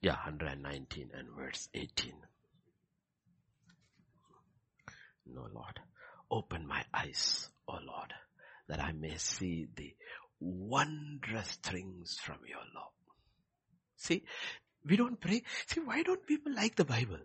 Yeah, 0.00 0.16
119 0.24 1.10
and 1.14 1.28
verse 1.36 1.68
18. 1.74 2.12
No, 5.26 5.46
Lord. 5.52 5.80
Open 6.30 6.66
my 6.66 6.84
eyes, 6.92 7.48
O 7.68 7.74
Lord, 7.74 8.12
that 8.68 8.80
I 8.80 8.92
may 8.92 9.16
see 9.16 9.66
the 9.74 9.94
wondrous 10.40 11.56
things 11.62 12.18
from 12.22 12.38
your 12.46 12.64
law. 12.74 12.90
See, 13.96 14.24
we 14.86 14.96
don't 14.96 15.20
pray. 15.20 15.42
See, 15.66 15.80
why 15.80 16.02
don't 16.02 16.26
people 16.26 16.52
like 16.54 16.76
the 16.76 16.84
Bible? 16.84 17.20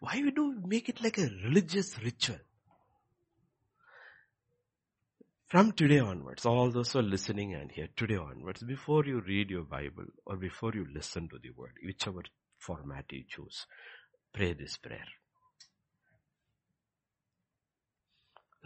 Why 0.00 0.20
we 0.22 0.30
do 0.30 0.60
make 0.66 0.90
it 0.90 1.02
like 1.02 1.16
a 1.16 1.30
religious 1.44 1.98
ritual? 2.02 2.36
From 5.48 5.72
today 5.72 5.98
onwards, 5.98 6.46
all 6.46 6.70
those 6.70 6.92
who 6.92 7.00
are 7.00 7.02
listening 7.02 7.54
and 7.54 7.70
here, 7.70 7.88
today 7.96 8.16
onwards, 8.16 8.62
before 8.62 9.04
you 9.04 9.20
read 9.20 9.50
your 9.50 9.64
Bible 9.64 10.06
or 10.26 10.36
before 10.36 10.72
you 10.74 10.86
listen 10.92 11.28
to 11.28 11.38
the 11.40 11.50
word, 11.50 11.74
whichever 11.84 12.22
format 12.58 13.04
you 13.10 13.24
choose, 13.28 13.66
pray 14.32 14.54
this 14.54 14.78
prayer. 14.78 15.04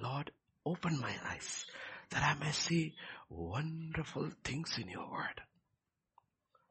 Lord, 0.01 0.31
open 0.65 1.01
my 1.01 1.13
eyes 1.27 1.67
that 2.11 2.23
I 2.23 2.43
may 2.43 2.53
see 2.53 2.95
wonderful 3.29 4.31
things 4.45 4.79
in 4.81 4.89
your 4.89 5.11
word. 5.11 5.43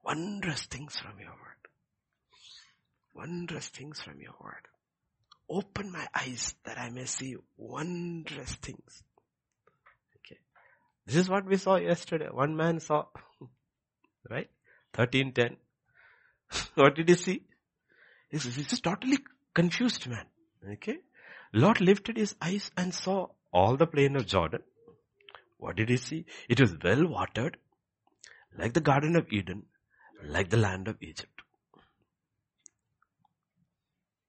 Wondrous 0.03 0.63
things 0.63 0.97
from 0.97 1.19
your 1.19 1.31
word. 1.31 1.67
Wondrous 3.13 3.67
things 3.67 4.01
from 4.01 4.21
your 4.21 4.35
word. 4.41 4.67
Open 5.49 5.91
my 5.91 6.07
eyes 6.15 6.55
that 6.63 6.77
I 6.77 6.89
may 6.89 7.05
see 7.05 7.35
wondrous 7.57 8.53
things. 8.55 9.03
This 11.07 11.15
is 11.15 11.29
what 11.29 11.45
we 11.45 11.55
saw 11.55 11.77
yesterday. 11.77 12.27
One 12.29 12.57
man 12.57 12.81
saw, 12.81 13.05
right? 14.29 14.49
1310. 14.93 15.55
what 16.75 16.95
did 16.95 17.07
he 17.07 17.15
see? 17.15 17.43
He's, 18.29 18.43
he's 18.43 18.67
just 18.67 18.83
totally 18.83 19.19
confused 19.53 20.05
man. 20.07 20.25
Okay. 20.73 20.97
Lot 21.53 21.79
lifted 21.79 22.17
his 22.17 22.35
eyes 22.41 22.71
and 22.75 22.93
saw 22.93 23.27
all 23.53 23.77
the 23.77 23.87
plain 23.87 24.17
of 24.17 24.27
Jordan. 24.27 24.63
What 25.57 25.77
did 25.77 25.87
he 25.87 25.95
see? 25.95 26.25
It 26.49 26.59
was 26.59 26.75
well 26.83 27.07
watered, 27.07 27.55
like 28.57 28.73
the 28.73 28.81
Garden 28.81 29.15
of 29.15 29.31
Eden, 29.31 29.63
like 30.25 30.49
the 30.49 30.57
land 30.57 30.89
of 30.89 30.97
Egypt. 31.01 31.41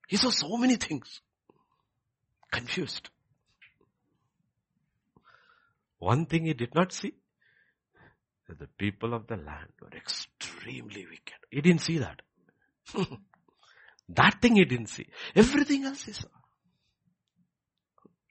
He 0.06 0.16
saw 0.16 0.30
so 0.30 0.56
many 0.56 0.76
things. 0.76 1.20
Confused. 2.52 3.10
One 5.98 6.26
thing 6.26 6.46
he 6.46 6.54
did 6.54 6.74
not 6.74 6.92
see, 6.92 7.14
that 8.48 8.58
the 8.58 8.68
people 8.78 9.14
of 9.14 9.26
the 9.26 9.36
land 9.36 9.72
were 9.80 9.96
extremely 9.96 11.06
wicked. 11.06 11.34
He 11.50 11.60
didn't 11.60 11.82
see 11.82 11.98
that. 11.98 12.22
that 14.08 14.40
thing 14.40 14.56
he 14.56 14.64
didn't 14.64 14.88
see. 14.88 15.06
Everything 15.34 15.84
else 15.84 16.04
he 16.04 16.12
saw. 16.12 16.28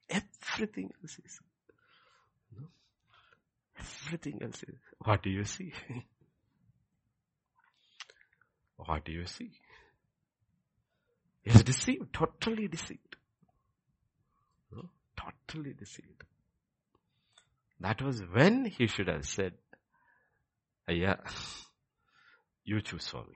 Everything 0.09 0.91
else 1.01 1.15
he 1.21 1.27
saw. 1.27 1.43
Everything 3.79 4.39
else 4.41 4.63
is. 4.63 4.75
What 4.99 5.21
do 5.21 5.29
you 5.29 5.43
see? 5.43 5.73
What 8.77 9.05
do 9.05 9.11
you 9.11 9.25
see? 9.25 9.51
He 11.41 11.49
is 11.49 11.63
deceived, 11.63 12.13
totally 12.13 12.67
deceived. 12.67 13.15
No? 14.71 14.89
Totally 15.17 15.73
deceived. 15.73 16.23
That 17.79 18.01
was 18.01 18.21
when 18.31 18.65
he 18.65 18.87
should 18.87 19.07
have 19.07 19.25
said, 19.25 19.53
yeah, 20.87 21.17
you 22.63 22.81
choose 22.81 23.07
for 23.07 23.21
me. 23.21 23.35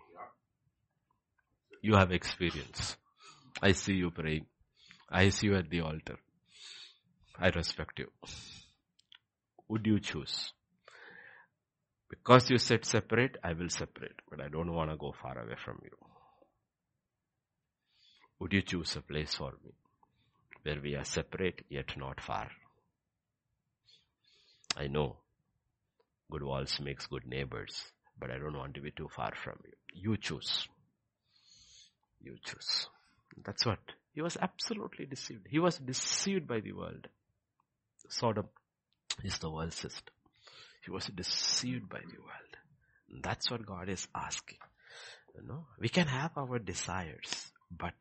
You 1.82 1.96
have 1.96 2.12
experience. 2.12 2.98
I 3.62 3.74
see 3.74 3.94
you 3.94 4.12
praying. 4.12 4.46
I 5.10 5.30
see 5.30 5.48
you 5.48 5.56
at 5.56 5.70
the 5.70 5.82
altar. 5.82 6.18
I 7.40 7.50
respect 7.50 8.00
you. 8.00 8.08
Would 9.68 9.86
you 9.86 10.00
choose? 10.00 10.54
Because 12.10 12.50
you 12.50 12.58
said 12.58 12.86
separate, 12.86 13.38
I 13.44 13.54
will 13.54 13.70
separate, 13.70 14.20
but 14.30 14.42
I 14.42 14.50
don't 14.50 14.74
want 14.74 14.92
to 14.92 14.98
go 14.98 15.14
far 15.22 15.38
away 15.38 15.56
from 15.64 15.80
you. 15.84 15.98
Would 18.40 18.54
you 18.54 18.62
choose 18.62 18.96
a 18.96 19.02
place 19.02 19.36
for 19.36 19.54
me 19.64 19.72
where 20.64 20.82
we 20.82 20.96
are 20.96 21.06
separate 21.06 21.66
yet 21.70 21.96
not 21.98 22.22
far? 22.22 22.50
I 24.78 24.88
know 24.88 25.18
good 26.32 26.44
walls 26.44 26.80
makes 26.80 27.08
good 27.08 27.26
neighbors, 27.26 27.92
but 28.20 28.32
I 28.32 28.38
don't 28.38 28.58
want 28.58 28.76
to 28.76 28.82
be 28.82 28.92
too 28.92 29.10
far 29.14 29.34
from 29.44 29.60
you. 29.66 30.12
You 30.12 30.18
choose. 30.18 30.68
You 32.22 32.38
choose. 32.44 32.88
That's 33.44 33.66
what. 33.66 33.80
He 34.14 34.22
was 34.22 34.38
absolutely 34.42 35.06
deceived. 35.06 35.48
He 35.50 35.60
was 35.60 35.78
deceived 35.78 36.48
by 36.48 36.60
the 36.60 36.74
world. 36.74 37.08
Sodom 38.10 38.48
is 39.24 39.38
the 39.40 39.50
world 39.50 39.74
system. 39.74 40.14
He 40.84 40.92
was 40.92 41.06
deceived 41.08 41.90
by 41.90 42.00
the 42.00 42.20
world. 42.20 43.22
That's 43.24 43.52
what 43.52 43.66
God 43.66 43.90
is 43.90 44.08
asking. 44.16 44.58
You 45.36 45.48
know, 45.48 45.68
we 45.80 45.90
can 45.90 46.08
have 46.08 46.32
our 46.38 46.60
desires, 46.60 47.52
but 47.70 47.94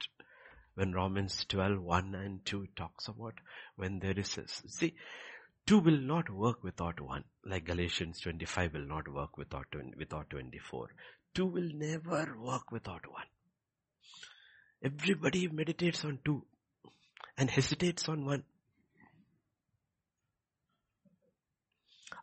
when 0.75 0.93
Romans 0.93 1.45
12, 1.49 1.81
1 1.81 2.15
and 2.15 2.45
2 2.45 2.69
talks 2.77 3.09
about 3.09 3.35
when 3.77 3.99
there 3.99 4.19
is 4.19 4.37
a, 4.39 4.49
see, 4.49 4.95
two 5.67 5.79
will 5.79 6.01
not 6.01 6.31
work 6.31 6.63
without 6.63 7.01
one, 7.01 7.25
like 7.45 7.65
Galatians 7.65 8.21
25 8.21 8.75
will 8.75 8.87
not 8.87 9.09
work 9.13 9.37
without, 9.37 9.67
without 9.97 10.31
24. 10.31 10.89
Two 11.35 11.47
will 11.47 11.71
never 11.75 12.37
work 12.39 12.73
without 12.73 13.11
one. 13.11 13.27
Everybody 14.83 15.49
meditates 15.49 16.05
on 16.05 16.19
two 16.25 16.45
and 17.37 17.51
hesitates 17.51 18.09
on 18.09 18.25
one. 18.25 18.45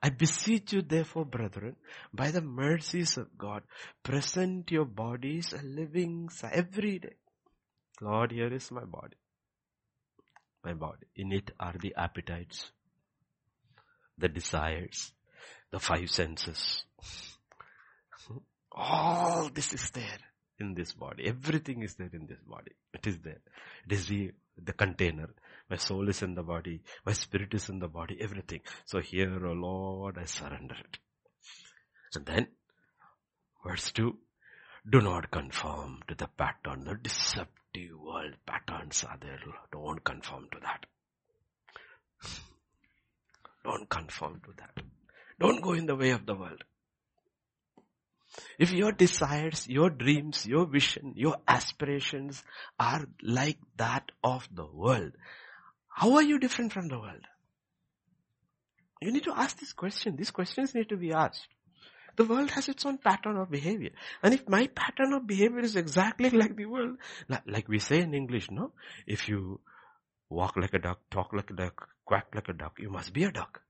I 0.02 0.10
beseech 0.10 0.74
you 0.74 0.82
therefore, 0.82 1.26
brethren, 1.26 1.76
by 2.14 2.32
the 2.32 2.42
mercies 2.42 3.18
of 3.18 3.38
God, 3.38 3.64
present 4.04 4.70
your 4.72 4.86
bodies 4.86 5.54
a 5.54 5.64
living 5.64 6.30
every 6.52 7.00
day. 7.00 7.16
Lord, 8.00 8.32
here 8.32 8.54
is 8.54 8.70
my 8.72 8.86
body. 8.86 9.18
My 10.64 10.74
body. 10.74 11.08
In 11.16 11.32
it 11.32 11.52
are 11.60 11.74
the 11.80 11.96
appetites, 11.98 12.72
the 14.18 14.28
desires, 14.28 15.12
the 15.72 15.80
five 15.80 16.10
senses. 16.10 16.84
All 18.72 19.50
this 19.54 19.74
is 19.74 19.90
there 19.92 20.20
in 20.60 20.74
this 20.74 20.94
body. 20.94 21.26
Everything 21.26 21.84
is 21.84 21.96
there 21.96 22.10
in 22.14 22.28
this 22.28 22.42
body. 22.48 22.72
It 22.94 23.08
is 23.08 23.20
there. 23.20 23.42
It 23.86 23.94
is 23.94 24.08
the, 24.08 24.32
the 24.64 24.74
container. 24.74 25.30
My 25.70 25.78
soul 25.78 26.08
is 26.10 26.22
in 26.22 26.36
the 26.36 26.44
body. 26.44 26.82
My 27.06 27.14
spirit 27.14 27.54
is 27.54 27.70
in 27.70 27.80
the 27.80 27.88
body. 27.88 28.18
Everything. 28.20 28.62
So 28.86 29.00
here, 29.00 29.40
oh 29.46 29.54
Lord, 29.54 30.18
I 30.18 30.26
surrender 30.26 30.76
it. 30.80 30.98
And 32.16 32.26
then, 32.26 32.48
verse 33.66 33.92
2, 33.92 34.18
do 34.90 35.02
not 35.02 35.30
conform 35.32 36.02
to 36.08 36.16
the 36.16 36.28
pattern. 36.28 36.86
The 36.86 36.96
deceptive 36.96 38.00
world 38.00 38.36
patterns 38.46 39.04
are 39.04 39.18
there. 39.20 39.40
Don't 39.72 40.04
conform 40.04 40.48
to 40.52 40.60
that. 40.62 40.86
Don't 43.68 43.90
conform 43.90 44.40
to 44.46 44.52
that. 44.60 44.84
Don't 45.42 45.62
go 45.62 45.74
in 45.74 45.88
the 45.88 45.96
way 45.96 46.12
of 46.12 46.26
the 46.26 46.36
world. 46.36 46.64
If 48.58 48.72
your 48.72 48.94
desires, 48.94 49.68
your 49.68 49.90
dreams, 49.90 50.46
your 50.48 50.66
vision, 50.66 51.14
your 51.18 51.36
aspirations 51.46 52.44
are 52.80 53.06
like 53.22 53.58
that 53.76 54.10
of 54.24 54.48
the 54.54 54.66
world, 54.66 55.12
how 55.90 56.16
are 56.16 56.24
you 56.24 56.40
different 56.40 56.72
from 56.72 56.88
the 56.88 56.98
world? 56.98 57.26
You 59.02 59.12
need 59.12 59.26
to 59.26 59.38
ask 59.38 59.60
this 59.60 59.74
question. 59.74 60.16
These 60.16 60.32
questions 60.32 60.74
need 60.74 60.88
to 60.88 60.98
be 60.98 61.12
asked. 61.12 61.50
The 62.16 62.24
world 62.24 62.52
has 62.52 62.70
its 62.70 62.86
own 62.86 63.00
pattern 63.00 63.36
of 63.36 63.52
behavior. 63.52 63.92
And 64.24 64.34
if 64.34 64.48
my 64.48 64.68
pattern 64.68 65.12
of 65.12 65.28
behavior 65.28 65.60
is 65.60 65.76
exactly 65.76 66.30
like 66.30 66.56
the 66.56 66.68
world, 66.68 66.98
like 67.46 67.68
we 67.68 67.80
say 67.80 68.00
in 68.00 68.14
English, 68.14 68.50
no? 68.50 68.72
If 69.06 69.28
you 69.28 69.60
walk 70.30 70.56
like 70.56 70.74
a 70.74 70.80
duck, 70.80 71.02
talk 71.12 71.34
like 71.34 71.52
a 71.52 71.56
duck, 71.56 71.90
quack 72.08 72.28
like 72.34 72.50
a 72.50 72.54
duck. 72.54 72.80
You 72.80 72.90
must 72.90 73.14
be 73.14 73.26
a 73.26 73.32
duck. 73.32 73.62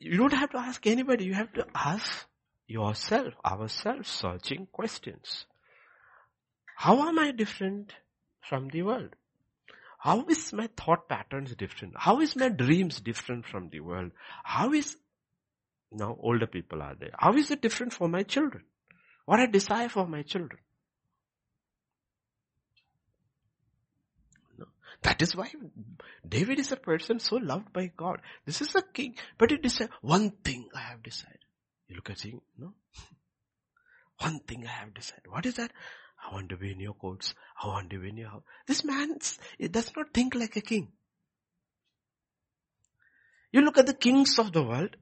You 0.00 0.16
don't 0.16 0.32
have 0.32 0.50
to 0.50 0.58
ask 0.58 0.84
anybody. 0.86 1.24
You 1.24 1.34
have 1.34 1.52
to 1.54 1.66
ask 1.74 2.26
yourself, 2.66 3.34
ourselves, 3.44 4.08
searching 4.08 4.66
questions. 4.72 5.46
How 6.76 7.08
am 7.08 7.18
I 7.18 7.30
different 7.30 7.92
from 8.40 8.68
the 8.68 8.82
world? 8.82 9.14
How 9.98 10.26
is 10.26 10.52
my 10.52 10.68
thought 10.76 11.08
patterns 11.08 11.54
different? 11.54 11.94
How 11.96 12.20
is 12.20 12.36
my 12.36 12.48
dreams 12.48 13.00
different 13.00 13.46
from 13.46 13.70
the 13.70 13.80
world? 13.80 14.10
How 14.44 14.72
is, 14.72 14.96
now 15.90 16.16
older 16.20 16.46
people 16.46 16.82
are 16.82 16.96
there. 16.98 17.14
How 17.18 17.34
is 17.34 17.50
it 17.50 17.62
different 17.62 17.92
for 17.92 18.08
my 18.08 18.24
children? 18.24 18.64
What 19.24 19.40
I 19.40 19.46
desire 19.46 19.88
for 19.88 20.06
my 20.06 20.22
children? 20.22 20.60
That 25.02 25.22
is 25.22 25.36
why 25.36 25.50
David 26.28 26.58
is 26.58 26.72
a 26.72 26.76
person 26.76 27.18
so 27.18 27.36
loved 27.36 27.72
by 27.72 27.90
God. 27.96 28.20
This 28.44 28.60
is 28.60 28.74
a 28.74 28.82
king, 28.82 29.16
but 29.38 29.52
it 29.52 29.64
is 29.64 29.80
one 30.00 30.30
thing 30.44 30.68
I 30.74 30.80
have 30.80 31.02
decided. 31.02 31.38
You 31.88 31.96
look 31.96 32.10
at 32.10 32.20
him, 32.20 32.40
no? 32.58 32.74
One 34.18 34.40
thing 34.40 34.66
I 34.66 34.70
have 34.70 34.94
decided. 34.94 35.26
What 35.28 35.46
is 35.46 35.54
that? 35.54 35.72
I 36.26 36.32
want 36.32 36.48
to 36.48 36.56
be 36.56 36.72
in 36.72 36.80
your 36.80 36.94
courts. 36.94 37.34
I 37.62 37.68
want 37.68 37.90
to 37.90 37.98
be 37.98 38.08
in 38.08 38.16
your 38.16 38.30
house. 38.30 38.42
This 38.66 38.82
man 38.82 39.18
does 39.70 39.92
not 39.94 40.12
think 40.14 40.34
like 40.34 40.56
a 40.56 40.62
king. 40.62 40.92
You 43.52 43.60
look 43.60 43.78
at 43.78 43.86
the 43.86 43.94
kings 43.94 44.38
of 44.38 44.52
the 44.52 44.62
world. 44.62 44.96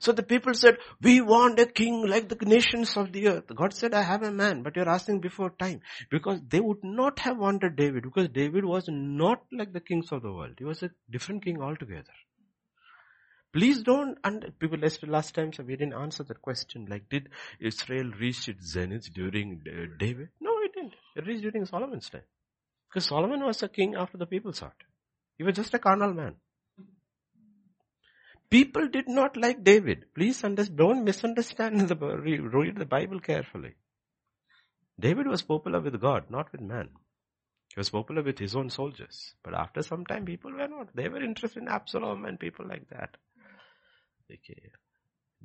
So 0.00 0.12
the 0.12 0.22
people 0.22 0.54
said, 0.54 0.78
we 1.00 1.20
want 1.20 1.58
a 1.58 1.66
king 1.66 2.06
like 2.06 2.28
the 2.28 2.36
nations 2.44 2.96
of 2.96 3.12
the 3.12 3.28
earth. 3.28 3.44
God 3.54 3.72
said, 3.72 3.94
I 3.94 4.02
have 4.02 4.22
a 4.22 4.30
man, 4.30 4.62
but 4.62 4.76
you're 4.76 4.88
asking 4.88 5.20
before 5.20 5.50
time. 5.50 5.80
Because 6.10 6.40
they 6.48 6.60
would 6.60 6.82
not 6.82 7.18
have 7.20 7.38
wanted 7.38 7.76
David, 7.76 8.04
because 8.04 8.28
David 8.28 8.64
was 8.64 8.84
not 8.88 9.42
like 9.52 9.72
the 9.72 9.80
kings 9.80 10.12
of 10.12 10.22
the 10.22 10.32
world. 10.32 10.54
He 10.58 10.64
was 10.64 10.82
a 10.82 10.90
different 11.10 11.44
king 11.44 11.60
altogether. 11.60 12.12
Please 13.52 13.82
don't, 13.82 14.18
and 14.24 14.52
people 14.58 14.78
last 15.06 15.34
time 15.34 15.52
so 15.52 15.62
we 15.62 15.74
didn't 15.74 15.94
answer 15.94 16.22
that 16.24 16.42
question. 16.42 16.86
Like, 16.88 17.08
did 17.08 17.30
Israel 17.58 18.12
reach 18.20 18.48
its 18.48 18.72
zenith 18.72 19.12
during 19.14 19.62
uh, 19.66 19.86
David? 19.98 20.28
No, 20.40 20.50
it 20.62 20.74
didn't. 20.74 20.94
It 21.16 21.26
reached 21.26 21.42
during 21.42 21.64
Solomon's 21.64 22.10
time. 22.10 22.22
Because 22.88 23.06
Solomon 23.06 23.44
was 23.44 23.62
a 23.62 23.68
king 23.68 23.94
after 23.96 24.18
the 24.18 24.26
people's 24.26 24.60
heart. 24.60 24.76
He 25.38 25.44
was 25.44 25.56
just 25.56 25.72
a 25.74 25.78
carnal 25.78 26.12
man. 26.12 26.36
People 28.50 28.88
did 28.88 29.08
not 29.08 29.36
like 29.36 29.62
David. 29.62 30.06
Please 30.14 30.42
understand, 30.42 30.78
don't 30.78 31.04
misunderstand 31.04 31.88
the, 31.88 31.96
read 31.96 32.76
the 32.76 32.86
Bible 32.86 33.20
carefully. 33.20 33.74
David 34.98 35.26
was 35.26 35.42
popular 35.42 35.80
with 35.80 36.00
God, 36.00 36.24
not 36.30 36.50
with 36.50 36.60
man. 36.60 36.88
He 37.74 37.78
was 37.78 37.90
popular 37.90 38.22
with 38.22 38.38
his 38.38 38.56
own 38.56 38.70
soldiers. 38.70 39.34
But 39.44 39.54
after 39.54 39.82
some 39.82 40.06
time, 40.06 40.24
people 40.24 40.52
were 40.52 40.66
not. 40.66 40.88
They 40.94 41.08
were 41.08 41.22
interested 41.22 41.62
in 41.62 41.68
Absalom 41.68 42.24
and 42.24 42.40
people 42.40 42.66
like 42.66 42.88
that. 42.88 43.16
Okay. 44.32 44.72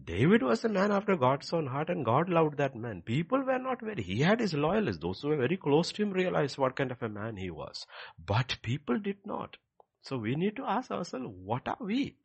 David 0.02 0.42
was 0.42 0.64
a 0.64 0.70
man 0.70 0.92
after 0.92 1.16
God's 1.16 1.54
own 1.54 1.68
heart 1.68 1.90
and 1.90 2.04
God 2.04 2.30
loved 2.30 2.58
that 2.58 2.76
man. 2.76 3.04
People 3.04 3.44
were 3.44 3.60
not 3.60 3.82
very, 3.82 4.02
he 4.02 4.22
had 4.22 4.40
his 4.40 4.54
loyalists. 4.54 5.02
Those 5.02 5.22
who 5.22 5.30
were 5.30 5.38
very 5.38 5.58
close 5.58 5.92
to 5.92 6.02
him 6.02 6.12
realized 6.12 6.58
what 6.58 6.76
kind 6.76 6.92
of 6.92 7.04
a 7.04 7.10
man 7.10 7.38
he 7.38 7.52
was. 7.52 7.86
But 8.18 8.58
people 8.64 8.98
did 8.98 9.18
not. 9.26 9.58
So 10.02 10.18
we 10.18 10.36
need 10.36 10.56
to 10.56 10.66
ask 10.66 10.90
ourselves, 10.90 11.28
what 11.44 11.68
are 11.68 11.78
we? 11.80 12.16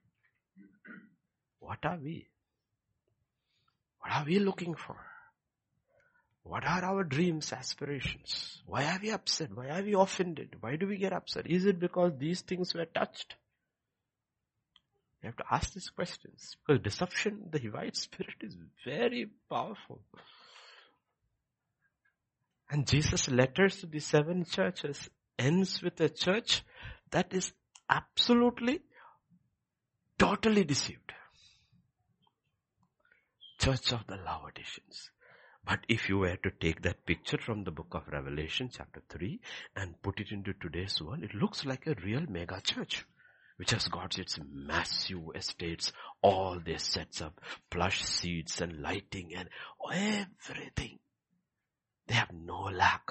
What 1.61 1.79
are 1.85 1.99
we? 2.03 2.29
What 4.01 4.13
are 4.13 4.25
we 4.25 4.39
looking 4.39 4.75
for? 4.75 4.97
What 6.43 6.65
are 6.65 6.83
our 6.83 7.05
dreams, 7.05 7.53
aspirations? 7.53 8.63
Why 8.65 8.85
are 8.85 8.99
we 9.03 9.11
upset? 9.11 9.55
Why 9.55 9.69
are 9.69 9.83
we 9.83 9.93
offended? 9.93 10.57
Why 10.61 10.77
do 10.77 10.87
we 10.87 10.97
get 10.97 11.13
upset? 11.13 11.47
Is 11.47 11.67
it 11.67 11.79
because 11.79 12.13
these 12.17 12.41
things 12.41 12.73
were 12.73 12.87
touched? 12.87 13.35
You 15.23 15.27
have 15.27 15.37
to 15.37 15.45
ask 15.51 15.75
these 15.75 15.91
questions 15.91 16.57
because 16.67 16.83
deception, 16.83 17.49
the 17.51 17.59
Hivite 17.59 17.97
spirit 17.97 18.37
is 18.41 18.57
very 18.85 19.29
powerful. 19.51 20.01
And 22.71 22.87
Jesus' 22.87 23.29
letters 23.29 23.81
to 23.81 23.87
the 23.87 23.99
seven 23.99 24.45
churches 24.45 25.11
ends 25.39 25.83
with 25.83 26.01
a 26.01 26.09
church 26.09 26.63
that 27.11 27.33
is 27.33 27.53
absolutely, 27.91 28.81
totally 30.19 30.65
deceived. 30.65 31.13
Church 33.59 33.93
of 33.93 34.07
the 34.07 34.17
Laodiceans. 34.17 35.11
But 35.65 35.81
if 35.89 36.09
you 36.09 36.19
were 36.19 36.37
to 36.37 36.51
take 36.61 36.83
that 36.83 37.05
picture 37.05 37.39
from 37.39 37.65
the 37.65 37.71
book 37.71 37.89
of 37.93 38.09
Revelation 38.09 38.71
chapter 38.73 39.03
3 39.09 39.41
and 39.77 40.01
put 40.01 40.21
it 40.21 40.31
into 40.31 40.55
today's 40.55 41.03
world, 41.03 41.23
it 41.23 41.35
looks 41.35 41.65
like 41.65 41.87
a 41.87 41.97
real 42.05 42.25
mega 42.29 42.61
church 42.61 43.05
which 43.57 43.73
has 43.73 43.89
got 43.89 44.17
its 44.19 44.39
massive 44.53 45.19
estates, 45.35 45.93
all 46.23 46.61
this 46.65 46.85
sets 46.85 47.21
up 47.21 47.41
plush 47.69 48.05
seats 48.05 48.61
and 48.61 48.81
lighting 48.81 49.35
and 49.35 49.49
everything. 49.93 51.01
They 52.07 52.15
have 52.15 52.31
no 52.33 52.71
lack. 52.73 53.03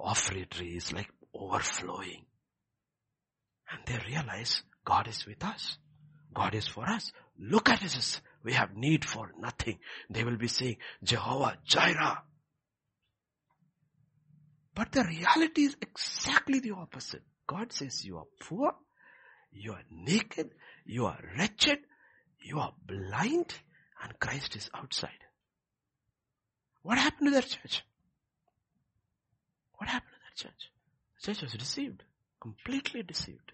Offering 0.00 0.46
trees 0.48 0.92
like 0.92 1.10
overflowing. 1.34 2.24
And 3.70 3.80
they 3.84 3.98
realize 4.06 4.62
God 4.84 5.08
is 5.08 5.26
with 5.26 5.42
us. 5.42 5.78
God 6.32 6.54
is 6.54 6.68
for 6.68 6.88
us. 6.88 7.10
Look 7.36 7.68
at 7.68 7.82
us. 7.82 8.20
We 8.44 8.52
have 8.52 8.76
need 8.76 9.04
for 9.04 9.32
nothing. 9.38 9.78
They 10.10 10.22
will 10.22 10.36
be 10.36 10.48
saying, 10.48 10.76
Jehovah 11.02 11.56
Jireh. 11.64 12.22
But 14.74 14.92
the 14.92 15.04
reality 15.04 15.62
is 15.62 15.76
exactly 15.80 16.60
the 16.60 16.72
opposite. 16.72 17.22
God 17.46 17.72
says 17.72 18.04
you 18.04 18.18
are 18.18 18.26
poor, 18.40 18.74
you 19.52 19.72
are 19.72 19.82
naked, 19.90 20.50
you 20.84 21.06
are 21.06 21.18
wretched, 21.38 21.78
you 22.40 22.58
are 22.58 22.74
blind, 22.86 23.54
and 24.02 24.18
Christ 24.18 24.56
is 24.56 24.68
outside. 24.74 25.10
What 26.82 26.98
happened 26.98 27.28
to 27.28 27.34
that 27.34 27.48
church? 27.48 27.82
What 29.78 29.88
happened 29.88 30.12
to 30.12 30.42
that 30.42 30.48
church? 30.48 30.70
The 31.20 31.32
church 31.32 31.42
was 31.42 31.52
deceived, 31.52 32.02
completely 32.40 33.02
deceived. 33.02 33.52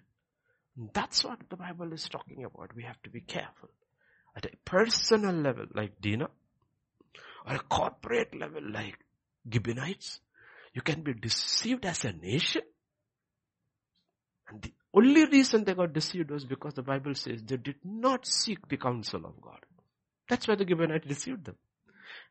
That's 0.94 1.24
what 1.24 1.38
the 1.48 1.56
Bible 1.56 1.92
is 1.92 2.08
talking 2.08 2.44
about. 2.44 2.74
We 2.74 2.84
have 2.84 3.00
to 3.02 3.10
be 3.10 3.20
careful. 3.20 3.68
At 4.42 4.52
a 4.52 4.56
personal 4.64 5.34
level, 5.34 5.66
like 5.74 6.00
Dinah, 6.00 6.30
or 7.46 7.54
a 7.54 7.58
corporate 7.58 8.34
level, 8.34 8.62
like 8.72 8.96
Gibeonites, 9.50 10.20
you 10.72 10.80
can 10.80 11.02
be 11.02 11.12
deceived 11.12 11.84
as 11.84 12.04
a 12.04 12.12
nation. 12.12 12.62
And 14.48 14.62
the 14.62 14.72
only 14.94 15.26
reason 15.26 15.64
they 15.64 15.74
got 15.74 15.92
deceived 15.92 16.30
was 16.30 16.46
because 16.46 16.72
the 16.74 16.82
Bible 16.82 17.14
says 17.14 17.42
they 17.42 17.58
did 17.58 17.76
not 17.84 18.26
seek 18.26 18.66
the 18.68 18.78
counsel 18.78 19.26
of 19.26 19.40
God. 19.42 19.60
That's 20.28 20.48
why 20.48 20.54
the 20.54 20.66
Gibeonites 20.66 21.06
deceived 21.06 21.44
them. 21.44 21.56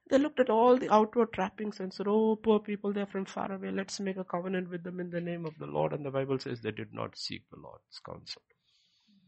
They 0.09 0.17
looked 0.17 0.39
at 0.39 0.49
all 0.49 0.77
the 0.77 0.91
outward 0.91 1.31
trappings 1.31 1.79
and 1.79 1.93
said, 1.93 2.07
oh, 2.09 2.35
poor 2.35 2.59
people, 2.59 2.91
they're 2.91 3.05
from 3.05 3.25
far 3.25 3.51
away. 3.51 3.69
Let's 3.71 3.99
make 3.99 4.17
a 4.17 4.23
covenant 4.23 4.71
with 4.71 4.83
them 4.83 4.99
in 4.99 5.11
the 5.11 5.21
name 5.21 5.45
of 5.45 5.53
the 5.59 5.67
Lord. 5.67 5.93
And 5.93 6.03
the 6.03 6.09
Bible 6.09 6.39
says 6.39 6.61
they 6.61 6.71
did 6.71 6.91
not 6.91 7.15
seek 7.15 7.43
the 7.51 7.59
Lord's 7.59 7.99
counsel. 8.03 8.41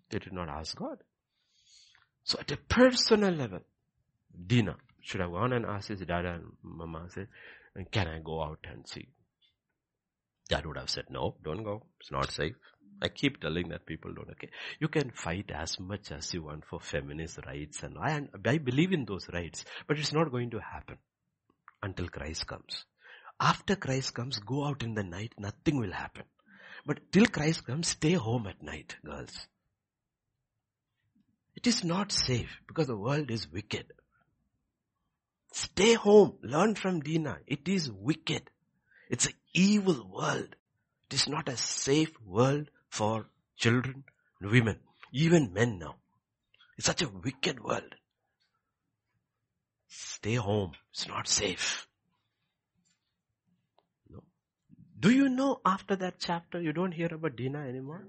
They 0.10 0.18
did 0.18 0.34
not 0.34 0.50
ask 0.50 0.76
God. 0.76 0.98
So 2.24 2.40
at 2.40 2.52
a 2.52 2.58
personal 2.58 3.34
level, 3.34 3.62
Dinah 4.48 4.78
should 5.02 5.22
have 5.22 5.32
gone 5.32 5.54
and 5.54 5.66
asked 5.66 5.90
his 5.90 6.02
dad 6.02 6.26
and 6.26 6.44
mama, 6.64 7.08
said, 7.10 7.28
can 7.92 8.08
I 8.08 8.20
go 8.20 8.44
out 8.44 8.60
and 8.70 8.88
see? 8.88 9.08
Dad 10.50 10.66
would 10.66 10.78
have 10.78 10.90
said, 10.90 11.06
no, 11.10 11.36
don't 11.44 11.64
go. 11.64 11.84
It's 12.00 12.12
not 12.12 12.32
safe. 12.32 12.56
I 13.02 13.08
keep 13.08 13.42
telling 13.42 13.70
that 13.70 13.86
people 13.86 14.14
don't, 14.14 14.30
okay. 14.32 14.50
You 14.80 14.88
can 14.88 15.12
fight 15.12 15.52
as 15.52 15.80
much 15.80 16.12
as 16.12 16.34
you 16.34 16.44
want 16.44 16.66
for 16.66 16.80
feminist 16.80 17.40
rights 17.46 17.82
and 17.82 17.98
I, 17.98 18.22
I 18.46 18.58
believe 18.60 18.92
in 18.92 19.06
those 19.06 19.28
rights, 19.34 19.66
but 19.88 19.98
it's 19.98 20.14
not 20.14 20.32
going 20.32 20.52
to 20.52 20.60
happen 20.60 20.98
until 21.82 22.10
Christ 22.10 22.46
comes. 22.46 22.86
After 23.40 23.76
Christ 23.76 24.14
comes, 24.14 24.38
go 24.38 24.66
out 24.66 24.84
in 24.84 24.94
the 24.94 25.04
night, 25.04 25.34
nothing 25.40 25.80
will 25.80 25.94
happen. 25.94 26.26
But 26.86 27.12
till 27.12 27.26
Christ 27.26 27.66
comes, 27.66 27.88
stay 27.88 28.14
home 28.14 28.46
at 28.46 28.62
night, 28.62 28.98
girls. 29.04 29.48
It 31.56 31.68
is 31.68 31.84
not 31.84 32.12
safe 32.12 32.62
because 32.68 32.88
the 32.88 32.98
world 32.98 33.30
is 33.30 33.52
wicked. 33.52 33.86
Stay 35.52 35.96
home, 35.96 36.38
learn 36.42 36.76
from 36.76 37.02
Dinah. 37.02 37.40
It 37.46 37.68
is 37.68 37.92
wicked. 37.92 38.50
It's 39.10 39.26
an 39.26 39.34
evil 39.54 40.10
world. 40.10 40.56
It 41.10 41.14
is 41.14 41.28
not 41.28 41.50
a 41.50 41.58
safe 41.58 42.14
world 42.26 42.70
for 42.90 43.26
children 43.58 44.06
and 44.40 44.50
women, 44.50 44.80
even 45.12 45.54
men 45.54 45.78
now. 45.78 45.96
It's 46.78 46.88
such 46.88 47.02
a 47.02 47.10
wicked 47.10 47.62
world. 47.62 47.96
Stay 49.90 50.36
home. 50.36 50.72
It's 50.92 51.08
not 51.08 51.28
safe. 51.28 51.86
No. 54.10 54.24
Do 54.98 55.12
you 55.12 55.28
know 55.28 55.60
after 55.66 55.98
that 55.98 56.16
chapter 56.20 56.62
you 56.62 56.72
don't 56.72 56.94
hear 56.94 57.14
about 57.14 57.36
Dinah 57.36 57.68
anymore? 57.68 58.08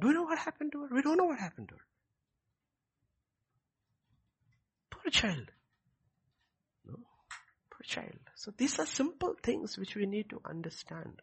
Do 0.00 0.08
you 0.08 0.14
know 0.14 0.22
what 0.22 0.38
happened 0.38 0.72
to 0.72 0.80
her? 0.82 0.88
We 0.94 1.02
don't 1.02 1.18
know 1.18 1.26
what 1.26 1.38
happened 1.38 1.68
to 1.68 1.74
her. 1.74 1.89
Poor 5.02 5.10
child. 5.10 5.50
No. 6.86 6.98
a 7.80 7.84
child. 7.84 8.18
So 8.34 8.52
these 8.56 8.78
are 8.78 8.86
simple 8.86 9.34
things 9.42 9.78
which 9.78 9.94
we 9.94 10.06
need 10.06 10.30
to 10.30 10.40
understand. 10.44 11.22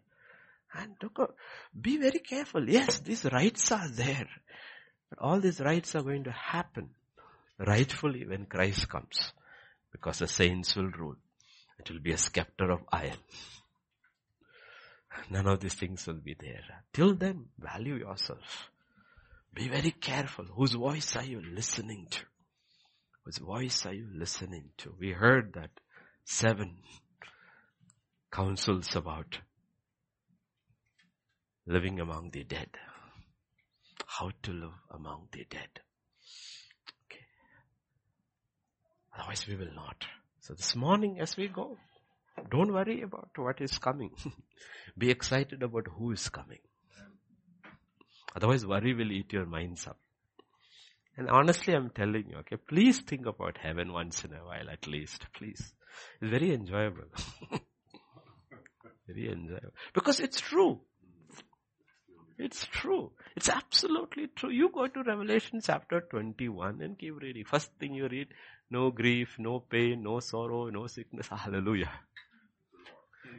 And 0.74 0.96
look, 1.02 1.36
be 1.80 1.98
very 1.98 2.20
careful. 2.20 2.68
Yes, 2.68 3.00
these 3.00 3.26
rights 3.26 3.72
are 3.72 3.90
there. 3.90 4.28
But 5.10 5.20
all 5.20 5.40
these 5.40 5.60
rights 5.60 5.96
are 5.96 6.04
going 6.04 6.26
to 6.26 6.32
happen 6.32 6.90
rightfully 7.58 8.26
when 8.26 8.46
Christ 8.46 8.90
comes. 8.90 9.32
Because 9.92 10.20
the 10.20 10.28
saints 10.28 10.76
will 10.76 10.92
rule. 10.92 11.16
It 11.80 11.90
will 11.90 12.00
be 12.00 12.12
a 12.12 12.18
scepter 12.18 12.72
of 12.72 12.82
iron. 12.92 13.18
None 15.30 15.48
of 15.48 15.60
these 15.60 15.74
things 15.74 16.06
will 16.06 16.16
be 16.16 16.36
there. 16.40 16.64
Till 16.94 17.16
then, 17.16 17.46
value 17.58 17.96
yourself. 17.96 18.70
Be 19.54 19.68
very 19.70 19.92
careful. 19.92 20.46
Whose 20.46 20.74
voice 20.74 21.16
are 21.16 21.24
you 21.24 21.42
listening 21.42 22.08
to? 22.12 22.20
Whose 23.28 23.40
voice 23.40 23.86
are 23.86 23.94
you 23.94 24.08
listening 24.16 24.70
to? 24.78 24.96
We 24.98 25.12
heard 25.12 25.52
that 25.56 25.72
seven 26.24 26.78
counsels 28.32 28.96
about 28.96 29.40
living 31.66 32.00
among 32.00 32.30
the 32.32 32.46
dead. 32.46 32.70
How 34.06 34.32
to 34.44 34.52
live 34.54 34.78
among 34.92 35.28
the 35.34 35.46
dead. 35.50 35.68
Okay. 37.04 37.26
Otherwise 39.14 39.46
we 39.46 39.58
will 39.58 39.76
not. 39.76 40.06
So 40.40 40.54
this 40.54 40.74
morning 40.78 41.20
as 41.20 41.36
we 41.36 41.50
go, 41.50 41.78
don't 42.50 42.72
worry 42.72 43.02
about 43.02 43.32
what 43.36 43.60
is 43.60 43.78
coming. 43.78 44.12
Be 44.98 45.10
excited 45.10 45.64
about 45.64 45.88
who 45.98 46.14
is 46.14 46.30
coming. 46.30 46.62
Otherwise 48.34 48.66
worry 48.66 48.94
will 48.94 49.12
eat 49.12 49.34
your 49.34 49.46
minds 49.46 49.86
up. 49.86 50.00
And 51.18 51.30
honestly, 51.30 51.74
I'm 51.74 51.90
telling 51.90 52.26
you, 52.30 52.38
okay, 52.38 52.58
please 52.58 53.00
think 53.00 53.26
about 53.26 53.58
heaven 53.58 53.92
once 53.92 54.24
in 54.24 54.34
a 54.34 54.46
while 54.46 54.70
at 54.70 54.86
least, 54.86 55.26
please. 55.34 55.74
It's 56.22 56.30
very 56.30 56.54
enjoyable. 56.54 57.06
very 59.08 59.32
enjoyable. 59.32 59.74
Because 59.96 60.20
it's 60.20 60.40
true. 60.40 60.80
It's 62.38 62.68
true. 62.68 63.12
It's 63.36 63.50
absolutely 63.50 64.28
true. 64.36 64.52
You 64.52 64.70
go 64.72 64.86
to 64.86 65.02
Revelation 65.02 65.60
chapter 65.64 66.02
21 66.02 66.82
and 66.84 67.00
keep 67.00 67.20
reading. 67.20 67.46
First 67.46 67.72
thing 67.80 67.96
you 67.96 68.08
read, 68.08 68.28
no 68.70 68.92
grief, 68.92 69.38
no 69.40 69.60
pain, 69.60 70.04
no 70.04 70.20
sorrow, 70.20 70.70
no 70.70 70.86
sickness. 70.86 71.30
Hallelujah. 71.30 71.92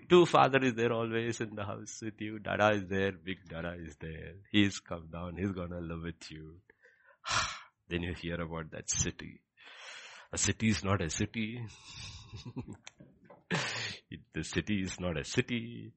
Two 0.09 0.27
father 0.27 0.59
is 0.65 0.75
there 0.75 0.93
always 0.93 1.41
in 1.41 1.55
the 1.55 1.65
house 1.65 2.01
with 2.03 2.21
you. 2.21 2.41
Dada 2.41 2.71
is 2.71 2.87
there. 2.89 3.13
Big 3.13 3.39
Dada 3.49 3.77
is 3.79 3.95
there. 4.01 4.33
He's 4.51 4.81
come 4.81 5.09
down. 5.13 5.37
He's 5.37 5.53
gonna 5.53 5.81
live 5.81 6.03
with 6.03 6.31
you. 6.31 6.57
Ah. 7.31 7.57
Then 7.89 8.02
you 8.02 8.15
hear 8.15 8.40
about 8.40 8.70
that 8.73 8.90
city. 8.90 9.40
A 10.32 10.39
city 10.39 10.69
is 10.69 10.85
not 10.85 11.01
a 11.01 11.10
city. 11.10 11.62
the 14.35 14.44
city 14.44 14.82
is 14.82 15.01
not 15.01 15.16
a 15.16 15.24
city. 15.24 15.93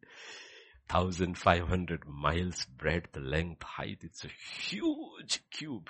1500 0.89 2.07
miles 2.07 2.65
breadth, 2.65 3.15
length, 3.17 3.63
height. 3.63 3.99
It's 4.01 4.25
a 4.25 4.29
huge 4.67 5.41
cube. 5.51 5.89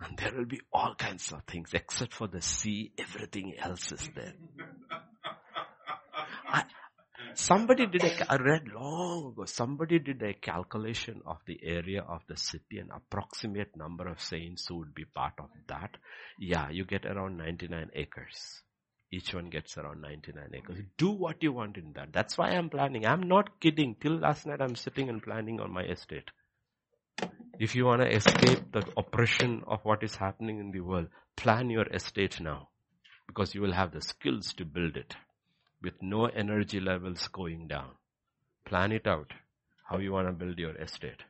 And 0.00 0.16
there 0.16 0.32
will 0.34 0.46
be 0.46 0.60
all 0.72 0.94
kinds 0.94 1.32
of 1.32 1.42
things 1.44 1.70
except 1.72 2.14
for 2.14 2.28
the 2.28 2.40
sea. 2.40 2.92
Everything 2.98 3.54
else 3.58 3.90
is 3.90 4.08
there. 4.14 4.34
I, 6.48 6.64
somebody 7.34 7.86
did 7.86 8.04
a, 8.04 8.32
I 8.32 8.36
read 8.36 8.68
long 8.74 9.32
ago, 9.32 9.44
somebody 9.44 9.98
did 9.98 10.22
a 10.22 10.34
calculation 10.34 11.22
of 11.26 11.38
the 11.46 11.58
area 11.62 12.02
of 12.02 12.22
the 12.28 12.36
city 12.36 12.78
and 12.78 12.90
approximate 12.90 13.76
number 13.76 14.08
of 14.08 14.20
saints 14.20 14.66
who 14.68 14.78
would 14.78 14.94
be 14.94 15.04
part 15.04 15.34
of 15.38 15.48
that. 15.68 15.96
Yeah, 16.38 16.70
you 16.70 16.84
get 16.84 17.06
around 17.06 17.36
99 17.36 17.90
acres. 17.94 18.62
Each 19.10 19.32
one 19.32 19.48
gets 19.48 19.78
around 19.78 20.02
99 20.02 20.50
acres. 20.54 20.78
Do 20.98 21.10
what 21.10 21.42
you 21.42 21.52
want 21.52 21.78
in 21.78 21.92
that. 21.94 22.12
That's 22.12 22.36
why 22.36 22.50
I'm 22.50 22.68
planning. 22.68 23.06
I'm 23.06 23.22
not 23.26 23.60
kidding. 23.60 23.96
Till 24.00 24.18
last 24.18 24.46
night 24.46 24.60
I'm 24.60 24.76
sitting 24.76 25.08
and 25.08 25.22
planning 25.22 25.60
on 25.60 25.72
my 25.72 25.84
estate. 25.84 26.30
If 27.58 27.74
you 27.74 27.86
want 27.86 28.02
to 28.02 28.14
escape 28.14 28.70
the 28.72 28.86
oppression 28.96 29.62
of 29.66 29.80
what 29.82 30.02
is 30.02 30.14
happening 30.14 30.60
in 30.60 30.70
the 30.70 30.80
world, 30.80 31.08
plan 31.36 31.70
your 31.70 31.86
estate 31.88 32.40
now. 32.40 32.68
Because 33.26 33.54
you 33.54 33.62
will 33.62 33.72
have 33.72 33.92
the 33.92 34.02
skills 34.02 34.52
to 34.54 34.64
build 34.64 34.96
it. 34.96 35.16
With 35.82 35.94
no 36.02 36.26
energy 36.26 36.80
levels 36.80 37.28
going 37.28 37.68
down. 37.68 37.90
Plan 38.64 38.92
it 38.92 39.06
out. 39.06 39.32
How 39.88 39.98
you 39.98 40.12
want 40.12 40.28
to 40.28 40.32
build 40.32 40.58
your 40.58 40.74
estate. 40.76 41.22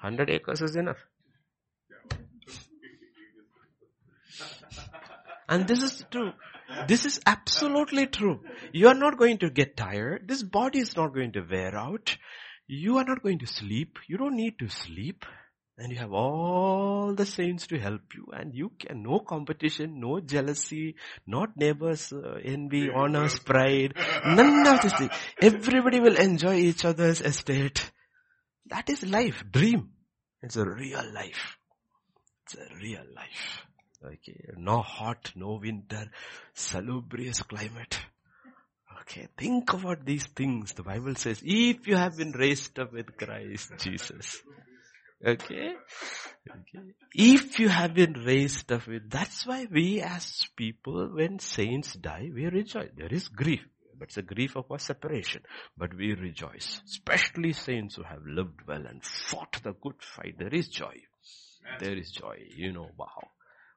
100 0.00 0.30
acres 0.30 0.60
is 0.62 0.76
enough. 0.76 0.98
And 5.48 5.66
this 5.66 5.82
is 5.82 6.04
true. 6.10 6.32
This 6.86 7.06
is 7.06 7.20
absolutely 7.26 8.06
true. 8.06 8.40
You 8.72 8.88
are 8.88 8.94
not 8.94 9.18
going 9.18 9.38
to 9.38 9.50
get 9.50 9.76
tired. 9.76 10.28
This 10.28 10.42
body 10.42 10.80
is 10.80 10.94
not 10.96 11.14
going 11.14 11.32
to 11.32 11.40
wear 11.40 11.74
out. 11.74 12.16
You 12.66 12.98
are 12.98 13.04
not 13.04 13.22
going 13.22 13.38
to 13.38 13.46
sleep. 13.46 13.98
You 14.06 14.18
don't 14.18 14.36
need 14.36 14.58
to 14.58 14.68
sleep. 14.68 15.24
And 15.80 15.92
you 15.92 15.98
have 15.98 16.12
all 16.12 17.14
the 17.14 17.24
saints 17.24 17.68
to 17.68 17.78
help 17.78 18.02
you 18.12 18.26
and 18.32 18.52
you 18.52 18.72
can, 18.80 19.04
no 19.04 19.20
competition, 19.20 20.00
no 20.00 20.18
jealousy, 20.18 20.96
not 21.24 21.56
neighbors, 21.56 22.12
uh, 22.12 22.40
envy, 22.44 22.90
honors, 22.90 23.38
pride, 23.38 23.94
none 24.26 24.66
of 24.66 24.82
this 24.82 24.92
thing. 24.94 25.10
Everybody 25.40 26.00
will 26.00 26.16
enjoy 26.16 26.56
each 26.56 26.84
other's 26.84 27.20
estate. 27.20 27.92
That 28.66 28.90
is 28.90 29.06
life, 29.06 29.44
dream. 29.52 29.90
It's 30.42 30.56
a 30.56 30.64
real 30.64 31.12
life. 31.14 31.56
It's 32.44 32.56
a 32.56 32.74
real 32.82 33.04
life. 33.14 33.62
Okay, 34.04 34.50
no 34.56 34.82
hot, 34.82 35.32
no 35.36 35.60
winter, 35.62 36.10
salubrious 36.54 37.42
climate. 37.42 38.00
Okay, 39.02 39.28
think 39.36 39.72
about 39.72 40.04
these 40.04 40.26
things. 40.26 40.72
The 40.72 40.82
Bible 40.82 41.14
says, 41.14 41.40
if 41.44 41.86
you 41.86 41.94
have 41.94 42.16
been 42.16 42.32
raised 42.32 42.78
up 42.80 42.92
with 42.92 43.16
Christ 43.16 43.70
Jesus. 43.78 44.42
Okay? 45.24 45.74
okay. 46.48 46.84
If 47.14 47.58
you 47.58 47.68
have 47.68 47.94
been 47.94 48.12
raised 48.12 48.70
up 48.70 48.86
with, 48.86 49.10
that's 49.10 49.46
why 49.46 49.66
we 49.70 50.00
as 50.00 50.46
people, 50.56 51.10
when 51.12 51.38
saints 51.38 51.94
die, 51.94 52.30
we 52.32 52.46
rejoice. 52.46 52.90
There 52.96 53.12
is 53.12 53.28
grief. 53.28 53.60
But 53.98 54.08
it's 54.08 54.16
a 54.16 54.22
grief 54.22 54.56
of 54.56 54.70
our 54.70 54.78
separation. 54.78 55.42
But 55.76 55.94
we 55.94 56.14
rejoice. 56.14 56.80
Especially 56.86 57.52
saints 57.52 57.96
who 57.96 58.04
have 58.04 58.24
lived 58.24 58.60
well 58.66 58.86
and 58.86 59.04
fought 59.04 59.60
the 59.64 59.72
good 59.72 60.00
fight. 60.00 60.36
There 60.38 60.54
is 60.54 60.68
joy. 60.68 60.94
There 61.80 61.96
is 61.96 62.12
joy. 62.12 62.36
You 62.56 62.72
know, 62.72 62.90
wow. 62.96 63.28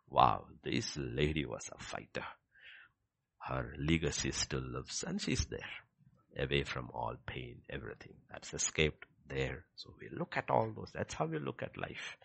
Wow, 0.09 0.45
this 0.63 0.95
lady 0.97 1.45
was 1.45 1.69
a 1.73 1.83
fighter. 1.83 2.25
Her 3.39 3.73
legacy 3.79 4.31
still 4.31 4.61
lives 4.61 5.03
and 5.07 5.19
she's 5.19 5.45
there. 5.45 5.59
Away 6.37 6.63
from 6.63 6.91
all 6.93 7.15
pain, 7.25 7.61
everything. 7.69 8.13
That's 8.29 8.53
escaped 8.53 9.05
there. 9.33 9.65
So 9.75 9.93
we 9.99 10.09
look 10.17 10.37
at 10.37 10.49
all 10.49 10.71
those. 10.75 10.91
That's 10.93 11.13
how 11.13 11.25
we 11.25 11.39
look 11.39 11.63
at 11.63 11.77
life. 11.77 12.17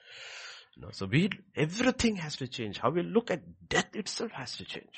You 0.74 0.82
know, 0.82 0.90
so 0.92 1.06
we, 1.06 1.30
everything 1.54 2.16
has 2.16 2.36
to 2.36 2.48
change. 2.48 2.78
How 2.78 2.90
we 2.90 3.02
look 3.02 3.30
at 3.30 3.68
death 3.68 3.94
itself 3.94 4.32
has 4.32 4.56
to 4.58 4.64
change. 4.64 4.96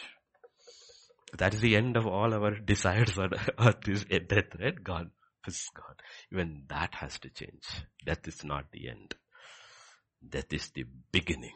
That 1.36 1.54
is 1.54 1.60
the 1.60 1.76
end 1.76 1.96
of 1.96 2.06
all 2.06 2.32
our 2.32 2.58
desires 2.64 3.18
on 3.18 3.30
earth 3.58 3.88
is 3.88 4.04
death, 4.04 4.56
right? 4.58 4.82
Gone. 4.82 5.10
Is 5.46 5.68
gone. 5.74 5.96
Even 6.32 6.64
that 6.68 6.94
has 6.96 7.18
to 7.20 7.30
change. 7.30 7.64
Death 8.04 8.26
is 8.26 8.44
not 8.44 8.64
the 8.72 8.88
end. 8.88 9.14
Death 10.26 10.52
is 10.52 10.70
the 10.70 10.84
beginning. 11.12 11.54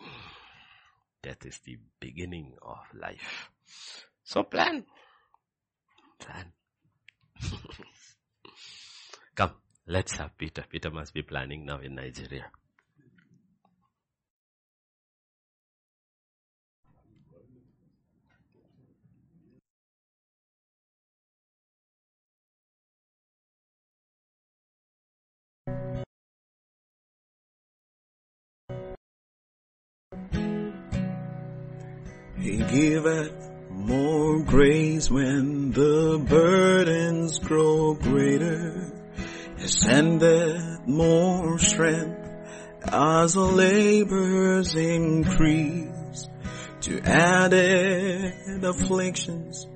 Death 1.22 1.44
is 1.44 1.58
the 1.64 1.78
beginning 2.00 2.54
of 2.62 2.78
life. 2.94 3.50
So 4.24 4.44
plan. 4.44 4.84
Plan. 6.18 6.52
Let's 9.86 10.12
have 10.16 10.38
Peter. 10.38 10.64
Peter 10.68 10.90
must 10.90 11.12
be 11.12 11.22
planning 11.22 11.66
now 11.66 11.80
in 11.80 11.96
Nigeria. 11.96 12.46
He 32.38 32.56
giveth 32.58 33.50
more 33.70 34.42
grace 34.44 35.10
when 35.10 35.72
the 35.72 36.24
burdens 36.28 37.38
grow 37.38 37.94
greater. 37.94 38.91
Sendeth 39.66 40.86
more 40.86 41.58
strength 41.58 42.28
as 42.84 43.34
the 43.34 43.40
labors 43.40 44.74
increase. 44.74 46.28
To 46.82 47.00
added 47.04 48.64
afflictions, 48.64 49.68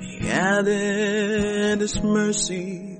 He 0.00 0.28
added 0.28 1.80
His 1.80 2.02
mercy 2.02 2.98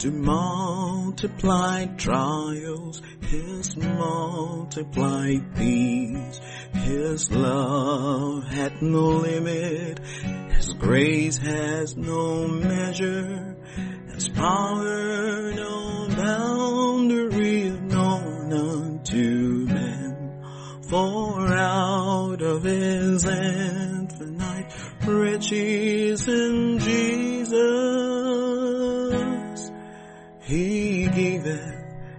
to 0.00 0.10
multiply 0.10 1.86
trials, 1.96 3.00
His 3.22 3.74
multiplied 3.76 5.56
peace. 5.56 6.40
His 6.74 7.30
love 7.30 8.44
had 8.44 8.82
no 8.82 9.06
limit, 9.06 10.00
His 10.50 10.74
grace 10.74 11.38
has 11.38 11.96
no 11.96 12.48
measure, 12.48 13.56
His 14.20 14.28
power 14.28 15.50
no 15.54 16.06
boundary 16.14 17.70
known 17.70 18.52
unto 18.52 19.64
men. 19.64 20.44
For 20.90 21.48
out 21.48 22.42
of 22.42 22.62
His 22.62 23.24
infinite 23.24 24.74
riches 25.06 26.28
in 26.28 26.78
Jesus, 26.80 27.48
He 30.42 31.08
giveth 31.08 31.74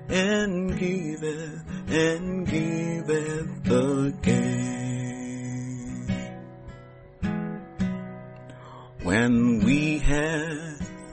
and 0.09 0.79
giveth 0.79 1.63
and 1.87 2.47
giveth 2.47 3.69
again. 3.69 4.71
When 9.03 9.59
we 9.59 9.99
have 9.99 10.70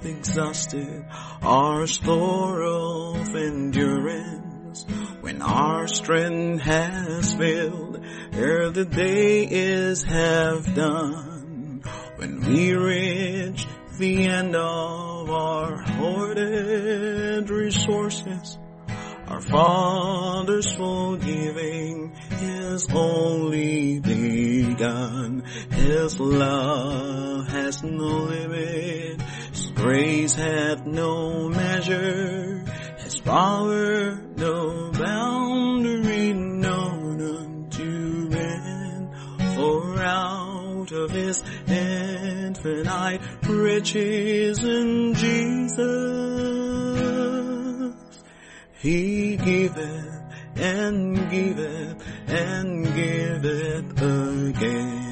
exhausted 0.09 1.05
our 1.43 1.87
store 1.87 2.63
of 2.63 3.35
endurance, 3.35 4.85
when 5.21 5.43
our 5.43 5.87
strength 5.89 6.63
has 6.63 7.35
failed, 7.35 8.03
ere 8.33 8.71
the 8.71 8.85
day 8.85 9.45
is 9.45 10.03
half 10.03 10.75
done, 10.75 11.83
when 12.17 12.41
we 12.41 12.75
reach 12.75 13.67
the 13.99 14.27
end 14.27 14.55
of 14.55 15.31
our 15.31 15.83
hoarded 15.83 17.51
resources, 17.51 18.59
our 19.27 19.41
Father's 19.43 20.73
forgiving 20.73 22.15
is 22.41 22.87
only 22.95 24.01
begun. 24.01 25.43
His 25.71 26.19
love 26.19 27.47
has 27.49 27.83
no 27.83 28.07
limit. 28.07 29.21
Grace 29.79 30.35
hath 30.35 30.85
no 30.87 31.49
measure. 31.49 32.65
His 32.99 33.21
power 33.21 34.21
no 34.37 34.91
boundary 34.91 36.33
known 36.33 37.23
unto 37.23 38.29
men. 38.29 39.11
For 39.55 40.03
out 40.03 40.91
of 40.91 41.13
his 41.13 41.45
infinite 41.69 43.21
riches 43.47 44.65
in 44.65 45.15
Jesus, 45.15 45.77
he 48.81 49.37
giveth 49.37 50.23
and 50.57 51.31
giveth 51.31 52.05
and 52.27 52.85
giveth 52.85 54.03
again. 54.03 55.08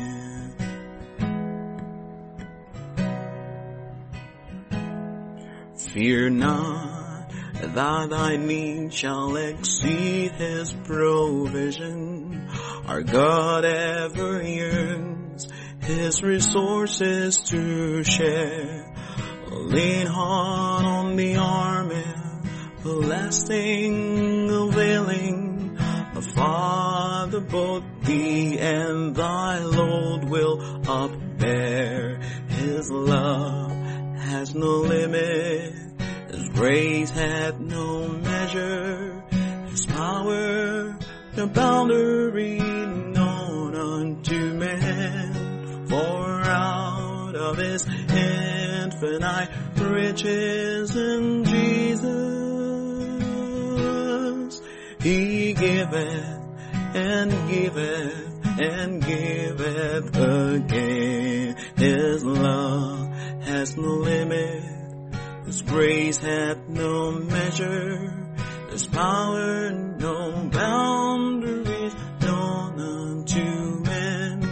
Fear 5.97 6.29
not 6.29 7.31
that 7.55 8.11
thy 8.11 8.37
need 8.37 8.93
shall 8.93 9.35
exceed 9.35 10.33
his 10.33 10.71
provision. 10.85 12.51
Our 12.87 13.01
God 13.01 13.65
ever 13.65 14.43
yearns 14.43 15.49
his 15.81 16.23
resources 16.23 17.39
to 17.45 18.05
share. 18.05 18.95
Lean 19.49 20.07
hard 20.07 20.85
on 20.85 21.17
the 21.17 21.37
arm 21.37 21.91
everlasting 22.85 24.51
availing. 24.51 25.77
The 26.13 26.21
Father 26.21 27.41
both 27.41 27.85
thee 28.03 28.59
and 28.59 29.17
thy 29.17 29.61
Lord 29.61 30.29
will 30.29 30.59
upbear. 30.83 32.23
His 32.51 32.91
love 32.91 33.71
has 34.19 34.55
no 34.55 34.81
limit. 34.81 35.86
Grace 36.57 37.11
hath 37.11 37.61
no 37.61 38.09
measure. 38.09 39.23
His 39.69 39.85
power 39.85 40.99
no 41.37 41.47
boundary 41.49 42.59
known 42.59 43.77
unto 43.77 44.55
man. 44.55 45.87
For 45.87 46.41
out 46.45 47.37
of 47.37 47.59
his 47.59 47.87
infinite 47.87 49.51
riches 49.79 50.97
in 50.97 51.45
Jesus, 51.45 52.13
he 55.03 55.53
giveth 55.53 56.41
and 56.95 57.51
giveth 57.51 58.47
and 58.59 59.05
giveth 59.05 60.17
again. 60.17 61.55
His 61.77 62.25
love 62.25 63.09
has 63.43 63.77
no 63.77 63.83
limit. 63.83 64.76
His 65.47 65.63
grace 65.63 66.19
hath 66.19 66.69
no 66.69 67.13
measure. 67.13 68.13
His 68.71 68.87
power 68.87 69.71
no 69.71 70.49
boundaries 70.53 71.95
known 72.21 72.81
unto 72.81 73.81
men. 73.85 74.43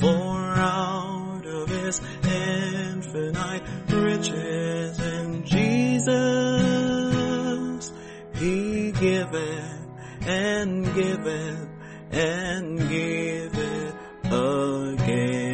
For 0.00 0.54
out 0.56 1.44
of 1.44 1.68
his 1.68 2.00
infinite 2.24 3.62
riches 3.90 4.98
in 4.98 5.44
Jesus, 5.44 6.08
he 8.34 8.92
giveth 8.92 9.86
and 10.26 10.94
giveth 10.94 11.68
and 12.10 12.78
giveth 12.88 13.94
again. 14.24 15.47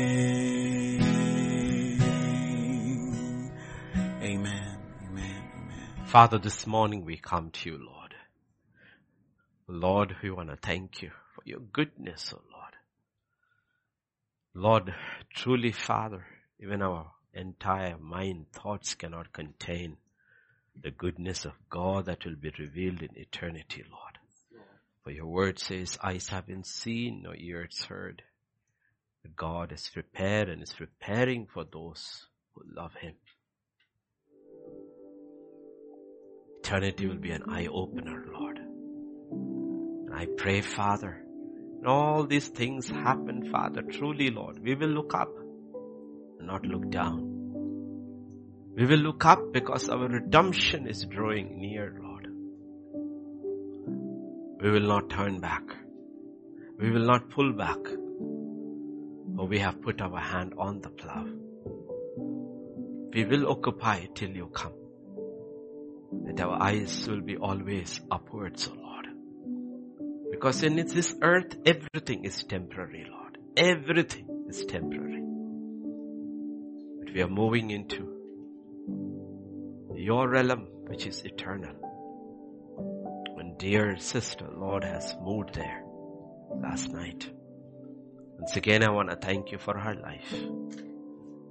Father, 6.15 6.39
this 6.39 6.65
morning 6.65 7.05
we 7.05 7.17
come 7.17 7.51
to 7.51 7.71
you, 7.71 7.77
Lord. 7.77 8.15
Lord, 9.67 10.15
we 10.23 10.31
want 10.31 10.49
to 10.49 10.55
thank 10.55 11.03
you 11.03 11.11
for 11.35 11.43
your 11.45 11.59
goodness, 11.59 12.33
oh 12.33 12.41
Lord. 12.53 12.75
Lord, 14.55 14.95
truly, 15.35 15.73
Father, 15.73 16.25
even 16.61 16.83
our 16.83 17.11
entire 17.33 17.99
mind, 17.99 18.47
thoughts 18.53 18.95
cannot 18.95 19.33
contain 19.33 19.97
the 20.81 20.93
goodness 20.93 21.45
of 21.47 21.55
God 21.69 22.07
that 22.07 22.25
will 22.25 22.37
be 22.37 22.53
revealed 22.61 23.03
in 23.03 23.17
eternity, 23.17 23.83
Lord. 23.91 24.63
For 25.03 25.11
your 25.11 25.27
word 25.27 25.59
says, 25.59 25.99
eyes 26.01 26.29
haven't 26.29 26.69
seen, 26.69 27.23
no 27.25 27.33
ears 27.37 27.87
heard. 27.89 28.23
God 29.35 29.73
is 29.73 29.91
prepared 29.93 30.49
and 30.49 30.63
is 30.63 30.75
preparing 30.75 31.49
for 31.53 31.65
those 31.65 32.27
who 32.55 32.63
love 32.73 32.93
Him. 33.01 33.15
Eternity 36.65 37.07
will 37.07 37.17
be 37.17 37.31
an 37.31 37.43
eye 37.49 37.67
opener, 37.67 38.25
Lord. 38.33 38.59
I 40.13 40.27
pray, 40.37 40.63
Father, 40.63 41.23
all 41.87 42.27
these 42.27 42.49
things 42.49 42.89
happen, 42.89 43.51
Father, 43.53 43.83
truly, 43.83 44.31
Lord, 44.31 44.59
we 44.63 44.75
will 44.75 44.89
look 44.89 45.15
up 45.15 45.29
not 46.47 46.65
look 46.67 46.91
down. 46.91 47.31
We 48.77 48.87
will 48.87 48.99
look 48.99 49.25
up 49.25 49.53
because 49.53 49.89
our 49.89 50.09
redemption 50.09 50.87
is 50.87 51.05
drawing 51.05 51.59
near, 51.59 51.97
Lord. 52.03 52.29
We 54.61 54.71
will 54.71 54.89
not 54.89 55.11
turn 55.11 55.41
back. 55.41 55.63
We 56.79 56.91
will 56.91 57.07
not 57.07 57.31
pull 57.31 57.53
back. 57.53 57.79
For 59.37 59.47
we 59.47 59.59
have 59.59 59.81
put 59.83 60.01
our 60.01 60.21
hand 60.21 60.55
on 60.59 60.81
the 60.81 60.91
plow. 60.91 61.27
We 63.13 63.25
will 63.25 63.51
occupy 63.51 64.07
till 64.15 64.31
you 64.31 64.47
come. 64.49 64.73
That 66.37 66.47
our 66.47 66.63
eyes 66.63 67.09
will 67.09 67.21
be 67.21 67.37
always 67.37 68.01
upwards, 68.11 68.69
O 68.69 68.75
Lord. 68.75 69.07
Because 70.31 70.63
in 70.63 70.77
this 70.77 71.15
earth, 71.23 71.57
everything 71.65 72.25
is 72.25 72.43
temporary, 72.45 73.07
Lord. 73.09 73.39
Everything 73.57 74.47
is 74.49 74.65
temporary. 74.67 75.23
But 76.99 77.15
we 77.15 77.23
are 77.23 77.29
moving 77.29 77.71
into 77.71 78.11
your 79.95 80.29
realm, 80.29 80.67
which 80.89 81.07
is 81.07 81.23
eternal. 81.25 81.77
And 83.39 83.57
dear 83.59 83.97
sister, 83.99 84.49
Lord 84.57 84.83
has 84.83 85.15
moved 85.23 85.55
there 85.55 85.85
last 86.61 86.91
night. 86.91 87.31
Once 88.39 88.57
again, 88.57 88.83
I 88.83 88.91
want 88.91 89.11
to 89.11 89.17
thank 89.17 89.53
you 89.53 89.59
for 89.59 89.79
her 89.79 89.95
life 89.95 90.33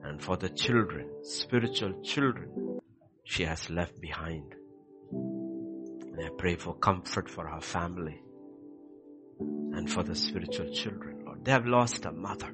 and 0.03 0.21
for 0.21 0.35
the 0.35 0.49
children, 0.49 1.09
spiritual 1.23 2.01
children 2.03 2.79
she 3.23 3.45
has 3.45 3.69
left 3.69 4.01
behind. 4.01 4.55
And 6.13 6.25
I 6.25 6.29
pray 6.37 6.55
for 6.55 6.75
comfort 6.75 7.27
for 7.27 7.47
her 7.47 7.61
family 7.61 8.21
and 9.39 9.89
for 9.91 10.03
the 10.03 10.15
spiritual 10.15 10.71
children, 10.71 11.23
Lord. 11.25 11.43
They 11.43 11.51
have 11.51 11.65
lost 11.65 12.05
a 12.05 12.11
mother. 12.11 12.53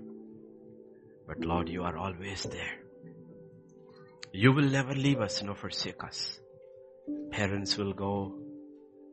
But 1.28 1.42
Lord, 1.42 1.68
you 1.68 1.84
are 1.84 1.98
always 1.98 2.44
there. 2.44 2.80
You 4.32 4.54
will 4.54 4.70
never 4.70 4.94
leave 4.94 5.20
us 5.20 5.44
nor 5.44 5.56
forsake 5.56 6.04
us. 6.04 6.40
Parents 7.32 7.78
will 7.78 7.94
go. 7.94 8.40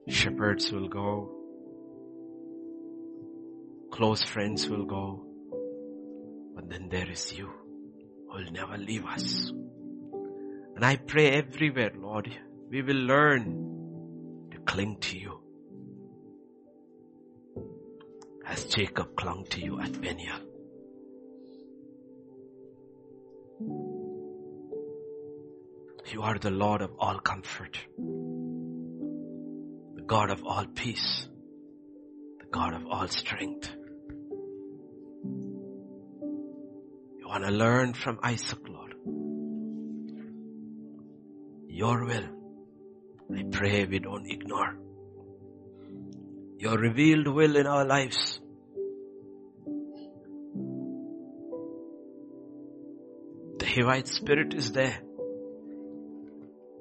Shepherds 0.09 0.71
will 0.71 0.89
go. 0.89 1.33
Close 3.91 4.23
friends 4.23 4.69
will 4.69 4.85
go. 4.85 5.27
But 6.55 6.71
then 6.71 6.89
there 6.89 7.11
is 7.11 7.33
you 7.37 7.51
who 8.29 8.35
will 8.39 8.53
never 8.53 8.79
leave 8.79 9.05
us. 9.05 9.51
And 10.77 10.85
I 10.85 10.97
pray 10.97 11.31
everywhere, 11.33 11.93
Lord, 11.99 12.31
we 12.71 12.83
will 12.83 12.97
learn 12.97 13.76
cling 14.67 14.97
to 15.01 15.19
you. 15.19 15.41
As 18.45 18.65
Jacob 18.67 19.17
clung 19.17 19.45
to 19.51 19.61
you 19.61 19.81
at 19.81 20.01
Peniel. 20.01 20.41
You 26.13 26.23
are 26.23 26.39
the 26.39 26.51
Lord 26.51 26.83
of 26.83 26.93
all 26.99 27.19
comfort, 27.19 27.79
the 29.97 30.03
God 30.07 30.31
of 30.31 30.45
all 30.45 30.65
peace, 30.75 31.27
the 32.39 32.47
God 32.51 32.73
of 32.75 32.87
all 32.87 33.09
strength. 33.09 33.69
You 37.19 37.27
want 37.27 37.45
to 37.45 37.51
learn 37.51 37.93
from 37.93 38.19
Isaac, 38.23 38.61
Lord. 38.69 38.95
Your 41.69 42.05
will. 42.07 42.36
I 43.35 43.45
pray 43.51 43.85
we 43.85 43.99
don't 43.99 44.31
ignore. 44.31 44.77
Your 46.59 46.79
revealed 46.79 47.27
will 47.29 47.57
in 47.57 47.67
our 47.67 47.85
lives. 47.85 48.41
The 53.59 53.67
Hivite 53.67 54.09
spirit 54.09 54.55
is 54.55 54.73
there 54.73 55.01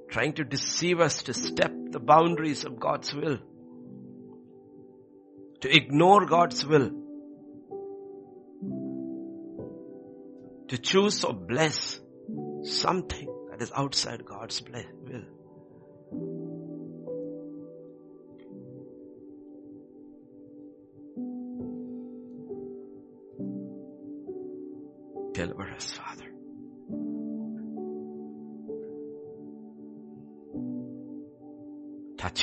trying 0.09 0.31
to 0.33 0.45
deceive 0.45 1.01
us 1.01 1.23
to 1.23 1.33
step 1.33 1.73
the 1.89 1.99
boundaries 1.99 2.63
of 2.63 2.79
God's 2.79 3.13
will, 3.13 3.37
to 5.59 5.75
ignore 5.75 6.25
God's 6.25 6.65
will, 6.65 6.89
to 10.69 10.77
choose 10.77 11.23
or 11.25 11.33
bless 11.33 11.99
something 12.63 13.27
that 13.49 13.61
is 13.61 13.73
outside 13.75 14.23
God's 14.23 14.61
will. 14.61 15.34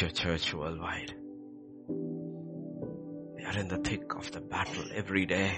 Your 0.02 0.10
church 0.10 0.52
worldwide. 0.52 1.14
We 3.36 3.44
are 3.44 3.56
in 3.56 3.68
the 3.68 3.78
thick 3.78 4.12
of 4.16 4.32
the 4.32 4.40
battle 4.40 4.84
every 4.92 5.26
day. 5.26 5.56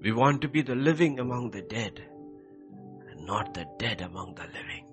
We 0.00 0.12
want 0.12 0.40
to 0.40 0.48
be 0.48 0.62
the 0.62 0.74
living 0.74 1.20
among 1.20 1.50
the 1.50 1.60
dead 1.60 2.02
and 3.10 3.26
not 3.26 3.52
the 3.52 3.66
dead 3.78 4.00
among 4.00 4.36
the 4.36 4.46
living. 4.46 4.87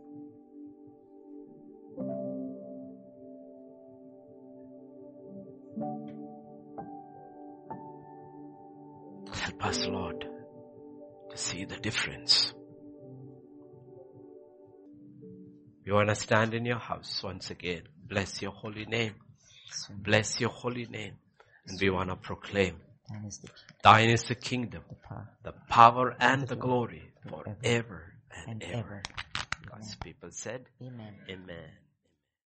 Difference. 11.86 12.52
We 15.86 15.92
want 15.92 16.10
to 16.10 16.16
stand 16.16 16.56
in 16.56 16.66
your 16.66 16.80
house 16.80 17.22
once 17.24 17.52
again. 17.52 17.84
Bless 18.12 18.42
your 18.42 18.52
holy 18.52 18.86
name. 18.86 19.14
Bless 19.92 20.40
your 20.40 20.50
holy 20.50 20.88
name. 20.88 21.14
And 21.68 21.80
we 21.80 21.92
want 21.92 22.10
to 22.10 22.16
proclaim 22.16 22.76
Thine 23.84 24.10
is 24.10 24.24
the 24.24 24.34
kingdom, 24.34 24.84
the 25.44 25.54
power, 25.70 26.16
and 26.20 26.48
the 26.48 26.56
glory 26.56 27.04
forever 27.30 28.02
and 28.48 28.64
ever. 28.64 29.04
God's 29.70 29.96
people 29.98 30.30
said, 30.32 30.66
Amen. 30.82 31.14
Amen. 31.30 31.70